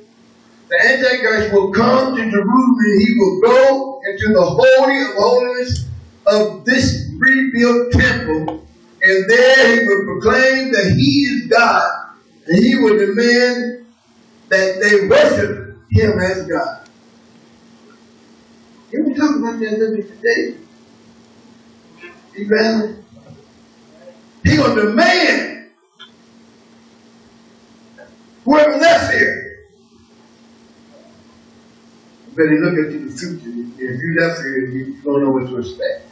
The 0.68 0.88
Antichrist 0.88 1.52
will 1.52 1.70
come 1.70 2.16
to 2.16 2.22
Jerusalem 2.22 2.76
and 2.78 3.02
he 3.02 3.14
will 3.18 3.40
go 3.42 4.00
into 4.08 4.32
the 4.32 4.42
Holy 4.42 5.02
of 5.02 5.14
Holies 5.14 5.86
of 6.26 6.64
this 6.64 7.10
rebuilt 7.18 7.92
temple, 7.92 8.66
and 9.02 9.24
there 9.28 9.80
he 9.80 9.86
will 9.86 10.04
proclaim 10.04 10.72
that 10.72 10.94
he 10.96 11.10
is 11.24 11.48
God, 11.48 12.14
and 12.46 12.64
he 12.64 12.74
will 12.76 12.98
demand 12.98 13.86
that 14.48 14.80
they 14.80 15.06
worship 15.08 15.76
him 15.90 16.18
as 16.20 16.46
God. 16.46 16.81
Can 18.92 19.06
we 19.06 19.14
talk 19.14 19.36
about 19.36 19.58
that 19.58 19.94
bit 19.96 20.06
today? 20.06 20.58
Evangelist? 22.34 23.00
He 24.44 24.56
gonna 24.56 24.82
demand 24.82 25.70
whoever 28.44 28.76
left 28.76 29.14
here. 29.14 29.66
You 32.26 32.36
better 32.36 32.60
look 32.60 32.86
into 32.86 33.08
the 33.08 33.16
future. 33.16 33.48
If 33.78 34.02
you 34.02 34.16
left 34.20 34.42
here, 34.42 34.66
you 34.66 34.96
don't 35.02 35.24
know 35.24 35.30
what 35.30 35.48
to 35.48 35.58
expect. 35.58 36.08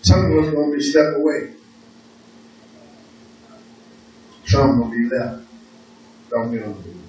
Some 0.00 0.32
of 0.32 0.44
us 0.44 0.54
gonna 0.54 0.74
be 0.74 0.80
stepped 0.80 1.16
away. 1.16 1.52
Some 4.46 4.80
will 4.80 4.88
be 4.88 5.10
left. 5.10 5.42
Don't 6.30 6.52
get 6.54 6.62
on. 6.62 7.07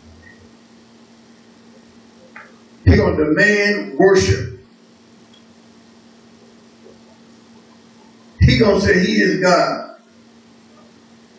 He 2.90 2.98
gonna 2.98 3.18
demand 3.18 4.00
worship. 4.00 4.60
He 8.40 8.58
gonna 8.58 8.82
say 8.82 9.00
he 9.00 9.14
is 9.22 9.40
God. 9.40 9.98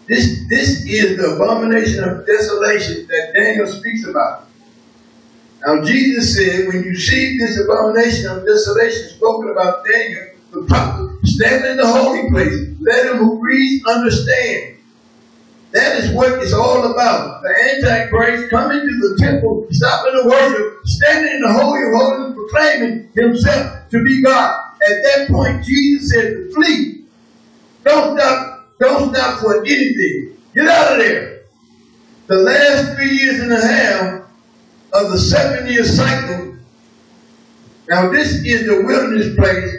This 0.07 0.49
this 0.49 0.85
is 0.87 1.17
the 1.17 1.35
abomination 1.35 2.05
of 2.05 2.25
desolation 2.25 3.07
that 3.09 3.33
Daniel 3.35 3.67
speaks 3.67 4.05
about. 4.07 4.49
Now 5.67 5.85
Jesus 5.85 6.37
said, 6.37 6.69
when 6.69 6.85
you 6.85 6.97
see 6.97 7.39
this 7.39 7.61
abomination 7.61 8.27
of 8.31 8.47
desolation 8.47 9.09
spoken 9.11 9.51
about 9.51 9.85
Daniel, 9.85 10.29
the 10.53 10.63
prophet, 10.63 11.19
stand 11.25 11.65
in 11.65 11.77
the 11.79 11.87
holy 11.87 12.31
place. 12.31 12.55
Let 12.81 13.07
him 13.07 13.19
who 13.19 13.43
reads 13.43 13.85
understand. 13.87 14.77
That 15.73 15.99
is 15.99 16.11
what 16.13 16.43
it's 16.43 16.53
all 16.53 16.93
about. 16.93 17.43
The 17.43 17.49
Antichrist 17.49 18.51
coming 18.51 18.81
to 18.81 19.09
the 19.09 19.17
temple, 19.21 19.69
stopping 19.71 20.15
the 20.17 20.29
worship, 20.29 20.81
standing 20.85 21.35
in 21.35 21.41
the 21.43 21.53
holy 21.53 21.83
of 21.83 21.95
holies, 21.95 22.35
proclaiming 22.35 23.09
himself 23.15 23.89
to 23.91 24.03
be 24.03 24.23
God. 24.23 24.61
At 24.83 25.03
that 25.03 25.29
point, 25.29 25.65
Jesus 25.65 26.11
said 26.11 26.53
flee. 26.55 27.05
Don't 27.85 28.19
stop, 28.19 28.69
don't 28.81 29.15
stop 29.15 29.41
for 29.41 29.61
anything. 29.61 30.37
Get 30.55 30.67
out 30.67 30.93
of 30.93 30.99
there. 30.99 31.43
The 32.27 32.37
last 32.37 32.97
three 32.97 33.11
years 33.19 33.41
and 33.41 33.53
a 33.53 33.65
half 33.65 34.23
of 34.93 35.13
the 35.13 35.19
seven 35.19 35.69
year 35.69 35.85
cycle. 35.85 36.57
Now 37.89 38.11
this 38.11 38.45
is 38.45 38.67
the 38.67 38.83
wilderness 38.85 39.37
place. 39.37 39.77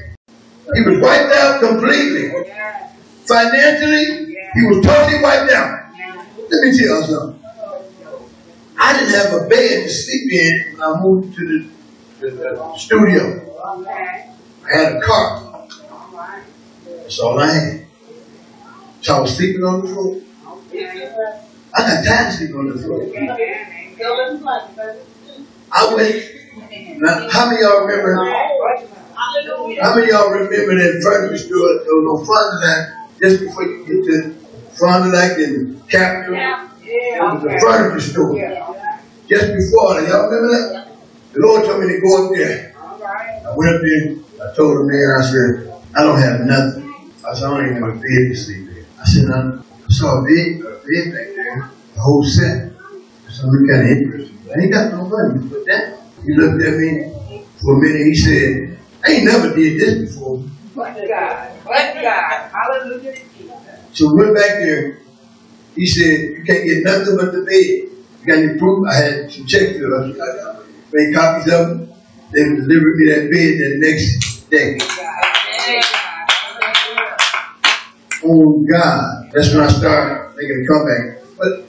He 0.74 0.82
was 0.82 1.00
wiped 1.02 1.34
out 1.34 1.62
completely. 1.62 2.32
Financially, 3.26 4.38
he 4.54 4.62
was 4.68 4.86
totally 4.86 5.22
wiped 5.22 5.52
out. 5.52 5.80
Let 6.50 6.64
me 6.64 6.78
tell 6.78 7.02
you 7.02 7.04
something. 7.06 7.40
I 8.78 8.94
didn't 9.00 9.14
have 9.14 9.34
a 9.34 9.48
bed 9.48 9.84
to 9.84 9.90
sleep 9.90 10.32
in 10.32 10.74
when 10.78 10.82
I 10.82 11.00
moved 11.02 11.36
to 11.36 11.46
the, 11.46 11.70
the, 12.20 12.32
the 12.36 12.78
studio. 12.78 13.48
I 14.64 14.78
had 14.78 14.96
a 14.96 15.02
car. 15.02 15.68
That's 16.86 17.20
all 17.20 17.40
I 17.40 17.52
had. 17.52 17.86
So 19.02 19.16
I 19.16 19.20
was 19.22 19.36
sleeping 19.36 19.64
on 19.64 19.82
the 19.86 19.88
floor. 19.94 20.22
I 21.76 21.82
got 21.82 22.06
tired 22.06 22.28
of 22.28 22.34
sleeping 22.34 22.56
on 22.56 22.68
the 22.70 22.80
floor. 22.82 23.02
I 25.72 25.94
went. 25.96 26.26
Now, 27.00 27.30
how 27.30 27.50
many 27.50 27.62
y'all 27.62 27.86
remember? 27.86 28.16
How 29.82 29.96
many 29.96 30.12
y'all 30.12 30.30
remember 30.30 30.76
that 30.76 31.02
furniture 31.04 31.38
store? 31.38 31.74
There 31.86 31.96
was 31.96 32.06
no 32.06 32.26
du 32.26 32.66
Lac 32.66 32.88
just 33.22 33.40
before 33.42 33.64
you 33.64 33.86
get 33.86 34.06
to 34.06 34.41
Fond 34.82 35.04
du 35.06 35.12
Lac 35.12 35.38
and 35.38 35.88
Capitol. 35.90 36.34
There 36.34 37.22
was 37.22 37.46
a 37.46 37.60
furniture 37.60 38.02
store 38.02 38.34
just 39.30 39.48
before 39.54 40.02
that. 40.02 40.10
Y'all 40.10 40.26
remember 40.26 40.74
that? 40.74 40.98
The 41.34 41.40
Lord 41.40 41.66
told 41.66 41.82
me 41.82 41.88
to 41.94 42.02
go 42.02 42.26
up 42.26 42.34
there. 42.34 42.74
I 43.46 43.54
went 43.56 43.76
up 43.76 43.82
there. 43.86 44.18
I 44.42 44.56
told 44.58 44.74
the 44.82 44.84
mayor, 44.90 45.18
I 45.18 45.24
said, 45.24 45.70
I 45.96 46.02
don't 46.04 46.20
have 46.20 46.42
nothing. 46.42 47.14
I 47.22 47.34
said, 47.36 47.46
I 47.46 47.50
don't 47.62 47.70
even 47.70 47.84
have 47.84 47.94
a 47.94 48.00
bed 48.02 48.24
to 48.34 48.36
sleep 48.36 48.70
in. 48.70 48.86
I 49.00 49.06
said, 49.06 49.30
I 49.30 49.92
saw 49.94 50.18
a 50.18 50.24
bed, 50.26 50.66
a 50.66 50.82
bed 50.82 51.06
back 51.14 51.30
there, 51.38 51.70
the 51.94 52.02
whole 52.02 52.24
set. 52.24 52.74
I 52.74 53.32
said, 53.32 53.46
look 53.46 53.70
kind 53.70 53.86
of 53.86 53.88
interesting. 53.88 54.40
I 54.50 54.64
ain't 54.64 54.74
got 54.74 54.92
no 54.94 55.06
money 55.06 55.40
to 55.40 55.46
put 55.48 55.66
down. 55.68 55.94
He 56.26 56.34
looked 56.34 56.64
at 56.66 56.74
me 56.74 57.14
for 57.62 57.78
a 57.78 57.80
minute. 57.80 58.02
He 58.08 58.16
said, 58.16 58.80
I 59.06 59.12
ain't 59.12 59.26
never 59.26 59.54
did 59.56 59.80
this 59.80 59.94
before. 60.10 60.44
Bless 60.74 61.08
God. 61.08 61.64
Bless 61.66 61.94
God. 62.02 62.52
Hallelujah. 62.52 63.16
So 63.94 64.14
we 64.14 64.24
went 64.24 64.36
back 64.36 64.58
there. 64.60 65.00
He 65.76 65.86
said, 65.88 66.20
you 66.22 66.44
can't 66.46 66.66
get 66.68 66.84
nothing 66.84 67.18
but 67.18 67.32
the 67.34 67.44
bed. 67.44 67.92
You 68.22 68.28
got 68.28 68.38
any 68.40 68.58
proof? 68.60 68.88
I 68.90 68.96
had 68.96 69.32
some 69.32 69.46
checks 69.48 69.78
I 69.78 69.80
got- 69.80 70.20
uh, 70.20 70.64
made 70.94 71.16
copies 71.16 71.54
of 71.54 71.68
them. 71.70 71.94
They 72.34 72.44
delivered 72.44 72.96
me 72.98 73.12
that 73.12 73.32
bed 73.32 73.54
the 73.60 73.80
next 73.80 74.50
day. 74.50 74.78
Oh 78.24 78.64
God. 78.72 79.30
That's 79.34 79.54
when 79.54 79.64
I 79.64 79.68
started 79.70 80.34
making 80.38 80.64
a 80.64 80.68
comeback. 80.68 81.24
But 81.38 81.68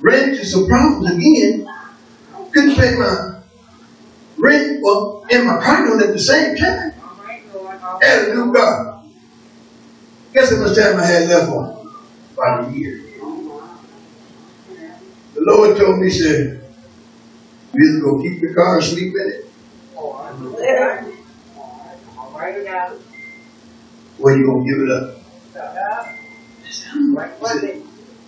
ran 0.00 0.30
into 0.30 0.44
some 0.44 0.66
problems 0.66 1.10
again. 1.10 1.66
Couldn't 2.52 2.76
pay 2.76 2.96
my 2.96 3.40
rent 4.38 4.80
well, 4.82 5.24
and 5.30 5.46
my 5.46 5.58
car 5.62 6.00
at 6.00 6.12
the 6.12 6.18
same 6.18 6.56
time. 6.56 6.92
A 8.02 8.34
new 8.34 8.52
car. 8.52 8.93
Guess 10.34 10.50
how 10.50 10.58
much 10.64 10.76
time 10.76 10.98
I 10.98 11.06
had 11.06 11.28
left 11.28 11.48
on? 11.50 11.88
About 12.36 12.68
a 12.68 12.72
year. 12.76 13.00
The 15.34 15.40
Lord 15.46 15.76
told 15.76 15.98
me, 16.00 16.10
he 16.10 16.18
said, 16.18 16.60
you 17.72 17.80
either 17.88 18.00
go 18.04 18.20
keep 18.22 18.40
the 18.40 18.52
car 18.54 18.78
or 18.78 18.82
sleep 18.82 19.14
in 19.14 19.32
it, 19.32 19.52
or 24.18 24.36
you 24.36 24.46
gonna 24.46 24.64
give 24.64 24.80
it 24.82 24.90
up. 24.90 25.18
I 26.64 26.70
said, 26.70 26.90
"I'm 26.94 27.14
right." 27.16 27.32
He 27.38 27.46
said, 27.46 27.82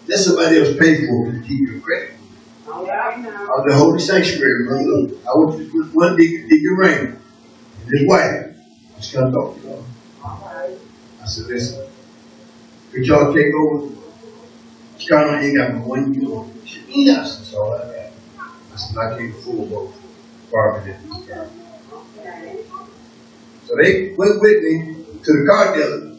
Let 0.08 0.18
somebody 0.18 0.58
else 0.58 0.76
pay 0.78 1.06
for 1.06 1.28
it 1.28 1.32
to 1.32 1.40
keep 1.46 1.68
your 1.68 1.80
credit. 1.80 2.10
I 2.68 2.80
was 2.80 3.64
the 3.68 3.74
holy 3.76 3.98
sanctuary, 4.00 4.66
brother. 4.66 4.84
Look, 4.84 5.20
I 5.26 5.30
went 5.36 5.58
to 5.58 5.70
with 5.78 5.92
one 5.92 6.16
deacon, 6.16 6.48
Deacon 6.48 6.74
Raymond, 6.76 7.22
and 7.80 7.90
his 7.98 8.08
wife. 8.08 8.56
Just 8.96 9.14
come 9.14 9.32
talk 9.32 9.56
to 9.56 9.62
y'all. 9.62 9.84
I 10.24 11.26
said, 11.26 11.46
listen, 11.46 11.86
could 12.96 13.06
y'all 13.06 13.34
take 13.34 13.52
over? 13.54 13.94
Scarlett 14.96 15.44
ain't 15.44 15.58
got 15.58 15.72
but 15.72 15.86
one. 15.86 16.64
She 16.64 16.80
said, 16.80 16.84
yes, 16.88 17.36
that's 17.36 17.52
all 17.52 17.74
I 17.74 17.84
got. 17.84 18.12
I 18.72 18.76
said, 18.76 18.96
I 18.96 19.18
can't 19.18 19.34
afford 19.36 19.68
both. 19.68 19.94
Barbara 20.50 20.84
did 20.84 20.96
this. 21.04 21.28
So 23.66 23.74
they 23.82 24.14
went 24.16 24.40
with 24.40 24.62
me 24.62 24.96
to 25.22 25.30
the 25.30 25.46
car 25.46 25.76
dealer. 25.76 26.16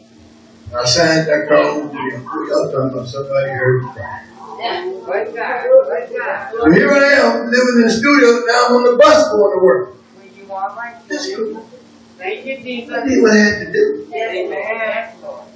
I 0.72 0.84
signed 0.84 1.26
that 1.26 1.48
car 1.48 1.64
over 1.66 1.88
to 1.88 2.10
them. 2.10 2.22
Y'all 2.46 2.70
talking 2.70 2.90
about 2.92 3.08
somebody 3.08 3.50
heard 3.50 3.82
me 3.82 3.88
cry. 3.92 4.24
Bless 5.04 5.34
God. 5.34 5.66
Bless 5.88 6.12
God. 6.12 6.52
So 6.52 6.70
here 6.70 6.92
I 6.92 7.12
am, 7.26 7.50
living 7.50 7.76
in 7.78 7.82
the 7.82 7.90
studio, 7.90 8.28
now 8.46 8.66
I'm 8.68 8.76
on 8.76 8.84
the 8.84 8.96
bus 8.96 9.28
going 9.32 9.58
to 9.58 9.64
work. 9.64 9.94
When 10.14 10.36
you 10.36 10.52
are 10.52 11.02
this. 11.08 11.34
Thank 12.18 12.46
you, 12.46 12.62
Jesus. 12.62 12.94
I 12.94 13.04
did 13.04 13.20
what 13.20 13.32
I 13.32 13.36
had 13.36 13.66
to 13.66 13.72
do. 13.72 14.12
Amen. 14.14 15.47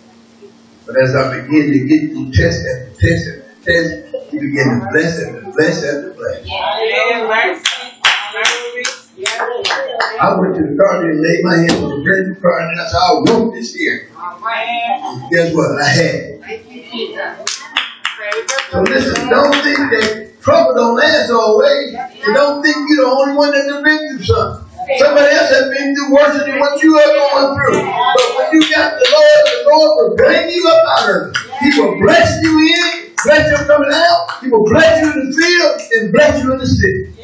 But 0.86 0.96
as 0.98 1.14
I 1.14 1.40
begin 1.40 1.72
to 1.72 1.78
get 1.86 2.10
through 2.10 2.32
test 2.32 2.66
after 2.66 2.90
test 2.98 3.28
after 3.28 3.54
test, 3.64 4.30
he 4.30 4.38
began 4.38 4.80
to 4.80 4.86
bless 4.90 5.22
after 5.22 5.42
bless 5.54 5.84
after 5.84 6.14
bless. 6.14 6.46
Yeah, 6.46 7.26
bless. 7.26 7.64
Hallelujah. 8.02 9.02
Yeah. 9.16 9.62
I 10.20 10.36
went 10.40 10.56
to 10.56 10.62
the 10.62 10.74
garden 10.74 11.10
and 11.10 11.20
laid 11.20 11.44
my 11.44 11.56
hands 11.56 11.74
on 11.74 11.90
the 11.90 12.02
brand 12.02 12.28
new 12.28 12.34
car 12.40 12.60
and 12.60 12.80
I 12.80 12.86
said, 12.86 12.98
I 12.98 13.12
want 13.12 13.54
this 13.54 13.74
here. 13.74 14.10
Right. 14.16 15.28
Guess 15.30 15.54
what? 15.54 15.80
I 15.80 15.88
had. 15.88 16.40
Thank 16.40 16.70
you, 16.70 16.82
Jesus. 16.90 17.62
So 18.70 18.80
listen, 18.82 19.28
don't 19.28 19.54
think 19.62 19.78
that 19.78 20.40
trouble 20.40 20.74
don't 20.74 20.96
last 20.96 21.30
always. 21.30 21.94
And 21.94 22.34
don't 22.34 22.62
think 22.62 22.76
you're 22.88 23.04
the 23.04 23.10
only 23.10 23.36
one 23.36 23.52
that's 23.52 23.82
been 23.82 24.16
through 24.16 24.24
something. 24.24 24.71
Somebody 24.98 25.30
else 25.34 25.50
has 25.50 25.70
been 25.70 25.94
through 25.94 26.12
worse 26.14 26.36
than 26.44 26.58
what 26.58 26.82
you 26.82 26.98
are 26.98 27.12
going 27.14 27.54
through. 27.54 27.82
But 27.86 28.28
when 28.36 28.48
you 28.52 28.62
got 28.74 28.98
the 28.98 29.06
Lord, 29.14 29.40
the 29.46 29.58
Lord 29.70 29.90
will 29.96 30.16
bring 30.16 30.50
you 30.50 30.68
up 30.68 30.82
out 30.98 31.10
of 31.10 31.16
it. 31.30 31.36
He 31.62 31.80
will 31.80 31.98
bless 32.00 32.42
you 32.42 32.52
in, 32.58 33.14
bless 33.24 33.46
you 33.50 33.66
coming 33.66 33.90
out. 33.92 34.42
He 34.42 34.48
will 34.48 34.64
bless 34.64 35.00
you 35.02 35.12
in 35.12 35.30
the 35.30 35.36
field 35.36 35.80
and 35.92 36.12
bless 36.12 36.42
you 36.42 36.52
in 36.52 36.58
the 36.58 36.66
city. 36.66 37.14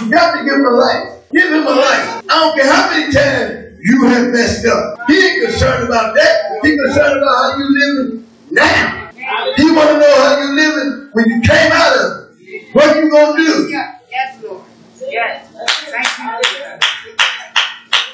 You, 0.00 0.10
got 0.10 0.38
to 0.38 0.44
give 0.44 0.54
him 0.54 0.64
a 0.66 0.70
life. 0.70 1.08
Give 1.32 1.50
him 1.52 1.66
a 1.66 1.70
life. 1.70 2.22
I 2.28 2.34
don't 2.38 2.56
care 2.56 2.72
how 2.72 2.90
many 2.90 3.12
times 3.12 3.78
you 3.82 4.06
have 4.06 4.28
messed 4.32 4.66
up. 4.66 4.98
He 5.08 5.14
ain't 5.18 5.44
concerned 5.44 5.84
about 5.88 6.14
that. 6.14 6.60
He's 6.62 6.80
concerned 6.80 7.18
about 7.20 7.34
how 7.34 7.58
you 7.58 7.66
living 7.78 8.28
now. 8.50 9.10
He 9.56 9.70
want 9.70 9.90
to 9.90 9.98
know 9.98 10.14
how 10.22 10.38
you 10.40 10.54
living 10.54 11.10
when 11.12 11.26
you 11.28 11.40
came 11.42 11.72
out 11.72 11.96
of 11.96 12.20
it. 12.20 12.74
What 12.74 12.96
you 12.96 13.10
gonna 13.10 13.36
do? 13.36 13.68
Yeah. 14.14 14.30
Yes, 14.30 14.42
Lord. 14.44 14.62
Yes. 15.10 15.50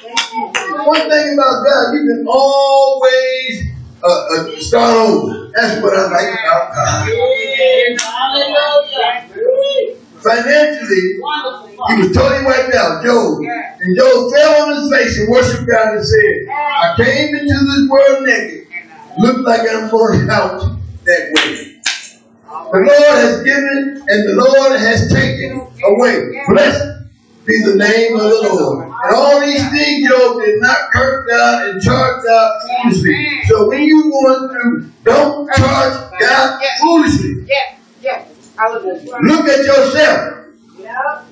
Thank 0.03 0.33
you, 0.33 0.49
One 0.87 1.11
thing 1.11 1.35
about 1.35 1.57
God, 1.63 1.93
you 1.93 2.01
can 2.09 2.25
always 2.27 3.69
uh, 4.03 4.09
uh, 4.09 4.61
start 4.61 4.97
over. 4.97 5.51
That's 5.55 5.83
what 5.83 5.93
I 5.95 6.09
like 6.09 6.33
about 6.41 6.75
God. 6.75 7.09
Financially, 10.23 11.05
he 11.89 11.95
was 12.01 12.15
totally 12.15 12.45
wiped 12.45 12.75
out, 12.75 13.05
Job. 13.05 13.41
And 13.81 13.97
Job 13.99 14.33
fell 14.33 14.63
on 14.63 14.77
his 14.77 14.91
face 14.93 15.19
and 15.19 15.29
worshiped 15.31 15.69
God 15.71 15.97
and 15.97 16.07
said, 16.07 16.49
I 16.51 16.95
came 16.97 17.35
into 17.35 17.55
this 17.55 17.89
world 17.91 18.23
naked. 18.27 18.67
Looked 19.19 19.41
like 19.41 19.69
I'm 19.69 19.91
going 19.91 20.31
out 20.31 20.61
that 21.05 21.33
way. 21.35 21.70
The 22.51 22.79
Lord 22.79 23.17
has 23.19 23.43
given 23.43 24.05
and 24.09 24.29
the 24.29 24.35
Lord 24.35 24.81
has 24.81 25.13
taken 25.13 25.61
away. 25.87 26.45
Blessed 26.49 26.83
be 27.47 27.63
the 27.65 27.77
name 27.77 28.17
of 28.17 28.23
the 28.23 28.49
Lord. 28.53 28.87
And 28.87 29.15
all 29.15 29.41
these 29.41 29.69
things, 29.71 30.09
Job 30.09 30.41
did 30.41 30.61
not 30.61 30.91
curse 30.93 31.29
God 31.29 31.69
and 31.69 31.83
charge 31.83 32.25
God 32.25 32.61
foolishly. 32.83 33.43
So 33.47 33.69
when 33.69 33.83
you 33.83 34.11
going 34.11 34.49
through, 34.51 34.91
don't 35.05 35.51
charge 35.55 36.13
God 36.21 36.63
foolishly. 36.81 37.47
Look 39.23 39.49
at 39.49 39.65
yourself. 39.65 40.37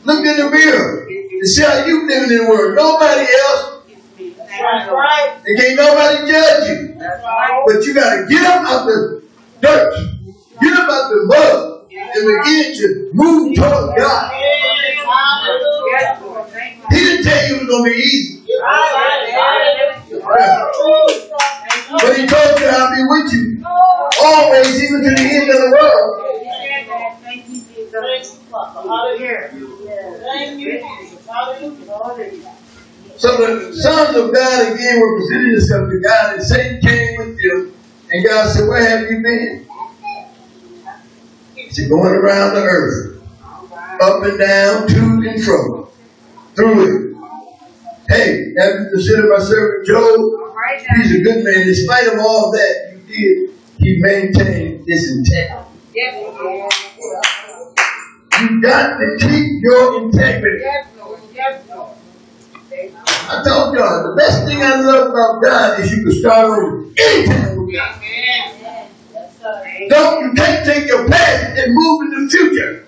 Look 0.05 0.25
in 0.25 0.37
the 0.37 0.51
mirror 0.51 1.07
and 1.09 1.49
see 1.49 1.63
how 1.63 1.85
you 1.85 2.07
living 2.07 2.31
in 2.31 2.45
the 2.45 2.51
world. 2.51 2.77
Nobody 2.77 3.21
else. 3.21 3.83
That's 4.19 4.91
right. 4.91 5.39
And 5.45 5.59
can't 5.59 5.77
nobody 5.77 6.31
judge 6.31 6.69
you. 6.69 6.97
Right. 6.99 7.63
But 7.67 7.85
you 7.85 7.95
gotta 7.95 8.27
get 8.29 8.45
up 8.45 8.69
out 8.69 8.87
the 8.87 9.23
dirt. 9.61 10.18
Get 10.61 10.73
up 10.75 10.89
out 10.91 11.11
the 11.11 11.25
mud 11.27 11.87
and 11.91 12.43
begin 12.43 12.75
to 12.75 13.11
move 13.15 13.55
toward 13.57 13.97
God. 13.97 14.33
He 16.91 16.97
didn't 16.97 17.25
tell 17.25 17.49
you 17.49 17.55
it 17.55 17.61
was 17.61 17.69
gonna 17.69 17.85
be 17.85 17.97
easy. 17.97 18.45
But 21.91 22.17
he 22.17 22.27
told 22.27 22.61
you 22.61 22.67
I'll 22.67 22.95
be 22.95 23.03
with 23.07 23.33
you. 23.33 23.65
Always, 24.23 24.83
even 24.83 25.03
to 25.03 25.11
the 25.11 25.21
end 25.21 25.51
of 25.51 25.57
the 25.57 25.71
world. 25.79 26.29
So 33.17 33.37
the 33.37 33.75
sons 33.75 34.17
of 34.17 34.33
God 34.33 34.73
again 34.73 35.01
were 35.01 35.17
presenting 35.19 35.53
themselves 35.53 35.93
to 35.93 36.01
God, 36.01 36.35
and 36.35 36.43
Satan 36.43 36.81
came 36.81 37.19
with 37.19 37.37
them. 37.37 37.75
And 38.11 38.25
God 38.25 38.49
said, 38.51 38.69
Where 38.69 38.89
have 38.89 39.11
you 39.11 39.23
been? 39.23 39.69
He 41.79 41.85
said, 41.85 41.91
Going 41.91 42.15
around 42.15 42.55
the 42.57 42.63
earth, 42.63 43.23
up 44.03 44.23
and 44.25 44.39
down, 44.39 44.89
to 44.89 45.29
and 45.29 45.45
fro, 45.45 45.89
through 46.57 46.83
it. 46.83 47.17
Hey, 48.09 48.53
have 48.59 48.81
you 48.81 48.87
considered 48.91 49.29
my 49.31 49.39
servant 49.39 49.87
Job? 49.87 50.19
Right. 50.57 50.85
He's 50.97 51.21
a 51.21 51.23
good 51.23 51.45
man. 51.45 51.69
In 51.69 51.75
spite 51.75 52.09
of 52.09 52.19
all 52.19 52.51
that 52.51 52.91
you 52.93 52.99
did, 53.07 53.55
he 53.79 53.99
maintained 54.01 54.85
his 54.89 55.19
integrity. 55.19 55.79
Yes. 55.95 56.15
You 58.41 58.61
got 58.61 58.99
to 58.99 59.17
keep 59.21 59.63
your 59.63 60.03
integrity. 60.03 60.63
Yes, 60.65 60.87
Lord. 60.99 61.21
Yes, 61.33 61.63
Lord. 61.69 61.97
I 62.73 63.43
told 63.47 63.77
y'all, 63.77 64.11
the 64.11 64.15
best 64.17 64.47
thing 64.47 64.63
I 64.63 64.81
love 64.81 65.11
about 65.11 65.43
God 65.43 65.81
is 65.81 65.93
you 65.93 66.03
can 66.03 66.13
start 66.13 66.47
over 66.47 66.87
anytime 66.99 67.57
with 67.57 67.75
God. 67.75 68.03
Amen. 68.03 68.58
Don't, 69.89 70.25
you 70.25 70.35
take 70.35 70.87
your 70.89 71.09
past 71.09 71.59
and 71.59 71.75
move 71.75 72.03
in 72.03 72.25
the 72.25 72.31
future. 72.31 72.87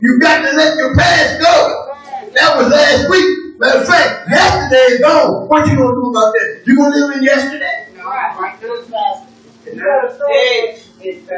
You 0.00 0.18
got 0.20 0.48
to 0.48 0.56
let 0.56 0.76
your 0.76 0.94
past 0.96 1.40
go. 1.40 1.88
That 2.34 2.56
was 2.56 2.70
last 2.70 3.10
week. 3.10 3.58
Matter 3.58 3.80
of 3.80 3.86
fact, 3.86 4.30
yesterday 4.30 4.94
is 4.94 5.00
gone. 5.00 5.48
What 5.48 5.66
you 5.66 5.76
gonna 5.76 5.94
do 5.94 6.10
about 6.10 6.32
that? 6.32 6.62
You 6.66 6.76
gonna 6.76 6.96
live 6.96 7.16
in 7.16 7.22
yesterday? 7.22 7.88
No, 7.96 8.04
right 8.04 8.36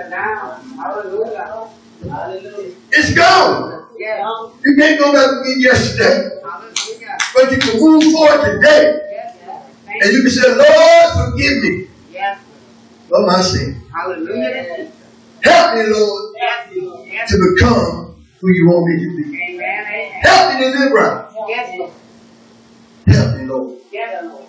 now. 0.08 1.70
It's 2.92 3.14
gone. 3.14 3.86
You 4.64 4.76
can't 4.78 4.98
go 4.98 5.12
back 5.12 5.44
to 5.44 5.60
yesterday. 5.60 6.30
But 7.34 7.52
you 7.52 7.58
can 7.58 7.80
move 7.80 8.04
forward 8.12 8.60
today. 8.60 9.00
And 10.00 10.12
you 10.12 10.22
can 10.22 10.30
say, 10.30 10.54
Lord, 10.54 11.30
forgive 11.30 11.62
me 11.62 11.88
Yes. 13.04 13.10
for 13.10 13.26
my 13.26 13.40
sin. 13.40 13.80
Hallelujah. 13.92 14.88
Help 15.42 15.74
me, 15.74 15.82
Lord, 15.92 16.32
Yes, 17.06 17.30
to 17.30 17.54
become 17.54 18.14
who 18.40 18.48
you 18.52 18.66
want 18.66 18.86
me 18.88 18.94
to 19.04 19.08
be. 19.16 19.24
Amen. 19.54 19.84
Amen. 19.86 20.10
Help 20.22 20.54
me 20.54 20.64
to 20.64 20.78
live 20.78 20.92
right. 20.92 21.24
Yes, 21.48 21.92
Help 23.06 23.36
me, 23.36 23.44
Lord. 23.46 23.78
Yes, 23.92 24.24
Lord. 24.24 24.44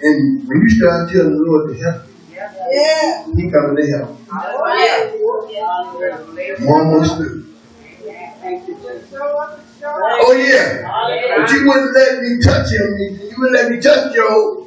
And 0.00 0.48
when 0.48 0.60
you 0.62 0.70
start 0.70 1.10
telling 1.10 1.30
the 1.30 1.44
Lord 1.44 1.68
to 1.68 1.82
help 1.82 1.96
Yes, 2.30 2.52
Yeah. 2.72 3.24
you, 3.26 3.34
He 3.36 3.50
coming 3.50 3.76
to 3.76 3.84
help. 3.92 4.20
Hallelujah. 4.30 5.64
I'm 6.58 6.68
almost 6.68 7.16
through. 7.16 7.44
Thank 8.40 8.68
you, 8.68 8.76
Oh 9.88 10.32
yeah. 10.32 10.82
But 11.36 11.50
you 11.52 11.66
wouldn't 11.66 11.94
let 11.94 12.18
me 12.20 12.38
touch 12.42 12.66
him. 12.72 12.86
You 12.98 13.34
wouldn't 13.38 13.52
let 13.52 13.70
me 13.70 13.80
touch 13.80 14.14
Job. 14.14 14.66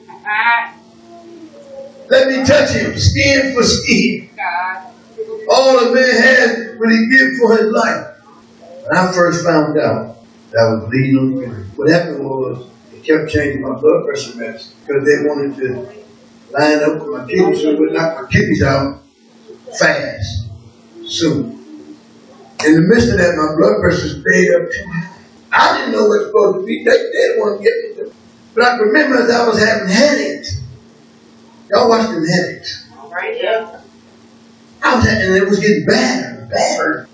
Let 2.10 2.28
me 2.28 2.44
touch 2.44 2.72
him, 2.72 2.98
skin 2.98 3.54
for 3.54 3.64
skin. 3.64 4.30
All 5.50 5.80
a 5.80 5.94
man 5.94 6.04
has 6.04 6.78
what 6.78 6.90
he 6.90 7.08
give 7.10 7.38
for 7.40 7.58
his 7.58 7.72
life. 7.72 8.08
When 8.84 8.98
I 8.98 9.12
first 9.12 9.46
found 9.46 9.78
out 9.78 10.18
that 10.52 10.60
I 10.60 10.74
was 10.74 10.90
bleeding 10.90 11.18
on 11.20 11.36
the 11.36 11.46
ground, 11.46 11.72
what 11.76 11.90
happened 11.92 12.26
was 12.26 12.68
they 12.92 13.00
kept 13.00 13.30
changing 13.30 13.62
my 13.62 13.80
blood 13.80 14.06
pressure 14.06 14.32
meds 14.32 14.74
because 14.86 15.06
they 15.06 15.28
wanted 15.28 15.56
to 15.58 15.90
line 16.52 16.84
up 16.84 17.02
with 17.02 17.22
my 17.22 17.28
kidneys 17.28 17.62
so 17.62 17.70
it 17.70 17.80
would 17.80 17.94
knock 17.94 18.22
my 18.22 18.28
kidneys 18.28 18.64
out 18.64 19.02
fast, 19.78 20.48
soon. 21.06 21.60
In 22.66 22.74
the 22.74 22.82
midst 22.82 23.10
of 23.10 23.18
that, 23.18 23.36
my 23.36 23.56
blood 23.56 23.82
pressure 23.82 24.10
stayed 24.10 24.50
up 24.56 24.72
too 24.72 24.90
high. 24.90 25.16
I 25.52 25.78
didn't 25.78 25.94
know 25.94 26.06
what 26.06 26.16
it 26.16 26.20
was 26.20 26.28
supposed 26.28 26.60
to 26.60 26.66
be. 26.66 26.84
They, 26.84 26.92
they 26.92 27.12
didn't 27.12 27.40
want 27.40 27.62
to 27.62 27.64
get 27.64 27.74
me 27.84 28.04
to. 28.04 28.16
But 28.56 28.64
I 28.64 28.78
remember 28.78 29.24
as 29.24 29.30
I 29.30 29.48
was 29.48 29.64
having 29.64 29.90
headaches. 29.90 30.62
Y'all 31.72 31.88
watch 31.88 32.10
them 32.10 32.26
headaches. 32.26 32.90
Right 33.12 33.40
now. 33.44 33.82
I 34.82 34.96
was 34.96 35.08
and 35.08 35.36
it 35.36 35.48
was 35.48 35.60
getting 35.60 35.86
badder 35.86 36.40
and 36.40 36.50
badder. 36.50 37.10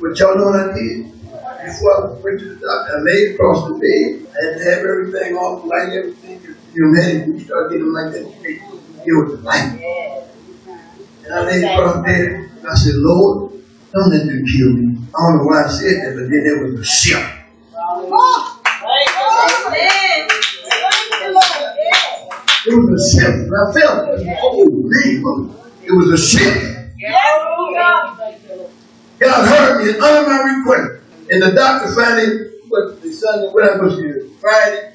But 0.00 0.18
y'all 0.18 0.36
know 0.36 0.46
what 0.46 0.60
I 0.60 0.74
did? 0.74 1.10
Before 1.64 1.96
I 1.96 2.20
went 2.20 2.40
to 2.40 2.54
the 2.54 2.60
doctor, 2.60 2.98
I 2.98 3.00
laid 3.00 3.34
across 3.34 3.68
the 3.68 3.74
bed. 3.80 4.28
I 4.28 4.44
had 4.44 4.58
to 4.58 4.64
have 4.64 4.78
everything 4.80 5.34
off, 5.36 5.64
light 5.64 5.96
everything. 5.96 6.42
You 6.74 6.84
know, 6.84 6.90
man, 6.90 7.20
when 7.20 7.38
you 7.38 7.44
start 7.44 7.70
getting 7.70 7.92
like 7.92 8.12
that, 8.12 8.20
you 8.20 8.58
can't 8.60 9.04
deal 9.04 9.24
with 9.24 9.38
the 9.38 9.42
light. 9.42 9.80
And 11.24 11.32
I 11.32 11.40
laid 11.46 11.64
across 11.64 11.96
the 11.96 12.02
bed. 12.02 12.50
And 12.58 12.66
I 12.66 12.74
said, 12.74 12.94
Lord, 12.96 13.52
don't 13.94 14.10
let 14.10 14.26
them 14.26 14.44
kill 14.44 14.72
me. 14.74 14.98
I 15.16 15.22
don't 15.22 15.38
know 15.38 15.44
why 15.44 15.64
I 15.64 15.68
said 15.68 15.96
that, 16.04 16.12
but 16.14 16.28
then 16.28 16.44
there 16.44 16.64
was 16.64 16.80
a 16.80 16.84
shift. 16.84 17.24
It 22.66 22.74
was 22.74 22.88
a 22.96 23.20
shift. 23.20 23.28
And 23.28 23.54
I 23.54 23.72
felt 23.72 24.20
it. 24.20 24.38
Oh, 24.42 24.64
man. 24.70 25.54
It 25.82 25.92
was 25.92 26.10
a 26.10 26.16
shift. 26.18 26.74
God 29.18 29.48
heard 29.48 29.84
me 29.84 29.90
and 29.92 30.02
honored 30.02 30.26
my 30.28 30.38
request. 30.58 31.02
And 31.30 31.42
the 31.42 31.52
doctor 31.52 31.94
finally, 31.94 32.50
what 32.68 33.00
the 33.02 33.12
Sunday, 33.12 33.48
what 33.48 33.64
I 33.64 33.74
supposed 33.74 33.96
to 34.00 34.02
do? 34.02 34.30
Friday? 34.40 34.92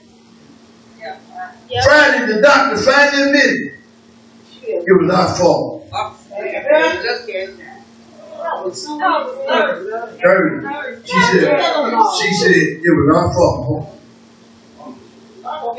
Friday, 1.84 2.34
the 2.34 2.42
doctor 2.42 2.78
finally 2.78 3.24
admitted 3.24 3.80
it 4.64 5.02
was 5.02 5.10
our 5.14 5.36
fault. 5.36 5.88
Upstairs. 5.94 6.66
Look 7.08 7.30
here. 7.30 7.56
Third, 10.24 11.02
she 11.06 11.20
said, 11.22 11.60
she 12.20 12.34
said 12.34 12.56
it 12.56 12.82
was 12.84 13.16
our 13.16 13.34
fault. 13.34 13.99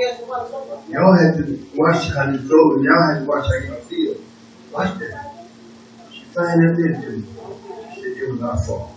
Y'all 0.00 1.12
had 1.14 1.36
to 1.36 1.68
watch 1.74 2.08
how 2.14 2.30
you 2.30 2.38
go 2.38 2.74
and 2.74 2.84
y'all 2.84 3.12
had 3.12 3.18
to 3.20 3.24
watch 3.26 3.44
how 3.44 3.54
you 3.56 3.74
feel. 3.82 4.16
Watch 4.72 4.98
that. 4.98 5.46
She 6.10 6.24
finally 6.24 6.70
admitted 6.70 7.02
to 7.02 7.10
me. 7.18 7.24
She 7.94 8.00
said 8.00 8.16
it 8.16 8.30
was 8.32 8.40
our 8.40 8.56
fault. 8.64 8.92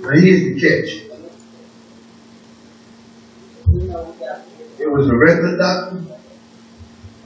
Now 0.00 0.10
here's 0.14 0.40
the 0.44 0.54
catch. 0.58 0.90
It 4.78 4.90
was 4.90 5.06
a 5.06 5.14
regular 5.14 5.58
doctor 5.58 6.02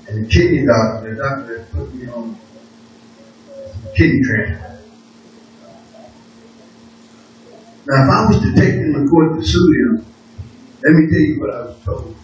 and 0.08 0.26
a 0.26 0.28
kidney 0.28 0.66
doctor, 0.66 1.14
the 1.14 1.22
doctor 1.22 1.58
that 1.58 1.70
put 1.70 1.94
me 1.94 2.08
on 2.08 2.36
kidney 3.94 4.20
transplant. 4.24 4.80
Now, 7.86 8.02
if 8.02 8.10
I 8.10 8.26
was 8.26 8.40
to 8.42 8.60
take 8.60 8.74
them 8.74 8.94
to 8.94 9.06
court 9.08 9.38
to 9.38 9.46
sue 9.46 9.94
them, 9.94 10.13
let 10.84 10.92
me 10.92 11.08
tell 11.10 11.18
you 11.18 11.40
what 11.40 11.50
I 11.50 11.60
was 11.62 11.82
told 11.82 12.14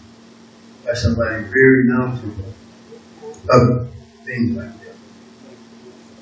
by 0.85 0.93
somebody 0.93 1.45
very 1.45 1.85
knowledgeable 1.85 2.45
of 3.49 3.89
things 4.25 4.57
like 4.57 4.79
that. 4.81 4.95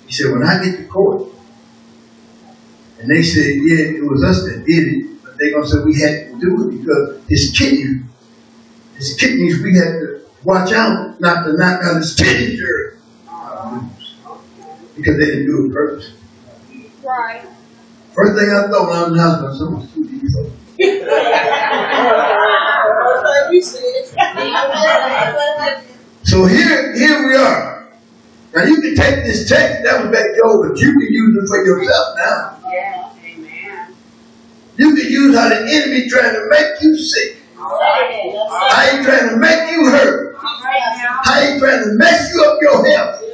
He 0.07 0.13
said, 0.13 0.33
when 0.33 0.45
I 0.45 0.65
get 0.65 0.77
to 0.77 0.85
court, 0.85 1.33
and 3.01 3.11
they 3.11 3.23
said, 3.23 3.45
yeah, 3.45 3.99
it 3.99 4.05
was 4.09 4.23
us 4.25 4.45
that 4.45 4.65
did 4.65 4.89
it, 4.89 5.23
but 5.23 5.37
they're 5.39 5.51
going 5.51 5.65
to 5.65 5.69
say 5.69 5.79
we 5.85 6.01
had 6.01 6.33
to 6.33 6.41
do 6.41 6.69
it 6.69 6.79
because 6.79 7.29
his 7.29 7.55
kidney, 7.57 8.03
his 8.95 9.15
kidneys, 9.15 9.63
we 9.63 9.77
had 9.77 9.99
to 10.01 10.21
watch 10.45 10.73
out 10.73 11.21
not 11.21 11.45
to 11.45 11.53
knock 11.57 11.83
out 11.83 11.97
his 11.97 12.15
kidneys 12.15 12.61
because 14.97 15.17
they 15.17 15.27
didn't 15.27 15.47
do 15.47 15.67
it 15.67 15.73
purpose. 15.73 16.13
Right. 17.03 17.43
First 18.13 18.39
thing 18.39 18.51
I 18.51 18.69
thought 18.69 18.89
when 18.89 18.97
I 18.97 19.01
was 19.03 19.09
in 19.09 19.17
the 19.17 19.23
hospital, 19.23 19.55
someone 19.55 19.89
sue 19.89 20.07
these 20.09 20.35
folks. 20.35 20.58
So 20.79 20.85
here, 26.45 26.95
here 26.95 27.27
we 27.27 27.35
are. 27.35 27.89
Now 28.55 28.63
you 28.63 28.81
can 28.81 28.95
take 28.95 29.25
this 29.25 29.49
text 29.49 29.83
that 29.83 30.05
was 30.05 30.13
back 30.13 30.27
over, 30.45 30.69
but 30.69 30.79
you 30.79 30.93
can 30.93 31.09
use 31.11 31.43
it 31.43 31.49
for 31.49 31.65
yourself 31.65 32.17
now. 32.17 32.59
Yes. 32.71 33.17
Amen. 33.25 33.95
You 34.77 34.95
can 34.95 35.11
use 35.11 35.37
how 35.37 35.49
the 35.49 35.57
enemy 35.57 36.09
trying 36.09 36.35
to 36.35 36.47
make 36.49 36.81
you 36.81 36.97
sick. 36.97 37.43
All 37.59 37.65
right. 37.71 38.33
All 38.33 38.49
right. 38.49 38.71
How 38.71 38.97
he 38.99 39.05
trying 39.05 39.31
to 39.31 39.37
make 39.37 39.71
you 39.73 39.85
hurt. 39.87 40.37
All 40.37 40.43
right 40.63 40.97
now. 41.03 41.21
How 41.25 41.41
he 41.41 41.59
trying 41.59 41.83
to 41.83 41.95
mess 41.95 42.33
you 42.33 42.45
up 42.45 42.59
your 42.63 42.87
health. 42.87 43.25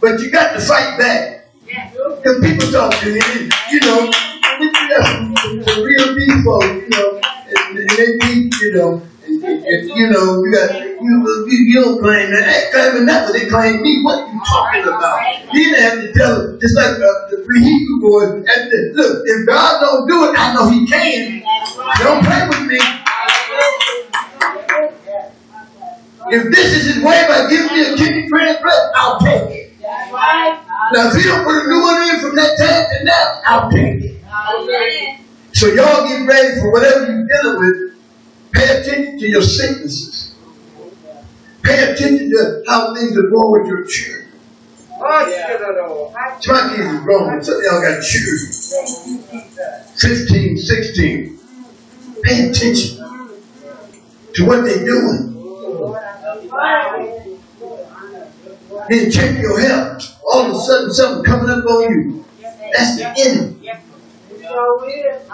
But 0.00 0.20
you 0.20 0.30
got 0.30 0.52
to 0.52 0.60
fight 0.60 0.96
back. 0.98 1.48
Because 1.66 2.40
people 2.44 2.70
talk 2.70 2.94
to 3.00 3.12
and, 3.12 3.52
you 3.72 3.80
know, 3.80 4.10
some 4.70 5.82
real 5.82 6.14
people, 6.14 6.62
you 6.62 6.88
know, 6.90 7.20
and, 7.20 7.78
and 7.78 7.90
they 7.90 8.16
need, 8.26 8.54
you 8.54 8.72
know, 8.74 9.02
and, 9.24 9.44
and, 9.44 9.88
you 9.88 10.10
know, 10.10 10.42
you 10.44 10.52
got, 10.52 10.70
you, 10.80 11.46
you, 11.46 11.82
don't 11.82 12.00
claim 12.00 12.30
that. 12.30 12.46
Ain't 12.46 12.72
claiming 12.72 13.06
that, 13.06 13.26
but 13.26 13.32
they 13.32 13.46
claim 13.48 13.82
me. 13.82 14.02
What 14.02 14.20
are 14.20 14.32
you 14.32 14.40
talking 14.46 14.82
about? 14.82 15.18
He 15.52 15.64
didn't 15.64 15.82
have 15.82 15.98
to 16.02 16.12
tell 16.12 16.42
them, 16.42 16.60
just 16.60 16.76
like 16.76 16.94
uh, 16.96 17.30
the 17.30 17.42
three 17.44 17.62
Hebrew 17.62 18.00
boys. 18.00 18.30
And 18.34 18.70
the, 18.70 18.92
look, 18.94 19.22
if 19.24 19.46
God 19.46 19.80
don't 19.80 20.08
do 20.08 20.24
it, 20.30 20.38
I 20.38 20.54
know 20.54 20.70
He 20.70 20.86
can. 20.86 21.42
Don't 21.98 22.24
play 22.24 22.48
with 22.48 22.66
me. 22.66 22.80
If 26.30 26.54
this 26.54 26.72
is 26.76 26.94
His 26.94 27.04
way 27.04 27.24
by 27.28 27.50
giving 27.50 27.76
me 27.76 27.82
a 27.82 27.96
kidney 27.96 28.28
transplant, 28.28 28.92
I'll 28.94 29.18
take 29.20 29.50
it. 29.50 29.80
Now, 29.80 31.08
if 31.08 31.16
He 31.16 31.22
don't 31.28 31.44
put 31.44 31.64
a 31.64 31.68
new 31.68 31.82
one 31.82 32.02
in 32.10 32.20
from 32.20 32.36
that 32.36 32.56
time 32.58 32.86
to 32.90 33.04
now, 33.04 33.40
I'll 33.46 33.70
take 33.70 34.04
it. 34.04 34.21
So 35.52 35.66
y'all 35.68 36.08
get 36.08 36.26
ready 36.26 36.58
for 36.60 36.72
whatever 36.72 37.04
you're 37.06 37.26
dealing 37.26 37.58
with. 37.60 37.98
Pay 38.52 38.80
attention 38.80 39.18
to 39.18 39.28
your 39.28 39.42
sicknesses. 39.42 40.34
Pay 41.62 41.92
attention 41.92 42.30
to 42.30 42.62
how 42.66 42.94
things 42.94 43.16
are 43.16 43.28
going 43.28 43.62
with 43.62 43.68
your 43.68 43.84
children. 43.86 44.28
My 45.00 45.24
kids 46.74 46.90
are 46.90 47.00
grown, 47.02 47.36
but 47.36 47.44
some 47.44 47.56
of 47.56 47.62
y'all 47.62 47.82
got 47.82 48.02
children. 48.02 48.52
15, 49.96 50.56
16. 50.56 51.38
Pay 52.22 52.48
attention 52.48 52.98
to 54.34 54.46
what 54.46 54.64
they're 54.64 54.84
doing. 54.84 55.28
Then 58.88 59.10
check 59.10 59.40
your 59.40 59.60
health. 59.60 60.18
All 60.32 60.46
of 60.46 60.56
a 60.56 60.60
sudden, 60.60 60.92
something 60.92 61.24
coming 61.24 61.50
up 61.50 61.64
on 61.64 61.82
you. 61.82 62.24
That's 62.72 62.96
the 62.96 63.14
enemy. 63.18 63.70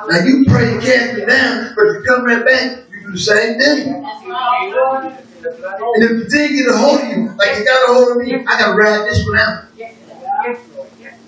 Now 0.09 0.19
you 0.25 0.45
pray 0.49 0.73
and 0.73 0.81
cast 0.83 1.19
it 1.19 1.27
down, 1.29 1.73
but 1.75 1.83
you 1.85 2.03
come 2.07 2.25
right 2.25 2.45
back, 2.45 2.85
you 2.91 3.01
do 3.07 3.13
the 3.13 3.19
same 3.19 3.59
thing. 3.59 4.05
And 5.95 6.03
if 6.05 6.11
the 6.11 6.27
thing 6.31 6.57
get 6.57 6.69
a 6.69 6.77
hold 6.77 7.01
of 7.01 7.09
you, 7.09 7.29
like 7.39 7.59
it 7.59 7.65
got 7.67 7.89
a 7.89 7.93
hold 7.95 8.09
of 8.13 8.17
me, 8.19 8.35
I 8.35 8.59
gotta 8.59 8.75
ride 8.77 9.07
this 9.09 9.25
one 9.27 9.39
out. 9.39 9.65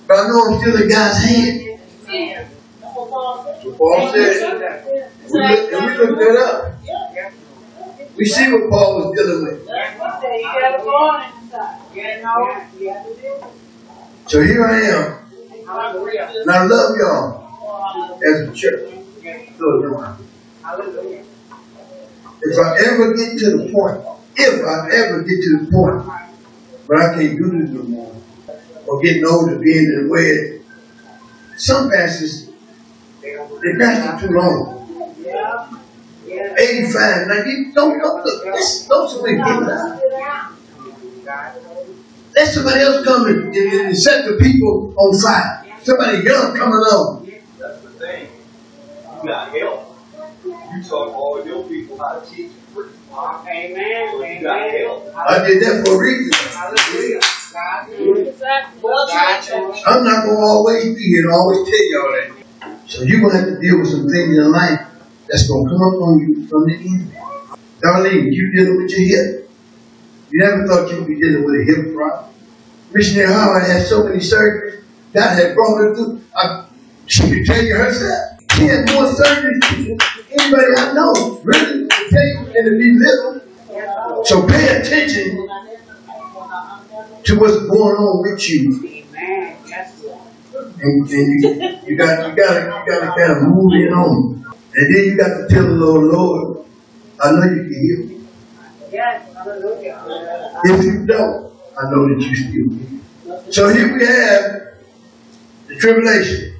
But 0.06 0.16
I 0.18 0.28
know 0.28 0.44
I'm 0.48 0.58
still 0.60 0.82
in 0.82 0.88
God's 0.88 1.18
hand. 1.24 1.60
So 3.62 3.72
Paul 3.76 4.12
said, 4.12 4.34
we 5.32 5.40
look, 5.40 5.72
and 5.72 5.86
we 5.86 5.96
looked 5.98 6.18
that 6.18 6.36
up. 6.38 6.74
We 8.16 8.24
see 8.24 8.52
what 8.52 8.70
Paul 8.70 8.96
was 8.96 9.16
dealing 9.16 9.42
with. 9.44 9.66
So 14.26 14.42
here 14.42 14.64
I 14.64 14.80
am. 14.80 15.18
And 16.42 16.50
I 16.50 16.64
love 16.64 16.96
y'all 16.98 17.49
as 18.26 18.48
a 18.48 18.52
church. 18.52 18.90
So. 19.58 20.16
If 22.42 22.58
I 22.58 22.78
ever 22.86 23.14
get 23.14 23.38
to 23.38 23.58
the 23.58 23.70
point, 23.72 24.02
if 24.36 24.64
I 24.64 24.90
ever 24.96 25.22
get 25.22 25.42
to 25.42 25.58
the 25.58 25.70
point 25.70 26.06
where 26.86 26.98
I 26.98 27.14
can't 27.14 27.36
do 27.36 27.60
this 27.60 27.70
no 27.70 27.82
more, 27.82 28.16
or 28.86 29.00
getting 29.02 29.26
older, 29.26 29.58
being 29.58 29.84
in 29.84 30.08
the 30.08 30.12
way, 30.12 30.62
some 31.56 31.90
pastors, 31.90 32.50
they 33.20 33.36
pastor 33.78 34.26
too 34.26 34.32
long. 34.34 34.76
85, 36.26 37.26
90, 37.28 37.72
don't, 37.72 37.98
don't, 37.98 38.24
look, 38.24 38.44
let's, 38.46 38.86
don't 38.86 39.08
somebody 39.08 39.36
give 39.36 39.46
it 39.46 39.70
out. 39.70 40.00
Let 42.34 42.54
somebody 42.54 42.80
else 42.80 43.04
come 43.04 43.26
and, 43.26 43.54
and, 43.54 43.72
and 43.72 43.98
set 43.98 44.24
the 44.24 44.36
people 44.40 44.94
on 44.96 45.20
fire. 45.20 45.66
Somebody 45.82 46.22
young 46.24 46.56
coming 46.56 46.74
along. 46.74 47.29
That's. 49.24 49.54
You 49.54 49.60
got 49.60 49.70
help. 49.70 49.86
You 50.44 50.82
taught 50.82 51.12
all 51.12 51.44
your 51.44 51.64
people 51.68 51.98
how 51.98 52.20
to 52.20 52.30
teach 52.30 52.52
and 52.52 52.74
preach. 52.74 52.92
Amen. 53.12 54.36
You 54.36 54.42
got 54.42 54.70
help. 54.70 55.14
I 55.16 55.46
did 55.46 55.62
that 55.62 55.84
for 55.84 55.94
a 55.94 55.98
reason. 56.00 56.32
Hallelujah. 56.52 57.20
I'm 59.86 60.04
not 60.04 60.24
gonna 60.24 60.46
always 60.46 60.94
be 60.96 61.02
here 61.02 61.22
to 61.22 61.32
always 61.32 61.68
tell 61.68 61.90
y'all 61.90 62.12
that. 62.12 62.44
So 62.86 63.02
you're 63.02 63.20
gonna 63.20 63.36
have 63.36 63.46
to 63.48 63.60
deal 63.60 63.78
with 63.78 63.90
some 63.90 64.08
things 64.08 64.36
in 64.36 64.52
life 64.52 64.80
that's 65.28 65.48
gonna 65.48 65.68
come 65.68 65.82
up 65.82 66.00
on 66.02 66.18
you 66.20 66.46
from 66.48 66.66
the 66.66 66.74
enemy. 66.74 67.12
Darlene, 67.84 68.28
you 68.30 68.52
dealing 68.56 68.82
with 68.82 68.90
your 68.90 69.06
hip. 69.08 69.50
You 70.30 70.40
never 70.44 70.66
thought 70.66 70.90
you'd 70.90 71.06
be 71.06 71.20
dealing 71.20 71.44
with 71.44 71.54
a 71.54 71.64
hip 71.66 71.94
problem. 71.94 72.34
Missionary 72.92 73.32
Howard 73.32 73.64
had 73.66 73.86
so 73.86 74.04
many 74.04 74.18
surgeries. 74.18 74.84
God 75.14 75.34
had 75.34 75.54
brought 75.54 75.76
her 75.78 75.94
through. 75.94 76.22
I, 76.36 76.66
she 77.06 77.22
could 77.28 77.44
tell 77.46 77.62
you 77.64 77.76
herself. 77.76 78.39
She 78.54 78.62
had 78.66 78.90
more 78.92 79.06
surgeries 79.06 79.60
than 79.70 79.98
anybody 80.30 80.66
I 80.76 80.92
know. 80.92 81.40
Really, 81.44 81.88
to 81.88 82.20
you 82.20 82.52
and 82.54 82.64
to 82.66 82.72
be 82.78 82.98
living. 82.98 83.40
So 84.24 84.46
pay 84.46 84.80
attention 84.80 85.48
to 87.24 87.38
what's 87.38 87.56
going 87.56 87.96
on 87.96 88.22
with 88.22 88.48
you. 88.50 89.04
And, 90.82 91.08
and 91.08 91.10
you, 91.10 91.78
you 91.86 91.96
got 91.96 92.28
you 92.28 92.34
gotta 92.36 92.60
you 92.64 92.84
gotta 92.86 93.12
kind 93.16 93.32
of 93.32 93.42
move 93.42 93.72
in 93.74 93.92
on. 93.92 94.44
And 94.74 94.94
then 94.94 95.04
you 95.04 95.16
got 95.16 95.28
to 95.28 95.46
tell 95.48 95.64
the 95.64 95.72
Lord, 95.72 96.04
Lord, 96.04 96.66
I 97.22 97.32
know 97.32 97.42
you 97.44 97.62
can 97.62 97.74
heal 97.74 97.98
me. 98.06 98.26
If 100.64 100.84
you 100.84 101.06
don't, 101.06 101.52
I 101.78 101.90
know 101.90 102.08
that 102.08 102.20
you 102.20 102.34
still 102.34 102.68
can. 102.68 103.52
So 103.52 103.68
here 103.68 103.96
we 103.96 104.04
have 104.06 104.74
the 105.66 105.76
tribulation. 105.76 106.59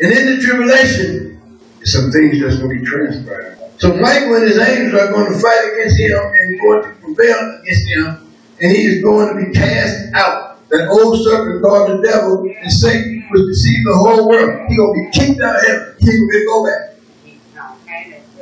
And 0.00 0.12
in 0.12 0.36
the 0.36 0.42
tribulation, 0.42 1.40
some 1.84 2.10
things 2.10 2.40
that's 2.40 2.56
going 2.56 2.76
to 2.76 2.80
be 2.80 2.86
transpired. 2.86 3.58
So 3.78 3.94
Michael 3.94 4.36
and 4.36 4.44
his 4.44 4.58
angels 4.58 5.00
are 5.00 5.10
going 5.12 5.32
to 5.32 5.38
fight 5.38 5.72
against 5.72 5.98
him 5.98 6.18
and 6.18 6.60
going 6.60 6.82
to 6.82 6.90
prevail 7.00 7.60
against 7.62 7.88
him. 7.88 8.34
And 8.60 8.76
he 8.76 8.84
is 8.86 9.02
going 9.02 9.28
to 9.28 9.46
be 9.46 9.52
cast 9.52 10.12
out. 10.14 10.68
That 10.68 10.88
old 10.88 11.24
serpent 11.24 11.62
called 11.62 11.90
the 11.90 12.02
devil 12.02 12.44
and 12.44 12.72
Satan 12.72 13.26
was 13.30 13.42
deceiving 13.46 13.84
the 13.84 13.96
whole 13.96 14.28
world. 14.28 14.68
He 14.68 14.76
going 14.76 14.94
to 14.94 15.10
be 15.10 15.18
kicked 15.18 15.40
out 15.40 15.56
of 15.56 15.62
heaven. 15.62 15.94
He 15.98 16.06
going 16.06 16.30
to 16.30 16.44
go 16.46 16.66
back. 16.66 16.94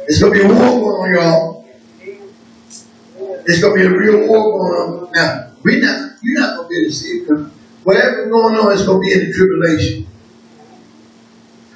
It's 0.08 0.20
going 0.20 0.32
to 0.32 0.38
be 0.38 0.44
a 0.44 0.48
war 0.48 0.80
going 0.80 1.02
on, 1.02 1.14
y'all. 1.14 1.64
It's 3.46 3.60
going 3.60 3.78
to 3.78 3.88
be 3.88 3.94
a 3.94 3.98
real 3.98 4.28
war 4.28 4.58
going 4.58 5.06
on. 5.06 5.12
Now, 5.12 5.52
we 5.62 5.80
not, 5.80 6.12
you're 6.22 6.40
not 6.40 6.56
going 6.56 6.68
to 6.68 6.74
be 6.74 6.84
deceived 6.86 7.30
whatever's 7.86 8.28
going 8.30 8.56
on 8.56 8.72
is 8.72 8.84
going 8.84 9.00
to 9.00 9.06
be 9.06 9.12
in 9.12 9.30
the 9.30 9.32
tribulation. 9.32 10.06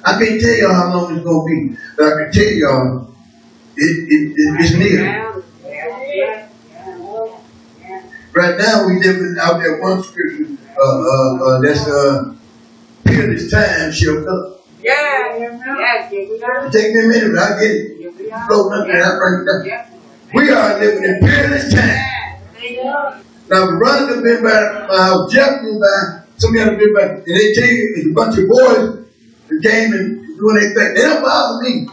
I 0.03 0.17
can't 0.17 0.41
tell 0.41 0.55
y'all 0.55 0.73
how 0.73 0.93
long 0.93 1.15
it's 1.15 1.23
to 1.23 1.45
be, 1.45 1.77
but 1.97 2.05
I 2.05 2.23
can 2.23 2.31
tell 2.31 2.53
y'all 2.53 3.13
it, 3.77 4.07
it, 4.09 4.33
it, 4.35 4.59
it's 4.59 4.73
near. 4.75 5.31
Right 8.33 8.57
now, 8.57 8.87
we 8.87 8.99
living 8.99 9.35
out 9.41 9.59
there 9.59 9.81
one 9.81 10.01
scripture 10.01 10.57
uh, 10.79 11.01
uh, 11.01 11.35
uh, 11.45 11.61
that's 11.61 11.87
uh, 11.87 12.33
peerless 13.03 13.51
time 13.51 13.91
shall 13.91 14.23
come. 14.23 14.55
Yeah. 14.81 15.37
Yes. 15.37 16.11
It 16.11 16.71
take 16.71 16.93
me 16.93 17.03
a 17.03 17.07
minute, 17.07 17.35
but 17.35 17.43
I 17.43 17.59
get 17.59 17.71
it. 17.71 18.47
Flow 18.47 18.71
up 18.71 18.87
there, 18.87 19.03
I 19.03 19.17
bring 19.17 19.45
it 19.45 19.69
down. 19.69 20.01
We 20.33 20.49
are 20.49 20.79
living 20.79 21.03
in 21.03 21.19
peerless 21.19 21.73
time. 21.73 21.99
Now, 23.49 23.65
Veronica 23.65 24.21
been 24.21 24.43
by 24.43 24.87
my 24.87 24.97
house, 24.97 25.31
Jeff 25.33 25.61
been 25.61 25.79
by, 25.79 26.23
some 26.37 26.55
of 26.55 26.61
y'all 26.61 26.77
been 26.77 26.93
by, 26.93 27.01
and 27.01 27.25
they 27.25 27.53
tell 27.53 27.67
you 27.67 27.93
it's 27.97 28.07
a 28.07 28.13
bunch 28.13 28.37
of 28.37 28.47
boys 28.47 29.00
that 29.51 29.69
came 29.69 29.93
and 29.93 30.25
doing 30.37 30.55
their 30.55 30.73
thing. 30.73 30.93
They 30.95 31.01
don't 31.01 31.21
bother 31.21 31.61
me. 31.63 31.87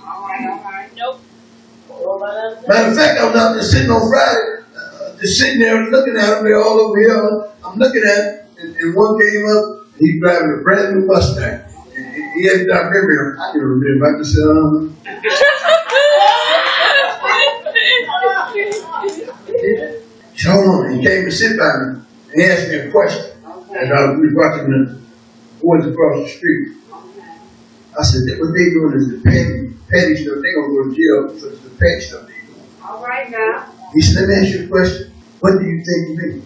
Matter 2.68 2.90
of 2.90 2.96
fact, 2.96 3.18
I 3.18 3.26
was 3.26 3.36
out 3.36 3.52
there 3.54 3.62
sitting 3.62 3.90
on 3.90 4.08
Friday, 4.08 4.62
uh, 4.76 5.16
just 5.18 5.38
sitting 5.38 5.60
there 5.60 5.90
looking 5.90 6.16
at 6.16 6.26
them. 6.30 6.44
They're 6.44 6.62
all 6.62 6.80
over 6.80 6.98
here. 7.00 7.50
I'm 7.64 7.78
looking 7.78 8.02
at 8.04 8.16
them, 8.16 8.46
and, 8.60 8.76
and 8.76 8.94
one 8.94 9.20
came 9.20 9.44
up, 9.46 9.86
and 9.94 10.00
he's 10.00 10.20
driving 10.20 10.58
a 10.58 10.62
brand 10.62 10.94
new 10.96 11.06
Mustang. 11.06 11.64
And 11.96 12.14
he, 12.14 12.42
he 12.42 12.46
had 12.46 12.66
not 12.66 12.84
remember 12.84 13.12
him. 13.12 13.40
I 13.40 13.52
can 13.52 13.60
remember. 13.60 14.06
I 14.06 14.18
just 14.18 14.34
said, 14.34 14.46
um, 14.46 14.96
he 20.36 20.48
hold 20.48 20.84
on. 20.86 20.98
He 20.98 21.04
came 21.04 21.24
and 21.24 21.32
sit 21.32 21.58
by 21.58 21.64
me 21.66 22.00
and 22.32 22.42
he 22.42 22.48
asked 22.48 22.68
me 22.68 22.76
a 22.76 22.90
question. 22.90 23.24
As 23.74 23.90
I 23.90 24.10
was 24.12 24.32
watching 24.34 24.70
the 24.70 25.00
boys 25.60 25.86
across 25.86 26.24
the 26.24 26.28
street. 26.28 26.77
I 27.98 28.02
said, 28.02 28.20
what 28.38 28.52
they 28.54 28.70
doing 28.70 28.94
is 28.96 29.08
the 29.10 29.20
petty, 29.24 29.74
petty 29.90 30.14
stuff. 30.22 30.38
They 30.42 30.54
gonna 30.54 30.68
go 30.68 30.84
to 30.88 30.94
jail 30.94 31.34
because 31.34 31.58
for 31.60 31.68
the 31.68 31.74
petty 31.76 32.00
stuff 32.00 32.26
they 32.28 32.38
doing. 32.46 32.68
All 32.86 33.02
right 33.02 33.28
now. 33.30 33.66
He 33.92 34.00
said, 34.00 34.28
let 34.28 34.28
me 34.28 34.34
ask 34.36 34.54
you 34.54 34.64
a 34.66 34.68
question. 34.68 35.12
What 35.40 35.58
do 35.58 35.64
you 35.66 35.82
think 35.84 36.08
of 36.10 36.24
me? 36.24 36.42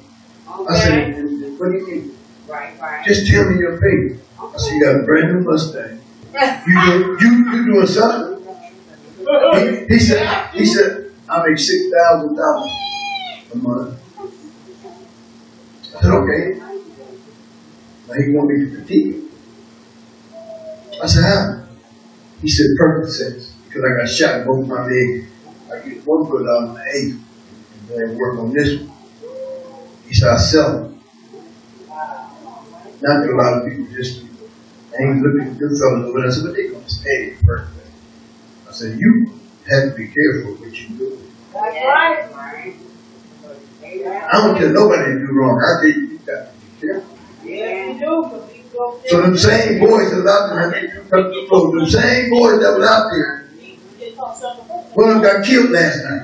I 0.69 0.79
said, 0.79 1.59
what 1.59 1.73
do 1.73 1.79
you 1.79 1.87
mean? 1.87 2.16
Right, 2.49 2.81
right. 2.81 3.05
Just 3.05 3.27
tell 3.31 3.49
me 3.51 3.59
your 3.59 3.77
opinion. 3.77 4.20
I 4.41 4.57
said, 4.57 4.73
you 4.74 4.85
got 4.85 4.97
a 4.97 5.03
brand 5.05 5.33
new 5.33 5.41
Mustang. 5.51 6.01
You 6.66 6.81
do, 6.81 7.16
you, 7.20 7.53
you 7.53 7.65
doing 7.73 7.87
something? 7.87 8.47
He, 9.55 9.95
he 9.95 9.99
said, 9.99 10.51
he 10.53 10.65
said, 10.66 11.11
I 11.29 11.47
make 11.47 11.59
six 11.59 11.91
thousand 11.91 12.37
dollars 12.37 12.70
a 13.53 13.57
month. 13.57 13.99
I 15.97 16.01
said, 16.01 16.11
okay. 16.11 16.59
Now 18.09 18.15
he 18.15 18.33
want 18.33 18.51
me 18.51 18.65
to 18.65 18.70
critique 18.77 19.07
it. 19.16 19.32
I 21.03 21.07
said, 21.07 21.24
how? 21.24 21.66
He 22.41 22.49
said, 22.49 22.66
perfect 22.79 23.12
sense. 23.12 23.53
Because 23.66 23.83
I 23.85 24.01
got 24.01 24.09
shot 24.09 24.41
in 24.41 24.47
both 24.47 24.66
my 24.69 24.85
legs. 24.85 25.29
I 25.73 25.89
get 25.89 26.07
one 26.07 26.27
foot 26.27 26.47
out 26.49 26.69
in 26.69 26.74
the 26.74 26.85
eighth. 26.95 27.20
And 27.74 27.89
then 27.89 28.16
work 28.19 28.39
on 28.39 28.53
this 28.53 28.81
one. 28.81 28.93
He 30.07 30.15
said, 30.15 30.29
I 30.29 30.37
sell. 30.37 30.95
Not 33.01 33.24
to 33.24 33.33
a 33.33 33.37
lot 33.37 33.59
of 33.59 33.69
people 33.69 33.87
just 33.93 34.20
people. 34.20 34.49
I 34.97 35.03
ain't 35.03 35.23
looking 35.23 35.53
at 35.53 35.59
good 35.59 35.77
fellas 35.79 36.07
over 36.07 36.20
there. 36.20 36.29
I 36.29 36.33
said, 36.33 36.45
but 36.45 36.55
they 36.55 36.69
gonna 36.69 36.89
stay 36.89 37.37
perfect. 37.43 37.91
I 38.69 38.73
said, 38.73 38.99
you 38.99 39.41
have 39.69 39.91
to 39.91 39.95
be 39.97 40.07
careful 40.07 40.55
what 40.55 40.73
you 40.73 40.89
do. 40.97 41.19
That's 41.53 42.35
right. 42.35 42.77
I 43.85 44.33
don't 44.35 44.57
tell 44.59 44.73
nobody 44.73 45.12
to 45.12 45.19
do 45.19 45.33
wrong. 45.33 45.61
I 45.61 45.81
tell 45.81 45.89
you, 45.91 46.01
you 46.07 46.19
got 46.19 46.47
to 46.47 46.53
be 46.61 46.87
careful. 46.87 47.19
Yeah, 47.45 47.87
you 47.93 47.99
do, 47.99 48.29
but 48.31 48.47
we 48.47 48.52
go. 48.52 48.52
So 48.73 49.20
them 49.20 49.36
same 49.36 49.81
boys 49.81 50.11
that 50.11 50.23
was 50.23 50.27
out 50.32 50.49
there, 50.70 51.05
so 51.11 51.70
them 51.73 51.86
same 51.86 52.31
boys 52.31 52.59
that 52.61 52.78
was 52.78 52.89
out 52.89 53.11
there, 53.11 53.49
one 54.94 55.09
of 55.11 55.15
them 55.16 55.23
got 55.23 55.44
killed 55.44 55.70
last 55.70 56.03
night. 56.05 56.23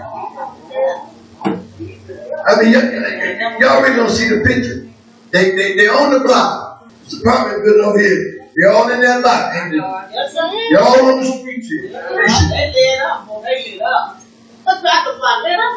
I 2.47 2.62
mean, 2.62 2.73
y'all, 2.73 3.61
y'all 3.61 3.77
already 3.79 3.97
gonna 3.97 4.09
see 4.11 4.29
the 4.29 4.43
picture. 4.47 4.89
They, 5.31 5.51
they, 5.55 5.77
they 5.77 5.89
on 5.89 6.12
the 6.12 6.20
block. 6.20 6.91
It's 7.05 7.20
apartment 7.20 7.65
building 7.65 7.85
over 7.85 7.99
here. 7.99 8.49
They 8.57 8.66
all 8.66 8.91
in 8.91 9.01
that 9.03 9.20
lot. 9.23 9.55
And 9.55 9.73
the, 9.73 9.77
Yes, 10.12 10.33
sir. 10.33 10.51
y'all 10.70 11.12
on 11.12 11.20
the 11.20 11.27
streets 11.27 11.69
here. 11.69 11.83
They 11.91 11.99
lit 11.99 13.01
up, 13.01 13.43
they 13.43 13.73
lit 13.73 13.83
up. 13.83 14.23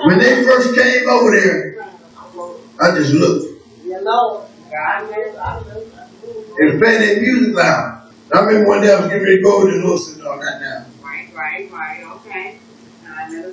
When 0.06 0.19
they 0.19 0.43
first 0.43 0.76
came 0.76 1.10
over 1.10 1.31
there, 1.31 1.88
I 2.80 2.95
just 2.95 3.14
looked. 3.14 3.61
You 3.85 4.02
know, 4.03 4.45
God 4.72 5.11
knows, 5.11 5.35
I. 5.35 5.64
They 6.57 6.65
was 6.65 6.80
playing 6.80 7.02
their 7.02 7.22
music 7.22 7.56
loud. 7.56 8.11
I 8.34 8.39
remember 8.39 8.69
one 8.69 8.81
day 8.81 8.93
I 8.93 8.99
was 8.99 9.10
getting 9.10 9.23
ready 9.23 9.38
to 9.38 9.43
go 9.43 9.57
over 9.57 9.69
to 9.69 9.77
Lewis 9.77 10.14
and 10.15 10.23
all 10.26 10.39
that 10.39 10.61
now. 10.61 10.85
Right, 11.03 11.30
right, 11.35 11.72
right, 11.72 12.03
okay. 12.15 12.60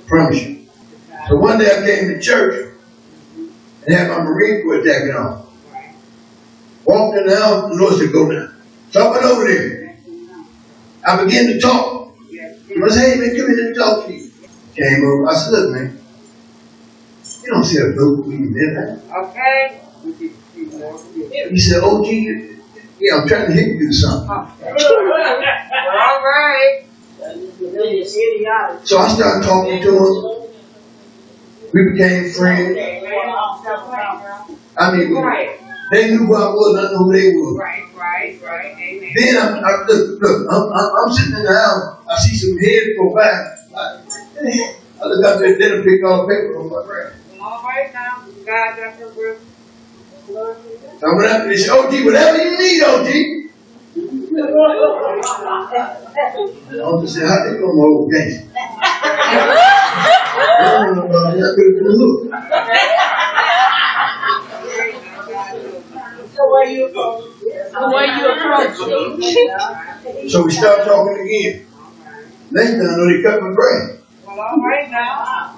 Promise 0.07 0.41
you. 0.43 0.67
So 1.27 1.35
one 1.37 1.59
day 1.59 1.65
I 1.65 1.85
came 1.85 2.07
to 2.09 2.21
church 2.21 2.75
and 3.85 3.95
had 3.95 4.09
my 4.09 4.23
Marine 4.23 4.63
Corps 4.63 4.83
jacket 4.83 5.15
on. 5.15 5.45
Right. 5.71 5.95
Walked 6.85 7.17
in 7.17 7.25
the 7.27 7.35
house, 7.35 7.69
the 7.69 7.75
Lord 7.75 7.95
said, 7.95 8.11
go 8.13 8.27
now. 8.27 8.49
So 8.91 9.07
I 9.07 9.11
went 9.11 9.23
over 9.25 9.45
there. 9.47 9.97
I 11.05 11.23
began 11.23 11.47
to 11.47 11.59
talk. 11.59 12.13
He 12.67 12.79
was, 12.79 12.95
hey 12.95 13.15
man, 13.15 13.35
come 13.35 13.47
here, 13.55 13.69
me 13.69 13.75
talk 13.75 14.05
to 14.05 14.13
you. 14.13 14.31
Came 14.75 15.03
over. 15.03 15.27
I 15.27 15.33
said, 15.33 15.51
look 15.51 15.71
man, 15.71 15.99
you 17.43 17.51
don't 17.51 17.63
see 17.63 17.77
a 17.77 17.89
boat 17.97 18.25
where 18.27 18.37
you 18.37 18.53
live 18.53 18.77
at. 18.77 19.15
Okay. 19.25 19.81
We 20.79 20.87
can 20.87 20.87
see 20.87 20.87
more 20.87 20.95
of 20.95 21.15
you. 21.15 21.49
He 21.49 21.59
said, 21.59 21.79
oh, 21.83 21.99
OG, 21.99 22.07
yeah, 22.99 23.15
I'm 23.15 23.27
trying 23.27 23.47
to 23.47 23.53
hit 23.53 23.67
you 23.67 23.87
with 23.87 23.95
something. 23.95 24.29
All 24.29 24.45
right. 26.23 26.85
So 28.83 28.97
I 28.97 29.07
started 29.09 29.45
talking 29.45 29.81
to 29.83 29.91
him. 29.91 30.49
We 31.73 31.91
became 31.91 32.31
friends. 32.31 32.77
I 34.77 34.95
mean, 34.95 35.13
they 35.91 36.11
knew 36.11 36.25
who 36.25 36.35
I 36.35 36.47
was, 36.49 36.77
I 36.77 36.91
knew 36.91 36.97
who 36.97 37.13
they 37.13 37.35
were. 37.35 37.57
right, 37.57 37.83
right, 37.95 38.39
right, 38.43 38.77
amen. 38.77 39.11
Then 39.15 39.37
I'm, 39.37 39.65
I, 39.65 39.85
look, 39.87 40.21
look, 40.21 40.47
I'm, 40.51 40.63
I'm, 40.71 40.89
I'm 41.03 41.11
sitting 41.13 41.35
in 41.35 41.43
the 41.43 41.53
house. 41.53 41.97
I 42.09 42.15
see 42.21 42.37
some 42.37 42.57
heads 42.59 42.93
go 42.97 43.13
by. 43.13 43.25
I, 43.75 44.01
I 45.01 45.05
look 45.07 45.25
up 45.25 45.39
there, 45.39 45.57
then 45.57 45.81
I 45.81 45.83
pick 45.83 46.03
all 46.05 46.27
the 46.27 46.33
paper 46.33 46.59
on 46.59 46.69
my 46.69 46.85
brain. 46.85 47.41
All 47.41 47.63
right 47.63 47.93
now, 47.93 48.23
God 48.45 48.77
got 48.77 48.99
your 48.99 49.37
I 50.29 51.13
went 51.15 51.31
up 51.31 51.41
and 51.41 51.51
they 51.51 51.57
said, 51.57 51.71
OG, 51.71 52.05
whatever 52.05 52.37
you 52.37 52.57
need, 52.57 52.83
OG. 52.83 53.07
I 56.69 57.01
just 57.01 57.13
said, 57.15 57.27
how 57.27 57.37
they 57.45 57.53
gonna 57.57 57.73
hold 57.73 58.11
gangster? 58.11 58.45
I 58.55 58.55
don't 60.85 60.95
know 60.95 61.05
about 61.07 61.33
that, 61.33 61.51
but 61.57 61.65
it's 61.65 61.81
a 61.81 61.91
look. 61.97 62.29
The 66.35 66.45
way 66.47 66.65
you, 66.75 66.85
the 66.89 67.87
way 67.95 68.05
you 68.15 68.23
approach. 68.29 68.77
So 70.31 70.37
we 70.45 70.51
start 70.51 70.85
talking 70.85 71.17
again. 71.25 71.65
Next 72.51 72.71
time 72.71 72.81
I 72.81 72.83
know 72.97 73.05
they 73.07 73.21
cut 73.23 73.41
my 73.41 73.51
grass. 73.53 73.97
Well, 74.25 74.39
all 74.39 74.61
right 74.61 74.89
now. 74.91 75.55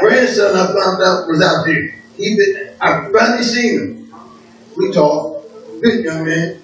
Grandson 0.00 0.56
I 0.56 0.66
found 0.66 1.02
out 1.02 1.28
was 1.28 1.42
out 1.42 1.64
there. 1.64 2.00
He 2.20 2.36
been, 2.36 2.76
I 2.80 3.10
finally 3.12 3.42
seen 3.42 3.78
him. 3.78 4.12
We 4.76 4.92
talked. 4.92 5.48
Good 5.82 6.04
young 6.04 6.24
man. 6.26 6.62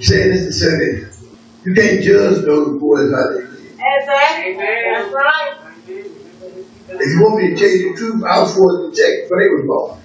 Saying 0.00 0.30
this 0.30 0.46
to 0.46 0.52
say 0.52 0.76
this. 0.78 1.26
You 1.64 1.74
can't 1.74 2.02
judge 2.02 2.44
those 2.44 2.78
boys 2.80 3.10
how 3.10 3.30
they 3.30 3.42
live. 3.42 3.74
Exactly. 3.74 4.54
That's 4.54 5.12
right. 5.12 5.54
If 5.86 7.08
you 7.10 7.22
want 7.22 7.42
me 7.42 7.50
to 7.50 7.56
tell 7.56 7.68
you 7.68 7.90
the 7.90 7.96
truth, 7.98 8.22
I 8.24 8.40
was 8.40 8.54
forced 8.54 8.96
to 8.96 9.02
check 9.02 9.22
before 9.24 9.38
they 9.42 9.48
was 9.50 9.64
born. 9.66 10.00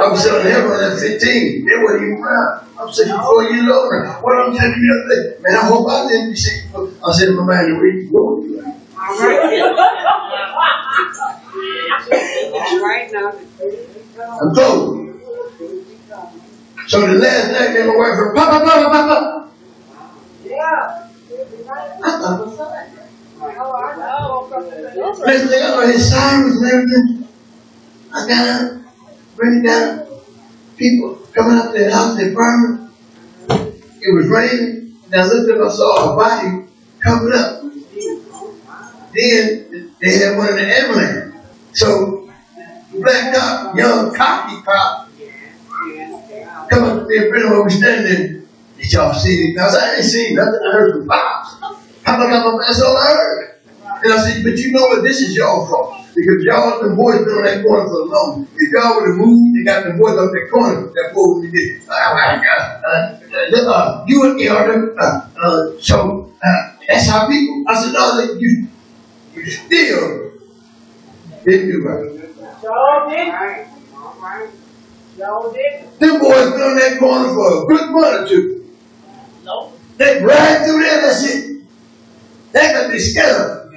I 0.00 0.08
was 0.10 0.22
selling 0.22 0.46
heroin 0.46 0.92
at 0.92 0.98
15. 0.98 1.20
They 1.64 1.76
weren't 1.82 2.02
even 2.02 2.22
around. 2.22 2.66
I'm 2.80 2.92
64 2.92 3.44
years 3.44 3.68
old 3.70 3.92
now. 3.92 4.18
What 4.22 4.34
I'm 4.38 4.56
telling 4.56 4.74
you 4.74 4.82
the 4.82 4.90
other 4.98 5.08
day, 5.14 5.38
man, 5.42 5.56
I 5.56 5.66
hope 5.66 5.88
I 5.88 6.08
didn't 6.08 6.30
be 6.30 6.36
64. 6.36 6.90
I 7.06 7.12
said 7.12 7.26
to 7.26 7.32
my 7.32 7.44
man, 7.46 7.78
where 7.78 7.86
you 7.86 8.10
going? 8.10 8.74
All 8.98 9.18
right. 9.20 9.62
All 12.52 12.80
right 12.80 13.08
now. 13.12 13.32
I'm 14.18 14.54
told. 14.54 15.20
So 16.88 17.00
the 17.00 17.14
last 17.14 17.52
night 17.52 17.72
they 17.74 17.86
were 17.86 17.98
working 17.98 18.34
Papa, 18.34 18.64
Papa, 18.64 18.88
Papa. 18.90 19.50
Yeah. 20.44 21.02
Know. 22.00 22.56
Next 25.26 25.50
thing 25.50 25.62
I 25.62 25.68
know, 25.68 25.86
his 25.86 26.10
sirens 26.10 26.56
and 26.56 26.66
everything. 26.66 27.28
I 28.12 28.26
got 28.26 28.48
up, 28.48 28.82
bring 29.36 29.62
down. 29.62 30.06
People 30.76 31.18
coming 31.34 31.58
up 31.58 31.72
to 31.72 31.78
the 31.78 31.90
house, 31.90 32.16
they 32.16 32.32
burned. 32.32 32.90
It 33.48 34.14
was 34.14 34.28
raining. 34.28 34.94
And 35.10 35.20
I 35.20 35.26
looked 35.26 35.50
up, 35.50 35.66
I 35.66 35.74
saw 35.74 36.12
a 36.12 36.16
body 36.16 36.66
covered 37.00 37.34
up. 37.34 37.62
Then 39.14 39.92
they 40.00 40.18
had 40.18 40.36
one 40.36 40.48
in 40.50 40.56
the 40.56 40.78
ambulance. 40.78 41.34
So, 41.72 42.25
black 43.00 43.34
cop, 43.34 43.76
young 43.76 44.14
cocky 44.14 44.62
cop, 44.62 45.08
come 46.68 46.84
up 46.84 47.06
there, 47.08 47.30
pretty 47.30 47.48
much 47.48 47.64
we 47.64 47.70
standing. 47.70 48.48
Did 48.78 48.92
y'all 48.92 49.14
see 49.14 49.52
it? 49.52 49.58
Said, 49.58 49.80
I 49.80 49.94
ain't 49.96 50.04
seen 50.04 50.34
nothing. 50.34 50.60
I 50.66 50.72
heard 50.72 50.92
some 50.94 51.08
pops. 51.08 51.54
Pop, 51.60 51.74
pop, 52.04 52.18
pop, 52.18 52.60
that's 52.60 52.82
all 52.82 52.96
I 52.96 53.06
heard. 53.06 53.60
And 54.04 54.12
I 54.12 54.16
said, 54.18 54.44
but 54.44 54.56
you 54.58 54.72
know 54.72 54.82
what? 54.82 55.02
This 55.02 55.22
is 55.22 55.34
your 55.34 55.66
fault. 55.66 56.02
Because 56.14 56.44
y'all, 56.44 56.82
the 56.82 56.94
boys 56.94 57.24
been 57.24 57.34
on 57.34 57.44
that 57.44 57.64
corner 57.64 57.88
for 57.88 58.06
long. 58.06 58.48
If 58.54 58.72
y'all 58.72 58.96
would 58.96 59.08
have 59.08 59.16
moved 59.16 59.56
and 59.56 59.66
got 59.66 59.84
the 59.84 59.92
boys 59.92 60.16
up 60.16 60.30
that 60.32 60.48
corner, 60.50 60.86
that 60.86 61.12
boy 61.14 61.22
would 61.34 61.50
be 61.50 61.50
dead. 61.52 61.88
Uh, 61.88 61.92
uh, 61.92 62.44
uh, 63.56 63.70
uh, 63.70 64.04
you 64.06 64.24
and 64.24 64.36
me 64.36 64.48
are 64.48 64.66
the, 64.66 64.94
uh, 64.98 65.28
uh, 65.38 65.80
so, 65.80 66.32
uh, 66.42 66.76
that's 66.86 67.08
how 67.08 67.28
people, 67.28 67.64
I 67.68 67.82
said, 67.82 67.92
no, 67.92 68.34
you, 68.38 68.68
you 69.34 69.50
still 69.50 70.32
didn't 71.44 71.70
do 71.70 71.82
right. 71.82 72.25
Y'all 72.62 73.08
did. 73.10 73.28
right. 73.28 73.66
All 73.94 74.16
right. 74.20 74.50
Did. 75.16 75.98
Them 75.98 76.20
boys 76.20 76.50
been 76.52 76.60
on 76.60 76.76
that 76.76 76.98
corner 76.98 77.28
for 77.28 77.62
a 77.62 77.66
good 77.66 77.90
month 77.90 78.22
or 78.22 78.28
two. 78.28 78.76
Nope. 79.44 79.78
They 79.96 80.22
ride 80.22 80.64
through 80.64 80.82
there, 80.82 81.00
that's 81.00 81.24
it. 81.24 81.62
They 82.52 82.60
got 82.72 82.86
to 82.86 82.92
be 82.92 82.98
scared. 82.98 83.72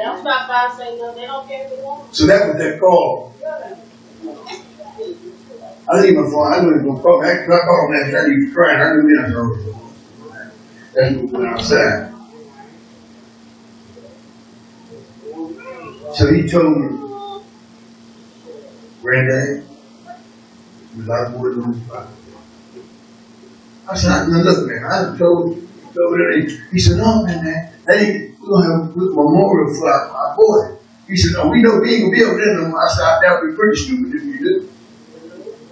They 0.00 0.06
don't 0.06 0.20
stop 0.20 0.48
by 0.48 0.68
and 0.70 0.78
say 0.78 0.98
nothing, 0.98 1.20
they 1.20 1.26
don't 1.26 1.48
care 1.48 1.68
they. 1.68 1.76
So 2.12 2.26
that 2.26 2.48
was 2.48 2.56
that 2.58 2.80
call. 2.80 3.34
I 5.88 5.96
didn't 5.96 6.10
even 6.12 6.30
phone. 6.30 6.52
I 6.52 6.60
was 6.60 6.82
gonna 6.82 7.02
call 7.02 7.20
me. 7.20 7.28
I 7.28 7.32
I 7.32 7.46
called. 7.46 7.94
He 7.94 8.44
was 8.44 8.54
crying. 8.54 8.80
I 8.80 8.84
he 8.90 8.96
was 8.96 9.32
going 9.32 9.60
That's 10.94 11.16
what 11.16 11.32
went 11.32 11.48
outside. 11.48 12.09
So 16.14 16.32
he 16.32 16.46
told 16.48 16.76
me, 16.76 17.42
Granddad, 19.02 19.64
you 20.96 21.02
like 21.02 21.32
boys 21.32 21.56
on 21.58 21.72
the. 21.72 22.08
I 23.88 23.94
said, 23.96 24.28
now 24.28 24.42
look, 24.42 24.66
man, 24.68 24.84
I 24.84 25.16
told 25.18 25.56
you. 25.56 25.68
Told 25.94 26.14
that. 26.14 26.58
He 26.70 26.78
said, 26.78 26.98
no, 26.98 27.24
man, 27.24 27.42
that 27.86 27.96
ain't, 27.96 28.38
we're 28.40 28.48
gonna 28.48 28.84
have 28.84 28.90
a 28.90 28.98
memorial 28.98 29.74
for 29.74 29.90
our, 29.90 30.08
our 30.10 30.36
boy. 30.36 30.78
He 31.08 31.16
said, 31.16 31.32
no, 31.34 31.48
we 31.48 31.62
know 31.62 31.78
we 31.82 31.94
ain't 31.94 32.02
gonna 32.04 32.14
be 32.14 32.22
able 32.22 32.38
to 32.38 32.44
do 32.44 32.52
no 32.62 32.68
more. 32.68 32.78
I 32.78 32.94
said, 32.94 33.18
that 33.22 33.40
would 33.40 33.50
be 33.50 33.56
pretty 33.56 33.76
stupid 33.76 34.14
if 34.14 34.22
you 34.22 34.38
do. 34.38 34.70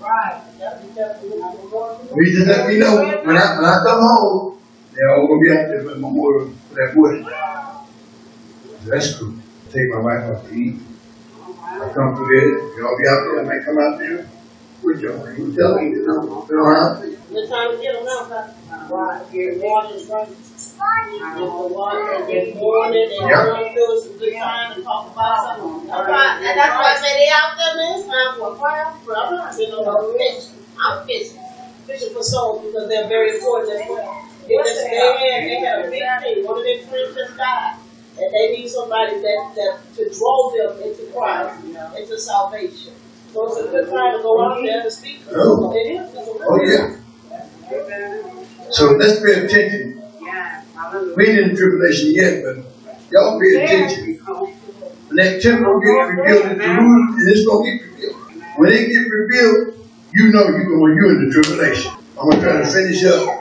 Right. 0.00 0.42
He 2.14 2.32
just 2.32 2.46
let 2.48 2.66
me 2.68 2.78
know 2.78 2.96
when 2.96 3.36
I, 3.36 3.56
when 3.56 3.64
I 3.66 3.78
come 3.84 4.00
home, 4.00 4.58
they're 4.92 5.14
all 5.14 5.26
gonna 5.28 5.40
be 5.40 5.50
out 5.50 5.68
there 5.68 5.82
for 5.82 5.90
the 5.90 6.00
memorial 6.00 6.50
for 6.68 6.74
that 6.74 6.94
boy. 6.94 7.22
That's 8.86 9.14
cool. 9.18 9.34
Take 9.68 9.88
my 9.92 10.00
wife 10.00 10.24
out 10.32 10.40
to 10.48 10.50
eat. 10.54 10.80
I 10.80 11.92
come 11.92 12.16
through 12.16 12.32
there, 12.32 12.56
y'all 12.80 12.96
be 12.96 13.04
out 13.04 13.20
there, 13.20 13.40
I 13.40 13.44
might 13.44 13.64
come 13.68 13.76
out 13.76 13.98
there. 14.00 14.30
With 14.80 15.00
your 15.02 15.18
name, 15.20 15.52
tell 15.52 15.74
them, 15.74 15.92
you 15.92 16.06
know, 16.06 16.46
you 16.48 16.54
know 16.56 16.70
how. 16.72 16.96
The 16.96 17.42
time 17.50 17.68
to 17.74 17.82
get 17.82 17.98
them 17.98 18.06
out, 18.08 18.30
huh? 18.30 18.46
Right, 18.88 19.26
your 19.34 19.58
water's 19.60 20.06
running. 20.08 20.38
The 20.38 21.44
morning, 22.54 23.10
and 23.12 23.28
Yeah. 23.28 23.52
one 23.52 23.74
feels 23.74 24.06
good 24.16 24.34
time 24.38 24.72
to 24.72 24.80
talk 24.80 25.12
about 25.12 25.36
something. 25.44 25.86
That's 25.88 26.08
why, 26.08 26.40
and 26.40 26.56
that's 26.56 26.72
I 26.72 26.94
say 26.96 27.12
they 27.18 27.28
out 27.28 27.52
there, 27.58 27.74
man, 27.76 27.98
it's 27.98 28.06
time 28.06 28.32
for 28.38 28.48
a 28.48 28.56
fire, 28.56 28.88
but 29.04 29.16
I'm 29.18 29.34
not 29.34 29.52
saying 29.52 29.70
no 29.70 30.14
fishing, 30.16 31.42
fishing 31.86 32.12
for 32.14 32.22
souls 32.22 32.64
because 32.64 32.88
they're 32.88 33.08
very 33.08 33.34
important 33.36 33.76
as 33.76 33.82
well. 33.90 34.24
They 34.46 34.56
just, 34.64 34.80
they 34.86 34.96
had, 34.96 35.44
they 35.44 35.58
had 35.60 35.84
a 35.84 35.90
big 35.90 36.06
thing, 36.22 36.44
one 36.46 36.56
of 36.56 36.64
their 36.64 36.80
friends 36.86 37.12
just 37.12 37.36
died. 37.36 37.74
And 38.20 38.34
they 38.34 38.56
need 38.56 38.68
somebody 38.68 39.20
that, 39.20 39.52
that, 39.54 39.94
to 39.94 40.10
draw 40.10 40.50
them 40.50 40.82
into 40.82 41.04
Christ, 41.12 41.64
into 41.64 42.18
salvation. 42.18 42.92
So 43.32 43.46
it's 43.46 43.58
a 43.60 43.70
good 43.70 43.88
time 43.90 44.16
to 44.16 44.22
go 44.22 44.42
out 44.42 44.62
there 44.62 44.80
and 44.82 44.92
speak. 44.92 45.20
Oh. 45.30 45.72
It 45.74 46.00
is, 46.00 46.14
it's 46.14 46.28
a 46.28 46.32
Oh, 46.48 46.60
yeah. 46.64 46.96
So 48.70 48.92
let's 48.92 49.20
pay 49.20 49.44
attention. 49.44 50.02
Yeah, 50.20 50.62
hallelujah. 50.74 51.14
We 51.16 51.28
ain't 51.28 51.50
in 51.50 51.56
tribulation 51.56 52.12
yet, 52.14 52.42
but 52.42 52.56
y'all 53.10 53.38
pay 53.40 53.62
attention. 53.62 54.18
When 55.08 55.16
that 55.16 55.40
temple 55.40 55.80
get 55.80 55.92
revealed 55.92 56.52
in 56.52 56.58
Jerusalem, 56.58 57.16
and 57.18 57.28
it's 57.28 57.46
gonna 57.46 57.64
get 57.64 57.82
revealed. 57.82 58.16
When 58.56 58.72
it 58.72 58.88
get 58.88 59.08
revealed, 59.08 59.88
you 60.12 60.32
know 60.32 60.48
you're 60.48 60.64
going 60.64 60.96
you 60.96 61.08
in 61.10 61.28
the 61.28 61.32
tribulation. 61.32 61.92
I'm 62.20 62.30
gonna 62.30 62.42
try 62.42 62.60
to 62.60 62.66
finish 62.66 63.04
up 63.04 63.20
this 63.24 63.37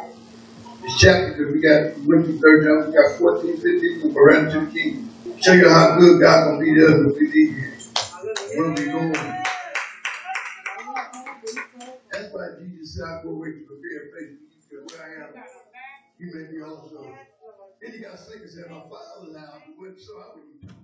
chapter 0.97 1.31
because 1.33 1.53
we 1.53 1.59
got 1.61 1.79
we 1.97 2.03
went 2.09 2.25
through 2.25 2.39
third 2.41 2.59
time, 2.65 2.89
we 2.89 2.93
got 2.93 3.17
14, 3.17 3.55
15, 3.61 4.01
we'll 4.03 4.13
go 4.13 4.21
to 4.51 4.59
the 4.65 4.71
kingdom. 4.73 5.03
Show 5.37 5.53
you 5.53 5.69
how 5.69 5.97
good 5.99 6.21
God 6.21 6.45
gonna 6.45 6.59
be 6.59 6.73
there 6.77 6.91
when 6.97 7.13
we 7.13 7.23
leave 7.33 7.53
here. 7.55 7.77
Where 8.57 8.71
we 8.71 8.85
going? 8.91 9.13
That's 12.11 12.29
why 12.33 12.45
Jesus 12.59 12.95
said, 12.95 13.05
I 13.07 13.23
go 13.23 13.31
away 13.37 13.49
to 13.53 13.61
prepare 13.67 13.97
a 14.03 14.07
place 14.11 14.33
because 14.69 14.85
where 14.91 15.01
I 15.03 15.09
am, 15.27 15.31
you 16.19 16.27
may 16.33 16.45
be 16.51 16.61
also. 16.61 17.13
Then 17.81 17.91
he 17.93 17.99
got 18.01 18.19
sick 18.19 18.41
and 18.41 18.49
said, 18.51 18.71
my 18.71 18.81
father's 18.89 19.37
house, 19.37 19.61
so 20.05 20.13
I 20.19 20.27
would 20.35 20.76